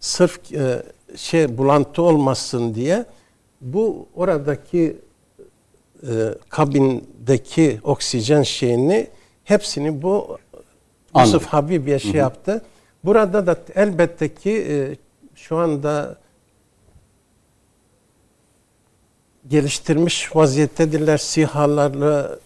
Sırf 0.00 0.52
e, 0.52 0.82
şey 1.16 1.58
bulantı 1.58 2.02
olmasın 2.02 2.74
diye. 2.74 3.04
Bu 3.60 4.06
oradaki 4.14 4.96
e, 6.02 6.12
kabindeki 6.48 7.80
oksijen 7.84 8.42
şeyini 8.42 9.06
hepsini 9.44 10.02
bu 10.02 10.38
Anladım. 11.14 11.34
Yusuf 11.34 11.46
Habibiye 11.46 11.98
şey 11.98 12.12
yaptı. 12.12 12.62
Burada 13.04 13.46
da 13.46 13.56
elbette 13.74 14.34
ki 14.34 14.66
e, 14.70 14.96
şu 15.34 15.56
anda 15.56 16.18
geliştirmiş 19.50 20.36
vaziyettedirler 20.36 21.18
sihalarla 21.18 22.38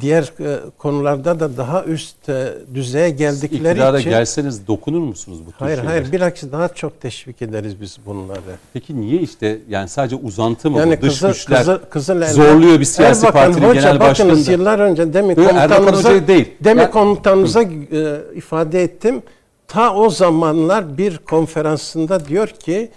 diğer 0.00 0.22
e, 0.40 0.58
konularda 0.78 1.40
da 1.40 1.56
daha 1.56 1.84
üst 1.84 2.28
e, 2.28 2.54
düzeye 2.74 3.10
geldikleri 3.10 3.56
İktidara 3.72 3.98
için 3.98 4.10
gelseniz 4.10 4.66
dokunur 4.66 4.98
musunuz 5.00 5.38
bu 5.46 5.50
tür 5.50 5.58
hayır 5.58 5.76
şeylere? 5.76 5.92
hayır 6.00 6.12
bilakis 6.12 6.52
daha 6.52 6.68
çok 6.68 7.00
teşvik 7.00 7.42
ederiz 7.42 7.80
biz 7.80 7.96
bunları. 8.06 8.40
Peki 8.72 9.00
niye 9.00 9.20
işte 9.20 9.58
yani 9.68 9.88
sadece 9.88 10.16
uzantı 10.16 10.70
mı 10.70 10.78
Yani 10.78 10.98
bu? 10.98 11.02
Dış 11.02 11.08
kızıl, 11.20 11.28
güçler 11.28 11.90
kızıl 11.90 12.16
Elma- 12.22 12.32
zorluyor 12.32 12.80
bir 12.80 12.84
siyasi 12.84 13.26
Erbakan 13.26 13.46
partinin 13.46 13.68
Hoca, 13.68 13.80
genel 13.80 14.00
bakınız 14.00 14.10
başkanı 14.28 14.46
da. 14.46 14.52
yıllar 14.52 14.78
önce 14.78 15.12
komutanınıza, 15.78 16.10
Hoca 16.14 16.26
değil. 16.28 16.48
demin 16.64 16.82
Yani- 16.82 16.90
komutanınıza 16.90 17.62
e, 17.62 17.68
ifade 18.34 18.82
ettim. 18.82 19.22
Ta 19.68 19.94
o 19.94 20.10
zamanlar 20.10 20.98
bir 20.98 21.18
konferansında 21.18 22.24
diyor 22.26 22.48
ki 22.48 22.90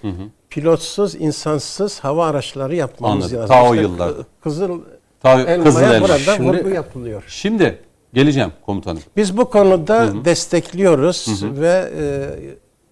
pilotsuz, 0.52 1.15
insansız 1.15 1.99
hava 1.99 2.26
araçları 2.28 2.76
yapmamız 2.76 3.26
Anladım. 3.34 3.38
lazım. 3.41 3.56
Ta 3.56 3.69
o 3.69 3.76
İşte 3.76 3.82
yıllar. 3.88 4.10
kı- 4.10 4.23
Kızıl 4.44 4.82
Ta- 5.22 5.40
elmaya 5.41 5.64
Kızıl 5.64 5.82
Elma. 5.82 6.02
burada 6.07 6.18
Şimdi- 6.36 6.48
vurgu 6.49 6.69
yapılıyor. 6.69 7.23
Şimdi 7.28 7.80
geleceğim 8.14 8.52
komutanım. 8.65 9.02
Biz 9.18 9.38
bu 9.38 9.49
konuda 9.49 10.26
destekliyoruz 10.26 11.44
ve 11.44 11.91
e, 11.99 12.03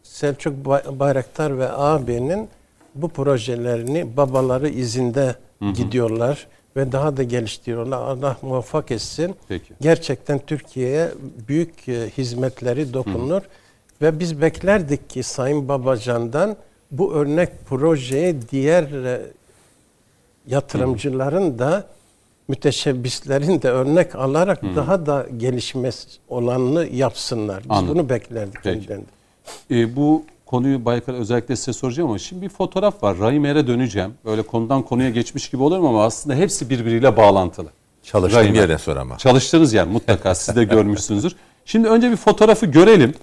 Selçuk 0.03 0.65
Bay- 0.65 0.99
Bayraktar 0.99 1.57
ve 1.59 1.69
ağabeyinin 1.71 2.49
bu 2.95 3.09
projelerini 3.09 4.17
babaları 4.17 4.69
izinde 4.69 5.35
gidiyorlar 5.73 6.47
ve 6.75 6.91
daha 6.91 7.17
da 7.17 7.23
geliştiriyorlar. 7.23 7.97
Allah 8.01 8.37
muvaffak 8.41 8.91
etsin. 8.91 9.35
Peki. 9.47 9.73
Gerçekten 9.81 10.39
Türkiye'ye 10.47 11.09
büyük 11.47 11.89
e, 11.89 12.09
hizmetleri 12.17 12.93
dokunur 12.93 13.41
ve 14.01 14.19
biz 14.19 14.41
beklerdik 14.41 15.09
ki 15.09 15.23
Sayın 15.23 15.67
Babacan'dan 15.69 16.55
bu 16.91 17.13
örnek 17.13 17.49
projeye 17.65 18.35
diğer 18.51 18.83
e, 19.05 19.21
yatırımcıların 20.47 21.59
da 21.59 21.87
müteşebbislerin 22.47 23.61
de 23.61 23.69
örnek 23.69 24.15
alarak 24.15 24.63
daha 24.75 25.05
da 25.05 25.27
gelişmesi 25.37 26.09
olanını 26.29 26.87
yapsınlar. 26.87 27.63
Biz 27.63 27.71
Anladım. 27.71 27.95
bunu 27.95 28.09
beklerdik. 28.09 28.59
Peki. 28.63 28.97
Ee, 29.71 29.95
bu 29.95 30.23
konuyu 30.45 30.85
Baykar 30.85 31.13
özellikle 31.13 31.55
size 31.55 31.73
soracağım 31.73 32.09
ama 32.09 32.19
şimdi 32.19 32.41
bir 32.41 32.49
fotoğraf 32.49 33.03
var. 33.03 33.17
Rahimer'e 33.19 33.67
döneceğim. 33.67 34.13
Böyle 34.25 34.41
konudan 34.41 34.81
konuya 34.81 35.09
geçmiş 35.09 35.49
gibi 35.49 35.63
olurum 35.63 35.85
ama 35.85 36.05
aslında 36.05 36.35
hepsi 36.35 36.69
birbiriyle 36.69 37.17
bağlantılı. 37.17 37.69
Çalıştığım 38.03 38.41
Rahim. 38.41 38.55
yerden 38.55 38.77
sonra 38.77 38.99
ama. 38.99 39.17
Çalıştığınız 39.17 39.73
yer 39.73 39.87
mutlaka 39.87 40.35
siz 40.35 40.55
de 40.55 40.63
görmüşsünüzdür. 40.63 41.35
Şimdi 41.65 41.87
önce 41.87 42.11
bir 42.11 42.15
fotoğrafı 42.15 42.65
görelim. 42.65 43.13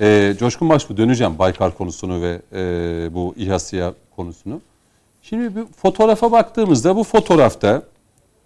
Ee, 0.00 0.34
Coşkun 0.38 0.68
Başbuğ 0.68 0.96
döneceğim 0.96 1.38
Baykar 1.38 1.76
konusunu 1.76 2.22
ve 2.22 2.40
e, 2.52 3.14
bu 3.14 3.34
İHA 3.36 3.58
SİHA 3.58 3.94
konusunu. 4.16 4.60
Şimdi 5.22 5.56
bir 5.56 5.64
fotoğrafa 5.66 6.32
baktığımızda 6.32 6.96
bu 6.96 7.04
fotoğrafta 7.04 7.82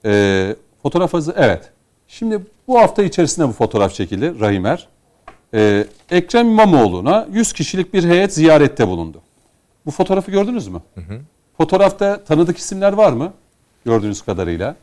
e, 0.05 0.57
fotoğraf 0.83 1.15
hazır, 1.15 1.35
evet. 1.37 1.71
Şimdi 2.09 2.41
bu 2.69 2.79
hafta 2.79 3.03
içerisinde 3.03 3.49
bu 3.49 3.53
fotoğraf 3.53 3.95
çekildi 3.95 4.41
Rahimer. 4.41 4.89
Ee, 5.55 5.87
Ekrem 6.11 6.47
İmamoğlu'na 6.47 7.27
100 7.33 7.53
kişilik 7.53 7.95
bir 7.95 8.05
heyet 8.05 8.35
ziyarette 8.35 8.89
bulundu. 8.89 9.23
Bu 9.87 9.91
fotoğrafı 9.91 10.31
gördünüz 10.31 10.69
mü? 10.69 10.83
Fotoğrafta 11.57 12.25
tanıdık 12.25 12.59
isimler 12.59 12.93
var 12.93 13.13
mı? 13.13 13.33
Gördüğünüz 13.85 14.23
kadarıyla. 14.23 14.77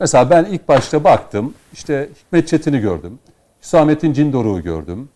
Mesela 0.00 0.30
ben 0.30 0.44
ilk 0.44 0.68
başta 0.68 1.04
baktım. 1.04 1.54
İşte 1.72 2.08
Hikmet 2.24 2.48
Çetin'i 2.48 2.80
gördüm. 2.80 3.18
Hüsamettin 3.62 4.12
Cindoruk'u 4.12 4.62
gördüm. 4.62 5.08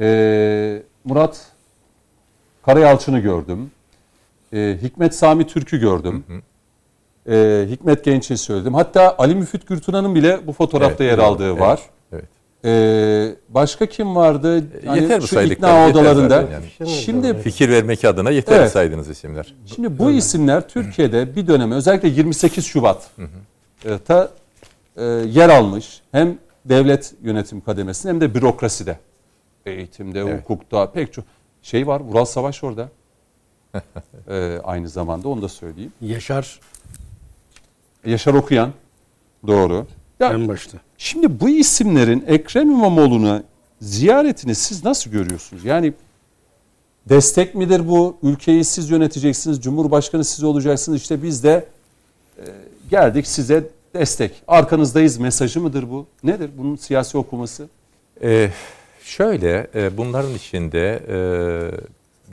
Ee, 0.00 0.82
Murat 1.04 1.46
Karayalçın'ı 2.66 3.18
gördüm. 3.18 3.70
Ee, 4.52 4.78
Hikmet 4.82 5.14
Sami 5.14 5.46
Türk'ü 5.46 5.80
gördüm. 5.80 6.24
Ee, 7.28 7.66
Hikmet 7.70 8.04
Genç'i 8.04 8.36
söyledim. 8.38 8.74
Hatta 8.74 9.14
Ali 9.18 9.34
Müfit 9.34 9.66
Gürtuna'nın 9.68 10.14
bile 10.14 10.46
bu 10.46 10.52
fotoğrafta 10.52 11.04
Evet, 11.04 11.12
yer 11.12 11.18
evet, 11.18 11.24
aldığı 11.24 11.50
evet, 11.50 11.60
var. 11.60 11.80
Evet. 12.12 12.24
Ee, 12.64 13.34
başka 13.48 13.86
kim 13.86 14.16
vardı? 14.16 14.64
Hani 14.86 15.02
yeter 15.02 15.22
bu 15.22 15.26
şu 15.26 15.40
ikna 15.40 15.88
odalarında. 15.88 16.34
yani. 16.52 16.88
Şimdi 16.90 17.38
Fikir 17.38 17.68
vermek 17.68 18.04
adına 18.04 18.30
yeter 18.30 18.60
Evet. 18.60 18.72
saydığınız 18.72 19.08
isimler. 19.10 19.54
Şimdi 19.74 19.98
bu 19.98 20.10
isimler 20.10 20.68
Türkiye'de 20.68 21.36
bir 21.36 21.46
döneme 21.46 21.74
özellikle 21.74 22.08
28 22.08 22.64
Şubat 22.64 23.10
e, 23.84 23.98
ta 23.98 24.30
e, 24.96 25.04
yer 25.04 25.48
almış 25.48 26.00
hem 26.12 26.38
devlet 26.64 27.14
yönetim 27.22 27.60
kademesinde 27.60 28.12
hem 28.12 28.20
de 28.20 28.34
bürokraside. 28.34 28.98
Eğitimde, 29.66 30.22
hukukta 30.22 30.92
pek 30.92 31.12
çok 31.12 31.24
şey 31.62 31.86
var. 31.86 32.00
Vural 32.00 32.24
Savaş 32.24 32.64
orada. 32.64 32.88
E, 34.28 34.58
aynı 34.64 34.88
zamanda 34.88 35.28
onu 35.28 35.42
da 35.42 35.48
söyleyeyim. 35.48 35.92
Yaşar 36.00 36.60
Yaşar 38.06 38.34
Okuyan. 38.34 38.72
Doğru. 39.46 39.86
Ya, 40.20 40.32
en 40.32 40.48
başta. 40.48 40.78
Şimdi 40.98 41.40
bu 41.40 41.48
isimlerin 41.48 42.24
Ekrem 42.26 42.70
İmamoğlu'na 42.70 43.42
ziyaretini 43.80 44.54
siz 44.54 44.84
nasıl 44.84 45.10
görüyorsunuz? 45.10 45.64
Yani 45.64 45.92
destek 47.08 47.54
midir 47.54 47.88
bu? 47.88 48.16
Ülkeyi 48.22 48.64
siz 48.64 48.90
yöneteceksiniz, 48.90 49.60
Cumhurbaşkanı 49.60 50.24
siz 50.24 50.44
olacaksınız. 50.44 51.00
İşte 51.00 51.22
biz 51.22 51.44
de 51.44 51.66
e, 52.38 52.44
geldik 52.90 53.26
size 53.26 53.64
destek. 53.94 54.42
Arkanızdayız 54.48 55.18
mesajı 55.18 55.60
mıdır 55.60 55.90
bu? 55.90 56.06
Nedir 56.22 56.50
bunun 56.58 56.76
siyasi 56.76 57.18
okuması? 57.18 57.68
Ee, 58.22 58.50
şöyle, 59.04 59.66
e, 59.74 59.96
bunların 59.96 60.34
içinde 60.34 61.02
e, 61.08 61.16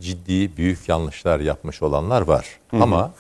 ciddi 0.02 0.58
büyük 0.58 0.90
yanlışlar 0.90 1.40
yapmış 1.40 1.82
olanlar 1.82 2.22
var. 2.22 2.46
Ama 2.84 3.14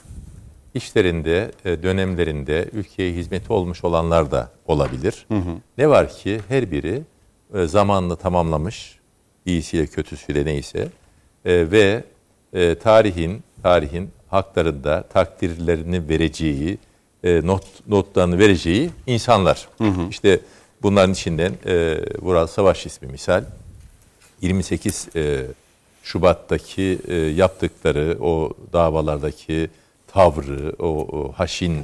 işlerinde, 0.73 1.51
e, 1.65 1.83
dönemlerinde 1.83 2.69
ülkeye 2.73 3.13
hizmeti 3.13 3.53
olmuş 3.53 3.83
olanlar 3.83 4.31
da 4.31 4.49
olabilir. 4.67 5.27
Ne 5.77 5.89
var 5.89 6.09
ki 6.09 6.39
her 6.47 6.71
biri 6.71 7.01
e, 7.53 7.65
zamanını 7.67 8.15
tamamlamış, 8.15 8.99
iyisiyle 9.45 9.87
kötüsüyle 9.87 10.45
neyse 10.45 10.87
e, 11.45 11.71
ve 11.71 12.03
e, 12.53 12.75
tarihin 12.75 13.43
tarihin 13.63 14.09
haklarında 14.29 15.03
takdirlerini 15.03 16.09
vereceği, 16.09 16.77
e, 17.23 17.47
not 17.47 17.63
notlarını 17.87 18.39
vereceği 18.39 18.89
insanlar. 19.07 19.67
İşte 20.09 20.39
bunların 20.83 21.13
içinden 21.13 21.53
e, 21.65 21.99
Vural 22.21 22.47
Savaş 22.47 22.85
ismi 22.85 23.07
misal 23.07 23.43
28 24.41 25.07
e, 25.15 25.45
Şubat'taki 26.03 26.99
e, 27.07 27.15
yaptıkları 27.15 28.17
o 28.21 28.49
davalardaki 28.73 29.69
tavrı, 30.07 30.73
o, 30.79 30.87
o 30.87 31.31
haşin 31.31 31.77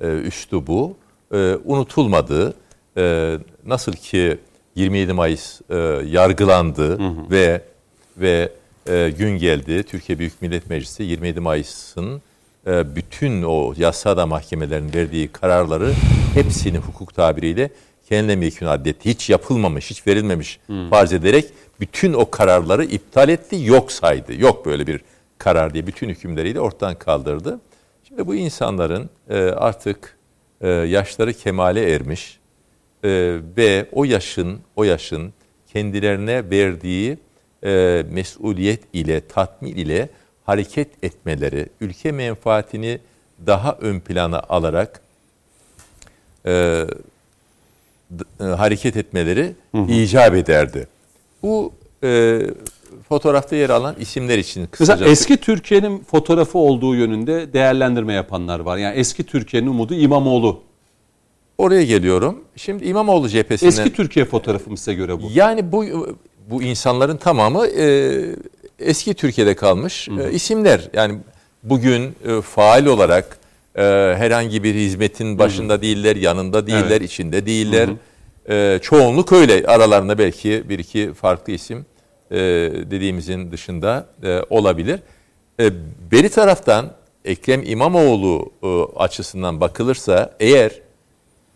e, 0.00 0.06
üslubu 0.06 0.96
e, 1.32 1.36
unutulmadı. 1.64 2.54
E, 2.96 3.36
nasıl 3.66 3.92
ki 3.92 4.38
27 4.74 5.12
Mayıs 5.12 5.60
e, 5.70 5.76
yargılandı 6.06 6.98
ve 7.30 7.62
ve 8.16 8.52
e, 8.88 9.10
gün 9.18 9.38
geldi 9.38 9.82
Türkiye 9.82 10.18
Büyük 10.18 10.42
Millet 10.42 10.70
Meclisi 10.70 11.02
27 11.02 11.40
Mayıs'ın 11.40 12.22
e, 12.66 12.96
bütün 12.96 13.42
o 13.42 13.74
yasada 13.76 14.26
mahkemelerin 14.26 14.94
verdiği 14.94 15.28
kararları 15.28 15.92
hepsini 16.34 16.78
hukuk 16.78 17.14
tabiriyle 17.14 17.70
kendine 18.08 18.36
mülkün 18.36 18.66
addetti. 18.66 19.10
Hiç 19.10 19.30
yapılmamış, 19.30 19.90
hiç 19.90 20.06
verilmemiş 20.06 20.60
farz 20.90 21.12
ederek 21.12 21.44
bütün 21.80 22.12
o 22.12 22.30
kararları 22.30 22.84
iptal 22.84 23.28
etti, 23.28 23.56
yok 23.64 23.92
saydı. 23.92 24.34
Yok 24.34 24.66
böyle 24.66 24.86
bir 24.86 25.00
karar 25.38 25.74
diye 25.74 25.86
bütün 25.86 26.08
hükümleriyle 26.08 26.60
ortadan 26.60 26.94
kaldırdı. 26.94 27.60
Şimdi 28.08 28.26
bu 28.26 28.34
insanların 28.34 29.10
e, 29.30 29.38
artık 29.38 30.16
e, 30.60 30.68
yaşları 30.68 31.32
kemale 31.32 31.92
ermiş 31.92 32.38
e, 33.04 33.38
ve 33.56 33.88
o 33.92 34.04
yaşın 34.04 34.60
o 34.76 34.84
yaşın 34.84 35.32
kendilerine 35.72 36.50
verdiği 36.50 37.18
e, 37.64 38.04
mesuliyet 38.10 38.80
ile 38.92 39.20
tatmin 39.20 39.74
ile 39.76 40.08
hareket 40.46 41.04
etmeleri, 41.04 41.68
ülke 41.80 42.12
menfaatini 42.12 43.00
daha 43.46 43.76
ön 43.80 44.00
plana 44.00 44.40
alarak 44.40 45.00
e, 46.46 46.84
e, 48.40 48.44
hareket 48.44 48.96
etmeleri 48.96 49.52
icap 49.88 50.34
ederdi. 50.34 50.86
Bu 51.42 51.72
e, 52.04 52.40
fotoğrafta 53.08 53.56
yer 53.56 53.70
alan 53.70 53.96
isimler 53.98 54.38
için 54.38 54.66
kısaca 54.66 54.94
Mesela 54.94 55.10
eski 55.10 55.36
Türkiye'nin 55.36 55.98
fotoğrafı 55.98 56.58
olduğu 56.58 56.94
yönünde 56.94 57.52
değerlendirme 57.52 58.12
yapanlar 58.12 58.60
var. 58.60 58.76
Yani 58.76 58.96
eski 58.96 59.24
Türkiye'nin 59.24 59.66
umudu 59.66 59.94
İmamoğlu. 59.94 60.60
oraya 61.58 61.84
geliyorum. 61.84 62.44
Şimdi 62.56 62.84
İmamoğlu 62.84 63.28
cephesinden 63.28 63.68
Eski 63.68 63.92
Türkiye 63.92 64.24
fotoğrafı 64.24 64.70
mı 64.70 64.76
size 64.76 64.94
göre 64.94 65.22
bu? 65.22 65.30
Yani 65.34 65.72
bu 65.72 65.84
bu 66.50 66.62
insanların 66.62 67.16
tamamı 67.16 67.66
e, 67.66 68.10
eski 68.78 69.14
Türkiye'de 69.14 69.56
kalmış 69.56 70.08
e, 70.08 70.32
isimler. 70.32 70.88
Yani 70.92 71.18
bugün 71.62 72.14
e, 72.26 72.40
faal 72.40 72.86
olarak 72.86 73.38
Ee, 73.78 74.14
herhangi 74.18 74.62
bir 74.62 74.74
hizmetin 74.74 75.38
başında 75.38 75.82
değiller, 75.82 76.16
yanında 76.16 76.66
değiller, 76.66 76.90
Evet. 76.90 77.02
içinde 77.02 77.46
değiller. 77.46 77.88
Ee, 78.48 78.78
çoğunluk 78.82 79.32
öyle. 79.32 79.66
Aralarında 79.66 80.18
belki 80.18 80.68
bir 80.68 80.78
iki 80.78 81.14
farklı 81.14 81.52
isim 81.52 81.86
e, 82.30 82.36
dediğimizin 82.90 83.52
dışında 83.52 84.06
e, 84.22 84.40
olabilir. 84.50 85.00
E, 85.60 85.70
beri 86.12 86.28
taraftan 86.28 86.92
Ekrem 87.24 87.62
İmamoğlu 87.62 88.52
e, 88.62 88.98
açısından 88.98 89.60
bakılırsa 89.60 90.36
eğer 90.40 90.72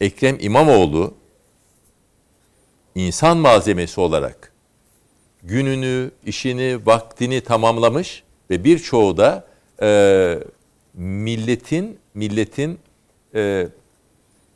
Ekrem 0.01 0.37
İmamoğlu 0.41 1.15
insan 2.95 3.37
malzemesi 3.37 4.01
olarak 4.01 4.53
gününü, 5.43 6.11
işini, 6.27 6.87
vaktini 6.87 7.41
tamamlamış 7.41 8.23
ve 8.51 8.65
birçoğu 8.65 9.17
da 9.17 9.45
e, 9.83 10.39
milletin 10.95 12.02
milletin 12.15 12.79
e, 13.35 13.69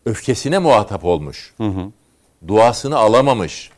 öfkesine 0.07 0.59
muhatap 0.59 1.05
olmuş. 1.05 1.55
Duasını 2.49 2.97
alamamış 2.99 3.71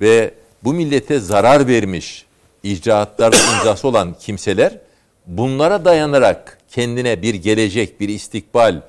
ve 0.00 0.34
bu 0.64 0.72
millete 0.74 1.18
zarar 1.18 1.66
vermiş 1.66 2.26
icraatlarda 2.62 3.36
imzası 3.36 3.88
olan 3.88 4.14
kimseler 4.20 4.78
bunlara 5.26 5.84
dayanarak 5.84 6.58
kendine 6.70 7.22
bir 7.22 7.34
gelecek, 7.34 8.00
bir 8.00 8.08
istikbal 8.08 8.80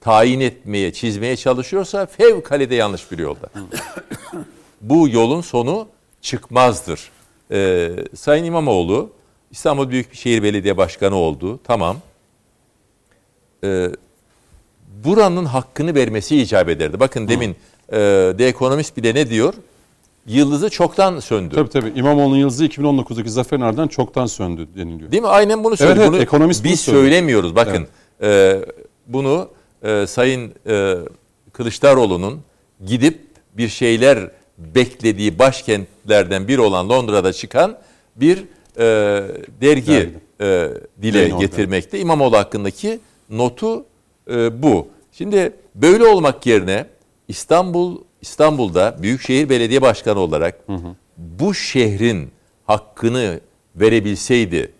tayin 0.00 0.40
etmeye, 0.40 0.92
çizmeye 0.92 1.36
çalışıyorsa 1.36 2.06
fevkalade 2.06 2.74
yanlış 2.74 3.10
bir 3.10 3.18
yolda. 3.18 3.48
Bu 4.80 5.08
yolun 5.08 5.40
sonu 5.40 5.88
çıkmazdır. 6.20 7.10
Ee, 7.50 7.90
Sayın 8.16 8.44
İmamoğlu 8.44 9.10
İstanbul 9.50 9.90
Büyükşehir 9.90 10.42
Belediye 10.42 10.76
Başkanı 10.76 11.14
oldu. 11.14 11.60
Tamam. 11.64 11.96
Ee, 13.64 13.90
buranın 15.04 15.44
hakkını 15.44 15.94
vermesi 15.94 16.36
icap 16.36 16.68
ederdi. 16.68 17.00
Bakın 17.00 17.28
demin 17.28 17.50
e, 17.92 18.34
The 18.38 18.44
Economist 18.44 18.96
bile 18.96 19.14
ne 19.14 19.30
diyor? 19.30 19.54
Yıldızı 20.26 20.70
çoktan 20.70 21.20
söndü. 21.20 21.54
Tabii 21.54 21.70
tabii. 21.70 21.92
İmamoğlu'nun 21.96 22.38
yıldızı 22.38 22.66
2019'daki 22.66 23.28
zaferin 23.28 23.62
ardından 23.62 23.88
çoktan 23.88 24.26
söndü 24.26 24.68
deniliyor. 24.76 25.12
Değil 25.12 25.22
mi? 25.22 25.28
Aynen 25.28 25.64
bunu 25.64 25.76
söylüyor. 25.76 25.96
evet, 25.96 26.12
bunu 26.12 26.22
ekonomist 26.22 26.64
bunu 26.64 26.72
biz 26.72 26.80
söylüyor. 26.80 27.04
söylemiyoruz. 27.04 27.56
Bakın 27.56 27.86
e, 28.22 28.60
bunu 29.06 29.48
e, 29.82 30.06
Sayın 30.06 30.52
e, 30.66 30.96
Kılıçdaroğlu'nun 31.52 32.40
gidip 32.86 33.20
bir 33.56 33.68
şeyler 33.68 34.30
beklediği 34.58 35.38
başkentlerden 35.38 36.48
biri 36.48 36.60
olan 36.60 36.88
Londra'da 36.88 37.32
çıkan 37.32 37.78
bir 38.16 38.38
e, 38.76 38.84
dergi 39.60 40.10
e, 40.40 40.68
dile 41.02 41.18
Yayın 41.18 41.38
getirmekte. 41.38 41.98
İmamoğlu 41.98 42.36
hakkındaki 42.36 43.00
notu 43.30 43.84
e, 44.30 44.62
bu. 44.62 44.88
Şimdi 45.12 45.52
böyle 45.74 46.04
olmak 46.04 46.46
yerine 46.46 46.86
İstanbul 47.28 47.98
İstanbul'da 48.20 48.96
Büyükşehir 49.02 49.48
Belediye 49.48 49.82
Başkanı 49.82 50.18
olarak 50.20 50.64
bu 51.16 51.54
şehrin 51.54 52.30
hakkını 52.64 53.40
verebilseydi, 53.76 54.72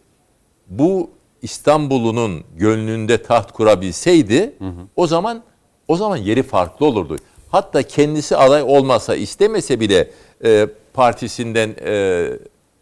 bu 0.69 1.11
İstanbul'unun 1.43 2.45
gönlünde 2.57 3.23
taht 3.23 3.53
kurabilseydi 3.53 4.55
o 4.97 5.07
zaman 5.07 5.43
o 5.89 5.97
zaman 5.97 6.17
yeri 6.17 6.43
farklı 6.43 6.87
olurdu. 6.87 7.17
Hatta 7.51 7.83
kendisi 7.83 8.37
aday 8.37 8.63
olmasa 8.63 9.15
istemese 9.17 9.81
bile 9.81 10.11
e, 10.45 10.67
partisinden 10.95 11.75
e, 11.85 12.29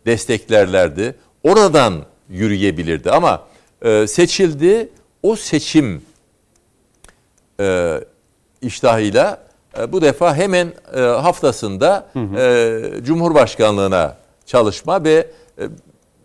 desteklerlerdi. 0.07 1.15
Oradan 1.43 1.95
yürüyebilirdi 2.29 3.11
ama 3.11 3.43
e, 3.83 4.07
seçildi. 4.07 4.89
O 5.23 5.37
seçim 5.37 6.03
e, 7.61 8.01
iştahıyla 8.63 9.43
e, 9.79 9.93
bu 9.93 10.03
defa 10.03 10.37
hemen 10.37 10.73
e, 10.95 11.01
haftasında 11.01 12.07
e, 12.37 12.81
Cumhurbaşkanlığına 13.03 14.17
çalışma 14.47 15.05
ve 15.05 15.27
e, 15.59 15.63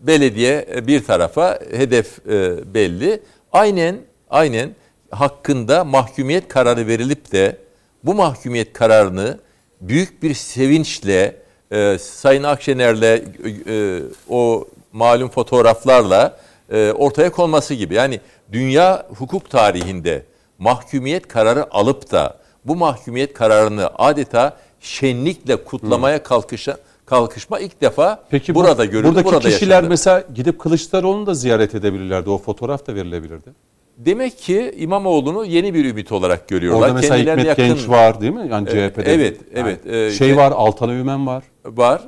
belediye 0.00 0.66
e, 0.74 0.86
bir 0.86 1.04
tarafa 1.04 1.58
hedef 1.70 2.26
e, 2.28 2.74
belli. 2.74 3.22
Aynen 3.52 3.96
aynen 4.30 4.70
hakkında 5.10 5.84
mahkumiyet 5.84 6.48
kararı 6.48 6.86
verilip 6.86 7.32
de 7.32 7.56
bu 8.04 8.14
mahkumiyet 8.14 8.72
kararını 8.72 9.38
büyük 9.80 10.22
bir 10.22 10.34
sevinçle 10.34 11.36
e, 11.70 11.98
Sayın 11.98 12.42
Akşener'le 12.42 13.22
e, 13.68 14.02
o 14.28 14.68
malum 14.92 15.28
fotoğraflarla 15.28 16.38
e, 16.72 16.92
ortaya 16.92 17.32
konması 17.32 17.74
gibi. 17.74 17.94
Yani 17.94 18.20
dünya 18.52 19.06
hukuk 19.18 19.50
tarihinde 19.50 20.22
mahkumiyet 20.58 21.28
kararı 21.28 21.74
alıp 21.74 22.10
da 22.12 22.38
bu 22.64 22.76
mahkumiyet 22.76 23.32
kararını 23.34 23.90
adeta 23.98 24.56
şenlikle 24.80 25.56
kutlamaya 25.64 26.22
kalkışa, 26.22 26.76
kalkışma 27.06 27.58
ilk 27.60 27.80
defa 27.80 28.22
Peki 28.30 28.54
bu- 28.54 28.58
burada 28.58 28.84
görüldü, 28.84 29.08
buradaki 29.08 29.26
burada 29.26 29.48
kişiler 29.50 29.70
yaşandı. 29.74 29.88
mesela 29.88 30.24
gidip 30.34 30.58
Kılıçdaroğlu'nu 30.58 31.26
da 31.26 31.34
ziyaret 31.34 31.74
edebilirlerdi. 31.74 32.30
O 32.30 32.38
fotoğraf 32.38 32.86
da 32.86 32.94
verilebilirdi. 32.94 33.50
Demek 33.98 34.38
ki 34.38 34.74
İmamoğlu'nu 34.78 35.44
yeni 35.44 35.74
bir 35.74 35.84
ümit 35.84 36.12
olarak 36.12 36.48
görüyorlar. 36.48 36.80
Orada 36.80 36.94
mesela 36.94 37.14
Kendilerine 37.16 37.40
Hikmet 37.42 37.58
yakın 37.58 37.74
Genç 37.76 37.88
var 37.88 38.20
değil 38.20 38.32
mi? 38.32 38.46
Yani 38.50 38.68
CHP'de. 38.68 39.14
evet, 39.14 39.40
Yani 39.56 39.76
evet. 39.86 39.86
Ee, 39.86 40.10
şey 40.16 40.30
ke- 40.30 40.36
var, 40.36 40.52
Altan 40.52 40.90
Öğmen 40.90 41.26
var. 41.26 41.44
var. 41.64 42.02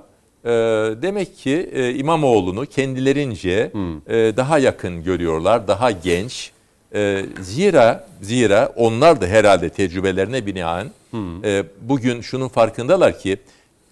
Ee, 0.46 0.50
demek 1.02 1.38
ki 1.38 1.70
e, 1.72 1.94
İmamoğlu'nu 1.94 2.66
kendilerince 2.66 3.72
e, 4.08 4.36
daha 4.36 4.58
yakın 4.58 5.04
görüyorlar, 5.04 5.68
daha 5.68 5.90
genç. 5.90 6.50
E, 6.94 7.24
zira 7.40 8.08
zira 8.22 8.72
onlar 8.76 9.20
da 9.20 9.26
herhalde 9.26 9.68
tecrübelerine 9.68 10.46
binaen 10.46 10.90
e, 11.44 11.64
bugün 11.82 12.20
şunun 12.20 12.48
farkındalar 12.48 13.18
ki 13.18 13.36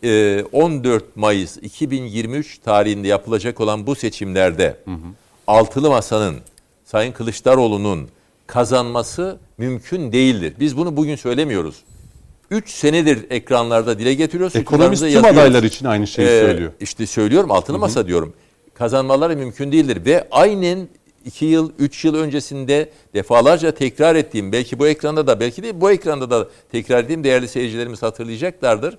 e, 0.05 0.43
14 0.53 1.17
Mayıs 1.17 1.57
2023 1.57 2.59
tarihinde 2.59 3.09
yapılacak 3.09 3.61
olan 3.61 3.87
bu 3.87 3.95
seçimlerde 3.95 4.77
Altılı 5.47 5.91
Masa'nın 5.91 6.37
Sayın 6.85 7.13
Kılıçdaroğlu'nun 7.13 8.09
kazanması 8.47 9.39
mümkün 9.59 10.13
değildir. 10.13 10.55
Biz 10.61 10.77
bunu 10.77 10.97
bugün 10.97 11.17
söylemiyoruz. 11.17 11.77
3 12.51 12.71
senedir 12.71 13.27
ekranlarda 13.31 13.99
dile 13.99 14.15
getiriyoruz. 14.15 14.57
Ekonomist 14.57 15.03
tüm 15.03 15.11
yazıyoruz. 15.13 15.39
adaylar 15.39 15.63
için 15.63 15.87
aynı 15.87 16.07
şeyi 16.07 16.27
Ee, 16.29 16.41
söylüyor. 16.41 16.73
İşte 16.81 17.07
söylüyorum 17.07 17.51
altılı 17.51 17.79
masa 17.79 18.07
diyorum. 18.07 18.33
Kazanmaları 18.75 19.37
mümkün 19.37 19.73
değildir 19.73 20.07
ve 20.07 20.29
aynen 20.31 20.89
2 21.25 21.45
yıl, 21.45 21.73
3 21.79 22.05
yıl 22.05 22.15
öncesinde 22.15 22.91
defalarca 23.15 23.71
tekrar 23.75 24.17
ettiğim, 24.17 24.53
belki 24.53 24.79
bu 24.79 24.87
ekranda 24.87 25.27
da, 25.27 25.41
belki 25.41 25.63
de 25.63 25.81
bu 25.81 25.91
ekranda 25.91 26.31
da 26.31 26.49
tekrar 26.73 27.05
ettiğim 27.05 27.25
değerli 27.25 27.49
seyircilerimiz 27.49 28.03
hatırlayacaklardır. 28.03 28.99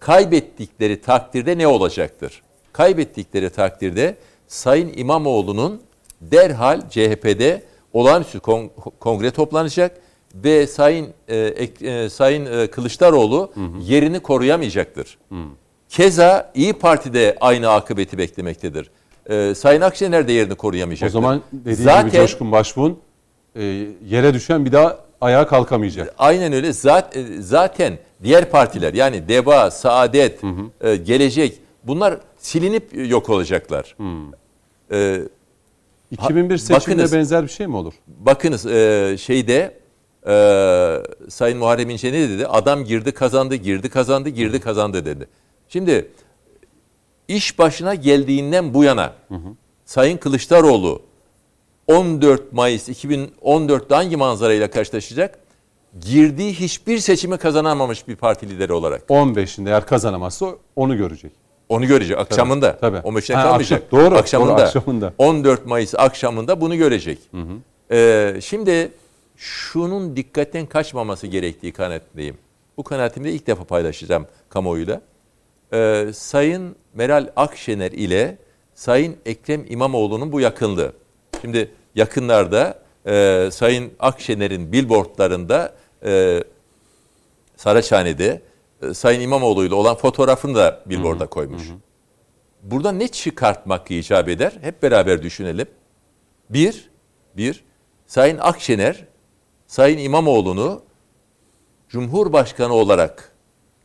Kaybettikleri 0.00 1.00
takdirde 1.00 1.58
ne 1.58 1.66
olacaktır? 1.66 2.42
Kaybettikleri 2.72 3.50
takdirde 3.50 4.16
Sayın 4.48 4.92
İmamoğlu'nun 4.96 5.80
derhal 6.20 6.80
CHP'de 6.90 7.62
olağanüstü 7.92 8.40
kon- 8.40 8.70
kongre 9.00 9.30
toplanacak 9.30 9.96
ve 10.34 10.66
Sayın 10.66 11.08
e, 11.28 11.36
e, 11.36 12.10
Sayın 12.10 12.46
e, 12.46 12.66
Kılıçdaroğlu 12.66 13.52
yerini 13.80 14.20
koruyamayacaktır. 14.20 15.18
Keza 15.88 16.50
İyi 16.54 16.72
Parti'de 16.72 17.36
aynı 17.40 17.70
akıbeti 17.70 18.18
beklemektedir. 18.18 18.90
E, 19.30 19.54
Sayın 19.54 19.80
Akşener 19.80 20.28
de 20.28 20.32
yerini 20.32 20.52
O 20.52 20.56
koruyamayacaktır. 20.56 21.12
zaman 21.12 21.42
dediği 21.52 21.74
gibi 21.74 21.82
Zaten 21.82 22.10
Coşkun 22.10 22.52
Başbuğ'un 22.52 22.98
e, 23.56 23.62
yere 24.08 24.34
düşen 24.34 24.64
bir 24.64 24.72
daha 24.72 24.98
ayağa 25.20 25.46
kalkamayacak. 25.46 26.14
Aynen 26.18 26.52
öyle. 26.52 26.72
Zat, 26.72 27.16
e, 27.16 27.42
zaten 27.42 27.98
diğer 28.22 28.50
partiler 28.50 28.94
yani 28.94 29.28
DEVA, 29.28 29.70
Saadet, 29.70 30.40
e, 30.80 30.96
Gelecek 30.96 31.58
bunlar 31.84 32.18
silinip 32.38 33.10
yok 33.10 33.28
olacaklar. 33.30 33.96
E, 34.92 35.20
2001 36.10 36.58
seçimine 36.58 36.98
bakınız. 36.98 37.12
benzer 37.12 37.42
bir 37.42 37.48
şey 37.48 37.66
mi 37.66 37.76
olur? 37.76 37.94
bakınız 38.06 38.66
e, 38.66 39.16
şeyde 39.20 39.78
e, 40.28 40.32
Sayın 41.28 41.58
Muharrem 41.58 41.90
İnce 41.90 42.12
ne 42.12 42.28
dedi? 42.28 42.46
Adam 42.46 42.84
girdi 42.84 43.12
kazandı, 43.12 43.54
girdi 43.54 43.88
kazandı, 43.88 44.28
girdi 44.28 44.60
kazandı 44.60 45.04
dedi. 45.04 45.28
Şimdi 45.68 46.10
iş 47.28 47.58
başına 47.58 47.94
geldiğinden 47.94 48.74
bu 48.74 48.84
yana 48.84 49.12
Sayın 49.84 50.16
Kılıçdaroğlu 50.16 51.02
14 51.86 52.52
Mayıs 52.52 52.88
2014'te 52.88 53.94
hangi 53.94 54.16
manzarayla 54.16 54.70
karşılaşacak? 54.70 55.38
Girdiği 56.00 56.54
hiçbir 56.54 56.98
seçimi 56.98 57.38
kazanamamış 57.38 58.08
bir 58.08 58.16
parti 58.16 58.48
lideri 58.50 58.72
olarak. 58.72 59.02
15'inde 59.08 59.68
eğer 59.68 59.86
kazanamazsa 59.86 60.46
onu 60.76 60.96
görecek. 60.96 61.32
Onu 61.68 61.86
görecek 61.86 62.18
akşamında. 62.18 62.76
tabii. 62.78 62.96
15'te 62.96 63.34
Ha, 63.34 63.42
kalmayacak. 63.42 63.82
akşam- 63.82 64.00
doğru, 64.00 64.14
Akşamında. 64.18 64.56
doğru, 64.58 64.62
akşamında. 64.62 65.12
14 65.18 65.66
Mayıs 65.66 65.94
akşamında 65.94 66.60
bunu 66.60 66.76
görecek. 66.76 67.18
Ee, 67.90 68.34
şimdi 68.42 68.92
şunun 69.38 70.16
dikkatten 70.16 70.66
kaçmaması 70.66 71.26
gerektiği 71.26 71.72
kanaatindeyim. 71.72 72.38
Bu 72.76 72.82
kanaatimi 72.82 73.24
de 73.24 73.32
ilk 73.32 73.46
defa 73.46 73.64
paylaşacağım 73.64 74.26
kamuoyuyla. 74.48 75.00
Ee, 75.72 76.10
Sayın 76.14 76.76
Meral 76.94 77.32
Akşener 77.36 77.92
ile 77.92 78.38
Sayın 78.74 79.16
Ekrem 79.26 79.64
İmamoğlu'nun 79.68 80.32
bu 80.32 80.40
yakınlığı. 80.40 80.92
Şimdi 81.40 81.70
yakınlarda 81.94 82.82
e, 83.06 83.48
Sayın 83.52 83.92
Akşener'in 83.98 84.72
billboardlarında 84.72 85.74
e, 86.04 86.44
Saraçhane'de 87.56 88.42
e, 88.82 88.94
Sayın 88.94 89.20
İmamoğlu 89.20 89.64
ile 89.64 89.74
olan 89.74 89.94
fotoğrafını 89.94 90.54
da 90.54 90.82
billboarda 90.86 91.26
koymuş. 91.26 91.62
Burada 92.62 92.92
ne 92.92 93.08
çıkartmak 93.08 93.90
icap 93.90 94.28
eder? 94.28 94.52
Hep 94.60 94.82
beraber 94.82 95.22
düşünelim. 95.22 95.66
Bir, 96.50 96.90
bir, 97.36 97.64
Sayın 98.06 98.38
Akşener, 98.38 99.04
Sayın 99.68 99.98
İmamoğlu'nu 99.98 100.82
Cumhurbaşkanı 101.88 102.72
olarak 102.72 103.32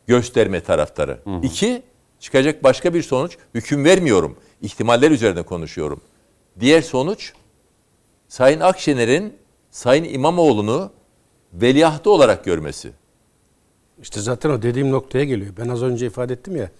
gösterme 0.08 0.64
taraftarı. 0.64 1.20
İki, 1.44 1.84
çıkacak 2.20 2.64
başka 2.64 2.94
bir 2.94 3.02
sonuç, 3.04 3.38
hüküm 3.54 3.86
vermiyorum. 3.86 4.38
İhtimaller 4.62 5.12
üzerine 5.12 5.42
konuşuyorum. 5.44 6.02
Diğer 6.60 6.82
sonuç, 6.82 7.34
Sayın 8.28 8.60
Akşener'in 8.60 9.34
Sayın 9.72 10.04
İmamoğlu'nu 10.04 10.92
veliahtı 11.54 12.10
olarak 12.12 12.46
görmesi. 12.46 12.92
İşte 14.02 14.22
zaten 14.22 14.50
o 14.50 14.62
dediğim 14.62 14.92
noktaya 14.92 15.24
geliyor. 15.24 15.54
Ben 15.58 15.70
az 15.70 15.84
önce 15.84 16.08
ifade 16.08 16.34
ettim 16.34 16.56
ya 16.56 16.72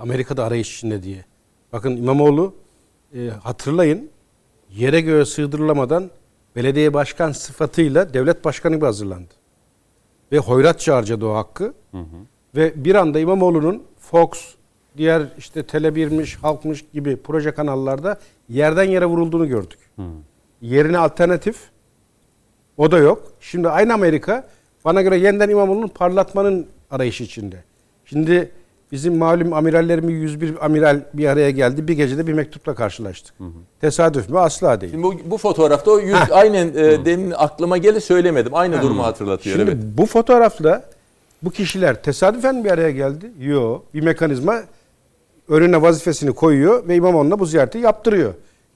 Amerika'da 0.00 0.44
arayış 0.44 0.76
içinde 0.76 1.02
diye. 1.02 1.24
Bakın 1.72 1.96
İmamoğlu 1.96 2.54
e, 3.14 3.28
hatırlayın 3.28 4.10
yere 4.70 5.00
göğe 5.00 5.24
sığdırılamadan 5.24 6.10
belediye 6.56 6.94
başkan 6.94 7.32
sıfatıyla 7.32 8.14
devlet 8.14 8.44
başkanı 8.44 8.74
gibi 8.74 8.84
hazırlandı. 8.84 9.34
Ve 10.32 10.38
hoyratça 10.38 10.96
harcadı 10.96 11.26
o 11.26 11.34
hakkı. 11.34 11.74
Ve 12.56 12.84
bir 12.84 12.94
anda 12.94 13.18
İmamoğlu'nun 13.18 13.82
Fox, 14.00 14.30
diğer 14.96 15.22
işte 15.38 15.60
Tele1'miş, 15.60 16.36
Halkmış 16.36 16.84
gibi 16.92 17.16
proje 17.16 17.54
kanallarda 17.54 18.18
yerden 18.48 18.84
yere 18.84 19.06
vurulduğunu 19.06 19.48
gördük. 19.48 19.78
Yerine 20.62 20.98
alternatif 20.98 21.56
o 22.76 22.90
da 22.90 22.98
yok. 22.98 23.32
Şimdi 23.40 23.68
aynı 23.68 23.94
Amerika 23.94 24.48
bana 24.84 25.02
göre 25.02 25.16
yeniden 25.18 25.48
İmamoğlu'nu 25.48 25.88
parlatmanın 25.88 26.66
arayışı 26.90 27.24
içinde. 27.24 27.64
Şimdi 28.04 28.52
bizim 28.92 29.18
malum 29.18 29.52
amirallerimiz 29.52 30.14
101 30.14 30.64
amiral 30.64 31.00
bir 31.14 31.26
araya 31.26 31.50
geldi. 31.50 31.88
Bir 31.88 31.94
gecede 31.94 32.26
bir 32.26 32.32
mektupla 32.32 32.74
karşılaştık. 32.74 33.34
Tesadüf 33.80 34.28
mü? 34.28 34.38
Asla 34.38 34.80
değil. 34.80 34.92
Şimdi 34.92 35.04
bu, 35.04 35.14
bu 35.24 35.38
fotoğrafta 35.38 35.90
o 35.90 35.98
yüz 35.98 36.16
aynen 36.30 36.68
e, 36.68 37.04
demin 37.04 37.32
aklıma 37.36 37.78
geldi 37.78 38.00
söylemedim. 38.00 38.54
Aynı 38.54 38.82
durumu 38.82 39.02
hatırlatıyor. 39.02 39.56
Şimdi 39.56 39.70
evet. 39.70 39.82
bu 39.98 40.06
fotoğrafla 40.06 40.84
bu 41.42 41.50
kişiler 41.50 42.02
tesadüfen 42.02 42.64
bir 42.64 42.70
araya 42.70 42.90
geldi. 42.90 43.32
Yok. 43.40 43.84
Bir 43.94 44.00
mekanizma 44.00 44.62
önüne 45.48 45.82
vazifesini 45.82 46.32
koyuyor 46.32 46.88
ve 46.88 46.96
İmamoğlu'na 46.96 47.38
bu 47.38 47.46
ziyareti 47.46 47.78
yaptırıyor. 47.78 48.34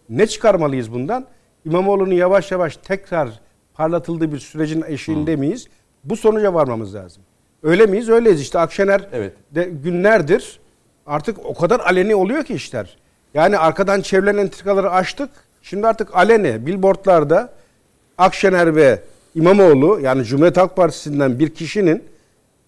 Ne 0.09 0.27
çıkarmalıyız 0.27 0.93
bundan? 0.93 1.27
İmamoğlu'nun 1.65 2.15
yavaş 2.15 2.53
yavaş 2.53 2.77
tekrar 2.77 3.41
parlatıldığı 3.75 4.33
bir 4.33 4.39
sürecin 4.39 4.85
eşiğinde 4.89 5.37
miyiz? 5.37 5.67
Bu 6.05 6.17
sonuca 6.17 6.55
varmamız 6.55 6.95
lazım. 6.95 7.23
Öyle 7.65 7.87
miyiz? 7.87 8.09
Öyleyiz. 8.09 8.41
İşte 8.41 8.59
Akşener 8.59 9.09
Evet. 9.13 9.33
de 9.51 9.65
günlerdir 9.65 10.61
artık 11.07 11.39
o 11.45 11.55
kadar 11.55 11.81
aleni 11.81 12.15
oluyor 12.15 12.45
ki 12.45 12.55
işler. 12.55 12.97
Yani 13.35 13.59
arkadan 13.59 14.01
çevrilen 14.01 14.37
entrikaları 14.37 14.91
açtık. 14.91 15.31
Şimdi 15.63 15.87
artık 15.87 16.17
aleni 16.17 16.67
billboardlarda 16.67 17.53
Akşener 18.19 18.77
ve 18.77 19.01
İmamoğlu 19.35 20.01
yani 20.01 20.25
Cumhuriyet 20.25 20.57
Halk 20.57 20.77
Partisi'nden 20.77 21.39
bir 21.39 21.55
kişinin 21.55 22.05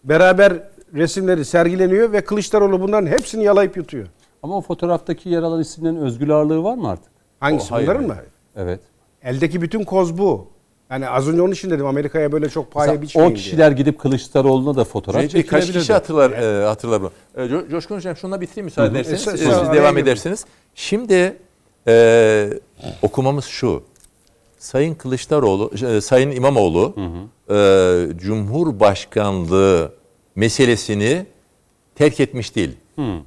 beraber 0.05 0.53
resimleri 0.95 1.45
sergileniyor 1.45 2.13
ve 2.13 2.21
Kılıçdaroğlu 2.21 2.81
bunların 2.81 3.07
hepsini 3.07 3.45
yalayıp 3.45 3.77
yutuyor. 3.77 4.07
Ama 4.43 4.57
o 4.57 4.61
fotoğraftaki 4.61 5.29
yer 5.29 5.43
alan 5.43 5.61
isimlerin 5.61 5.97
özgül 5.97 6.31
ağırlığı 6.31 6.63
var 6.63 6.75
mı 6.75 6.91
artık? 6.91 7.13
Hangisi? 7.41 7.75
O, 7.75 7.79
bunların 7.79 7.95
hayır, 7.95 8.09
mı? 8.09 8.17
Evet. 8.57 8.81
Eldeki 9.23 9.63
bütün 9.63 9.85
koz 9.85 10.19
bu. 10.19 10.49
Yani 10.91 11.09
az 11.09 11.29
önce 11.29 11.43
onun 11.43 11.53
için 11.53 11.71
dedim 11.71 11.87
Amerika'ya 11.87 12.33
böyle 12.33 12.49
çok 12.49 12.73
pahalı 12.73 12.87
Mesela 12.89 13.03
biçmeyin 13.03 13.31
o 13.31 13.35
kişiler 13.35 13.71
gidip 13.71 13.99
Kılıçdaroğlu'na 13.99 14.77
da 14.77 14.85
fotoğraf 14.85 15.23
Bir- 15.23 15.35
Birkaç 15.35 15.73
kişi 15.73 15.93
hatırlar, 15.93 16.31
e, 16.31 16.65
hatırlar 16.67 17.01
bunu. 17.01 17.11
E, 17.37 17.41
Co- 17.41 17.71
Coşkun 17.71 17.97
Hocam 17.97 18.17
şununla 18.17 18.41
bitireyim 18.41 18.65
müsaade 18.65 18.89
ederseniz. 19.01 19.21
E, 19.27 19.31
esas 19.31 19.39
Siz 19.41 19.49
araya 19.49 19.73
devam 19.73 19.99
edersiniz. 19.99 20.45
Şimdi 20.75 21.37
e, 21.89 22.49
okumamız 23.03 23.45
şu. 23.45 23.83
Sayın 24.59 24.95
Kılıçdaroğlu, 24.95 25.71
e, 25.97 26.01
Sayın 26.01 26.31
İmamoğlu 26.31 26.95
e, 27.51 27.55
Cumhurbaşkanlığı 28.19 29.93
meselesini 30.37 31.27
terk 31.95 32.21
etmiş 32.21 32.57
değil. 32.57 32.71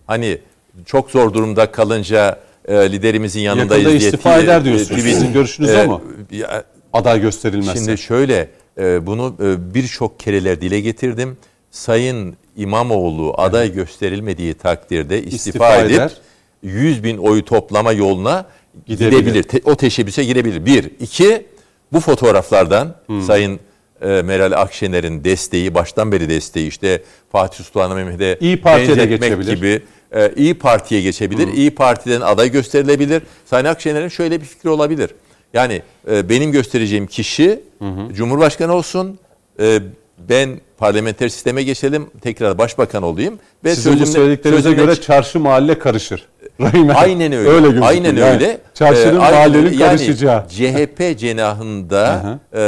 Hani 0.08 0.38
çok 0.86 1.12
zor 1.12 1.34
durumda 1.34 1.72
kalınca 1.72 2.40
e, 2.66 2.92
liderimizin 2.92 3.40
yanındayız 3.42 3.72
Yakında 3.84 3.90
diye 4.00 4.10
istifa 4.10 4.30
tweet- 4.30 4.44
eder 4.44 4.64
diyorsunuz. 4.66 4.90
tweet- 5.02 5.14
Sizin 5.14 5.34
görüşünüz 5.34 5.70
e, 5.70 5.84
o 5.84 5.88
mu? 5.88 6.02
ya- 6.32 6.64
Aday 6.94 7.22
gösterilmezse. 7.22 7.74
Şimdi 7.86 7.98
şöyle 7.98 8.50
e, 8.78 9.06
bunu 9.06 9.36
e, 9.44 9.74
birçok 9.74 10.20
kereler 10.20 10.62
dile 10.62 10.80
getirdim. 10.80 11.38
Sayın 11.72 12.36
İmamoğlu 12.58 13.34
aday 13.38 13.74
gösterilmediği 13.74 14.54
takdirde 14.54 15.18
istifa, 15.24 15.36
İstifa 15.36 15.76
edip 15.76 15.92
eder. 15.96 16.12
100 16.64 17.04
bin 17.04 17.18
oyu 17.18 17.46
toplama 17.46 17.92
yoluna 17.92 18.46
Gidebilir. 18.86 19.20
gidebilir. 19.20 19.44
Te- 19.44 19.62
o 19.64 19.76
teşebbüse 19.76 20.24
girebilir. 20.24 20.66
Bir. 20.66 20.84
iki 21.00 21.46
bu 21.94 22.00
fotoğraflardan 22.00 22.96
Sayın 23.28 23.60
e, 24.02 24.08
Meral 24.08 24.52
Akşener'in 24.52 25.24
desteği, 25.24 25.74
baştan 25.74 26.12
beri 26.12 26.30
desteği 26.30 26.68
işte 26.68 27.02
Fatih 27.32 27.64
Sultan 27.64 27.96
Mehmet'e 27.96 28.38
İyi 28.42 28.62
Parti'ye 28.62 28.98
de 28.98 29.06
geçebilir. 29.06 29.56
gibi 29.56 29.82
e, 30.12 30.32
İyi 30.36 30.54
Parti'ye 30.54 31.02
geçebilir. 31.02 31.48
İyi 31.54 31.72
Parti'den 31.76 32.22
aday 32.22 32.52
gösterilebilir. 32.52 33.22
Sayın 33.46 33.66
Akşener'in 33.66 34.08
şöyle 34.08 34.42
bir 34.42 34.46
fikri 34.46 34.70
olabilir. 34.70 35.10
Yani 35.54 35.82
e, 36.12 36.30
benim 36.30 36.52
göstereceğim 36.52 37.08
kişi 37.08 37.60
Cumhurbaşkanı 38.14 38.74
olsun. 38.74 39.20
e, 39.60 39.80
ben 40.30 40.60
parlamenter 40.78 41.30
sisteme 41.30 41.64
geçelim. 41.64 42.08
Tekrar 42.22 42.58
başbakan 42.58 43.04
olayım. 43.04 43.40
Ve 43.64 43.76
Sizin 43.76 43.94
bu 43.94 43.98
sözümle- 43.98 44.12
söylediklerinize 44.12 44.70
sözümle- 44.70 44.86
göre 44.86 44.96
çarşı 45.02 45.40
mahalle 45.40 45.80
karışır. 45.80 46.28
Aynen 46.96 47.32
öyle. 47.34 47.50
Öyle 47.50 47.62
gözüküyor. 47.62 47.88
Aynen 47.88 48.16
Yani 48.16 48.32
öyle. 48.32 48.58
Çarşının 48.74 49.16
Ee, 49.16 49.18
mahallenin. 49.18 49.66
Yani 49.74 49.80
karışacağı. 49.80 50.48
CHP 50.50 51.18
cenahında 51.18 52.40
e, 52.54 52.62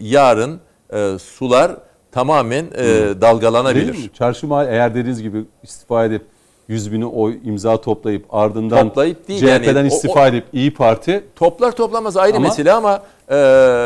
yarın 0.00 0.60
e, 0.92 1.18
sular 1.18 1.72
tamamen 2.12 2.64
e, 2.74 2.78
Değil 2.78 3.20
dalgalanabilir. 3.20 3.90
mi? 3.90 4.10
Çarşı 4.18 4.46
mahalle 4.46 4.70
eğer 4.70 4.94
dediğiniz 4.94 5.22
gibi 5.22 5.44
istifa 5.62 6.04
edip 6.04 6.22
100 6.68 6.92
bini 6.92 7.06
oy 7.06 7.38
imza 7.44 7.80
toplayıp 7.80 8.34
ardından 8.34 8.88
Toplayıp 8.88 9.28
değil 9.28 9.40
CHP'den 9.40 9.76
yani. 9.76 9.88
İstifa 9.88 10.22
o- 10.24 10.26
edip 10.26 10.44
İyi 10.52 10.74
Parti 10.74 11.24
Toplar 11.36 11.72
toplamaz 11.76 12.16
ayrı 12.16 12.36
Ama 12.36 12.48
mesele 12.48 12.72
ama 12.72 13.02
e, 13.28 13.32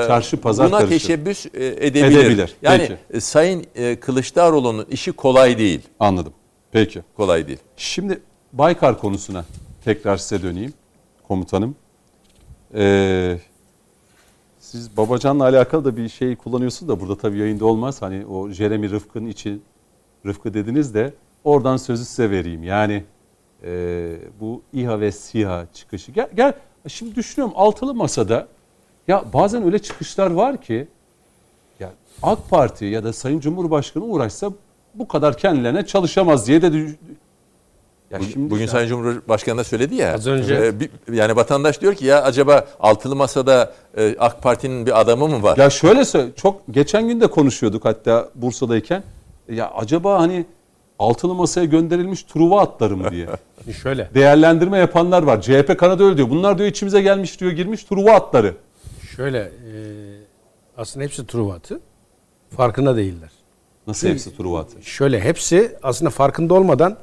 çarşı, 0.06 0.36
pazar 0.40 0.68
buna 0.68 0.78
karışır. 0.78 0.98
teşebbüs 0.98 1.46
e, 1.46 1.66
edebilir. 1.66 2.18
Edebilir. 2.18 2.56
Yani 2.62 2.78
Peki. 2.78 2.96
e, 3.10 3.20
Sayın 3.20 3.64
e, 3.74 3.96
Kılıçdaroğlu'nun 4.00 4.86
işi 4.90 5.12
kolay 5.12 5.58
değil. 5.58 5.80
anladım. 6.00 6.32
Peki. 6.72 7.02
Kolay 7.16 7.46
değil. 7.46 7.58
Şimdi 7.76 8.20
Baykar 8.52 8.98
konusuna 8.98 9.44
tekrar 9.84 10.16
size 10.16 10.42
döneyim 10.42 10.72
komutanım. 11.28 11.74
Ee, 12.74 13.38
siz 14.60 14.96
Babacan'la 14.96 15.44
alakalı 15.44 15.84
da 15.84 15.96
bir 15.96 16.08
şey 16.08 16.36
kullanıyorsunuz 16.36 16.88
da 16.92 17.00
burada 17.00 17.16
tabii 17.18 17.38
yayında 17.38 17.66
olmaz. 17.66 18.02
Hani 18.02 18.26
o 18.26 18.48
Jeremy 18.50 18.90
Rıfkı'nın 18.90 19.26
için 19.26 19.62
Rıfkı 20.26 20.54
dediniz 20.54 20.94
de 20.94 21.12
oradan 21.44 21.76
sözü 21.76 22.04
size 22.04 22.30
vereyim. 22.30 22.62
Yani 22.64 23.04
e, 23.64 24.12
bu 24.40 24.62
İHA 24.72 25.00
ve 25.00 25.12
SİHA 25.12 25.66
çıkışı. 25.74 26.12
Gel, 26.12 26.28
gel 26.34 26.52
şimdi 26.88 27.14
düşünüyorum 27.14 27.54
altılı 27.56 27.94
masada 27.94 28.46
ya 29.08 29.24
bazen 29.32 29.64
öyle 29.64 29.78
çıkışlar 29.78 30.30
var 30.30 30.60
ki 30.62 30.88
ya 31.80 31.90
AK 32.22 32.50
Parti 32.50 32.84
ya 32.84 33.04
da 33.04 33.12
Sayın 33.12 33.40
Cumhurbaşkanı 33.40 34.04
uğraşsa 34.04 34.50
bu 34.94 35.08
kadar 35.08 35.36
kendilerine 35.38 35.86
çalışamaz 35.86 36.46
diye 36.46 36.62
de 36.62 36.72
düş- 36.72 36.96
ya 38.10 38.20
Bugün, 38.20 38.50
bugün 38.50 38.66
Sayın 38.66 38.88
Cumhurbaşkanı 38.88 39.58
da 39.58 39.64
söyledi 39.64 39.94
ya. 39.94 40.14
Az 40.14 40.26
önce- 40.26 40.54
e, 40.54 40.80
bir- 40.80 40.90
yani 41.12 41.36
vatandaş 41.36 41.80
diyor 41.80 41.94
ki 41.94 42.04
ya 42.06 42.22
acaba 42.22 42.66
altılı 42.80 43.16
masada 43.16 43.72
e, 43.96 44.16
AK 44.18 44.42
Parti'nin 44.42 44.86
bir 44.86 45.00
adamı 45.00 45.28
mı 45.28 45.42
var? 45.42 45.56
Ya 45.56 45.70
şöyle 45.70 46.04
söyle, 46.04 46.30
çok 46.36 46.60
geçen 46.70 47.08
gün 47.08 47.20
de 47.20 47.26
konuşuyorduk 47.26 47.84
hatta 47.84 48.28
Bursa'dayken. 48.34 49.02
Ya 49.48 49.70
acaba 49.70 50.18
hani 50.20 50.46
altılı 51.02 51.34
masaya 51.34 51.66
gönderilmiş 51.66 52.22
Truva 52.22 52.60
atları 52.60 52.96
mı 52.96 53.10
diye. 53.10 53.28
Şöyle. 53.82 54.10
Değerlendirme 54.14 54.78
yapanlar 54.78 55.22
var. 55.22 55.42
CHP 55.42 55.78
kanadı 55.78 56.04
öyle 56.04 56.16
diyor. 56.16 56.30
Bunlar 56.30 56.58
diyor 56.58 56.68
içimize 56.68 57.02
gelmiş 57.02 57.40
diyor 57.40 57.52
girmiş 57.52 57.84
Truva 57.84 58.12
atları. 58.12 58.54
Şöyle 59.16 59.38
e, 59.38 59.72
aslında 60.76 61.04
hepsi 61.04 61.26
Truvat'ı. 61.26 61.80
Farkında 62.56 62.96
değiller. 62.96 63.30
Nasıl 63.86 64.08
hepsi 64.08 64.36
Truva 64.36 64.60
atı? 64.60 64.82
Şöyle 64.82 65.20
hepsi 65.20 65.76
aslında 65.82 66.10
farkında 66.10 66.54
olmadan 66.54 66.96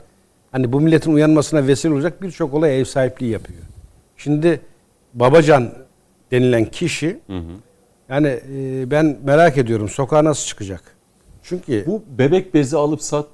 hani 0.51 0.73
bu 0.73 0.81
milletin 0.81 1.13
uyanmasına 1.13 1.67
vesile 1.67 1.93
olacak 1.93 2.21
birçok 2.21 2.53
olay 2.53 2.79
ev 2.79 2.85
sahipliği 2.85 3.31
yapıyor. 3.31 3.61
Şimdi 4.17 4.61
Babacan 5.13 5.73
denilen 6.31 6.65
kişi 6.65 7.19
yani 8.09 8.27
e, 8.27 8.91
ben 8.91 9.17
merak 9.23 9.57
ediyorum 9.57 9.89
sokağa 9.89 10.23
nasıl 10.23 10.47
çıkacak? 10.47 10.95
Çünkü 11.43 11.83
Bu 11.87 12.03
bebek 12.17 12.53
bezi 12.53 12.77
alıp 12.77 13.01
sat 13.01 13.27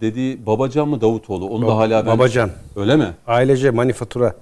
dediği 0.00 0.46
Babacan 0.46 0.88
mı 0.88 1.00
Davutoğlu? 1.00 1.46
Onu 1.48 1.66
da 1.66 1.76
hala 1.76 2.06
ben... 2.06 2.18
Babacan 2.18 2.50
Öyle 2.76 2.96
mi? 2.96 3.06
ailece 3.26 3.70
manifatura 3.70 4.34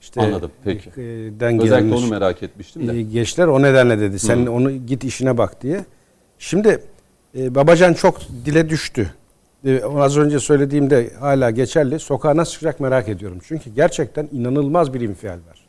işte 0.00 0.20
Anladım, 0.20 0.50
peki. 0.64 0.88
e, 0.90 0.94
den 1.40 1.58
Özellikle 1.60 1.66
gelmiş, 1.88 1.98
onu 2.02 2.06
merak 2.10 2.42
etmiştim 2.42 2.88
de. 2.88 2.92
e, 2.96 3.02
gençler 3.02 3.46
o 3.46 3.62
nedenle 3.62 4.00
dedi. 4.00 4.18
Sen 4.18 4.46
onu 4.46 4.72
git 4.86 5.04
işine 5.04 5.38
bak 5.38 5.62
diye. 5.62 5.84
Şimdi 6.38 6.82
e, 7.38 7.54
Babacan 7.54 7.92
çok 7.94 8.20
dile 8.44 8.68
düştü. 8.68 9.10
E, 9.66 9.82
az 9.84 10.18
önce 10.18 10.38
söylediğimde 10.40 11.10
hala 11.20 11.50
geçerli. 11.50 11.98
Sokağa 11.98 12.36
nasıl 12.36 12.52
çıkacak 12.52 12.80
merak 12.80 13.08
ediyorum. 13.08 13.38
Çünkü 13.48 13.70
gerçekten 13.70 14.28
inanılmaz 14.32 14.94
bir 14.94 15.00
infial 15.00 15.32
var. 15.32 15.64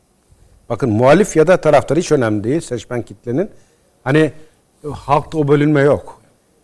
Bakın 0.68 0.90
muhalif 0.90 1.36
ya 1.36 1.46
da 1.46 1.56
taraftar 1.56 1.98
hiç 1.98 2.12
önemli 2.12 2.44
değil 2.44 2.60
seçmen 2.60 3.02
kitlenin. 3.02 3.50
Hani 4.04 4.32
halkta 4.92 5.38
o 5.38 5.48
bölünme 5.48 5.80
yok. 5.80 6.15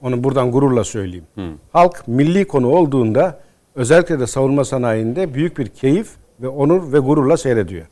Onu 0.02 0.24
buradan 0.24 0.52
gururla 0.52 0.84
söyleyeyim. 0.84 1.26
Halk 1.72 2.08
milli 2.08 2.44
konu 2.44 2.68
olduğunda 2.68 3.40
özellikle 3.74 4.20
de 4.20 4.26
savunma 4.26 4.64
sanayinde 4.64 5.34
büyük 5.34 5.58
bir 5.58 5.66
keyif 5.66 6.08
ve 6.40 6.48
onur 6.48 6.92
ve 6.92 6.98
gururla 6.98 7.36
seyrediyor. 7.36 7.86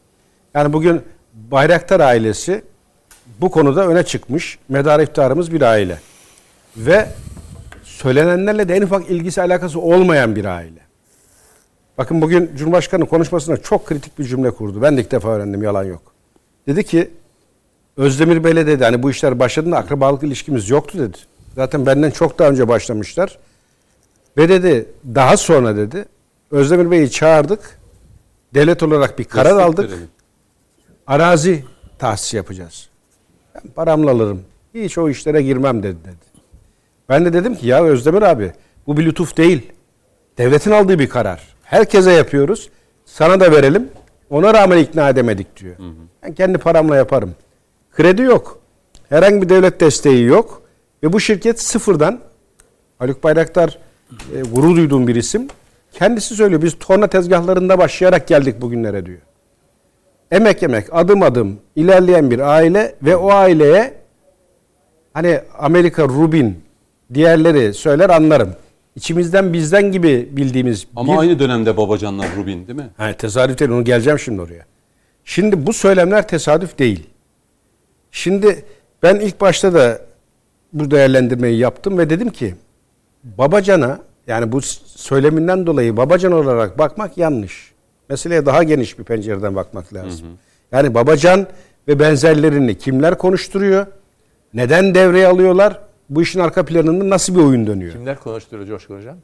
Yani 0.54 0.72
bugün 0.72 1.02
Bayraktar 1.34 2.00
ailesi 2.00 2.64
bu 3.40 3.50
konuda 3.50 3.86
öne 3.88 4.02
çıkmış. 4.02 4.58
Medar 4.68 5.00
iftarımız 5.00 5.52
bir 5.52 5.62
aile. 5.62 5.98
Ve 6.76 7.08
söylenenlerle 7.84 8.68
de 8.68 8.76
en 8.76 8.82
ufak 8.82 9.10
ilgisi 9.10 9.42
alakası 9.42 9.80
olmayan 9.80 10.36
bir 10.36 10.44
aile. 10.44 10.80
Bakın 11.98 12.22
bugün 12.22 12.50
Cumhurbaşkanı 12.56 13.06
konuşmasında 13.06 13.56
çok 13.56 13.86
kritik 13.86 14.18
bir 14.18 14.24
cümle 14.24 14.50
kurdu. 14.50 14.82
Ben 14.82 14.96
de 14.96 15.00
ilk 15.00 15.10
defa 15.10 15.28
öğrendim 15.28 15.62
yalan 15.62 15.84
yok. 15.84 16.02
Dedi 16.66 16.84
ki 16.84 17.10
Özdemir 17.96 18.44
Bey'le 18.44 18.66
dedi 18.66 18.84
hani 18.84 19.02
bu 19.02 19.10
işler 19.10 19.38
başladığında 19.38 19.78
akrabalık 19.78 20.22
ilişkimiz 20.22 20.70
yoktu 20.70 20.98
dedi. 20.98 21.16
Zaten 21.54 21.86
benden 21.86 22.10
çok 22.10 22.38
daha 22.38 22.48
önce 22.48 22.68
başlamışlar. 22.68 23.38
Ve 24.36 24.48
dedi 24.48 24.86
daha 25.14 25.36
sonra 25.36 25.76
dedi 25.76 26.04
Özdemir 26.50 26.90
Bey'i 26.90 27.10
çağırdık. 27.10 27.78
Devlet 28.54 28.82
olarak 28.82 29.18
bir 29.18 29.24
karar 29.24 29.44
Destek 29.44 29.66
aldık. 29.66 29.90
verelim. 29.90 30.08
Arazi 31.06 31.64
tahsis 31.98 32.34
yapacağız. 32.34 32.88
Ben 33.54 33.62
paramla 33.74 34.10
alırım. 34.10 34.42
Hiç 34.74 34.98
o 34.98 35.08
işlere 35.08 35.42
girmem 35.42 35.82
dedi 35.82 35.96
dedi. 36.04 36.40
Ben 37.08 37.24
de 37.24 37.32
dedim 37.32 37.54
ki 37.54 37.66
ya 37.66 37.84
Özdemir 37.84 38.22
abi 38.22 38.52
bu 38.86 38.96
bir 38.96 39.04
lütuf 39.06 39.36
değil. 39.36 39.72
Devletin 40.38 40.70
aldığı 40.70 40.98
bir 40.98 41.08
karar. 41.08 41.48
Herkese 41.62 42.12
yapıyoruz. 42.12 42.70
Sana 43.04 43.40
da 43.40 43.52
verelim. 43.52 43.88
Ona 44.30 44.54
rağmen 44.54 44.78
ikna 44.78 45.08
edemedik 45.08 45.56
diyor. 45.56 45.76
Ben 46.22 46.34
kendi 46.34 46.58
paramla 46.58 46.96
yaparım. 46.96 47.34
Kredi 47.92 48.22
yok. 48.22 48.58
Herhangi 49.08 49.42
bir 49.42 49.48
devlet 49.48 49.80
desteği 49.80 50.24
yok. 50.24 50.59
Ve 51.02 51.12
bu 51.12 51.20
şirket 51.20 51.60
sıfırdan 51.60 52.20
Haluk 52.98 53.24
Bayraktar 53.24 53.78
e, 54.34 54.40
gurur 54.40 54.76
duyduğum 54.76 55.06
bir 55.06 55.14
isim. 55.14 55.48
Kendisi 55.92 56.34
söylüyor. 56.34 56.62
Biz 56.62 56.78
torna 56.78 57.06
tezgahlarında 57.06 57.78
başlayarak 57.78 58.28
geldik 58.28 58.60
bugünlere 58.60 59.06
diyor. 59.06 59.18
Emek 60.30 60.62
emek 60.62 60.86
adım 60.92 61.22
adım 61.22 61.58
ilerleyen 61.76 62.30
bir 62.30 62.38
aile 62.38 62.94
ve 63.02 63.16
o 63.16 63.30
aileye 63.32 63.94
hani 65.14 65.40
Amerika 65.58 66.04
Rubin 66.04 66.64
diğerleri 67.14 67.74
söyler 67.74 68.10
anlarım. 68.10 68.54
İçimizden 68.96 69.52
bizden 69.52 69.92
gibi 69.92 70.28
bildiğimiz 70.32 70.86
Ama 70.96 71.12
bir 71.12 71.18
aynı 71.18 71.38
dönemde 71.38 71.76
Babacan'la 71.76 72.24
Rubin 72.36 72.66
değil 72.66 72.78
mi? 72.78 72.90
Ha, 72.96 73.12
tesadüf 73.12 73.58
değil 73.58 73.70
onu 73.70 73.84
geleceğim 73.84 74.18
şimdi 74.18 74.40
oraya. 74.40 74.64
Şimdi 75.24 75.66
bu 75.66 75.72
söylemler 75.72 76.28
tesadüf 76.28 76.78
değil. 76.78 77.06
Şimdi 78.10 78.64
ben 79.02 79.16
ilk 79.16 79.40
başta 79.40 79.74
da 79.74 80.00
bu 80.72 80.90
değerlendirmeyi 80.90 81.58
yaptım 81.58 81.98
ve 81.98 82.10
dedim 82.10 82.30
ki 82.30 82.54
Babacan'a 83.24 83.98
yani 84.26 84.52
bu 84.52 84.60
söyleminden 84.60 85.66
dolayı 85.66 85.96
Babacan 85.96 86.32
olarak 86.32 86.78
bakmak 86.78 87.18
yanlış. 87.18 87.72
Meseleye 88.08 88.46
daha 88.46 88.62
geniş 88.62 88.98
bir 88.98 89.04
pencereden 89.04 89.56
bakmak 89.56 89.94
lazım. 89.94 90.26
Yani 90.72 90.94
Babacan 90.94 91.46
ve 91.88 91.98
benzerlerini 91.98 92.78
kimler 92.78 93.18
konuşturuyor? 93.18 93.86
Neden 94.54 94.94
devreye 94.94 95.26
alıyorlar? 95.26 95.80
Bu 96.10 96.22
işin 96.22 96.40
arka 96.40 96.64
planında 96.64 97.08
nasıl 97.08 97.34
bir 97.34 97.40
oyun 97.40 97.66
dönüyor? 97.66 97.92
Kimler 97.92 98.20
konuşturuyor 98.20 98.68
Coşkun 98.68 98.98
Hocam? 98.98 99.16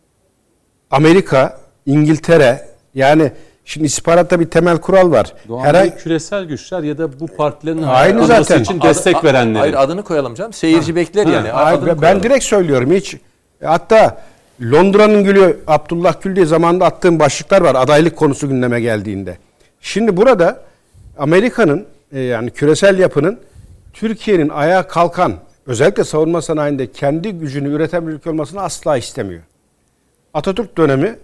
Amerika, 0.91 1.61
İngiltere 1.87 2.69
yani 2.95 3.33
şimdi 3.67 3.87
istihbaratta 3.87 4.41
bir 4.41 4.51
temel 4.51 4.79
kural 4.79 5.11
var. 5.11 5.33
Doğan 5.49 5.65
Herhangi 5.65 5.91
Bey 5.91 5.99
küresel 5.99 6.45
güçler 6.45 6.83
ya 6.83 6.99
da 6.99 7.21
bu 7.21 7.27
partilerin 7.27 7.83
Aynı 7.83 8.27
zaten. 8.27 8.63
için 8.63 8.81
destek 8.81 9.17
Adı- 9.17 9.27
verenleri. 9.27 9.59
Hayır 9.59 9.75
adını 9.75 10.03
koyalım 10.03 10.35
canım. 10.35 10.53
Seyirci 10.53 10.97
bekler 10.97 11.27
yani. 11.27 11.49
Hayır, 11.49 11.87
ben 11.87 11.97
koyalım. 11.97 12.23
direkt 12.23 12.45
söylüyorum 12.45 12.93
hiç. 12.93 13.17
Hatta 13.65 14.23
Londra'nın 14.63 15.25
gülü 15.25 15.59
Abdullah 15.67 16.23
Gül 16.23 16.37
diye 16.37 16.47
zamanında 16.47 16.85
attığım 16.85 17.19
başlıklar 17.19 17.61
var 17.61 17.75
adaylık 17.75 18.17
konusu 18.17 18.49
gündeme 18.49 18.81
geldiğinde. 18.81 19.39
Şimdi 19.81 20.17
burada 20.17 20.61
Amerika'nın 21.19 21.87
e, 22.13 22.21
yani 22.21 22.51
küresel 22.51 22.99
yapının 22.99 23.39
Türkiye'nin 23.93 24.49
ayağa 24.49 24.87
kalkan 24.89 25.33
özellikle 25.67 26.05
savunma 26.05 26.43
sanayinde 26.43 26.93
kendi 26.93 27.33
gücünü 27.33 27.69
üreten 27.69 28.07
bir 28.07 28.13
ülke 28.13 28.31
olmasını 28.31 28.63
asla 28.63 28.97
istemiyor. 28.97 29.43
Atatürk 30.35 30.79
dönemi 30.79 31.17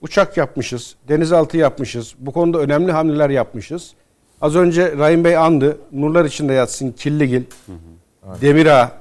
uçak 0.00 0.36
yapmışız, 0.36 0.96
denizaltı 1.08 1.56
yapmışız. 1.56 2.14
Bu 2.18 2.32
konuda 2.32 2.58
önemli 2.58 2.92
hamleler 2.92 3.30
yapmışız. 3.30 3.92
Az 4.40 4.56
önce 4.56 4.96
Rahim 4.98 5.24
Bey 5.24 5.36
andı. 5.36 5.78
Nurlar 5.92 6.24
içinde 6.24 6.52
yatsın 6.52 6.92
Killigil, 6.92 7.42
Demirağ. 8.40 8.92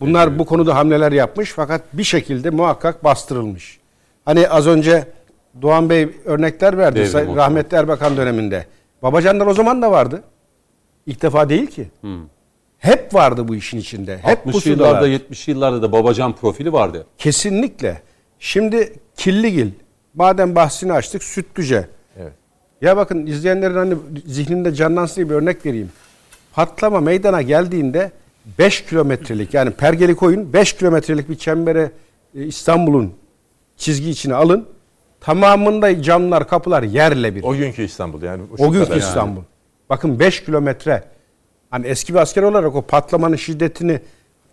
Bunlar 0.00 0.38
bu 0.38 0.44
konuda 0.44 0.76
hamleler 0.76 1.12
yapmış 1.12 1.52
fakat 1.52 1.82
bir 1.92 2.04
şekilde 2.04 2.50
muhakkak 2.50 3.04
bastırılmış. 3.04 3.78
Hani 4.24 4.48
az 4.48 4.66
önce 4.66 5.08
Doğan 5.62 5.90
Bey 5.90 6.08
örnekler 6.24 6.78
verdi 6.78 6.98
Devrim 6.98 7.36
rahmetli 7.36 7.76
Erbakan 7.76 8.16
döneminde. 8.16 8.66
Babacanlar 9.02 9.46
o 9.46 9.54
zaman 9.54 9.82
da 9.82 9.90
vardı. 9.90 10.22
İlk 11.06 11.22
defa 11.22 11.48
değil 11.48 11.66
ki. 11.66 11.88
Hep 12.78 13.14
vardı 13.14 13.48
bu 13.48 13.54
işin 13.54 13.78
içinde. 13.78 14.18
Hep 14.18 14.38
60'lı 14.38 14.52
pusudalar. 14.52 14.88
yıllarda 14.88 15.08
70'li 15.08 15.50
yıllarda 15.50 15.82
da 15.82 15.92
Babacan 15.92 16.32
profili 16.36 16.72
vardı. 16.72 17.06
Kesinlikle. 17.18 18.02
Şimdi 18.38 18.92
Killigil, 19.16 19.70
madem 20.16 20.54
bahsini 20.54 20.92
açtık 20.92 21.22
Sütlüce. 21.22 21.88
Evet. 22.20 22.32
Ya 22.80 22.96
bakın 22.96 23.26
izleyenlerin 23.26 23.74
hani 23.74 23.94
zihninde 24.26 24.74
canlansın 24.74 25.16
diye 25.16 25.30
bir 25.30 25.34
örnek 25.34 25.66
vereyim. 25.66 25.90
Patlama 26.52 27.00
meydana 27.00 27.42
geldiğinde 27.42 28.12
5 28.58 28.84
kilometrelik 28.84 29.54
yani 29.54 29.70
pergeli 29.70 30.16
koyun 30.16 30.52
5 30.52 30.72
kilometrelik 30.72 31.28
bir 31.28 31.36
çembere 31.36 31.90
e, 32.34 32.44
İstanbul'un 32.44 33.12
çizgi 33.76 34.10
içine 34.10 34.34
alın. 34.34 34.68
Tamamında 35.20 36.02
camlar 36.02 36.48
kapılar 36.48 36.82
yerle 36.82 37.34
bir. 37.34 37.42
O 37.42 37.54
günkü 37.54 37.82
İstanbul 37.82 38.22
yani. 38.22 38.42
şu 38.56 38.64
O 38.64 38.70
günkü 38.70 38.88
kadar. 38.88 39.00
İstanbul. 39.00 39.42
Bakın 39.90 40.18
5 40.20 40.44
kilometre. 40.44 41.04
Hani 41.70 41.86
eski 41.86 42.14
bir 42.14 42.18
asker 42.18 42.42
olarak 42.42 42.74
o 42.74 42.82
patlamanın 42.82 43.36
şiddetini 43.36 44.00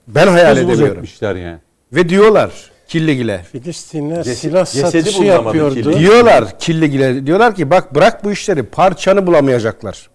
ben 0.07 0.27
hayal 0.27 0.55
buz 0.55 0.79
edemiyorum. 0.79 1.05
yani. 1.21 1.57
Ve 1.93 2.09
diyorlar 2.09 2.72
Killigil'e. 2.93 3.43
Filistin'e 3.43 4.23
silah 4.23 4.65
satışı 4.65 5.23
yapıyordu. 5.23 5.73
kirli. 5.73 5.99
Diyorlar 5.99 6.59
Killigil'e. 6.59 7.25
Diyorlar 7.25 7.55
ki 7.55 7.69
bak 7.69 7.95
bırak 7.95 8.23
bu 8.23 8.31
işleri 8.31 8.63
parçanı 8.63 9.27
bulamayacaklar. 9.27 10.09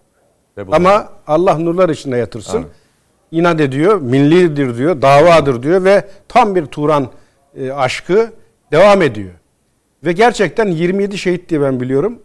Ve 0.57 0.67
bu- 0.67 0.75
Ama 0.75 1.09
Allah 1.27 1.57
nurlar 1.57 1.89
içinde 1.89 2.17
yatırsın. 2.17 2.57
Amin. 2.57 2.67
İnat 3.31 3.61
ediyor, 3.61 4.01
millidir 4.01 4.77
diyor, 4.77 5.01
davadır 5.01 5.63
diyor 5.63 5.83
ve 5.83 6.07
tam 6.27 6.55
bir 6.55 6.65
Turan 6.65 7.07
e, 7.55 7.71
aşkı 7.71 8.31
devam 8.71 9.01
ediyor. 9.01 9.31
Ve 10.05 10.11
gerçekten 10.11 10.67
27 10.67 11.17
şehit 11.17 11.49
diye 11.49 11.61
ben 11.61 11.79
biliyorum. 11.79 12.19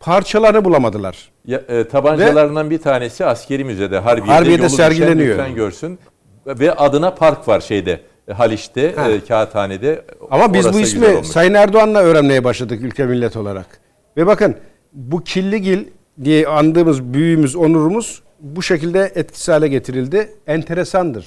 Parçalarını 0.00 0.64
bulamadılar. 0.64 1.30
Ya, 1.46 1.62
e, 1.68 1.88
tabancalarından 1.88 2.70
bir 2.70 2.78
tanesi 2.78 3.24
askeri 3.24 3.64
müzede 3.64 3.98
Harbiye'de, 3.98 4.30
Harbiye'de 4.32 4.62
düşen 4.62 4.76
sergileniyor. 4.76 5.38
lütfen 5.38 5.54
görsün. 5.54 5.98
Ve 6.46 6.72
adına 6.72 7.14
park 7.14 7.48
var 7.48 7.60
şeyde 7.60 8.00
e, 8.28 8.32
Haliç'te, 8.32 8.80
e, 8.82 9.20
Kağıthane'de. 9.28 10.04
Ama 10.30 10.54
biz 10.54 10.72
bu 10.72 10.80
ismi. 10.80 11.24
Sayın 11.24 11.54
Erdoğan'la 11.54 11.98
öğrenmeye 12.02 12.44
başladık 12.44 12.82
ülke 12.82 13.06
millet 13.06 13.36
olarak. 13.36 13.80
Ve 14.16 14.26
bakın 14.26 14.56
bu 14.92 15.24
Killigil 15.24 15.84
diye 16.24 16.46
andığımız 16.46 17.02
büyüğümüz, 17.02 17.56
onurumuz 17.56 18.22
bu 18.40 18.62
şekilde 18.62 19.12
etkisiz 19.14 19.48
hale 19.48 19.68
getirildi. 19.68 20.32
Enteresandır. 20.46 21.26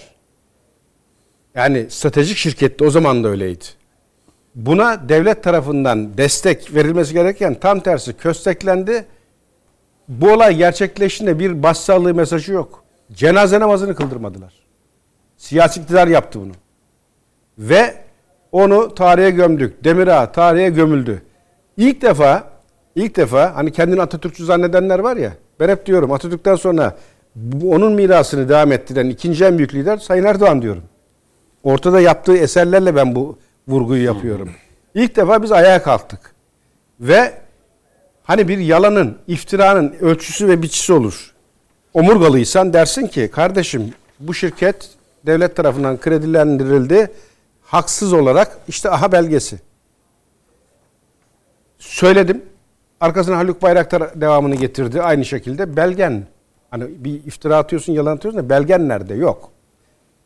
Yani 1.55 1.85
stratejik 1.89 2.37
şirkette 2.37 2.85
o 2.85 2.89
zaman 2.89 3.23
da 3.23 3.27
öyleydi. 3.27 3.65
Buna 4.55 5.09
devlet 5.09 5.43
tarafından 5.43 6.17
destek 6.17 6.75
verilmesi 6.75 7.13
gereken 7.13 7.53
tam 7.53 7.79
tersi 7.79 8.13
kösteklendi. 8.13 9.05
Bu 10.07 10.31
olay 10.31 10.55
gerçekleştiğinde 10.55 11.39
bir 11.39 11.63
başsağlığı 11.63 12.13
mesajı 12.13 12.51
yok. 12.53 12.83
Cenaze 13.13 13.59
namazını 13.59 13.95
kıldırmadılar. 13.95 14.53
Siyasi 15.37 15.79
iktidar 15.79 16.07
yaptı 16.07 16.39
bunu. 16.39 16.51
Ve 17.57 17.95
onu 18.51 18.95
tarihe 18.95 19.29
gömdük. 19.29 19.83
Demirağ 19.83 20.31
tarihe 20.31 20.69
gömüldü. 20.69 21.21
İlk 21.77 22.01
defa 22.01 22.43
ilk 22.95 23.15
defa 23.15 23.55
hani 23.55 23.71
kendini 23.71 24.01
Atatürkçü 24.01 24.45
zannedenler 24.45 24.99
var 24.99 25.17
ya 25.17 25.31
ben 25.59 25.69
hep 25.69 25.85
diyorum 25.85 26.11
Atatürk'ten 26.11 26.55
sonra 26.55 26.95
onun 27.63 27.93
mirasını 27.93 28.49
devam 28.49 28.71
ettiren 28.71 29.09
ikinci 29.09 29.45
en 29.45 29.57
büyük 29.57 29.73
lider 29.73 29.97
Sayın 29.97 30.23
Erdoğan 30.23 30.61
diyorum. 30.61 30.83
Ortada 31.63 32.01
yaptığı 32.01 32.37
eserlerle 32.37 32.95
ben 32.95 33.15
bu 33.15 33.37
vurguyu 33.67 34.03
yapıyorum. 34.03 34.49
İlk 34.95 35.15
defa 35.15 35.43
biz 35.43 35.51
ayağa 35.51 35.83
kalktık. 35.83 36.19
Ve 36.99 37.33
Hani 38.31 38.47
bir 38.47 38.57
yalanın, 38.57 39.17
iftiranın 39.27 39.95
ölçüsü 40.01 40.47
ve 40.47 40.61
biçisi 40.61 40.93
olur. 40.93 41.33
Omurgalıysan 41.93 42.73
dersin 42.73 43.07
ki 43.07 43.29
kardeşim 43.33 43.93
bu 44.19 44.33
şirket 44.33 44.89
devlet 45.25 45.55
tarafından 45.55 45.99
kredilendirildi. 45.99 47.11
Haksız 47.75 48.13
olarak 48.13 48.57
işte 48.67 48.89
aha 48.89 49.11
belgesi. 49.11 49.59
Söyledim. 51.77 52.41
Arkasına 52.99 53.37
Haluk 53.37 53.61
Bayraktar 53.61 54.21
devamını 54.21 54.55
getirdi. 54.55 55.01
Aynı 55.01 55.25
şekilde 55.25 55.75
belgen. 55.77 56.27
Hani 56.71 56.83
bir 57.03 57.13
iftira 57.13 57.57
atıyorsun, 57.57 57.93
yalan 57.93 58.15
atıyorsun 58.15 58.43
da 58.43 58.49
belgen 58.49 58.89
nerede? 58.89 59.13
Yok. 59.13 59.49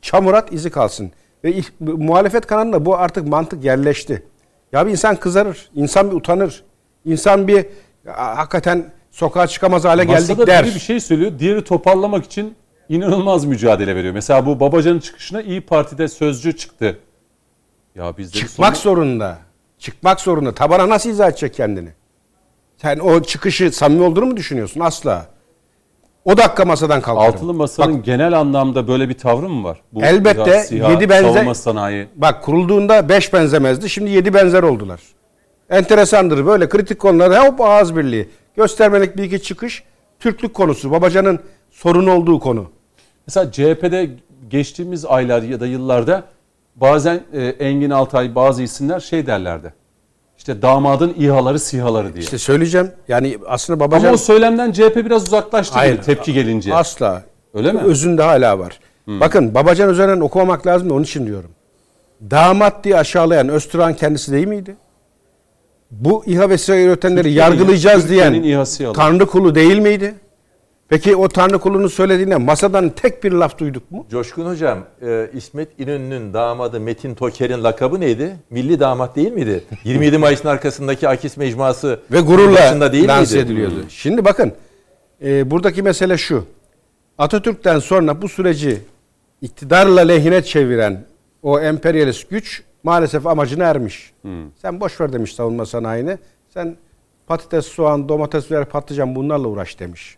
Çamurat 0.02 0.54
izi 0.54 0.70
kalsın. 0.70 1.12
Ve 1.44 1.54
muhalefet 1.82 2.46
kanalında 2.48 2.86
bu 2.86 2.98
artık 2.98 3.28
mantık 3.28 3.64
yerleşti. 3.64 4.24
Ya 4.72 4.86
bir 4.86 4.92
insan 4.92 5.16
kızarır, 5.16 5.70
insan 5.76 6.12
bir 6.12 6.16
utanır. 6.16 6.64
İnsan 7.06 7.48
bir 7.48 7.66
"Aa, 8.08 8.38
hakikaten 8.38 8.86
sokağa 9.12 9.48
çıkamaz 9.48 9.86
hale 9.86 10.04
geldik 10.06 10.30
Masada 10.30 10.48
der. 10.48 10.66
biri 10.66 10.76
bir 10.76 10.80
şey 10.80 11.00
söylüyor. 11.00 11.32
Diğeri 11.40 11.64
toparlamak 11.64 12.26
için 12.26 12.56
inanılmaz 12.90 13.46
mücadele 13.46 13.96
veriyor. 13.96 14.14
Mesela 14.14 14.46
bu 14.46 14.60
Babacan'ın 14.60 15.00
çıkışına 15.00 15.42
İyi 15.42 15.62
Parti'de 15.62 16.08
sözcü 16.08 16.58
çıktı. 16.58 17.00
Ya 17.96 18.18
biz 18.18 18.34
de 18.34 18.38
Çıkmak 18.38 18.78
zorunda. 18.78 19.38
Çıkmak 19.80 20.22
zorunda. 20.22 20.52
Tabana 20.52 20.90
nasıl 20.90 21.10
izah 21.10 21.30
edecek 21.30 21.54
kendini? 21.54 21.90
Sen 22.78 23.00
o 23.00 23.24
çıkışı 23.24 23.72
samimi 23.72 24.04
olduğunu 24.04 24.26
mu 24.26 24.38
düşünüyorsun? 24.38 24.80
Asla. 24.80 25.26
O 26.26 26.38
dakika 26.38 26.66
masadan 26.66 27.02
kalkarım. 27.02 27.34
Altılı 27.34 27.54
Masa'nın 27.54 27.98
Bak, 27.98 28.06
genel 28.06 28.34
anlamda 28.40 28.88
böyle 28.88 29.10
bir 29.10 29.14
tavrı 29.14 29.50
mı 29.50 29.64
var? 29.64 29.82
Bu 29.92 30.02
Elbette, 30.02 30.60
SİHA, 30.60 30.92
yedi 30.92 31.04
benzer- 31.04 31.34
savunma 31.34 31.56
sanayi. 31.56 32.08
bak 32.16 32.44
kurulduğunda 32.44 33.10
5 33.10 33.34
benzemezdi. 33.34 33.90
Şimdi 33.90 34.12
7 34.12 34.34
benzer 34.34 34.64
oldular. 34.64 35.02
Enteresandır. 35.70 36.46
Böyle 36.46 36.70
kritik 36.70 37.00
konularda 37.00 37.44
hop 37.46 37.62
ağız 37.62 37.96
birliği. 37.96 38.30
Göstermelik 38.56 39.18
bir 39.18 39.24
iki 39.24 39.42
çıkış. 39.42 39.84
Türklük 40.20 40.54
konusu. 40.54 40.92
Babacan'ın 40.92 41.40
sorun 41.72 42.08
olduğu 42.08 42.40
konu. 42.40 42.72
Mesela 43.28 43.52
CHP'de 43.52 44.10
geçtiğimiz 44.50 45.06
aylar 45.06 45.42
ya 45.42 45.60
da 45.60 45.68
yıllarda 45.68 46.24
bazen 46.76 47.20
e, 47.34 47.46
Engin 47.48 47.90
Altay 47.90 48.36
bazı 48.36 48.64
isimler 48.64 49.00
şey 49.00 49.28
derlerdi. 49.28 49.74
İşte 50.38 50.62
damadın 50.62 51.14
İHA'ları 51.18 51.60
SİHA'ları 51.60 52.14
diye. 52.14 52.24
İşte 52.24 52.38
söyleyeceğim. 52.38 52.92
Yani 53.08 53.38
aslında 53.48 53.84
Ama 53.84 53.92
Babacan... 53.92 54.14
o 54.14 54.18
söylemden 54.18 54.72
CHP 54.72 54.96
biraz 54.96 55.24
uzaklaştı 55.24 55.74
Hayır. 55.74 55.94
gibi 55.94 56.02
tepki 56.06 56.34
gelince. 56.34 56.76
Asla. 56.76 57.24
Öyle 57.54 57.72
mi? 57.72 57.80
Özünde 57.80 58.24
hala 58.24 58.60
var. 58.60 58.80
Bakın 59.08 59.54
Babacan 59.56 59.90
üzerinden 59.90 60.20
okumamak 60.22 60.68
lazım 60.68 60.90
da 60.90 60.94
onun 60.94 61.04
için 61.04 61.28
diyorum. 61.28 61.50
Damat 62.32 62.84
diye 62.84 62.98
aşağılayan 62.98 63.50
Öztürk'ün 63.50 63.94
kendisi 63.94 64.32
değil 64.32 64.48
miydi? 64.48 64.76
Bu 65.92 66.24
İHA 66.26 66.50
ve 66.50 66.58
SİHA 66.58 66.96
Türkiye'nin- 66.96 67.30
yargılayacağız 67.30 68.10
diyen 68.10 68.34
İHA'sı 68.34 68.84
yalan. 68.84 68.96
Tanrı 68.96 69.26
kulu 69.26 69.56
değil 69.56 69.80
miydi? 69.80 70.16
Peki 70.90 71.16
o 71.16 71.28
Tanrı 71.28 71.60
kulunun 71.60 71.88
söylediğine 71.88 72.36
masadan 72.36 72.90
tek 72.90 73.24
bir 73.24 73.32
laf 73.32 73.58
duyduk 73.60 73.92
mu? 73.92 74.06
Coşkun 74.12 74.46
Hocam, 74.46 74.80
e, 75.02 75.30
İsmet 75.34 75.80
İnönü'nün 75.80 76.34
damadı 76.34 76.80
Metin 76.80 77.16
Toker'in 77.16 77.64
lakabı 77.64 78.00
neydi? 78.00 78.36
Milli 78.50 78.80
damat 78.80 79.16
değil 79.16 79.32
miydi? 79.32 79.64
27 79.84 80.18
Mayıs'ın 80.18 80.48
arkasındaki 80.48 81.08
Akis 81.10 81.38
Mecmuası 81.38 82.00
Ve 82.12 82.20
gururla 82.22 82.56
başında 82.56 82.92
değil 82.94 83.08
lanse 83.08 83.38
miydi? 83.38 83.46
ediliyordu. 83.52 83.86
Şimdi 83.90 84.26
bakın 84.26 84.54
e, 85.24 85.52
buradaki 85.52 85.82
mesele 85.84 86.18
şu. 86.18 86.46
Atatürk'ten 87.18 87.80
sonra 87.80 88.22
bu 88.22 88.30
süreci 88.30 88.78
iktidarla 89.42 90.02
lehine 90.02 90.44
çeviren 90.44 91.06
o 91.44 91.60
emperyalist 91.60 92.30
güç 92.30 92.64
maalesef 92.84 93.28
amacına 93.28 93.64
ermiş. 93.64 94.14
Sen 94.62 94.80
boş 94.80 95.02
ver 95.02 95.14
demiş 95.14 95.34
savunma 95.36 95.66
sanayini. 95.66 96.18
Sen 96.50 96.76
patates, 97.28 97.66
soğan, 97.66 98.10
domates 98.10 98.52
ver, 98.52 98.66
patlıcan 98.66 99.16
bunlarla 99.16 99.48
uğraş 99.48 99.80
demiş. 99.80 100.18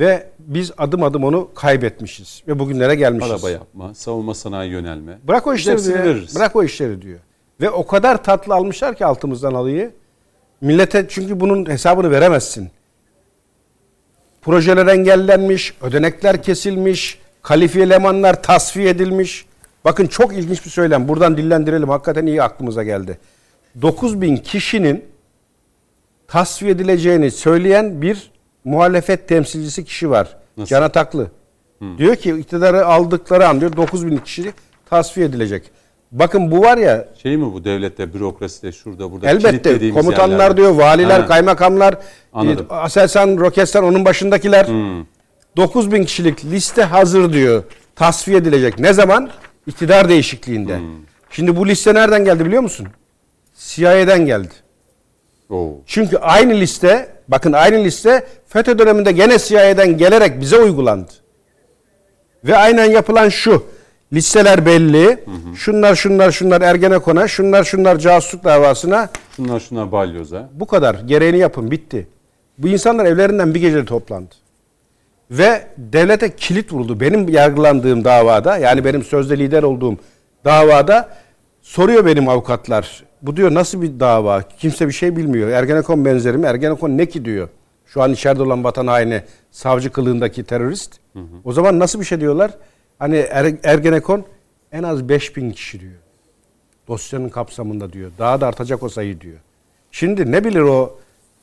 Ve 0.00 0.26
biz 0.38 0.72
adım 0.78 1.02
adım 1.02 1.24
onu 1.24 1.50
kaybetmişiz 1.54 2.42
ve 2.48 2.58
bugünlere 2.58 2.94
gelmişiz. 2.94 3.30
Araba 3.32 3.50
yapma, 3.50 3.94
savunma 3.94 4.34
sanayi 4.34 4.70
yönelme. 4.70 5.18
Bırak 5.28 5.46
o 5.46 5.54
işleri 5.54 5.84
diyor. 5.84 5.98
veririz. 5.98 6.36
Bırak 6.36 6.56
o 6.56 6.64
işleri 6.64 7.02
diyor. 7.02 7.18
Ve 7.60 7.70
o 7.70 7.86
kadar 7.86 8.24
tatlı 8.24 8.54
almışlar 8.54 8.96
ki 8.96 9.06
altımızdan 9.06 9.54
alıyı. 9.54 9.92
Millete 10.60 11.06
çünkü 11.08 11.40
bunun 11.40 11.70
hesabını 11.70 12.10
veremezsin. 12.10 12.70
Projeler 14.42 14.86
engellenmiş, 14.86 15.74
ödenekler 15.82 16.42
kesilmiş, 16.42 17.18
kalifiye 17.42 17.84
elemanlar 17.84 18.42
tasfiye 18.42 18.88
edilmiş. 18.88 19.46
Bakın 19.84 20.06
çok 20.06 20.34
ilginç 20.34 20.64
bir 20.64 20.70
söylem. 20.70 21.08
Buradan 21.08 21.36
dillendirelim. 21.36 21.88
Hakikaten 21.88 22.26
iyi 22.26 22.42
aklımıza 22.42 22.82
geldi. 22.82 23.18
9000 23.82 24.36
kişinin 24.36 25.04
tasfiye 26.28 26.70
edileceğini 26.72 27.30
söyleyen 27.30 28.02
bir 28.02 28.30
muhalefet 28.64 29.28
temsilcisi 29.28 29.84
kişi 29.84 30.10
var. 30.10 30.36
Nasıl? 30.56 30.68
Can 30.70 30.82
Ataklı. 30.82 31.30
Diyor 31.98 32.16
ki 32.16 32.30
iktidarı 32.38 32.86
aldıkları 32.86 33.48
an 33.48 33.60
diyor 33.60 33.76
9000 33.76 34.16
kişi 34.16 34.52
tasfiye 34.90 35.26
edilecek. 35.26 35.70
Bakın 36.12 36.50
bu 36.50 36.60
var 36.60 36.78
ya 36.78 37.08
Şey 37.22 37.36
mi 37.36 37.52
bu 37.52 37.64
devlette, 37.64 38.14
bürokraside, 38.14 38.72
şurada, 38.72 39.12
burada 39.12 39.30
elbette 39.30 39.90
komutanlar 39.90 40.30
yerlerde? 40.30 40.56
diyor, 40.56 40.70
valiler, 40.74 41.20
Ha. 41.20 41.26
kaymakamlar, 41.26 41.94
Anladım. 42.32 42.66
e, 42.70 42.74
Aselsan, 42.74 43.36
Roketsan 43.38 43.84
onun 43.84 44.04
başındakiler. 44.04 44.66
9000 45.56 46.04
kişilik 46.04 46.44
liste 46.44 46.82
hazır 46.82 47.32
diyor. 47.32 47.62
Tasfiye 47.96 48.36
edilecek. 48.38 48.78
Ne 48.78 48.92
zaman? 48.92 49.30
İktidar 49.66 50.08
değişikliğinde. 50.08 50.78
Şimdi 51.30 51.56
bu 51.56 51.68
liste 51.68 51.94
nereden 51.94 52.24
geldi 52.24 52.44
biliyor 52.46 52.62
musun? 52.62 52.86
CIA'den 53.58 54.26
geldi. 54.26 54.48
Oo. 55.50 55.80
Çünkü 55.86 56.16
aynı 56.16 56.54
liste, 56.54 57.08
bakın 57.28 57.52
aynı 57.52 57.84
liste 57.84 58.26
FETÖ 58.48 58.78
döneminde 58.78 59.12
gene 59.12 59.38
CIA'den 59.38 59.96
gelerek 59.98 60.40
bize 60.40 60.56
uygulandı. 60.56 61.12
Ve 62.44 62.56
aynen 62.56 62.84
yapılan 62.84 63.28
şu. 63.28 63.64
Listeler 64.12 64.66
belli. 64.66 65.24
Şunlar 65.56 65.94
şunlar 65.94 66.30
şunlar 66.30 66.60
Ergenekon'a, 66.60 67.28
şunlar 67.28 67.64
şunlar 67.64 67.98
casusluk 67.98 68.44
davasına. 68.44 69.08
Şunlar 69.36 69.60
şunlar 69.60 69.92
balyoza. 69.92 70.48
Bu 70.52 70.66
kadar. 70.66 70.94
Gereğini 70.94 71.38
yapın. 71.38 71.70
Bitti. 71.70 72.06
Bu 72.58 72.68
insanlar 72.68 73.04
evlerinden 73.04 73.54
bir 73.54 73.60
gecede 73.60 73.84
toplandı. 73.84 74.34
Ve 75.30 75.66
devlete 75.78 76.36
kilit 76.36 76.72
vuruldu. 76.72 77.00
Benim 77.00 77.28
yargılandığım 77.28 78.04
davada, 78.04 78.56
yani 78.58 78.84
benim 78.84 79.04
sözde 79.04 79.38
lider 79.38 79.62
olduğum 79.62 79.96
davada 80.44 81.08
soruyor 81.62 82.06
benim 82.06 82.28
avukatlar. 82.28 83.04
Bu 83.22 83.36
diyor 83.36 83.54
nasıl 83.54 83.82
bir 83.82 84.00
dava? 84.00 84.42
Kimse 84.42 84.88
bir 84.88 84.92
şey 84.92 85.16
bilmiyor. 85.16 85.48
Ergenekon 85.48 86.04
benzeri 86.04 86.38
mi? 86.38 86.46
Ergenekon 86.46 86.98
ne 86.98 87.06
ki 87.06 87.24
diyor. 87.24 87.48
Şu 87.86 88.02
an 88.02 88.12
içeride 88.12 88.42
olan 88.42 88.64
vatan 88.64 88.86
haini, 88.86 89.22
savcı 89.50 89.92
kılığındaki 89.92 90.44
terörist. 90.44 90.96
O 91.44 91.52
zaman 91.52 91.78
nasıl 91.78 92.00
bir 92.00 92.04
şey 92.04 92.20
diyorlar? 92.20 92.50
Hani 92.98 93.16
Er- 93.16 93.54
Ergenekon 93.62 94.24
en 94.72 94.82
az 94.82 95.08
5000 95.08 95.50
kişi 95.50 95.80
diyor 95.80 95.92
dosyanın 96.88 97.28
kapsamında 97.28 97.92
diyor. 97.92 98.10
Daha 98.18 98.40
da 98.40 98.46
artacak 98.46 98.82
o 98.82 98.88
sayı 98.88 99.20
diyor. 99.20 99.38
Şimdi 99.90 100.32
ne 100.32 100.44
bilir 100.44 100.60
o 100.60 100.98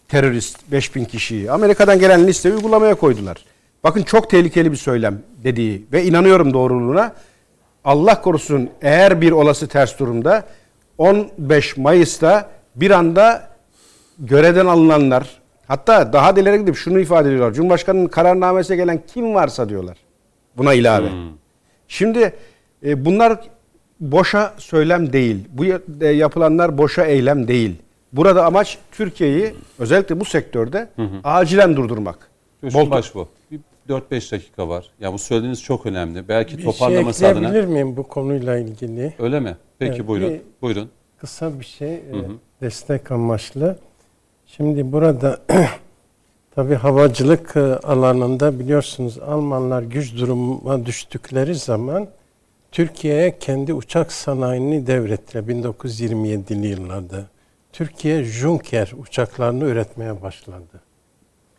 terörist 0.08 0.72
5000 0.72 1.06
kişiyi? 1.06 1.52
Amerika'dan 1.52 2.00
gelen 2.00 2.28
listeyi 2.28 2.56
uygulamaya 2.56 2.96
koydular. 2.96 3.46
Bakın 3.84 4.04
çok 4.04 4.30
tehlikeli 4.30 4.72
bir 4.72 4.78
söylem 4.78 5.22
dediği 5.44 5.86
ve 5.92 6.04
inanıyorum 6.06 6.54
doğruluğuna. 6.54 7.14
Allah 7.86 8.22
korusun 8.22 8.70
eğer 8.82 9.22
bir 9.22 9.32
olası 9.32 9.68
ters 9.68 10.00
durumda 10.00 10.44
15 10.98 11.78
Mayıs'ta 11.78 12.50
bir 12.76 12.92
anda 12.92 13.48
görevden 14.20 14.66
alınanlar 14.66 15.28
hatta 15.68 16.14
daha 16.14 16.36
da 16.36 16.40
ileri 16.40 16.60
gidip 16.60 16.76
şunu 16.76 17.00
ifade 17.00 17.28
ediyorlar. 17.30 17.54
Cumhurbaşkanının 17.54 18.08
kararnamesine 18.08 18.76
gelen 18.76 19.02
kim 19.14 19.34
varsa 19.36 19.70
diyorlar. 19.70 19.98
Buna 20.58 20.74
ilave. 20.74 21.08
Şimdi 21.88 22.34
e, 22.86 23.06
bunlar 23.06 23.40
boşa 24.00 24.54
söylem 24.58 25.14
değil. 25.14 25.46
Bu 25.52 25.66
e, 26.02 26.08
yapılanlar 26.08 26.78
boşa 26.78 27.06
eylem 27.06 27.48
değil. 27.48 27.76
Burada 28.14 28.46
amaç 28.46 28.78
Türkiye'yi 28.92 29.54
özellikle 29.80 30.20
bu 30.20 30.26
sektörde 30.26 30.90
acilen 31.24 31.76
durdurmak. 31.76 32.30
Coşkun 32.62 32.82
Bol- 32.82 32.92
Başbuğ. 32.92 33.28
Bir 33.52 33.60
4-5 33.90 34.32
dakika 34.32 34.70
var. 34.70 34.86
Ya 35.00 35.14
bu 35.14 35.18
söylediğiniz 35.18 35.64
çok 35.64 35.86
önemli. 35.86 36.28
Belki 36.28 36.58
Bir 36.58 36.64
şey 36.64 36.72
toparlaması 36.72 37.28
adına. 37.28 37.48
ekleyebilir 37.48 37.74
miyim 37.74 37.98
bu 37.98 38.04
konuyla 38.04 38.58
ilgili? 38.58 39.14
Öyle 39.20 39.40
mi? 39.40 39.58
Peki 39.80 39.96
Evet, 39.98 40.08
buyurun. 40.08 40.30
bir- 40.34 40.42
Buyurun. 40.62 40.90
Kısa 41.18 41.60
bir 41.60 41.66
şey, 41.66 41.94
e, 41.94 42.02
destek 42.62 43.12
amaçlı. 43.12 43.80
Şimdi 44.46 44.92
burada 44.92 45.40
tabii 46.56 46.76
havacılık 46.76 47.56
e, 47.56 47.60
alanında 47.60 48.60
biliyorsunuz 48.60 49.20
Almanlar 49.20 49.82
güç 49.84 50.16
duruma 50.18 50.86
düştükleri 50.86 51.56
zaman 51.56 52.08
Türkiye'ye 52.72 53.40
kendi 53.40 53.74
uçak 53.74 54.12
sanayini 54.12 54.88
devrettiler 54.88 55.44
1927'li 55.44 56.68
yıllarda. 56.68 57.26
Türkiye 57.74 58.24
Junker 58.24 58.92
uçaklarını 58.98 59.64
üretmeye 59.66 60.22
başladı. 60.22 60.82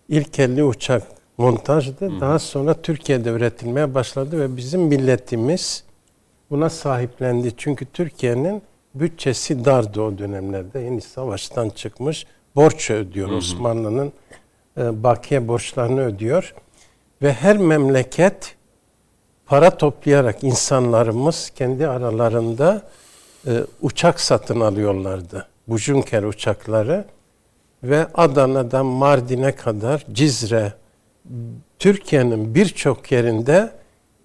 İlk 0.09 0.39
elli 0.39 0.65
uçak 0.65 1.03
montajdı. 1.39 2.21
Daha 2.21 2.39
sonra 2.39 2.75
Türkiye'de 2.75 3.31
üretilmeye 3.31 3.95
başladı 3.95 4.41
ve 4.41 4.57
bizim 4.57 4.81
milletimiz 4.81 5.85
buna 6.51 6.71
sahiplendi. 6.71 7.53
Çünkü 7.57 7.87
Türkiye'nin 7.87 8.63
bütçesi 8.95 9.65
dardı 9.65 10.01
o 10.03 10.19
dönemlerde. 10.19 10.81
Yeni 10.81 11.01
savaştan 11.01 11.69
çıkmış. 11.69 12.27
borç 12.57 12.91
ödüyor 12.91 13.31
Osmanlı'nın 13.31 14.13
e, 14.79 15.03
bakiye 15.03 15.49
borçlarını 15.49 16.01
ödüyor 16.01 16.55
ve 17.23 17.33
her 17.33 17.57
memleket 17.59 18.57
para 19.47 19.77
toplayarak 19.77 20.45
insanlarımız 20.45 21.51
kendi 21.51 21.89
aralarında 21.89 22.83
e, 23.47 23.51
uçak 23.83 24.21
satın 24.21 24.61
alıyorlardı. 24.61 25.47
Bu 25.69 25.79
Junker 25.79 26.23
uçakları 26.23 27.05
ve 27.83 28.07
Adana'dan 28.15 28.87
Mardin'e 28.87 29.55
kadar 29.55 30.07
Cizre, 30.13 30.73
Türkiye'nin 31.79 32.55
birçok 32.55 33.13
yerinde 33.13 33.71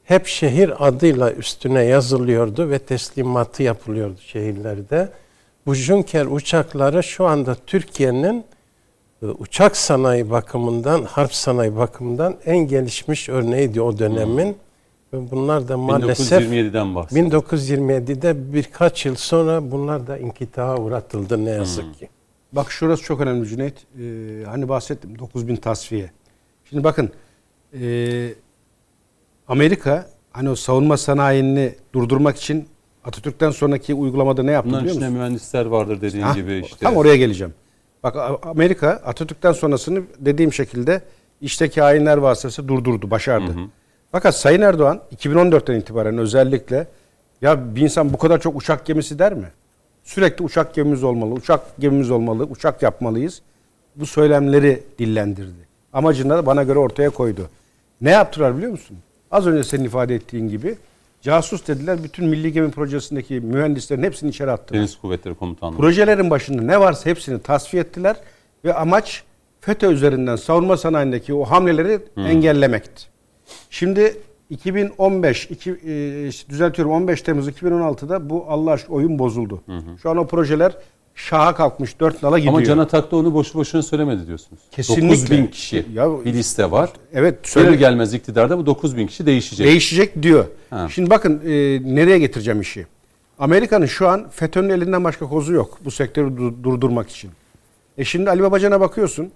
hep 0.03 0.27
şehir 0.27 0.88
adıyla 0.88 1.31
üstüne 1.31 1.84
yazılıyordu 1.84 2.69
ve 2.69 2.80
teslimatı 2.80 3.63
yapılıyordu 3.63 4.19
şehirlerde. 4.19 5.09
Bu 5.65 5.75
Junker 5.75 6.25
uçakları 6.25 7.03
şu 7.03 7.25
anda 7.25 7.55
Türkiye'nin 7.67 8.43
e, 9.21 9.25
uçak 9.25 9.77
sanayi 9.77 10.31
bakımından, 10.31 11.03
harp 11.03 11.34
sanayi 11.34 11.75
bakımından 11.75 12.35
en 12.45 12.57
gelişmiş 12.57 13.30
örneğiydi 13.30 13.81
o 13.81 13.99
dönemin. 13.99 14.57
Ve 15.13 15.31
bunlar 15.31 15.67
da 15.67 15.77
maalesef 15.77 16.41
1927'den 16.41 16.95
bahsediyor. 16.95 17.43
1927'de 17.43 18.53
birkaç 18.53 19.05
yıl 19.05 19.15
sonra 19.15 19.71
bunlar 19.71 20.07
da 20.07 20.17
inkitaha 20.17 20.77
uğratıldı 20.77 21.45
ne 21.45 21.49
yazık 21.49 21.99
ki. 21.99 22.09
Bak 22.51 22.71
şurası 22.71 23.03
çok 23.03 23.21
önemli 23.21 23.47
Cüneyt. 23.47 23.73
Ee, 23.73 24.45
hani 24.45 24.69
bahsettim 24.69 25.19
9000 25.19 25.55
tasfiye. 25.55 26.11
Şimdi 26.73 26.83
bakın 26.83 27.11
ee, 27.81 28.33
Amerika 29.47 30.09
hani 30.31 30.49
o 30.49 30.55
savunma 30.55 30.97
sanayini 30.97 31.75
durdurmak 31.93 32.37
için 32.37 32.67
Atatürk'ten 33.03 33.51
sonraki 33.51 33.93
uygulamada 33.93 34.43
ne 34.43 34.51
yaptı 34.51 34.69
Bunların 34.69 34.87
biliyor 34.87 35.01
musun? 35.01 35.13
mühendisler 35.13 35.65
vardır 35.65 36.01
dediğin 36.01 36.23
Hah, 36.23 36.35
gibi 36.35 36.61
işte. 36.65 36.77
Tam 36.79 36.95
oraya 36.95 37.15
geleceğim. 37.15 37.53
Bak 38.03 38.15
Amerika 38.43 38.89
Atatürk'ten 38.89 39.51
sonrasını 39.51 40.03
dediğim 40.19 40.53
şekilde 40.53 41.01
işteki 41.41 41.81
hainler 41.81 42.17
vasıtası 42.17 42.67
durdurdu, 42.67 43.11
başardı. 43.11 43.55
Fakat 44.11 44.35
Sayın 44.35 44.61
Erdoğan 44.61 45.01
2014'ten 45.15 45.79
itibaren 45.79 46.17
özellikle 46.17 46.87
ya 47.41 47.75
bir 47.75 47.81
insan 47.81 48.13
bu 48.13 48.17
kadar 48.17 48.41
çok 48.41 48.55
uçak 48.55 48.85
gemisi 48.85 49.19
der 49.19 49.33
mi? 49.33 49.47
Sürekli 50.03 50.43
uçak 50.43 50.73
gemimiz 50.75 51.03
olmalı, 51.03 51.33
uçak 51.33 51.77
gemimiz 51.79 52.11
olmalı, 52.11 52.43
uçak 52.43 52.81
yapmalıyız. 52.83 53.41
Bu 53.95 54.05
söylemleri 54.05 54.83
dillendirdi. 54.99 55.72
Amacını 55.94 56.30
da 56.30 56.45
bana 56.45 56.64
göre 56.64 56.80
ortaya 56.80 57.10
koydu. 57.10 57.49
Ne 58.02 58.11
yaptılar 58.11 58.57
biliyor 58.57 58.72
musun? 58.72 58.98
Az 59.32 59.48
önce 59.48 59.64
senin 59.64 59.84
ifade 59.84 60.15
ettiğin 60.15 60.48
gibi 60.49 60.76
casus 61.22 61.68
dediler. 61.68 62.03
Bütün 62.03 62.26
Milli 62.28 62.53
Gemi 62.53 62.72
Projesi'ndeki 62.72 63.40
mühendislerin 63.40 64.03
hepsini 64.03 64.30
içeri 64.30 64.52
attılar. 64.52 64.80
Deniz 64.80 64.95
Kuvvetleri 64.95 65.36
Komutanlığı. 65.36 65.78
Projelerin 65.78 66.30
başında 66.30 66.61
ne 66.61 66.80
varsa 66.80 67.10
hepsini 67.10 67.40
tasfiye 67.40 67.84
ettiler 67.84 68.15
ve 68.65 68.74
amaç 68.74 69.24
FETÖ 69.61 69.91
üzerinden 69.91 70.36
savunma 70.36 70.78
sanayindeki 70.78 71.34
o 71.34 71.44
hamleleri 71.44 71.99
engellemekti. 72.18 73.03
Şimdi 73.70 74.18
2015 74.49 75.45
iki, 75.45 75.72
e, 75.72 76.49
düzeltiyorum 76.49 76.94
15 76.94 77.22
Temmuz 77.22 77.48
2016'da 77.48 78.30
bu 78.30 78.45
Allah 78.48 78.72
aşkına 78.72 78.95
oyun 78.95 79.20
bozuldu. 79.20 79.61
Şu 80.02 80.10
an 80.10 80.18
o 80.18 80.28
projeler 80.28 80.78
şaha 81.15 81.56
kalkmış 81.56 81.99
dört 81.99 82.23
nala 82.23 82.40
gidiyor. 82.40 82.53
Ama 82.56 82.64
Can 82.64 82.77
Atak 82.77 83.11
da 83.11 83.15
onu 83.15 83.34
boşu 83.34 83.53
boşuna 83.53 83.81
söylemedi 83.84 84.27
diyorsunuz. 84.27 84.61
Kesinlikle. 84.72 85.10
9000 85.10 85.48
kişi 85.48 85.85
Ya- 85.94 86.26
bir 86.26 86.34
liste 86.34 86.72
var. 86.72 86.90
evet 87.14 87.44
Gelir 87.44 87.53
söyle, 87.53 87.76
gelmez 87.76 88.14
iktidarda 88.14 88.57
bu 88.57 88.65
9000 88.65 89.07
kişi 89.07 89.26
değişecek. 89.26 89.68
değişecek 89.68 90.23
diyor. 90.23 90.45
Ha. 90.69 90.88
Şimdi 90.91 91.10
bakın 91.10 91.41
e, 91.45 91.49
nereye 91.95 92.19
getireceğim 92.19 92.61
işi. 92.61 92.85
Amerika'nın 93.40 93.85
şu 93.85 94.07
an 94.10 94.30
FETÖ'nün 94.30 94.69
elinden 94.69 95.03
başka 95.03 95.26
kozu 95.30 95.53
yok 95.53 95.80
bu 95.85 95.91
sektörü 95.91 96.27
du- 96.27 96.64
durdurmak 96.64 97.10
için. 97.10 97.31
E 97.98 98.03
şimdi 98.06 98.30
Ali 98.30 98.44
Babacan'a 98.44 98.80
bakıyorsun. 98.80 99.31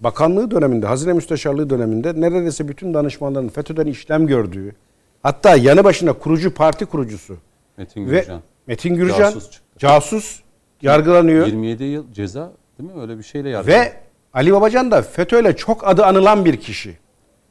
Bakanlığı 0.00 0.50
döneminde, 0.50 0.86
Hazine 0.86 1.12
Müsteşarlığı 1.12 1.70
döneminde 1.70 2.20
neredeyse 2.20 2.68
bütün 2.68 2.94
danışmanların 2.94 3.48
FETÖ'den 3.48 3.86
işlem 3.86 4.26
gördüğü, 4.26 4.74
hatta 5.22 5.56
yanı 5.56 5.84
başında 5.84 6.12
kurucu 6.12 6.54
parti 6.54 6.84
kurucusu 6.86 7.36
Metin 7.76 8.10
ve 8.10 8.18
Gürcan. 8.20 8.40
Metin 8.66 8.94
Gürcan 8.94 9.18
Casus 9.18 9.50
casus, 9.78 10.30
çıktı. 10.32 10.47
Yargılanıyor 10.82 11.46
27 11.46 11.84
yıl 11.84 12.12
ceza 12.12 12.52
değil 12.78 12.90
mi? 12.92 13.00
Öyle 13.00 13.18
bir 13.18 13.22
şeyle 13.22 13.48
yargılandı. 13.48 13.80
ve 13.80 13.92
Ali 14.34 14.52
Babacan 14.52 14.90
da 14.90 15.02
FETÖ'yle 15.02 15.56
çok 15.56 15.88
adı 15.88 16.04
anılan 16.04 16.44
bir 16.44 16.56
kişi. 16.56 16.98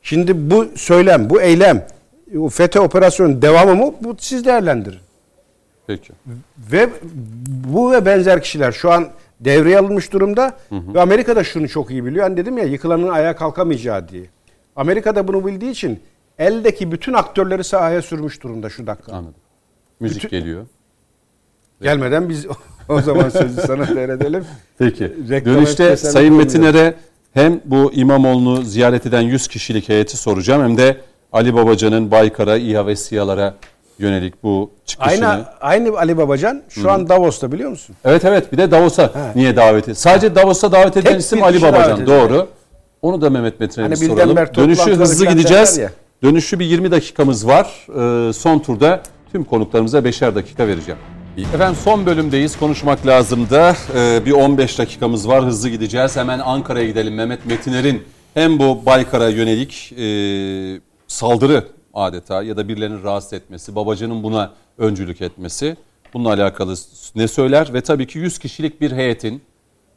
Şimdi 0.02 0.52
bu 0.52 0.66
söylem, 0.76 1.30
bu 1.30 1.42
eylem, 1.42 1.88
o 2.38 2.50
FETÖ 2.50 2.80
operasyonun 2.80 3.42
devamı 3.42 3.76
mı? 3.76 3.94
Bu 4.02 4.16
siz 4.20 4.46
değerlendirin. 4.46 5.00
Peki. 5.88 6.14
Ve 6.72 6.90
bu 7.48 7.92
ve 7.92 8.06
benzer 8.06 8.42
kişiler 8.42 8.72
şu 8.72 8.92
an 8.92 9.08
devreye 9.40 9.80
alınmış 9.80 10.14
durumda 10.14 10.58
ve 10.72 11.02
Amerika 11.02 11.36
da 11.36 11.44
şunu 11.44 11.70
çok 11.70 11.92
iyi 11.92 12.06
biliyor. 12.06 12.24
Hani 12.24 12.38
dedim 12.38 12.58
ya 12.58 12.64
yıkılanın 12.64 13.08
ayağa 13.10 13.36
kalkamayacağı 13.36 14.10
diye. 14.10 14.24
Amerika 14.76 15.16
da 15.16 15.28
bunu 15.28 15.46
bildiği 15.48 15.72
için 15.72 16.00
eldeki 16.40 16.92
bütün 16.92 17.14
aktörleri 17.14 17.64
sahaya 17.64 18.02
sürmüş 18.02 18.44
durumda 18.44 18.70
şu 18.70 18.88
dakika. 18.88 19.12
Anladım. 19.12 19.36
Müzik 20.00 20.24
Bütün- 20.24 20.40
geliyor. 20.40 20.66
Gelmeden 21.82 22.30
biz 22.30 22.48
o 22.90 23.02
zaman 23.02 23.30
sözü 23.30 23.62
sana 23.62 23.88
devredelim. 23.88 24.46
Peki. 24.80 25.12
Reklam 25.30 25.56
Dönüşte 25.56 25.98
Sayın. 25.98 26.34
Metiner'e 26.34 26.94
hem 27.34 27.62
bu 27.66 27.92
İmamoğlu'nu 27.94 28.62
ziyaret 28.62 29.06
eden 29.06 29.22
100 29.22 29.48
kişilik 29.48 29.90
heyeti 29.90 30.18
soracağım 30.18 30.64
hem 30.64 30.78
de 30.78 30.98
Ali 31.34 31.56
Babacan'ın 31.56 32.12
Baykar'a, 32.12 32.58
İHA 32.58 32.88
ve 32.88 32.96
SİHA'lara 32.96 33.54
yönelik 34.00 34.44
bu 34.44 34.72
çıkışını. 34.86 35.28
Aynı 35.28 35.46
aynı 35.62 35.98
Ali 35.98 36.18
Babacan 36.18 36.62
şu 36.70 36.92
an 36.92 37.10
Davos'ta 37.10 37.52
biliyor 37.52 37.70
musun? 37.70 37.96
Evet 38.06 38.26
evet 38.26 38.52
bir 38.52 38.58
de 38.58 38.72
Davos'a 38.72 39.04
He. 39.04 39.40
niye 39.40 39.56
daveti? 39.56 39.96
Sadece 39.96 40.36
Davos'a 40.36 40.72
davet 40.72 40.94
Tek 40.94 41.20
isim 41.20 41.44
Ali 41.44 41.62
Babacan 41.62 42.08
doğru. 42.08 42.48
Onu 43.02 43.22
da 43.22 43.30
Mehmet 43.30 43.60
Metin'e 43.60 43.84
Hani 43.84 43.98
soralım. 43.98 44.38
Dönüşü 44.38 44.96
hızlı 44.96 45.26
gideceğiz. 45.26 45.80
Dönüşü 46.24 46.60
bir 46.60 46.66
20 46.66 46.92
dakikamız 46.92 47.48
var. 47.48 47.88
Ee, 48.30 48.34
son 48.34 48.60
turda 48.60 49.02
tüm 49.32 49.44
konuklarımıza 49.44 50.00
5'er 50.00 50.36
dakika 50.36 50.68
vereceğim. 50.68 51.00
Efendim 51.38 51.78
son 51.84 52.06
bölümdeyiz. 52.06 52.58
Konuşmak 52.58 53.08
lazım 53.08 53.50
da 53.50 53.76
Ee, 53.96 54.26
bir 54.26 54.32
15 54.32 54.80
dakikamız 54.80 55.28
var. 55.28 55.46
Hızlı 55.46 55.70
gideceğiz. 55.70 56.16
Hemen 56.18 56.40
Ankara'ya 56.40 56.88
gidelim. 56.88 57.16
Mehmet 57.16 57.46
Metiner'in 57.46 58.04
hem 58.34 58.60
bu 58.60 58.86
Baykar'a 58.86 59.30
yönelik 59.30 59.94
e, 59.98 60.82
saldırı 61.08 61.68
adeta 61.94 62.44
ya 62.44 62.58
da 62.58 62.68
birilerinin 62.68 63.04
rahatsız 63.04 63.34
etmesi, 63.34 63.76
Babacan'ın 63.76 64.24
buna 64.24 64.52
öncülük 64.78 65.22
etmesi 65.22 65.78
bununla 66.14 66.30
alakalı 66.30 66.76
ne 67.16 67.28
söyler 67.28 67.74
ve 67.74 67.82
tabii 67.82 68.08
ki 68.08 68.20
100 68.20 68.40
kişilik 68.40 68.82
bir 68.82 68.92
heyetin 68.92 69.42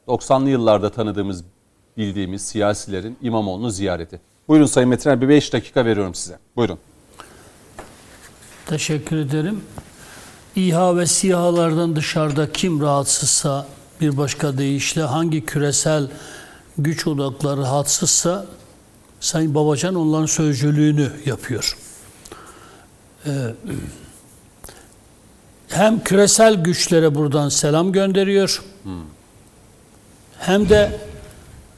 90'lı 0.08 0.50
yıllarda 0.50 0.90
tanıdığımız, 0.90 1.44
bildiğimiz 1.96 2.42
siyasilerin 2.42 3.16
İmamoğlu'nu 3.22 3.70
ziyareti. 3.70 4.20
Buyurun 4.48 4.66
Sayın 4.66 4.88
Metiner 4.88 5.20
bir 5.20 5.28
5 5.28 5.52
dakika 5.52 5.84
veriyorum 5.84 6.14
size. 6.14 6.38
Buyurun. 6.56 6.78
Teşekkür 8.66 9.16
ederim. 9.16 9.60
İHA 10.56 10.96
ve 10.96 11.06
SİHA'lardan 11.06 11.96
dışarıda 11.96 12.52
kim 12.52 12.80
rahatsızsa 12.80 13.66
bir 14.00 14.16
başka 14.16 14.58
deyişle 14.58 15.02
hangi 15.02 15.46
küresel 15.46 16.08
güç 16.78 17.06
odakları 17.06 17.60
rahatsızsa 17.60 18.46
Sayın 19.20 19.54
Babacan 19.54 19.94
onların 19.94 20.26
sözcülüğünü 20.26 21.12
yapıyor. 21.26 21.78
Ee, 23.26 23.30
hem 25.68 26.04
küresel 26.04 26.54
güçlere 26.54 27.14
buradan 27.14 27.48
selam 27.48 27.92
gönderiyor 27.92 28.62
hem 30.38 30.68
de 30.68 31.00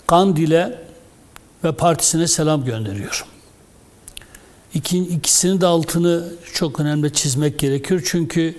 Kandil'e 0.07 0.83
ve 1.65 1.73
partisine 1.73 2.27
selam 2.27 2.65
gönderiyor. 2.65 3.27
İki, 4.75 4.99
ikisinin 4.99 5.61
de 5.61 5.67
altını 5.67 6.25
çok 6.55 6.81
önemli 6.81 7.13
çizmek 7.13 7.59
gerekiyor. 7.59 8.03
Çünkü 8.05 8.55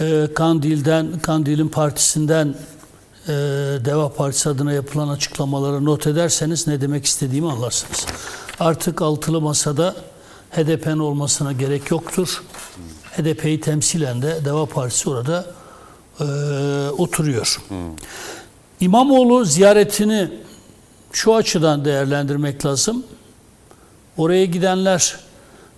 e, 0.00 0.28
Kandil'den, 0.34 1.18
Kandil'in 1.18 1.68
partisinden 1.68 2.54
e, 3.28 3.32
Deva 3.84 4.12
Partisi 4.12 4.48
adına 4.48 4.72
yapılan 4.72 5.08
açıklamaları 5.08 5.84
not 5.84 6.06
ederseniz 6.06 6.66
ne 6.66 6.80
demek 6.80 7.04
istediğimi 7.04 7.52
anlarsınız. 7.52 8.06
Artık 8.60 9.02
altılı 9.02 9.40
masada 9.40 9.96
HDP'nin 10.50 10.98
olmasına 10.98 11.52
gerek 11.52 11.90
yoktur. 11.90 12.42
HDP'yi 13.16 13.60
temsilen 13.60 14.22
de 14.22 14.44
Deva 14.44 14.66
Partisi 14.66 15.10
orada 15.10 15.46
e, 16.20 16.24
oturuyor. 16.98 17.60
İmamoğlu 18.80 19.44
ziyaretini 19.44 20.30
şu 21.12 21.34
açıdan 21.34 21.84
değerlendirmek 21.84 22.66
lazım. 22.66 23.04
Oraya 24.16 24.44
gidenler 24.44 25.16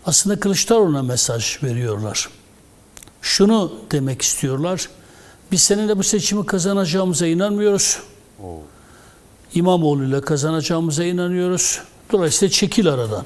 aslında 0.07 0.41
Kılıçdaroğlu'na 0.41 1.03
mesaj 1.03 1.63
veriyorlar. 1.63 2.29
Şunu 3.23 3.73
demek 3.91 4.23
istiyorlar. 4.23 4.89
Biz 5.53 5.63
seninle 5.63 5.99
bu 5.99 6.03
seçimi 6.03 6.47
kazanacağımıza 6.47 7.27
inanmıyoruz. 7.27 7.99
İmamoğlu 9.55 10.05
ile 10.05 10.21
kazanacağımıza 10.21 11.05
inanıyoruz. 11.05 11.81
Dolayısıyla 12.13 12.53
çekil 12.53 12.89
aradan. 12.89 13.25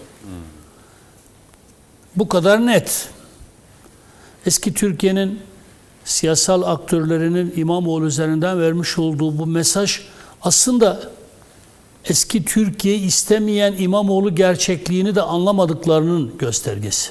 Bu 2.17 2.29
kadar 2.29 2.67
net. 2.67 3.09
Eski 4.47 4.75
Türkiye'nin 4.75 5.41
siyasal 6.05 6.63
aktörlerinin 6.63 7.53
İmamoğlu 7.57 8.07
üzerinden 8.07 8.61
vermiş 8.61 8.99
olduğu 8.99 9.39
bu 9.39 9.47
mesaj 9.47 10.01
aslında 10.43 11.11
eski 12.05 12.45
Türkiye 12.45 12.97
istemeyen 12.97 13.75
İmamoğlu 13.79 14.35
gerçekliğini 14.35 15.15
de 15.15 15.23
anlamadıklarının 15.23 16.39
göstergesi. 16.39 17.11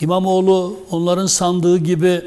İmamoğlu 0.00 0.76
onların 0.90 1.26
sandığı 1.26 1.78
gibi 1.78 2.22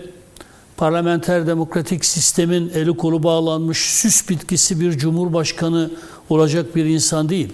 parlamenter 0.77 1.47
demokratik 1.47 2.05
sistemin 2.05 2.69
eli 2.69 2.97
kolu 2.97 3.23
bağlanmış 3.23 3.77
süs 3.77 4.29
bitkisi 4.29 4.79
bir 4.79 4.97
cumhurbaşkanı 4.97 5.91
olacak 6.29 6.75
bir 6.75 6.85
insan 6.85 7.29
değil. 7.29 7.53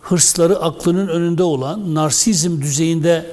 Hırsları 0.00 0.58
aklının 0.58 1.08
önünde 1.08 1.42
olan, 1.42 1.94
narsizm 1.94 2.62
düzeyinde 2.62 3.26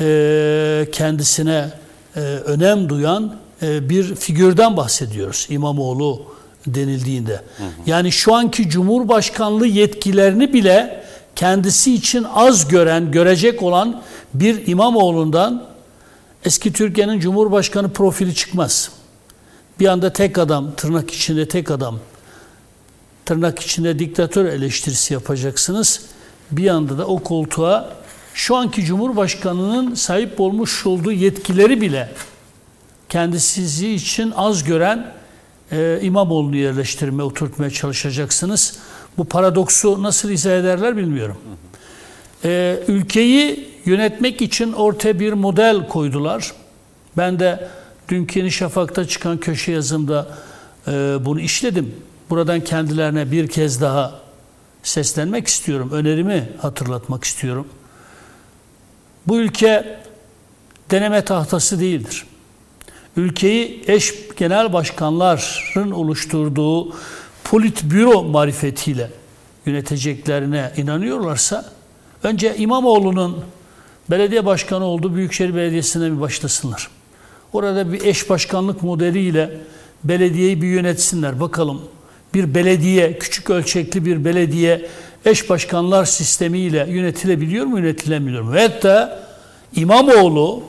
e, 0.00 0.88
kendisine 0.92 1.70
e, 2.16 2.20
önem 2.20 2.88
duyan 2.88 3.36
e, 3.62 3.88
bir 3.90 4.14
figürden 4.14 4.76
bahsediyoruz 4.76 5.46
İmamoğlu 5.50 6.35
denildiğinde. 6.66 7.40
Yani 7.86 8.12
şu 8.12 8.34
anki 8.34 8.68
Cumhurbaşkanlığı 8.68 9.66
yetkilerini 9.66 10.52
bile 10.52 11.04
kendisi 11.36 11.94
için 11.94 12.26
az 12.34 12.68
gören, 12.68 13.10
görecek 13.10 13.62
olan 13.62 14.02
bir 14.34 14.66
İmamoğlu'ndan 14.66 15.64
eski 16.44 16.72
Türkiye'nin 16.72 17.20
Cumhurbaşkanı 17.20 17.92
profili 17.92 18.34
çıkmaz. 18.34 18.90
Bir 19.80 19.86
anda 19.86 20.12
tek 20.12 20.38
adam, 20.38 20.72
tırnak 20.76 21.10
içinde 21.10 21.48
tek 21.48 21.70
adam, 21.70 21.98
tırnak 23.24 23.58
içinde 23.58 23.98
diktatör 23.98 24.44
eleştirisi 24.44 25.14
yapacaksınız. 25.14 26.00
Bir 26.50 26.68
anda 26.68 26.98
da 26.98 27.06
o 27.06 27.18
koltuğa 27.18 27.90
şu 28.34 28.56
anki 28.56 28.84
Cumhurbaşkanı'nın 28.84 29.94
sahip 29.94 30.40
olmuş 30.40 30.86
olduğu 30.86 31.12
yetkileri 31.12 31.80
bile 31.80 32.08
kendisi 33.08 33.94
için 33.94 34.32
az 34.36 34.64
gören 34.64 35.15
e, 35.72 35.98
İmamoğlu'nu 36.02 36.56
yerleştirmeye, 36.56 37.22
oturtmaya 37.22 37.70
çalışacaksınız. 37.70 38.78
Bu 39.18 39.24
paradoksu 39.24 40.02
nasıl 40.02 40.30
izah 40.30 40.52
ederler 40.52 40.96
bilmiyorum. 40.96 41.36
E, 42.44 42.78
ülkeyi 42.88 43.68
yönetmek 43.84 44.42
için 44.42 44.72
ortaya 44.72 45.20
bir 45.20 45.32
model 45.32 45.88
koydular. 45.88 46.52
Ben 47.16 47.40
de 47.40 47.68
dünkü 48.08 48.38
Yeni 48.38 48.52
Şafak'ta 48.52 49.08
çıkan 49.08 49.38
köşe 49.38 49.72
yazımda 49.72 50.28
e, 50.88 50.92
bunu 51.20 51.40
işledim. 51.40 51.94
Buradan 52.30 52.60
kendilerine 52.60 53.32
bir 53.32 53.48
kez 53.48 53.80
daha 53.80 54.20
seslenmek 54.82 55.46
istiyorum. 55.46 55.90
Önerimi 55.92 56.48
hatırlatmak 56.58 57.24
istiyorum. 57.24 57.68
Bu 59.26 59.38
ülke 59.38 59.98
deneme 60.90 61.24
tahtası 61.24 61.80
değildir. 61.80 62.26
Ülkeyi 63.16 63.84
eş 63.86 64.14
genel 64.36 64.72
başkanların 64.72 65.90
oluşturduğu 65.90 66.92
politbüro 67.44 68.24
marifetiyle 68.24 69.10
yöneteceklerine 69.66 70.72
inanıyorlarsa 70.76 71.64
önce 72.22 72.56
İmamoğlu'nun 72.56 73.44
belediye 74.10 74.46
başkanı 74.46 74.84
olduğu 74.84 75.14
Büyükşehir 75.14 75.54
Belediyesi'ne 75.54 76.12
bir 76.12 76.20
başlasınlar. 76.20 76.88
Orada 77.52 77.92
bir 77.92 78.04
eş 78.04 78.30
başkanlık 78.30 78.82
modeliyle 78.82 79.50
belediyeyi 80.04 80.62
bir 80.62 80.66
yönetsinler. 80.66 81.40
Bakalım 81.40 81.82
bir 82.34 82.54
belediye, 82.54 83.18
küçük 83.18 83.50
ölçekli 83.50 84.04
bir 84.04 84.24
belediye 84.24 84.88
eş 85.24 85.50
başkanlar 85.50 86.04
sistemiyle 86.04 86.86
yönetilebiliyor 86.90 87.66
mu, 87.66 87.78
yönetilemiyor 87.78 88.42
mu? 88.42 88.52
Ve 88.52 88.62
hatta 88.62 89.22
İmamoğlu, 89.74 90.62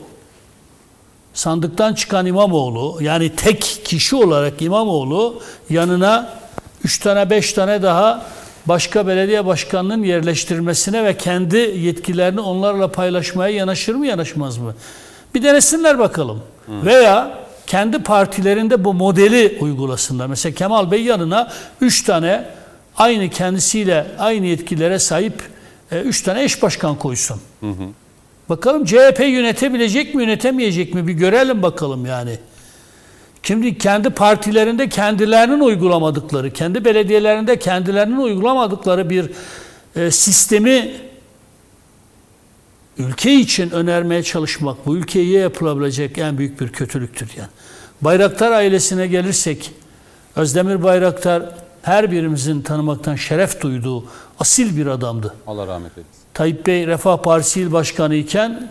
sandıktan 1.38 1.94
çıkan 1.94 2.26
İmamoğlu, 2.26 2.98
yani 3.00 3.36
tek 3.36 3.80
kişi 3.84 4.16
olarak 4.16 4.62
İmamoğlu 4.62 5.40
yanına 5.70 6.30
3 6.84 6.98
tane 6.98 7.30
5 7.30 7.52
tane 7.52 7.82
daha 7.82 8.26
başka 8.66 9.06
belediye 9.06 9.46
başkanının 9.46 10.02
yerleştirmesine 10.02 11.04
ve 11.04 11.16
kendi 11.16 11.56
yetkilerini 11.56 12.40
onlarla 12.40 12.92
paylaşmaya 12.92 13.56
yanaşır 13.56 13.94
mı 13.94 14.06
yanaşmaz 14.06 14.58
mı? 14.58 14.74
Bir 15.34 15.42
denesinler 15.42 15.98
bakalım. 15.98 16.42
Hı. 16.66 16.86
Veya 16.86 17.38
kendi 17.66 17.98
partilerinde 17.98 18.84
bu 18.84 18.94
modeli 18.94 19.58
uygulasınlar. 19.60 20.26
Mesela 20.26 20.54
Kemal 20.54 20.90
Bey 20.90 21.02
yanına 21.02 21.52
3 21.80 22.02
tane 22.02 22.44
aynı 22.96 23.30
kendisiyle 23.30 24.06
aynı 24.18 24.46
yetkilere 24.46 24.98
sahip 24.98 25.42
3 25.92 26.20
e, 26.20 26.24
tane 26.24 26.44
eş 26.44 26.62
başkan 26.62 26.96
koysun. 26.96 27.40
Hı 27.60 27.70
hı. 27.70 28.07
Bakalım 28.48 28.84
CHP 28.84 29.20
yönetebilecek 29.20 30.14
mi 30.14 30.22
yönetemeyecek 30.22 30.94
mi 30.94 31.06
bir 31.06 31.12
görelim 31.12 31.62
bakalım 31.62 32.06
yani. 32.06 32.38
Şimdi 33.42 33.78
kendi 33.78 34.10
partilerinde 34.10 34.88
kendilerinin 34.88 35.60
uygulamadıkları, 35.60 36.52
kendi 36.52 36.84
belediyelerinde 36.84 37.58
kendilerinin 37.58 38.16
uygulamadıkları 38.16 39.10
bir 39.10 39.30
e, 39.96 40.10
sistemi 40.10 40.94
ülke 42.98 43.34
için 43.34 43.70
önermeye 43.70 44.22
çalışmak 44.22 44.86
bu 44.86 44.96
ülkeye 44.96 45.40
yapılabilecek 45.40 46.18
en 46.18 46.38
büyük 46.38 46.60
bir 46.60 46.68
kötülüktür 46.68 47.30
yani. 47.36 47.48
Bayraktar 48.00 48.52
ailesine 48.52 49.06
gelirsek 49.06 49.72
Özdemir 50.36 50.82
Bayraktar 50.82 51.42
her 51.82 52.10
birimizin 52.10 52.62
tanımaktan 52.62 53.14
şeref 53.14 53.60
duyduğu 53.60 54.04
asil 54.40 54.76
bir 54.76 54.86
adamdı. 54.86 55.34
Allah 55.46 55.66
rahmet 55.66 55.98
eylesin. 55.98 56.17
Tayyip 56.38 56.66
Bey 56.66 56.86
Refah 56.86 57.16
Partisi 57.16 57.60
İl 57.60 57.72
Başkanı 57.72 58.14
iken 58.14 58.68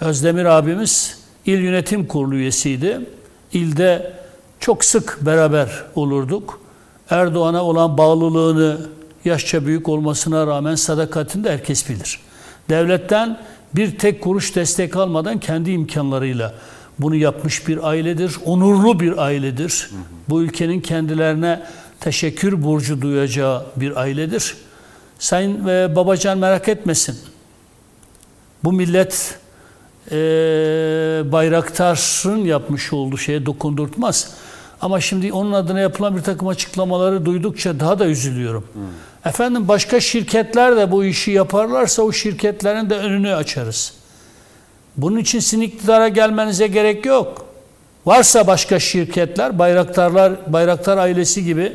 Özdemir 0.00 0.44
abimiz 0.44 1.18
il 1.46 1.58
yönetim 1.58 2.06
kurulu 2.06 2.34
üyesiydi. 2.34 3.00
İlde 3.52 4.12
çok 4.60 4.84
sık 4.84 5.18
beraber 5.20 5.84
olurduk. 5.94 6.60
Erdoğan'a 7.10 7.64
olan 7.64 7.98
bağlılığını 7.98 8.78
yaşça 9.24 9.66
büyük 9.66 9.88
olmasına 9.88 10.46
rağmen 10.46 10.74
sadakatini 10.74 11.44
de 11.44 11.52
herkes 11.52 11.88
bilir. 11.88 12.20
Devletten 12.68 13.40
bir 13.74 13.98
tek 13.98 14.22
kuruş 14.22 14.56
destek 14.56 14.96
almadan 14.96 15.38
kendi 15.38 15.70
imkanlarıyla 15.70 16.54
bunu 16.98 17.16
yapmış 17.16 17.68
bir 17.68 17.88
ailedir. 17.88 18.36
Onurlu 18.44 19.00
bir 19.00 19.18
ailedir. 19.18 19.90
Bu 20.28 20.42
ülkenin 20.42 20.80
kendilerine 20.80 21.62
teşekkür 22.00 22.62
borcu 22.62 23.02
duyacağı 23.02 23.66
bir 23.76 23.96
ailedir. 23.96 24.54
Sayın 25.24 25.68
e, 25.68 25.96
Babacan 25.96 26.38
merak 26.38 26.68
etmesin. 26.68 27.18
Bu 28.64 28.72
millet 28.72 29.38
e, 30.10 30.16
Bayraktar'ın 31.32 32.44
yapmış 32.44 32.92
olduğu 32.92 33.18
şeye 33.18 33.46
dokundurtmaz. 33.46 34.34
Ama 34.80 35.00
şimdi 35.00 35.32
onun 35.32 35.52
adına 35.52 35.80
yapılan 35.80 36.16
bir 36.16 36.22
takım 36.22 36.48
açıklamaları 36.48 37.26
duydukça 37.26 37.80
daha 37.80 37.98
da 37.98 38.06
üzülüyorum. 38.06 38.64
Hmm. 38.72 38.82
Efendim 39.24 39.68
başka 39.68 40.00
şirketler 40.00 40.76
de 40.76 40.90
bu 40.90 41.04
işi 41.04 41.30
yaparlarsa 41.30 42.02
o 42.02 42.12
şirketlerin 42.12 42.90
de 42.90 42.96
önünü 42.98 43.34
açarız. 43.34 43.94
Bunun 44.96 45.16
için 45.16 45.40
sizin 45.40 45.60
iktidara 45.60 46.08
gelmenize 46.08 46.66
gerek 46.66 47.06
yok. 47.06 47.46
Varsa 48.06 48.46
başka 48.46 48.78
şirketler, 48.78 49.58
bayraktarlar, 49.58 50.52
bayraktar 50.52 50.98
ailesi 50.98 51.44
gibi 51.44 51.72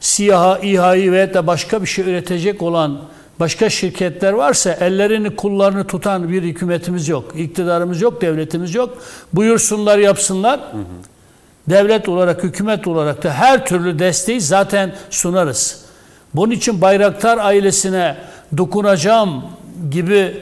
siyaha, 0.00 0.58
İHA'yı 0.58 1.12
ve 1.12 1.34
de 1.34 1.46
başka 1.46 1.82
bir 1.82 1.86
şey 1.86 2.04
üretecek 2.04 2.62
olan 2.62 3.00
başka 3.40 3.70
şirketler 3.70 4.32
varsa 4.32 4.72
ellerini 4.72 5.36
kullarını 5.36 5.86
tutan 5.86 6.28
bir 6.28 6.42
hükümetimiz 6.42 7.08
yok. 7.08 7.32
iktidarımız 7.36 8.00
yok, 8.00 8.20
devletimiz 8.20 8.74
yok. 8.74 8.98
Buyursunlar 9.32 9.98
yapsınlar. 9.98 10.60
Hı 10.60 10.76
hı. 10.76 10.84
Devlet 11.70 12.08
olarak, 12.08 12.44
hükümet 12.44 12.86
olarak 12.86 13.22
da 13.22 13.32
her 13.32 13.66
türlü 13.66 13.98
desteği 13.98 14.40
zaten 14.40 14.94
sunarız. 15.10 15.84
Bunun 16.34 16.50
için 16.50 16.80
Bayraktar 16.80 17.38
ailesine 17.38 18.16
dokunacağım 18.56 19.44
gibi 19.90 20.36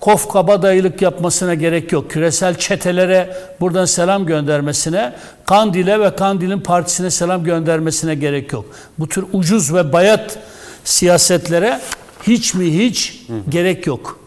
kof 0.00 0.28
kabadayılık 0.28 1.02
yapmasına 1.02 1.54
gerek 1.54 1.92
yok. 1.92 2.10
Küresel 2.10 2.58
çetelere 2.58 3.36
buradan 3.60 3.84
selam 3.84 4.26
göndermesine, 4.26 5.12
Kandil'e 5.44 6.00
ve 6.00 6.16
Kandil'in 6.16 6.60
partisine 6.60 7.10
selam 7.10 7.44
göndermesine 7.44 8.14
gerek 8.14 8.52
yok. 8.52 8.64
Bu 8.98 9.08
tür 9.08 9.24
ucuz 9.32 9.74
ve 9.74 9.92
bayat 9.92 10.38
siyasetlere 10.84 11.80
hiç 12.22 12.54
mi 12.54 12.78
hiç 12.78 13.24
Hı. 13.26 13.50
gerek 13.50 13.86
yok. 13.86 14.18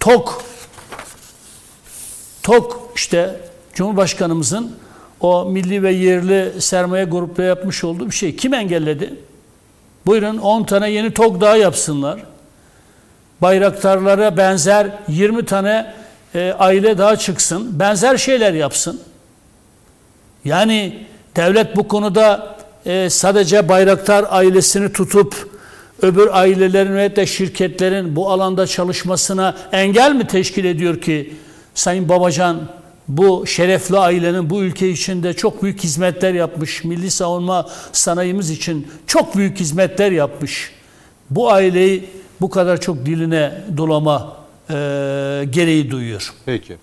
Tok, 0.00 0.42
tok 2.42 2.92
işte 2.94 3.40
Cumhurbaşkanımızın 3.74 4.76
o 5.20 5.44
milli 5.44 5.82
ve 5.82 5.92
yerli 5.92 6.60
sermaye 6.60 7.04
grupları 7.04 7.46
yapmış 7.46 7.84
olduğu 7.84 8.06
bir 8.06 8.14
şey. 8.14 8.36
Kim 8.36 8.54
engelledi? 8.54 9.14
Buyurun 10.06 10.38
10 10.38 10.64
tane 10.64 10.90
yeni 10.90 11.14
TOG 11.14 11.40
daha 11.40 11.56
yapsınlar 11.56 12.20
bayraktarlara 13.42 14.36
benzer 14.36 14.86
20 15.08 15.44
tane 15.44 15.94
e, 16.34 16.54
aile 16.58 16.98
daha 16.98 17.16
çıksın. 17.16 17.78
Benzer 17.78 18.16
şeyler 18.16 18.52
yapsın. 18.52 19.00
Yani 20.44 21.06
devlet 21.36 21.76
bu 21.76 21.88
konuda 21.88 22.56
e, 22.86 23.10
sadece 23.10 23.68
bayraktar 23.68 24.24
ailesini 24.28 24.92
tutup 24.92 25.56
öbür 26.02 26.28
ailelerin 26.32 26.96
ve 26.96 27.16
de 27.16 27.26
şirketlerin 27.26 28.16
bu 28.16 28.30
alanda 28.30 28.66
çalışmasına 28.66 29.56
engel 29.72 30.12
mi 30.12 30.26
teşkil 30.26 30.64
ediyor 30.64 31.00
ki 31.00 31.34
Sayın 31.74 32.08
Babacan 32.08 32.68
bu 33.08 33.46
şerefli 33.46 33.98
ailenin 33.98 34.50
bu 34.50 34.62
ülke 34.62 34.88
içinde 34.88 35.32
çok 35.32 35.62
büyük 35.62 35.84
hizmetler 35.84 36.34
yapmış, 36.34 36.84
milli 36.84 37.10
savunma 37.10 37.68
sanayimiz 37.92 38.50
için 38.50 38.86
çok 39.06 39.36
büyük 39.36 39.60
hizmetler 39.60 40.10
yapmış. 40.10 40.70
Bu 41.30 41.50
aileyi 41.50 42.08
bu 42.40 42.50
kadar 42.50 42.80
çok 42.80 43.06
diline 43.06 43.64
dolama 43.76 44.36
e, 44.70 44.74
gereği 45.50 45.90
duyuyor. 45.90 46.34
Peki. 46.46 46.76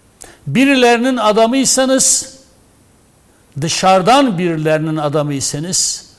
Birilerinin 0.48 1.18
adamıysanız, 1.18 2.34
dışarıdan 3.62 4.38
birilerinin 4.38 4.98
adamıysanız, 4.98 6.10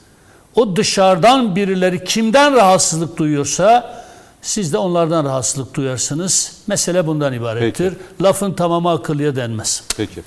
o 0.55 0.77
dışarıdan 0.77 1.57
birileri 1.57 2.05
kimden 2.05 2.55
rahatsızlık 2.55 3.17
duyuyorsa, 3.17 4.05
siz 4.43 4.73
de 4.73 4.79
onlardan 4.79 5.25
rahatsızlık 5.25 5.75
duyarsınız. 5.75 6.63
Mesele 6.67 7.07
bundan 7.07 7.33
ibarettir. 7.33 7.95
Lafın 8.23 8.53
tamamı 8.53 8.91
akıllıya 8.91 9.37
denmez. 9.37 9.85
Peki. 9.97 10.23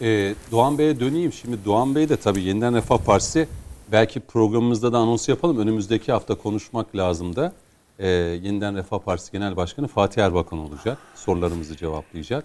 Ee, 0.00 0.34
Doğan 0.50 0.78
Bey'e 0.78 1.00
döneyim. 1.00 1.32
Şimdi 1.32 1.56
Doğan 1.64 1.94
Bey 1.94 2.08
de 2.08 2.16
tabii 2.16 2.42
Yeniden 2.42 2.74
Refah 2.74 2.98
Partisi 2.98 3.48
belki 3.92 4.20
programımızda 4.20 4.92
da 4.92 4.98
anons 4.98 5.28
yapalım. 5.28 5.58
Önümüzdeki 5.58 6.12
hafta 6.12 6.34
konuşmak 6.34 6.96
lazım 6.96 7.36
da. 7.36 7.52
Ee, 7.98 8.08
Yeniden 8.42 8.76
Refah 8.76 8.98
Partisi 8.98 9.32
Genel 9.32 9.56
Başkanı 9.56 9.88
Fatih 9.88 10.22
Erbakan 10.22 10.58
olacak. 10.58 10.98
Sorularımızı 11.14 11.76
cevaplayacak. 11.76 12.44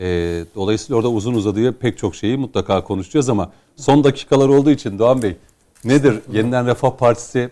Ee, 0.00 0.44
dolayısıyla 0.54 0.96
orada 0.96 1.10
uzun 1.10 1.34
uzadıya 1.34 1.72
pek 1.72 1.98
çok 1.98 2.14
şeyi 2.14 2.36
mutlaka 2.36 2.84
konuşacağız 2.84 3.28
ama 3.28 3.52
son 3.76 4.04
dakikalar 4.04 4.48
olduğu 4.48 4.70
için 4.70 4.98
Doğan 4.98 5.22
Bey 5.22 5.36
nedir? 5.84 6.20
Yeniden 6.32 6.66
Refah 6.66 6.90
Partisi 6.90 7.50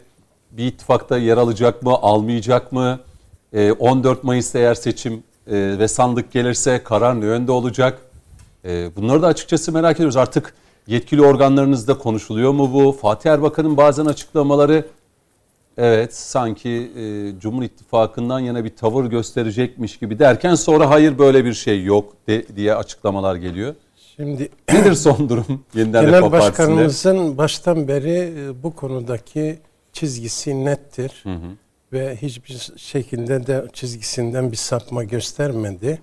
bir 0.51 0.67
ittifakta 0.67 1.19
yer 1.19 1.37
alacak 1.37 1.83
mı, 1.83 1.91
almayacak 1.91 2.73
mı? 2.73 3.01
Ee, 3.53 3.73
14 3.73 4.25
Mayıs'ta 4.25 4.59
eğer 4.59 4.75
seçim 4.75 5.23
e, 5.47 5.79
ve 5.79 5.89
sandık 5.89 6.33
gelirse 6.33 6.83
karar 6.85 7.21
ne 7.21 7.25
yönde 7.25 7.53
olacak? 7.53 7.99
Ee, 8.65 8.91
bunları 8.97 9.23
da 9.23 9.27
açıkçası 9.27 9.73
merak 9.73 9.97
ediyoruz. 9.97 10.17
Artık 10.17 10.55
yetkili 10.87 11.23
organlarınızda 11.23 11.99
konuşuluyor 11.99 12.53
mu 12.53 12.73
bu? 12.73 12.93
Fatih 12.93 13.31
Erbakan'ın 13.31 13.77
bazen 13.77 14.07
açıklamaları 14.07 14.87
evet 15.79 16.15
sanki 16.15 16.91
e, 16.97 17.41
Cumhur 17.41 17.63
İttifakı'ndan 17.63 18.41
yana 18.41 18.65
bir 18.65 18.77
tavır 18.77 19.05
gösterecekmiş 19.05 19.99
gibi 19.99 20.19
derken 20.19 20.55
sonra 20.55 20.91
hayır 20.91 21.19
böyle 21.19 21.45
bir 21.45 21.55
şey 21.55 21.85
yok 21.85 22.13
de, 22.29 22.57
diye 22.57 22.75
açıklamalar 22.75 23.37
geliyor. 23.37 23.75
Şimdi 24.17 24.49
Nedir 24.73 24.95
son 24.95 25.29
durum 25.29 25.65
yeniden 25.75 26.07
Genel 26.07 26.17
Refah 26.17 26.31
Partisi'nde? 26.31 26.69
Başkanımızın 26.69 27.39
baştan 27.39 27.89
beri 27.89 28.35
e, 28.39 28.63
bu 28.63 28.75
konudaki 28.75 29.59
çizgisi 29.93 30.65
nettir. 30.65 31.25
Ve 31.93 32.17
hiçbir 32.17 32.71
şekilde 32.77 33.47
de 33.47 33.65
çizgisinden 33.73 34.53
bir 34.53 34.57
sapma 34.57 35.05
göstermedi. 35.05 36.01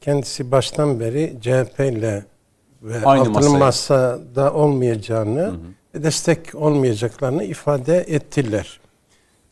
Kendisi 0.00 0.50
baştan 0.50 1.00
beri 1.00 1.34
CHP 1.40 1.80
ile 1.80 2.24
ve 2.82 3.04
Aynı 3.04 3.30
masaya. 3.30 3.58
masada 3.58 4.54
olmayacağını, 4.54 5.54
ve 5.94 6.02
destek 6.02 6.54
olmayacaklarını 6.54 7.44
ifade 7.44 7.96
ettiler. 7.96 8.80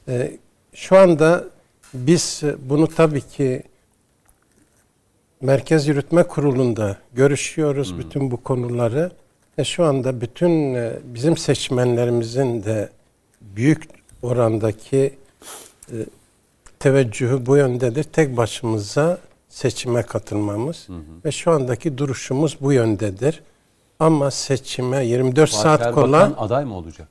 E, 0.09 0.37
şu 0.75 0.99
anda 0.99 1.45
biz 1.95 2.41
e, 2.45 2.57
bunu 2.69 2.87
tabii 2.87 3.21
ki 3.21 3.63
Merkez 5.41 5.89
Yürütme 5.89 6.23
Kurulu'nda 6.23 6.99
görüşüyoruz 7.15 7.99
bütün 7.99 8.31
bu 8.31 8.37
konuları. 8.37 9.11
E 9.59 9.65
şu 9.65 9.85
anda 9.85 10.21
bütün 10.21 10.75
e, 10.75 10.93
bizim 11.05 11.37
seçmenlerimizin 11.37 12.63
de 12.63 12.89
büyük 13.41 13.83
orandaki 14.23 15.15
e, 15.93 15.97
teveccühü 16.79 17.47
bu 17.47 17.57
yöndedir. 17.57 18.05
Tek 18.05 18.37
başımıza 18.37 19.19
seçime 19.49 20.03
katılmamız 20.03 20.89
ve 21.25 21.33
şu 21.33 21.51
andaki 21.51 21.99
duruşumuz 21.99 22.57
bu 22.61 22.73
yöndedir. 22.73 23.43
Ama 24.05 24.31
seçime 24.31 25.05
24 25.07 25.51
Fatih 25.51 25.63
saat 25.63 25.81
Erbakan 25.81 25.95
kola 26.05 26.33
aday 26.39 26.65
mı 26.65 26.75
olacak? 26.77 27.09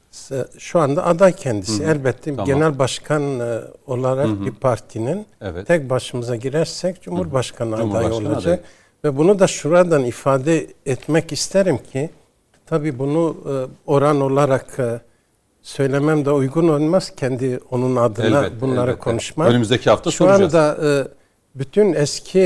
şu 0.58 0.80
anda 0.80 1.06
aday 1.06 1.34
kendisi. 1.36 1.84
Elbette 1.84 2.32
Tamam. 2.32 2.46
genel 2.46 2.80
başkan 2.80 3.40
e, 3.40 3.60
olarak 3.88 4.46
bir 4.46 4.52
partinin 4.52 5.26
Evet. 5.42 5.68
tek 5.68 5.90
başımıza 5.90 6.36
girersek 6.36 7.02
Cumhurbaşkanı 7.02 7.76
adayı 7.76 7.88
Cumhurbaşkanı 7.90 8.28
olacak. 8.28 8.42
adayı. 8.44 8.60
Ve 9.04 9.18
bunu 9.18 9.40
da 9.40 9.48
şuradan 9.48 10.04
ifade 10.04 10.68
etmek 10.86 11.32
isterim 11.32 11.80
ki 11.92 12.10
tabii 12.66 13.00
bunu 13.00 13.38
e, 13.50 13.54
oran 13.92 14.22
olarak 14.22 14.80
e, 14.80 15.02
söylemem 15.62 16.26
de 16.26 16.32
uygun 16.32 16.68
olmaz. 16.68 17.12
Kendi 17.18 17.60
onun 17.72 17.96
adına 17.96 18.40
Elbette, 18.40 18.62
bunları 18.62 18.90
elbette. 18.92 19.00
konuşmak. 19.10 19.50
Önümüzdeki 19.50 19.90
hafta 19.90 20.12
Şu 20.12 20.18
soracağız. 20.18 20.56
anda 20.56 20.78
e, 20.88 21.08
bütün 21.56 21.94
eski 21.94 22.40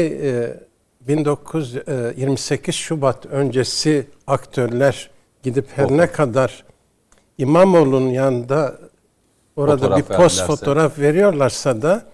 1928 1.07 2.75
Şubat 2.75 3.25
öncesi 3.25 4.07
aktörler 4.27 5.09
gidip 5.43 5.67
her 5.75 5.91
ne 5.91 6.11
kadar 6.11 6.63
İmamoğlu'nun 7.37 8.09
yanında 8.09 8.79
orada 9.55 9.77
Fotoğraf 9.77 9.97
bir 9.97 10.03
post 10.03 10.19
verdilerse. 10.19 10.45
fotoğraf 10.45 10.99
veriyorlarsa 10.99 11.81
da 11.81 12.05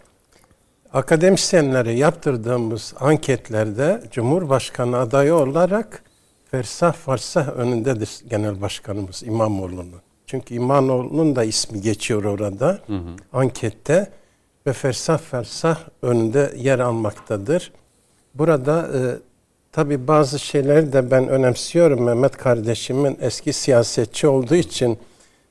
akademisyenlere 0.93 1.91
yaptırdığımız 1.91 2.93
anketlerde 2.99 4.03
Cumhurbaşkanı 4.11 4.97
adayı 4.97 5.35
olarak 5.35 6.03
fersah 6.51 6.93
farsah 6.93 7.47
önündedir 7.57 8.09
Genel 8.29 8.61
Başkanımız 8.61 9.23
İmamoğlu'nun. 9.23 10.01
Çünkü 10.27 10.53
İmamoğlu'nun 10.53 11.35
da 11.35 11.43
ismi 11.43 11.81
geçiyor 11.81 12.23
orada 12.23 12.79
ankette 13.33 14.11
ve 14.67 14.73
fersah 14.73 15.17
fersah 15.17 15.77
önünde 16.01 16.53
yer 16.57 16.79
almaktadır. 16.79 17.71
Burada 18.33 18.79
e, 18.81 18.99
tabi 19.71 20.07
bazı 20.07 20.39
şeyleri 20.39 20.93
de 20.93 21.11
ben 21.11 21.27
önemsiyorum. 21.27 22.03
Mehmet 22.03 22.37
kardeşimin 22.37 23.17
eski 23.21 23.53
siyasetçi 23.53 24.27
olduğu 24.27 24.55
için 24.55 24.97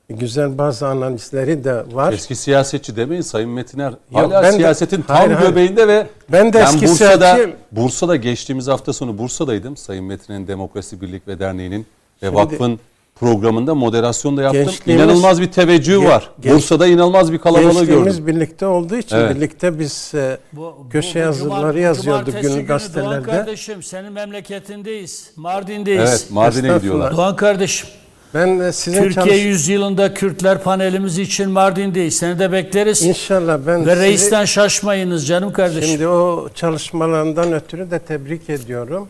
güzel 0.09 0.57
bazı 0.57 0.87
analizleri 0.87 1.63
de 1.63 1.83
var. 1.95 2.13
Eski 2.13 2.35
siyasetçi 2.35 2.95
demeyin 2.95 3.21
Sayın 3.21 3.49
Metiner. 3.49 3.93
Hala 4.13 4.43
ben 4.43 4.53
de- 4.53 4.57
siyasetin 4.57 5.01
tam 5.01 5.17
Hayır, 5.17 5.31
hayır. 5.31 5.49
göbeğinde 5.49 5.87
ve 5.87 6.07
Ben 6.31 6.53
de 6.53 6.59
eski 6.59 6.81
Bursa'da, 6.81 6.95
siyasetçiyim. 6.95 7.55
Bursa'da 7.71 8.15
geçtiğimiz 8.15 8.67
hafta 8.67 8.93
sonu 8.93 9.17
Bursa'daydım. 9.17 9.77
Sayın 9.77 10.05
Metin'in 10.05 10.47
Demokrasi 10.47 11.01
Birlik 11.01 11.27
ve 11.27 11.39
Derneği'nin 11.39 11.79
ve 12.21 12.25
Şimdi- 12.25 12.35
vakfın 12.35 12.79
programında 13.15 13.75
moderasyon 13.75 14.37
da 14.37 14.41
yaptım. 14.41 14.73
İnanılmaz 14.85 15.41
bir 15.41 15.51
teveccüh 15.51 15.99
Gen- 15.99 16.09
var. 16.09 16.29
genç- 16.41 16.53
Bursa'da 16.55 16.87
inanılmaz 16.87 17.31
bir 17.33 17.37
kalabalığı 17.37 17.73
Gençliğimiz 17.79 18.17
gördüm. 18.21 18.35
birlikte 18.35 18.65
olduğu 18.65 18.95
için 18.97 19.15
Evet. 19.15 19.35
birlikte 19.35 19.79
biz 19.79 20.11
e, 20.15 20.37
Bu- 20.53 20.61
bu- 20.61 20.89
köşe 20.89 21.13
bu 21.15 21.19
yazıları 21.19 21.79
yazıyorduk 21.79 22.41
günü 22.41 22.53
Doğan 22.53 22.65
gazetelerde. 22.65 23.25
kardeşim 23.31 23.83
senin 23.83 24.11
memleketindeyiz. 24.13 25.31
Mardin'deyiz. 25.35 26.01
Evet 26.09 26.27
Mardin'e 26.29 26.77
gidiyorlar. 26.77 27.17
Doğan 27.17 27.35
kardeşim 27.35 27.89
Ben 28.33 28.59
e, 28.59 28.71
sizin 28.71 29.03
Türkiye 29.03 29.25
çalış- 29.25 29.43
yüzyılında 29.45 30.13
Kürtler 30.13 30.63
panelimiz 30.63 31.17
için 31.19 31.49
Mardin'deyiz. 31.51 32.17
Seni 32.17 32.39
de 32.39 32.51
bekleriz. 32.51 33.01
İnşallah 33.03 33.59
ben 33.67 33.85
Ve 33.85 33.89
sizi- 33.95 34.01
reisten 34.05 34.45
şaşmayınız 34.45 35.27
canım 35.27 35.53
kardeşim. 35.53 35.89
Şimdi 35.89 36.07
o 36.07 36.49
çalışmalarından 36.55 37.53
ötürü 37.53 37.91
de 37.91 37.99
tebrik 37.99 38.49
ediyorum. 38.49 39.07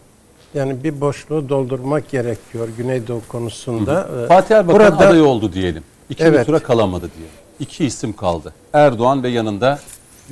Yani 0.53 0.84
bir 0.84 1.01
boşluğu 1.01 1.49
doldurmak 1.49 2.09
gerekiyor 2.09 2.67
Güneydoğu 2.77 3.21
konusunda. 3.27 4.09
Ee, 4.23 4.27
Fatih 4.27 4.55
Erbakan 4.55 4.80
Burada- 4.80 5.07
aday 5.07 5.21
oldu 5.21 5.53
diyelim. 5.53 5.84
İkinci 6.09 6.30
Evet. 6.30 6.45
tura 6.45 6.59
kalamadı 6.59 7.09
diyelim. 7.17 7.35
İki 7.59 7.85
isim 7.85 8.13
kaldı. 8.13 8.53
Erdoğan 8.73 9.23
ve 9.23 9.30
yanında 9.30 9.80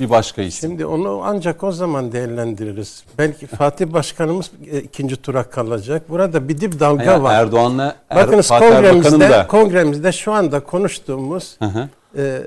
bir 0.00 0.10
başka 0.10 0.42
isim. 0.42 0.70
Şimdi 0.70 0.86
onu 0.86 1.20
ancak 1.24 1.62
o 1.64 1.72
zaman 1.72 2.12
değerlendiririz. 2.12 3.04
Belki 3.18 3.46
Fatih 3.46 3.86
Başkanımız 3.86 4.50
e, 4.72 4.78
ikinci 4.80 5.16
tura 5.16 5.42
kalacak. 5.42 6.10
Burada 6.10 6.48
bir 6.48 6.60
dip 6.60 6.80
dalga 6.80 7.04
Yani 7.04 7.22
var. 7.22 7.34
Erdoğan'la 7.34 7.96
er, 8.10 8.16
Bakınız 8.16 8.48
Fatih 8.48 8.68
kongremizde, 8.68 9.30
da 9.30 9.46
kongremizde 9.46 10.12
şu 10.12 10.32
anda 10.32 10.60
konuştuğumuz 10.60 11.56
Hı 11.58 11.64
hı. 11.64 11.88
e, 12.16 12.42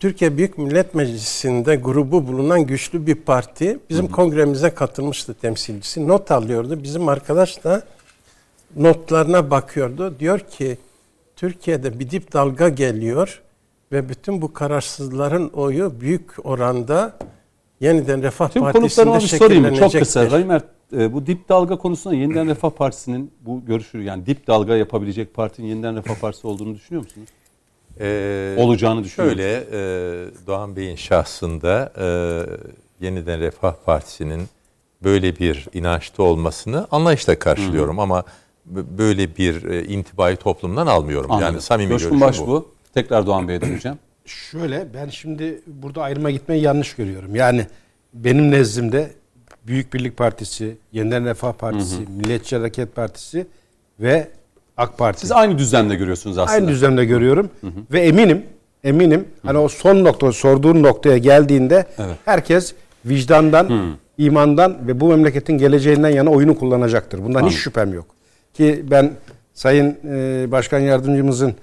Türkiye 0.00 0.36
Büyük 0.36 0.58
Millet 0.58 0.94
Meclisi'nde 0.94 1.76
grubu 1.76 2.26
bulunan 2.26 2.66
güçlü 2.66 3.06
bir 3.06 3.14
parti 3.14 3.78
bizim 3.90 4.08
kongremize 4.08 4.70
katılmıştı 4.70 5.34
temsilcisi. 5.34 6.08
Not 6.08 6.30
alıyordu. 6.30 6.82
Bizim 6.82 7.08
arkadaş 7.08 7.64
da 7.64 7.82
notlarına 8.76 9.50
bakıyordu. 9.50 10.14
Diyor 10.20 10.40
ki 10.40 10.78
Türkiye'de 11.36 11.98
bir 11.98 12.10
dip 12.10 12.32
dalga 12.32 12.68
geliyor 12.68 13.42
ve 13.92 14.08
bütün 14.08 14.42
bu 14.42 14.52
kararsızların 14.52 15.48
oyu 15.48 16.00
büyük 16.00 16.46
oranda 16.46 17.16
yeniden 17.80 18.22
Refah 18.22 18.48
Tüm 18.48 18.62
Partisi'nde 18.62 19.04
mı? 19.04 19.20
Çok 19.20 19.20
kısa. 19.20 20.28
şekillenecektir. 20.28 20.50
Er, 20.50 20.62
e, 20.92 21.12
bu 21.12 21.26
dip 21.26 21.48
dalga 21.48 21.78
konusunda 21.78 22.14
Yeniden 22.14 22.48
Refah 22.48 22.70
Partisi'nin 22.70 23.30
bu 23.40 23.64
görüşü 23.66 24.02
yani 24.02 24.26
dip 24.26 24.46
dalga 24.46 24.76
yapabilecek 24.76 25.34
partinin 25.34 25.68
Yeniden 25.68 25.96
Refah 25.96 26.20
Partisi 26.20 26.46
olduğunu 26.46 26.74
düşünüyor 26.74 27.04
musunuz? 27.04 27.28
Ee, 28.00 28.54
Olacağını 28.58 29.04
düşünüyor 29.04 29.32
Şöyle 29.36 29.52
e, 29.56 29.76
Doğan 30.46 30.76
Bey'in 30.76 30.96
şahsında 30.96 31.92
e, 31.98 33.06
Yeniden 33.06 33.40
Refah 33.40 33.74
Partisi'nin 33.84 34.48
böyle 35.04 35.36
bir 35.38 35.66
inançta 35.74 36.22
olmasını 36.22 36.86
anlayışla 36.90 37.38
karşılıyorum 37.38 37.98
ama 37.98 38.24
b- 38.66 38.98
böyle 38.98 39.36
bir 39.36 39.64
e, 39.64 39.84
intibayı 39.84 40.36
toplumdan 40.36 40.86
almıyorum. 40.86 41.30
Anladım. 41.30 41.52
Yani 41.52 41.62
samimi 41.62 41.90
Coşkun 41.90 42.10
görüşüm 42.10 42.28
Baş 42.28 42.40
bu. 42.40 42.46
bu. 42.46 42.68
Tekrar 42.94 43.26
Doğan 43.26 43.48
Bey'e 43.48 43.60
döneceğim. 43.60 43.98
Şöyle 44.26 44.86
ben 44.94 45.08
şimdi 45.08 45.60
burada 45.66 46.02
ayrıma 46.02 46.30
gitmeyi 46.30 46.62
yanlış 46.62 46.94
görüyorum. 46.96 47.34
Yani 47.36 47.66
benim 48.14 48.50
nezdimde 48.50 49.10
Büyük 49.66 49.94
Birlik 49.94 50.16
Partisi, 50.16 50.76
Yeniden 50.92 51.24
Refah 51.24 51.52
Partisi, 51.52 52.00
Milliyetçi 52.00 52.56
Hareket 52.56 52.94
Partisi 52.96 53.46
ve 54.00 54.28
AK 54.76 54.98
Parti. 54.98 55.20
Siz 55.20 55.32
aynı 55.32 55.58
düzlemde 55.58 55.94
görüyorsunuz 55.94 56.38
aslında. 56.38 56.56
Aynı 56.56 56.68
düzlemde 56.68 57.04
görüyorum 57.04 57.50
ve 57.92 58.00
eminim 58.00 58.42
eminim 58.84 59.24
hani 59.42 59.58
o 59.58 59.68
son 59.68 60.04
nokta 60.04 60.32
sorduğun 60.32 60.82
noktaya 60.82 61.18
geldiğinde 61.18 61.86
herkes 62.24 62.74
vicdandan, 63.04 63.96
imandan 64.18 64.88
ve 64.88 65.00
bu 65.00 65.08
memleketin 65.08 65.58
geleceğinden 65.58 66.08
yana 66.08 66.30
oyunu 66.30 66.58
kullanacaktır. 66.58 67.24
Bundan 67.24 67.46
hiç 67.46 67.56
şüphem 67.56 67.94
yok. 67.94 68.06
Ki 68.54 68.84
ben 68.90 69.12
Sayın 69.54 69.96
e, 70.04 70.46
Başkan 70.52 70.78
Yardımcımızın 70.78 71.54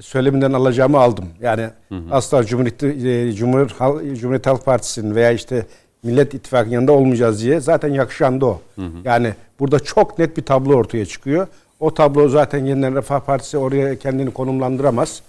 söyleminden 0.00 0.52
alacağımı 0.52 0.98
aldım. 0.98 1.24
Yani 1.40 1.66
asla 2.10 2.44
Cumhuriyet 2.44 2.82
e, 2.82 3.32
Cumhur 3.32 3.68
Cumhuriyet 4.16 4.46
Halk 4.46 4.64
Partisi'nin 4.64 5.14
veya 5.14 5.30
işte 5.30 5.66
Millet 6.02 6.34
İttifakı'nın 6.34 6.72
yanında 6.72 6.92
olmayacağız 6.92 7.42
diye 7.42 7.60
zaten 7.60 7.88
yakışan 7.88 8.40
da 8.40 8.46
o. 8.46 8.60
Yani 9.04 9.34
burada 9.60 9.80
çok 9.80 10.18
net 10.18 10.36
bir 10.36 10.42
tablo 10.42 10.74
ortaya 10.74 11.06
çıkıyor. 11.06 11.46
O 11.82 11.94
tablo 11.94 12.28
zaten 12.28 12.64
Yeniden 12.64 12.94
Refah 12.94 13.20
Partisi 13.20 13.58
oraya 13.58 13.98
kendini 13.98 14.30
konumlandıramaz. 14.30 15.22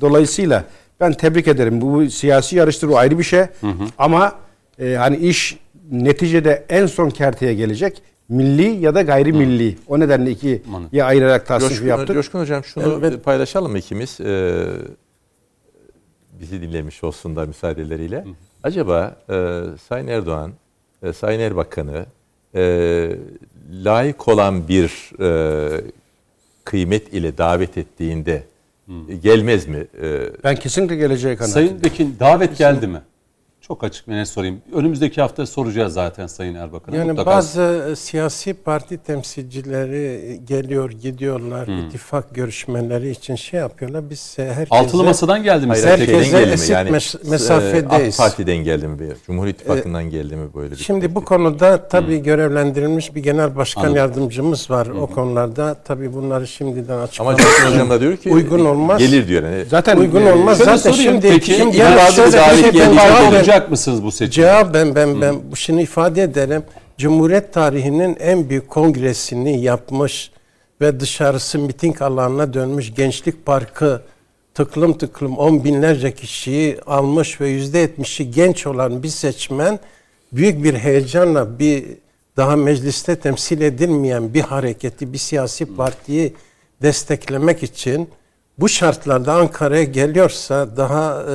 Dolayısıyla 0.00 0.64
ben 1.00 1.12
tebrik 1.12 1.48
ederim. 1.48 1.80
Bu 1.80 2.10
siyasi 2.10 2.56
yarıştır 2.56 2.88
o 2.88 2.96
ayrı 2.96 3.18
bir 3.18 3.24
şey. 3.24 3.42
Ama 3.98 4.32
e, 4.78 4.94
hani 4.94 5.16
iş 5.16 5.58
neticede 5.90 6.64
en 6.68 6.86
son 6.86 7.10
kerteye 7.10 7.54
gelecek. 7.54 8.02
Milli 8.28 8.84
ya 8.84 8.94
da 8.94 9.02
gayrimilli. 9.02 9.78
O 9.88 10.00
nedenle 10.00 10.30
ikiye 10.30 10.60
ayırarak 11.02 11.46
tasnif 11.46 11.70
Coşkun, 11.70 11.86
yaptık. 11.86 12.14
Coşkun 12.14 12.40
Hocam 12.40 12.64
şunu 12.64 12.98
Evet. 13.02 13.24
paylaşalım 13.24 13.76
ikimiz? 13.76 14.20
Ee, 14.20 14.66
bizi 16.40 16.62
dinlemiş 16.62 17.04
olsunlar 17.04 17.46
müsaadeleriyle. 17.46 18.24
Acaba 18.62 19.16
e, 19.30 19.62
Sayın 19.88 20.06
Erdoğan, 20.06 20.52
e, 21.02 21.12
Sayın 21.12 21.40
Erbakan'ı 21.40 22.06
e, 22.54 22.60
layık 23.72 24.28
olan 24.28 24.68
bir 24.68 25.10
e, 25.20 25.80
kıymet 26.64 27.12
ile 27.12 27.38
davet 27.38 27.78
ettiğinde 27.78 28.42
e, 29.08 29.14
gelmez 29.22 29.66
mi? 29.68 29.86
E, 30.02 30.20
Ben 30.44 30.56
kesinlikle 30.56 30.96
geleceği 30.96 31.36
kanaatindeyim. 31.36 31.68
Sayın 31.68 31.84
Bekin 31.84 32.16
davet 32.20 32.58
geldi 32.58 32.86
mi? 32.86 33.00
Çok 33.68 33.84
açık 33.84 34.08
ve 34.08 34.16
net 34.16 34.28
sorayım. 34.28 34.62
Önümüzdeki 34.74 35.20
hafta 35.20 35.46
soracağız 35.46 35.92
zaten 35.92 36.26
Sayın 36.26 36.54
Erbakan'a. 36.54 36.96
Yani 36.96 37.08
Mutlaka. 37.10 37.30
bazı 37.30 37.88
e, 37.92 37.96
siyasi 37.96 38.54
parti 38.54 38.98
temsilcileri 38.98 40.40
geliyor, 40.48 40.90
gidiyorlar, 40.90 41.68
ittifak 41.86 42.34
görüşmeleri 42.34 43.10
için 43.10 43.34
şey 43.34 43.60
yapıyorlar. 43.60 44.10
Biz 44.10 44.36
e, 44.38 44.42
herkese 44.44 44.74
Altılı 44.80 45.04
masadan 45.04 45.42
geldi 45.42 45.66
mi? 45.66 45.72
Hayır, 45.72 45.86
herkese 45.86 46.42
eşit 46.52 46.70
Yani 46.70 46.90
mes- 46.90 47.26
e, 47.26 47.30
mesafedeyiz. 47.30 48.20
AK 48.20 48.26
Parti'den 48.26 48.56
geldi 48.56 48.88
mi? 48.88 48.98
bir- 48.98 49.16
Cumhur 49.26 49.46
İttifakı'ndan 49.46 50.10
geldi 50.10 50.36
mi 50.36 50.54
böyle 50.54 50.70
bir 50.70 50.76
Şimdi 50.76 51.14
bu 51.14 51.24
konuda 51.24 51.88
tabii 51.88 52.22
görevlendirilmiş 52.22 53.14
bir 53.14 53.22
genel 53.22 53.56
başkan 53.56 53.80
Anladım. 53.80 53.96
yardımcımız 53.96 54.70
var 54.70 54.86
o 54.86 55.06
konularda. 55.06 55.76
Tabii 55.84 56.14
bunları 56.14 56.46
şimdiden 56.46 56.94
Ama 56.94 57.02
açıklamak 57.02 57.38
Coşkun 57.38 57.70
Hocam 57.72 57.90
da 57.90 58.00
diyor 58.00 58.16
ki 58.16 58.30
Uygun 58.30 58.64
olmaz. 58.64 58.98
Gelir 58.98 59.28
diyor. 59.28 59.42
Yani. 59.42 59.64
Zaten 59.70 59.96
uygun 59.96 60.26
e, 60.26 60.32
olmaz. 60.32 60.58
Zaten 60.58 60.92
şimdi 60.92 61.28
peki, 61.30 61.54
şimdi 61.54 61.76
şöyle 61.76 62.72
bir 62.74 62.78
davet 62.92 63.44
olacak 63.58 63.70
mısınız 63.70 64.02
bu 64.02 64.12
seçim? 64.12 64.42
Cevap 64.42 64.74
ben 64.74 64.94
ben 64.94 65.20
ben 65.20 65.50
bu 65.50 65.56
şunu 65.56 65.80
ifade 65.80 66.22
ederim. 66.22 66.62
Cumhuriyet 66.98 67.52
tarihinin 67.52 68.16
en 68.20 68.50
büyük 68.50 68.68
kongresini 68.68 69.60
yapmış 69.60 70.30
ve 70.80 71.00
dışarısı 71.00 71.58
miting 71.58 72.02
alanına 72.02 72.54
dönmüş 72.54 72.94
Gençlik 72.94 73.46
Parkı 73.46 74.02
tıklım 74.54 74.98
tıklım 74.98 75.38
on 75.38 75.64
binlerce 75.64 76.14
kişiyi 76.14 76.80
almış 76.86 77.40
ve 77.40 77.48
yüzde 77.48 77.78
yetmişi 77.78 78.30
genç 78.30 78.66
olan 78.66 79.02
bir 79.02 79.08
seçmen 79.08 79.78
büyük 80.32 80.64
bir 80.64 80.74
heyecanla 80.74 81.58
bir 81.58 81.84
daha 82.36 82.56
mecliste 82.56 83.16
temsil 83.16 83.60
edilmeyen 83.60 84.34
bir 84.34 84.40
hareketi, 84.40 85.12
bir 85.12 85.18
siyasi 85.18 85.76
partiyi 85.76 86.34
desteklemek 86.82 87.62
için 87.62 88.08
bu 88.58 88.68
şartlarda 88.68 89.32
Ankara'ya 89.32 89.84
geliyorsa 89.84 90.76
daha 90.76 91.22
e, 91.22 91.34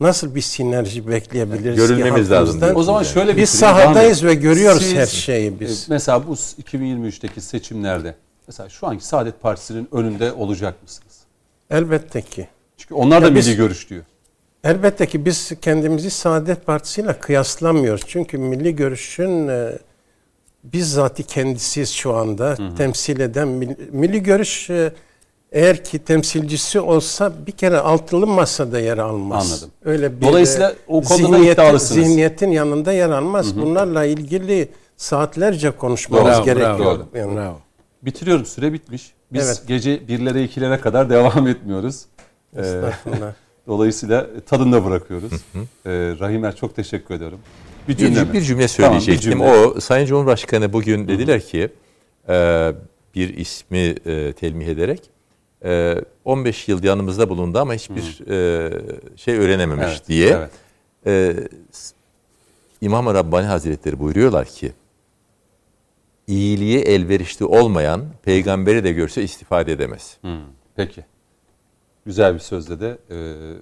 nasıl 0.00 0.34
bir 0.34 0.40
sinerji 0.40 1.08
bekleyebiliriz? 1.08 1.80
ki 1.80 1.86
Görülmemiz 1.86 2.30
lazım. 2.30 2.62
O 2.74 2.82
zaman 2.82 3.02
şöyle 3.02 3.36
Biz 3.36 3.54
bitireyim. 3.54 3.76
sahadayız 3.76 4.24
ve 4.24 4.34
görüyoruz 4.34 4.82
Siz, 4.82 4.94
her 4.94 5.06
şeyi 5.06 5.60
biz. 5.60 5.82
e, 5.82 5.86
Mesela 5.88 6.26
bu 6.26 6.32
2023'teki 6.34 7.40
seçimlerde 7.40 8.14
mesela 8.48 8.68
şu 8.68 8.86
anki 8.86 9.06
Saadet 9.06 9.40
Partisi'nin 9.42 9.88
önünde 9.92 10.32
olacak 10.32 10.74
mısınız? 10.82 11.18
Elbette 11.70 12.22
ki. 12.22 12.48
Çünkü 12.76 12.94
onlar 12.94 13.22
da 13.22 13.26
Ya 13.28 13.34
biz- 13.34 13.46
milli 13.46 13.56
görüş 13.56 13.90
diyor. 13.90 14.02
Elbette 14.64 15.06
ki 15.06 15.24
biz 15.24 15.52
kendimizi 15.62 16.10
Saadet 16.10 16.66
Partisi 16.66 17.00
ile 17.00 17.12
kıyaslamıyoruz. 17.18 18.02
Çünkü 18.06 18.38
milli 18.38 18.76
görüşün 18.76 19.48
e, 19.48 19.78
bizzati 20.64 21.22
kendisiyiz 21.22 21.90
şu 21.90 22.14
anda. 22.14 22.56
Temsil 22.76 23.20
eden 23.20 23.48
milli, 23.48 23.76
milli 23.92 24.22
görüş 24.22 24.70
e, 24.70 24.92
eğer 25.52 25.84
ki 25.84 25.98
temsilcisi 25.98 26.80
olsa 26.80 27.32
bir 27.46 27.52
kere 27.52 27.78
altılı 27.78 28.26
masada 28.26 28.80
yer 28.80 28.98
almaz. 28.98 29.52
Anladım. 29.52 29.70
Öyle 29.84 30.20
bir 30.20 30.26
Dolayısıyla 30.26 30.74
o 30.88 31.02
konuda 31.02 31.22
zihniyetin- 31.36 31.52
iddialısınız. 31.52 32.06
Zihniyetin 32.06 32.50
yanında 32.50 32.92
yer 32.92 33.10
almaz. 33.10 33.56
Bunlarla 33.60 34.04
ilgili 34.04 34.68
saatlerce 34.96 35.70
konuşmamız 35.70 36.26
Bravo, 36.28 36.44
gerekiyor. 36.44 36.78
bravo. 36.78 37.18
Yani. 37.18 37.36
Bravo. 37.36 37.58
Bitiriyorum 38.02 38.44
süre 38.46 38.72
bitmiş. 38.72 39.12
Biz 39.32 39.46
Evet. 39.46 39.62
gece 39.66 40.08
birlere 40.08 40.44
ikilere 40.44 40.80
kadar 40.80 41.10
devam 41.10 41.48
etmiyoruz. 41.48 42.02
Ee, 42.56 42.60
Estağfurullah. 42.60 43.32
dolayısıyla 43.66 44.26
tadında 44.46 44.84
bırakıyoruz. 44.84 45.32
Ee, 45.54 45.60
Rahimer 46.20 46.56
çok 46.56 46.76
teşekkür 46.76 47.14
ediyorum. 47.14 47.38
Bir 47.88 47.96
cümle 47.96 48.22
mi? 48.22 48.28
Bir, 48.28 48.32
bir 48.32 48.40
cümle 48.40 48.66
Tamam, 48.66 48.96
bir 48.96 49.00
söyleyecektim. 49.00 49.30
cümle. 49.32 49.52
O 49.76 49.80
Sayın 49.80 50.06
Cumhurbaşkanı 50.06 50.72
bugün 50.72 51.08
dediler 51.08 51.40
ki 51.40 51.68
e, 52.28 52.72
bir 53.14 53.36
ismi 53.36 53.78
e, 54.06 54.32
telmih 54.32 54.66
ederek 54.66 55.02
15 56.24 56.68
yıl 56.68 56.82
yanımızda 56.84 57.28
bulundu 57.28 57.58
ama 57.58 57.74
hiçbir 57.74 58.30
e, 58.30 58.70
şey 59.16 59.38
öğrenememiş 59.38 59.84
Evet, 59.88 60.08
diye. 60.08 60.28
evet. 60.28 60.50
E, 61.06 61.36
İmam-ı 62.80 63.14
Rabbani 63.14 63.46
Hazretleri 63.46 63.98
buyuruyorlar 63.98 64.46
ki 64.46 64.72
iyiliğe 66.26 66.80
elverişli 66.80 67.44
olmayan 67.44 68.04
peygamberi 68.22 68.84
de 68.84 68.92
görse 68.92 69.22
istifade 69.22 69.72
edemez. 69.72 70.16
Hmm, 70.20 70.30
peki. 70.76 71.04
Güzel 72.06 72.34
bir 72.34 72.38
sözle 72.38 72.80
de, 72.80 72.98
e, 73.10 73.14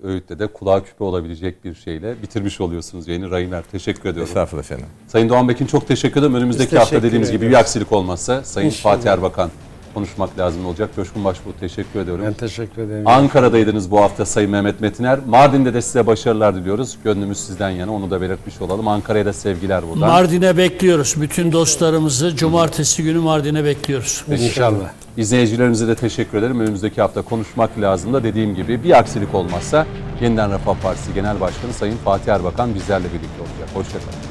öğütle 0.06 0.39
de 0.39 0.47
kulağa 0.47 0.85
küpe 0.85 1.05
olabilecek 1.05 1.64
bir 1.64 1.74
şeyle 1.74 2.23
bitirmiş 2.23 2.60
oluyorsunuz 2.60 3.09
yayını. 3.09 3.31
Rahimer 3.31 3.62
teşekkür 3.73 4.01
ediyorum. 4.09 4.28
Estağfurullah 4.28 4.64
efendim. 4.64 4.86
Sayın 5.09 5.28
Doğan 5.28 5.48
Bekin 5.48 5.66
çok 5.66 5.89
teşekkür 5.89 6.20
ederim. 6.20 6.35
Önümüzdeki 6.35 6.70
Biz 6.73 6.78
hafta 6.78 6.90
teşekkür 6.90 7.06
dediğimiz 7.09 7.31
gibi 7.31 7.40
bir 7.40 7.47
ediyoruz. 7.47 7.66
aksilik 7.66 7.93
olmazsa 7.93 8.44
Sayın 8.44 8.66
İnşallah. 8.66 8.94
Fatih 8.97 9.10
Erbakan 9.10 9.51
konuşmak 9.97 10.39
lazım 10.39 10.66
olacak. 10.66 10.90
Coşkun 10.97 11.24
Başbuğ 11.24 11.52
teşekkür 11.60 12.01
ediyorum. 12.01 12.24
Ben 12.27 12.32
teşekkür 12.32 12.82
ederim. 12.82 13.09
Ankara'daydınız 13.09 13.90
bu 13.90 14.01
hafta 14.01 14.27
Sayın 14.27 14.51
Mehmet 14.51 14.81
Metiner. 14.81 15.18
Mardin'de 15.27 15.74
de 15.74 15.82
size 15.82 16.06
başarılar 16.06 16.55
diliyoruz. 16.55 16.98
Gönlümüz 17.05 17.39
sizden 17.40 17.70
yana 17.70 17.93
onu 17.93 18.10
da 18.10 18.20
belirtmiş 18.20 18.60
olalım. 18.60 18.89
Ankara'ya 18.89 19.27
da 19.27 19.32
sevgiler 19.32 19.89
buradan. 19.89 20.09
Mardin'e 20.09 20.56
bekliyoruz. 20.56 21.14
Bütün 21.20 21.52
dostlarımızı 21.52 22.36
cumartesi 22.36 23.02
günü 23.02 23.18
Mardin'e 23.18 23.64
bekliyoruz. 23.64 24.24
İnşallah. 24.28 24.90
İzleyicilerimize 25.16 25.89
de 25.89 25.94
teşekkür 25.94 26.39
ederim. 26.39 26.60
Önümüzdeki 26.60 27.01
hafta 27.01 27.23
konuşmak 27.23 27.81
lazım 27.81 28.14
da 28.14 28.24
dediğim 28.24 28.55
gibi 28.55 28.85
bir 28.85 28.98
aksilik 28.98 29.35
olmazsa 29.35 29.86
Yeniden 30.20 30.52
Refah 30.52 30.74
Partisi 30.82 31.14
Genel 31.14 31.40
Başkanı 31.40 31.73
Sayın 31.73 31.97
Fatih 31.97 32.32
Erbakan 32.32 32.74
bizlerle 32.74 33.05
birlikte 33.05 33.43
olacak. 33.43 33.68
Hoşçakalın. 33.74 34.25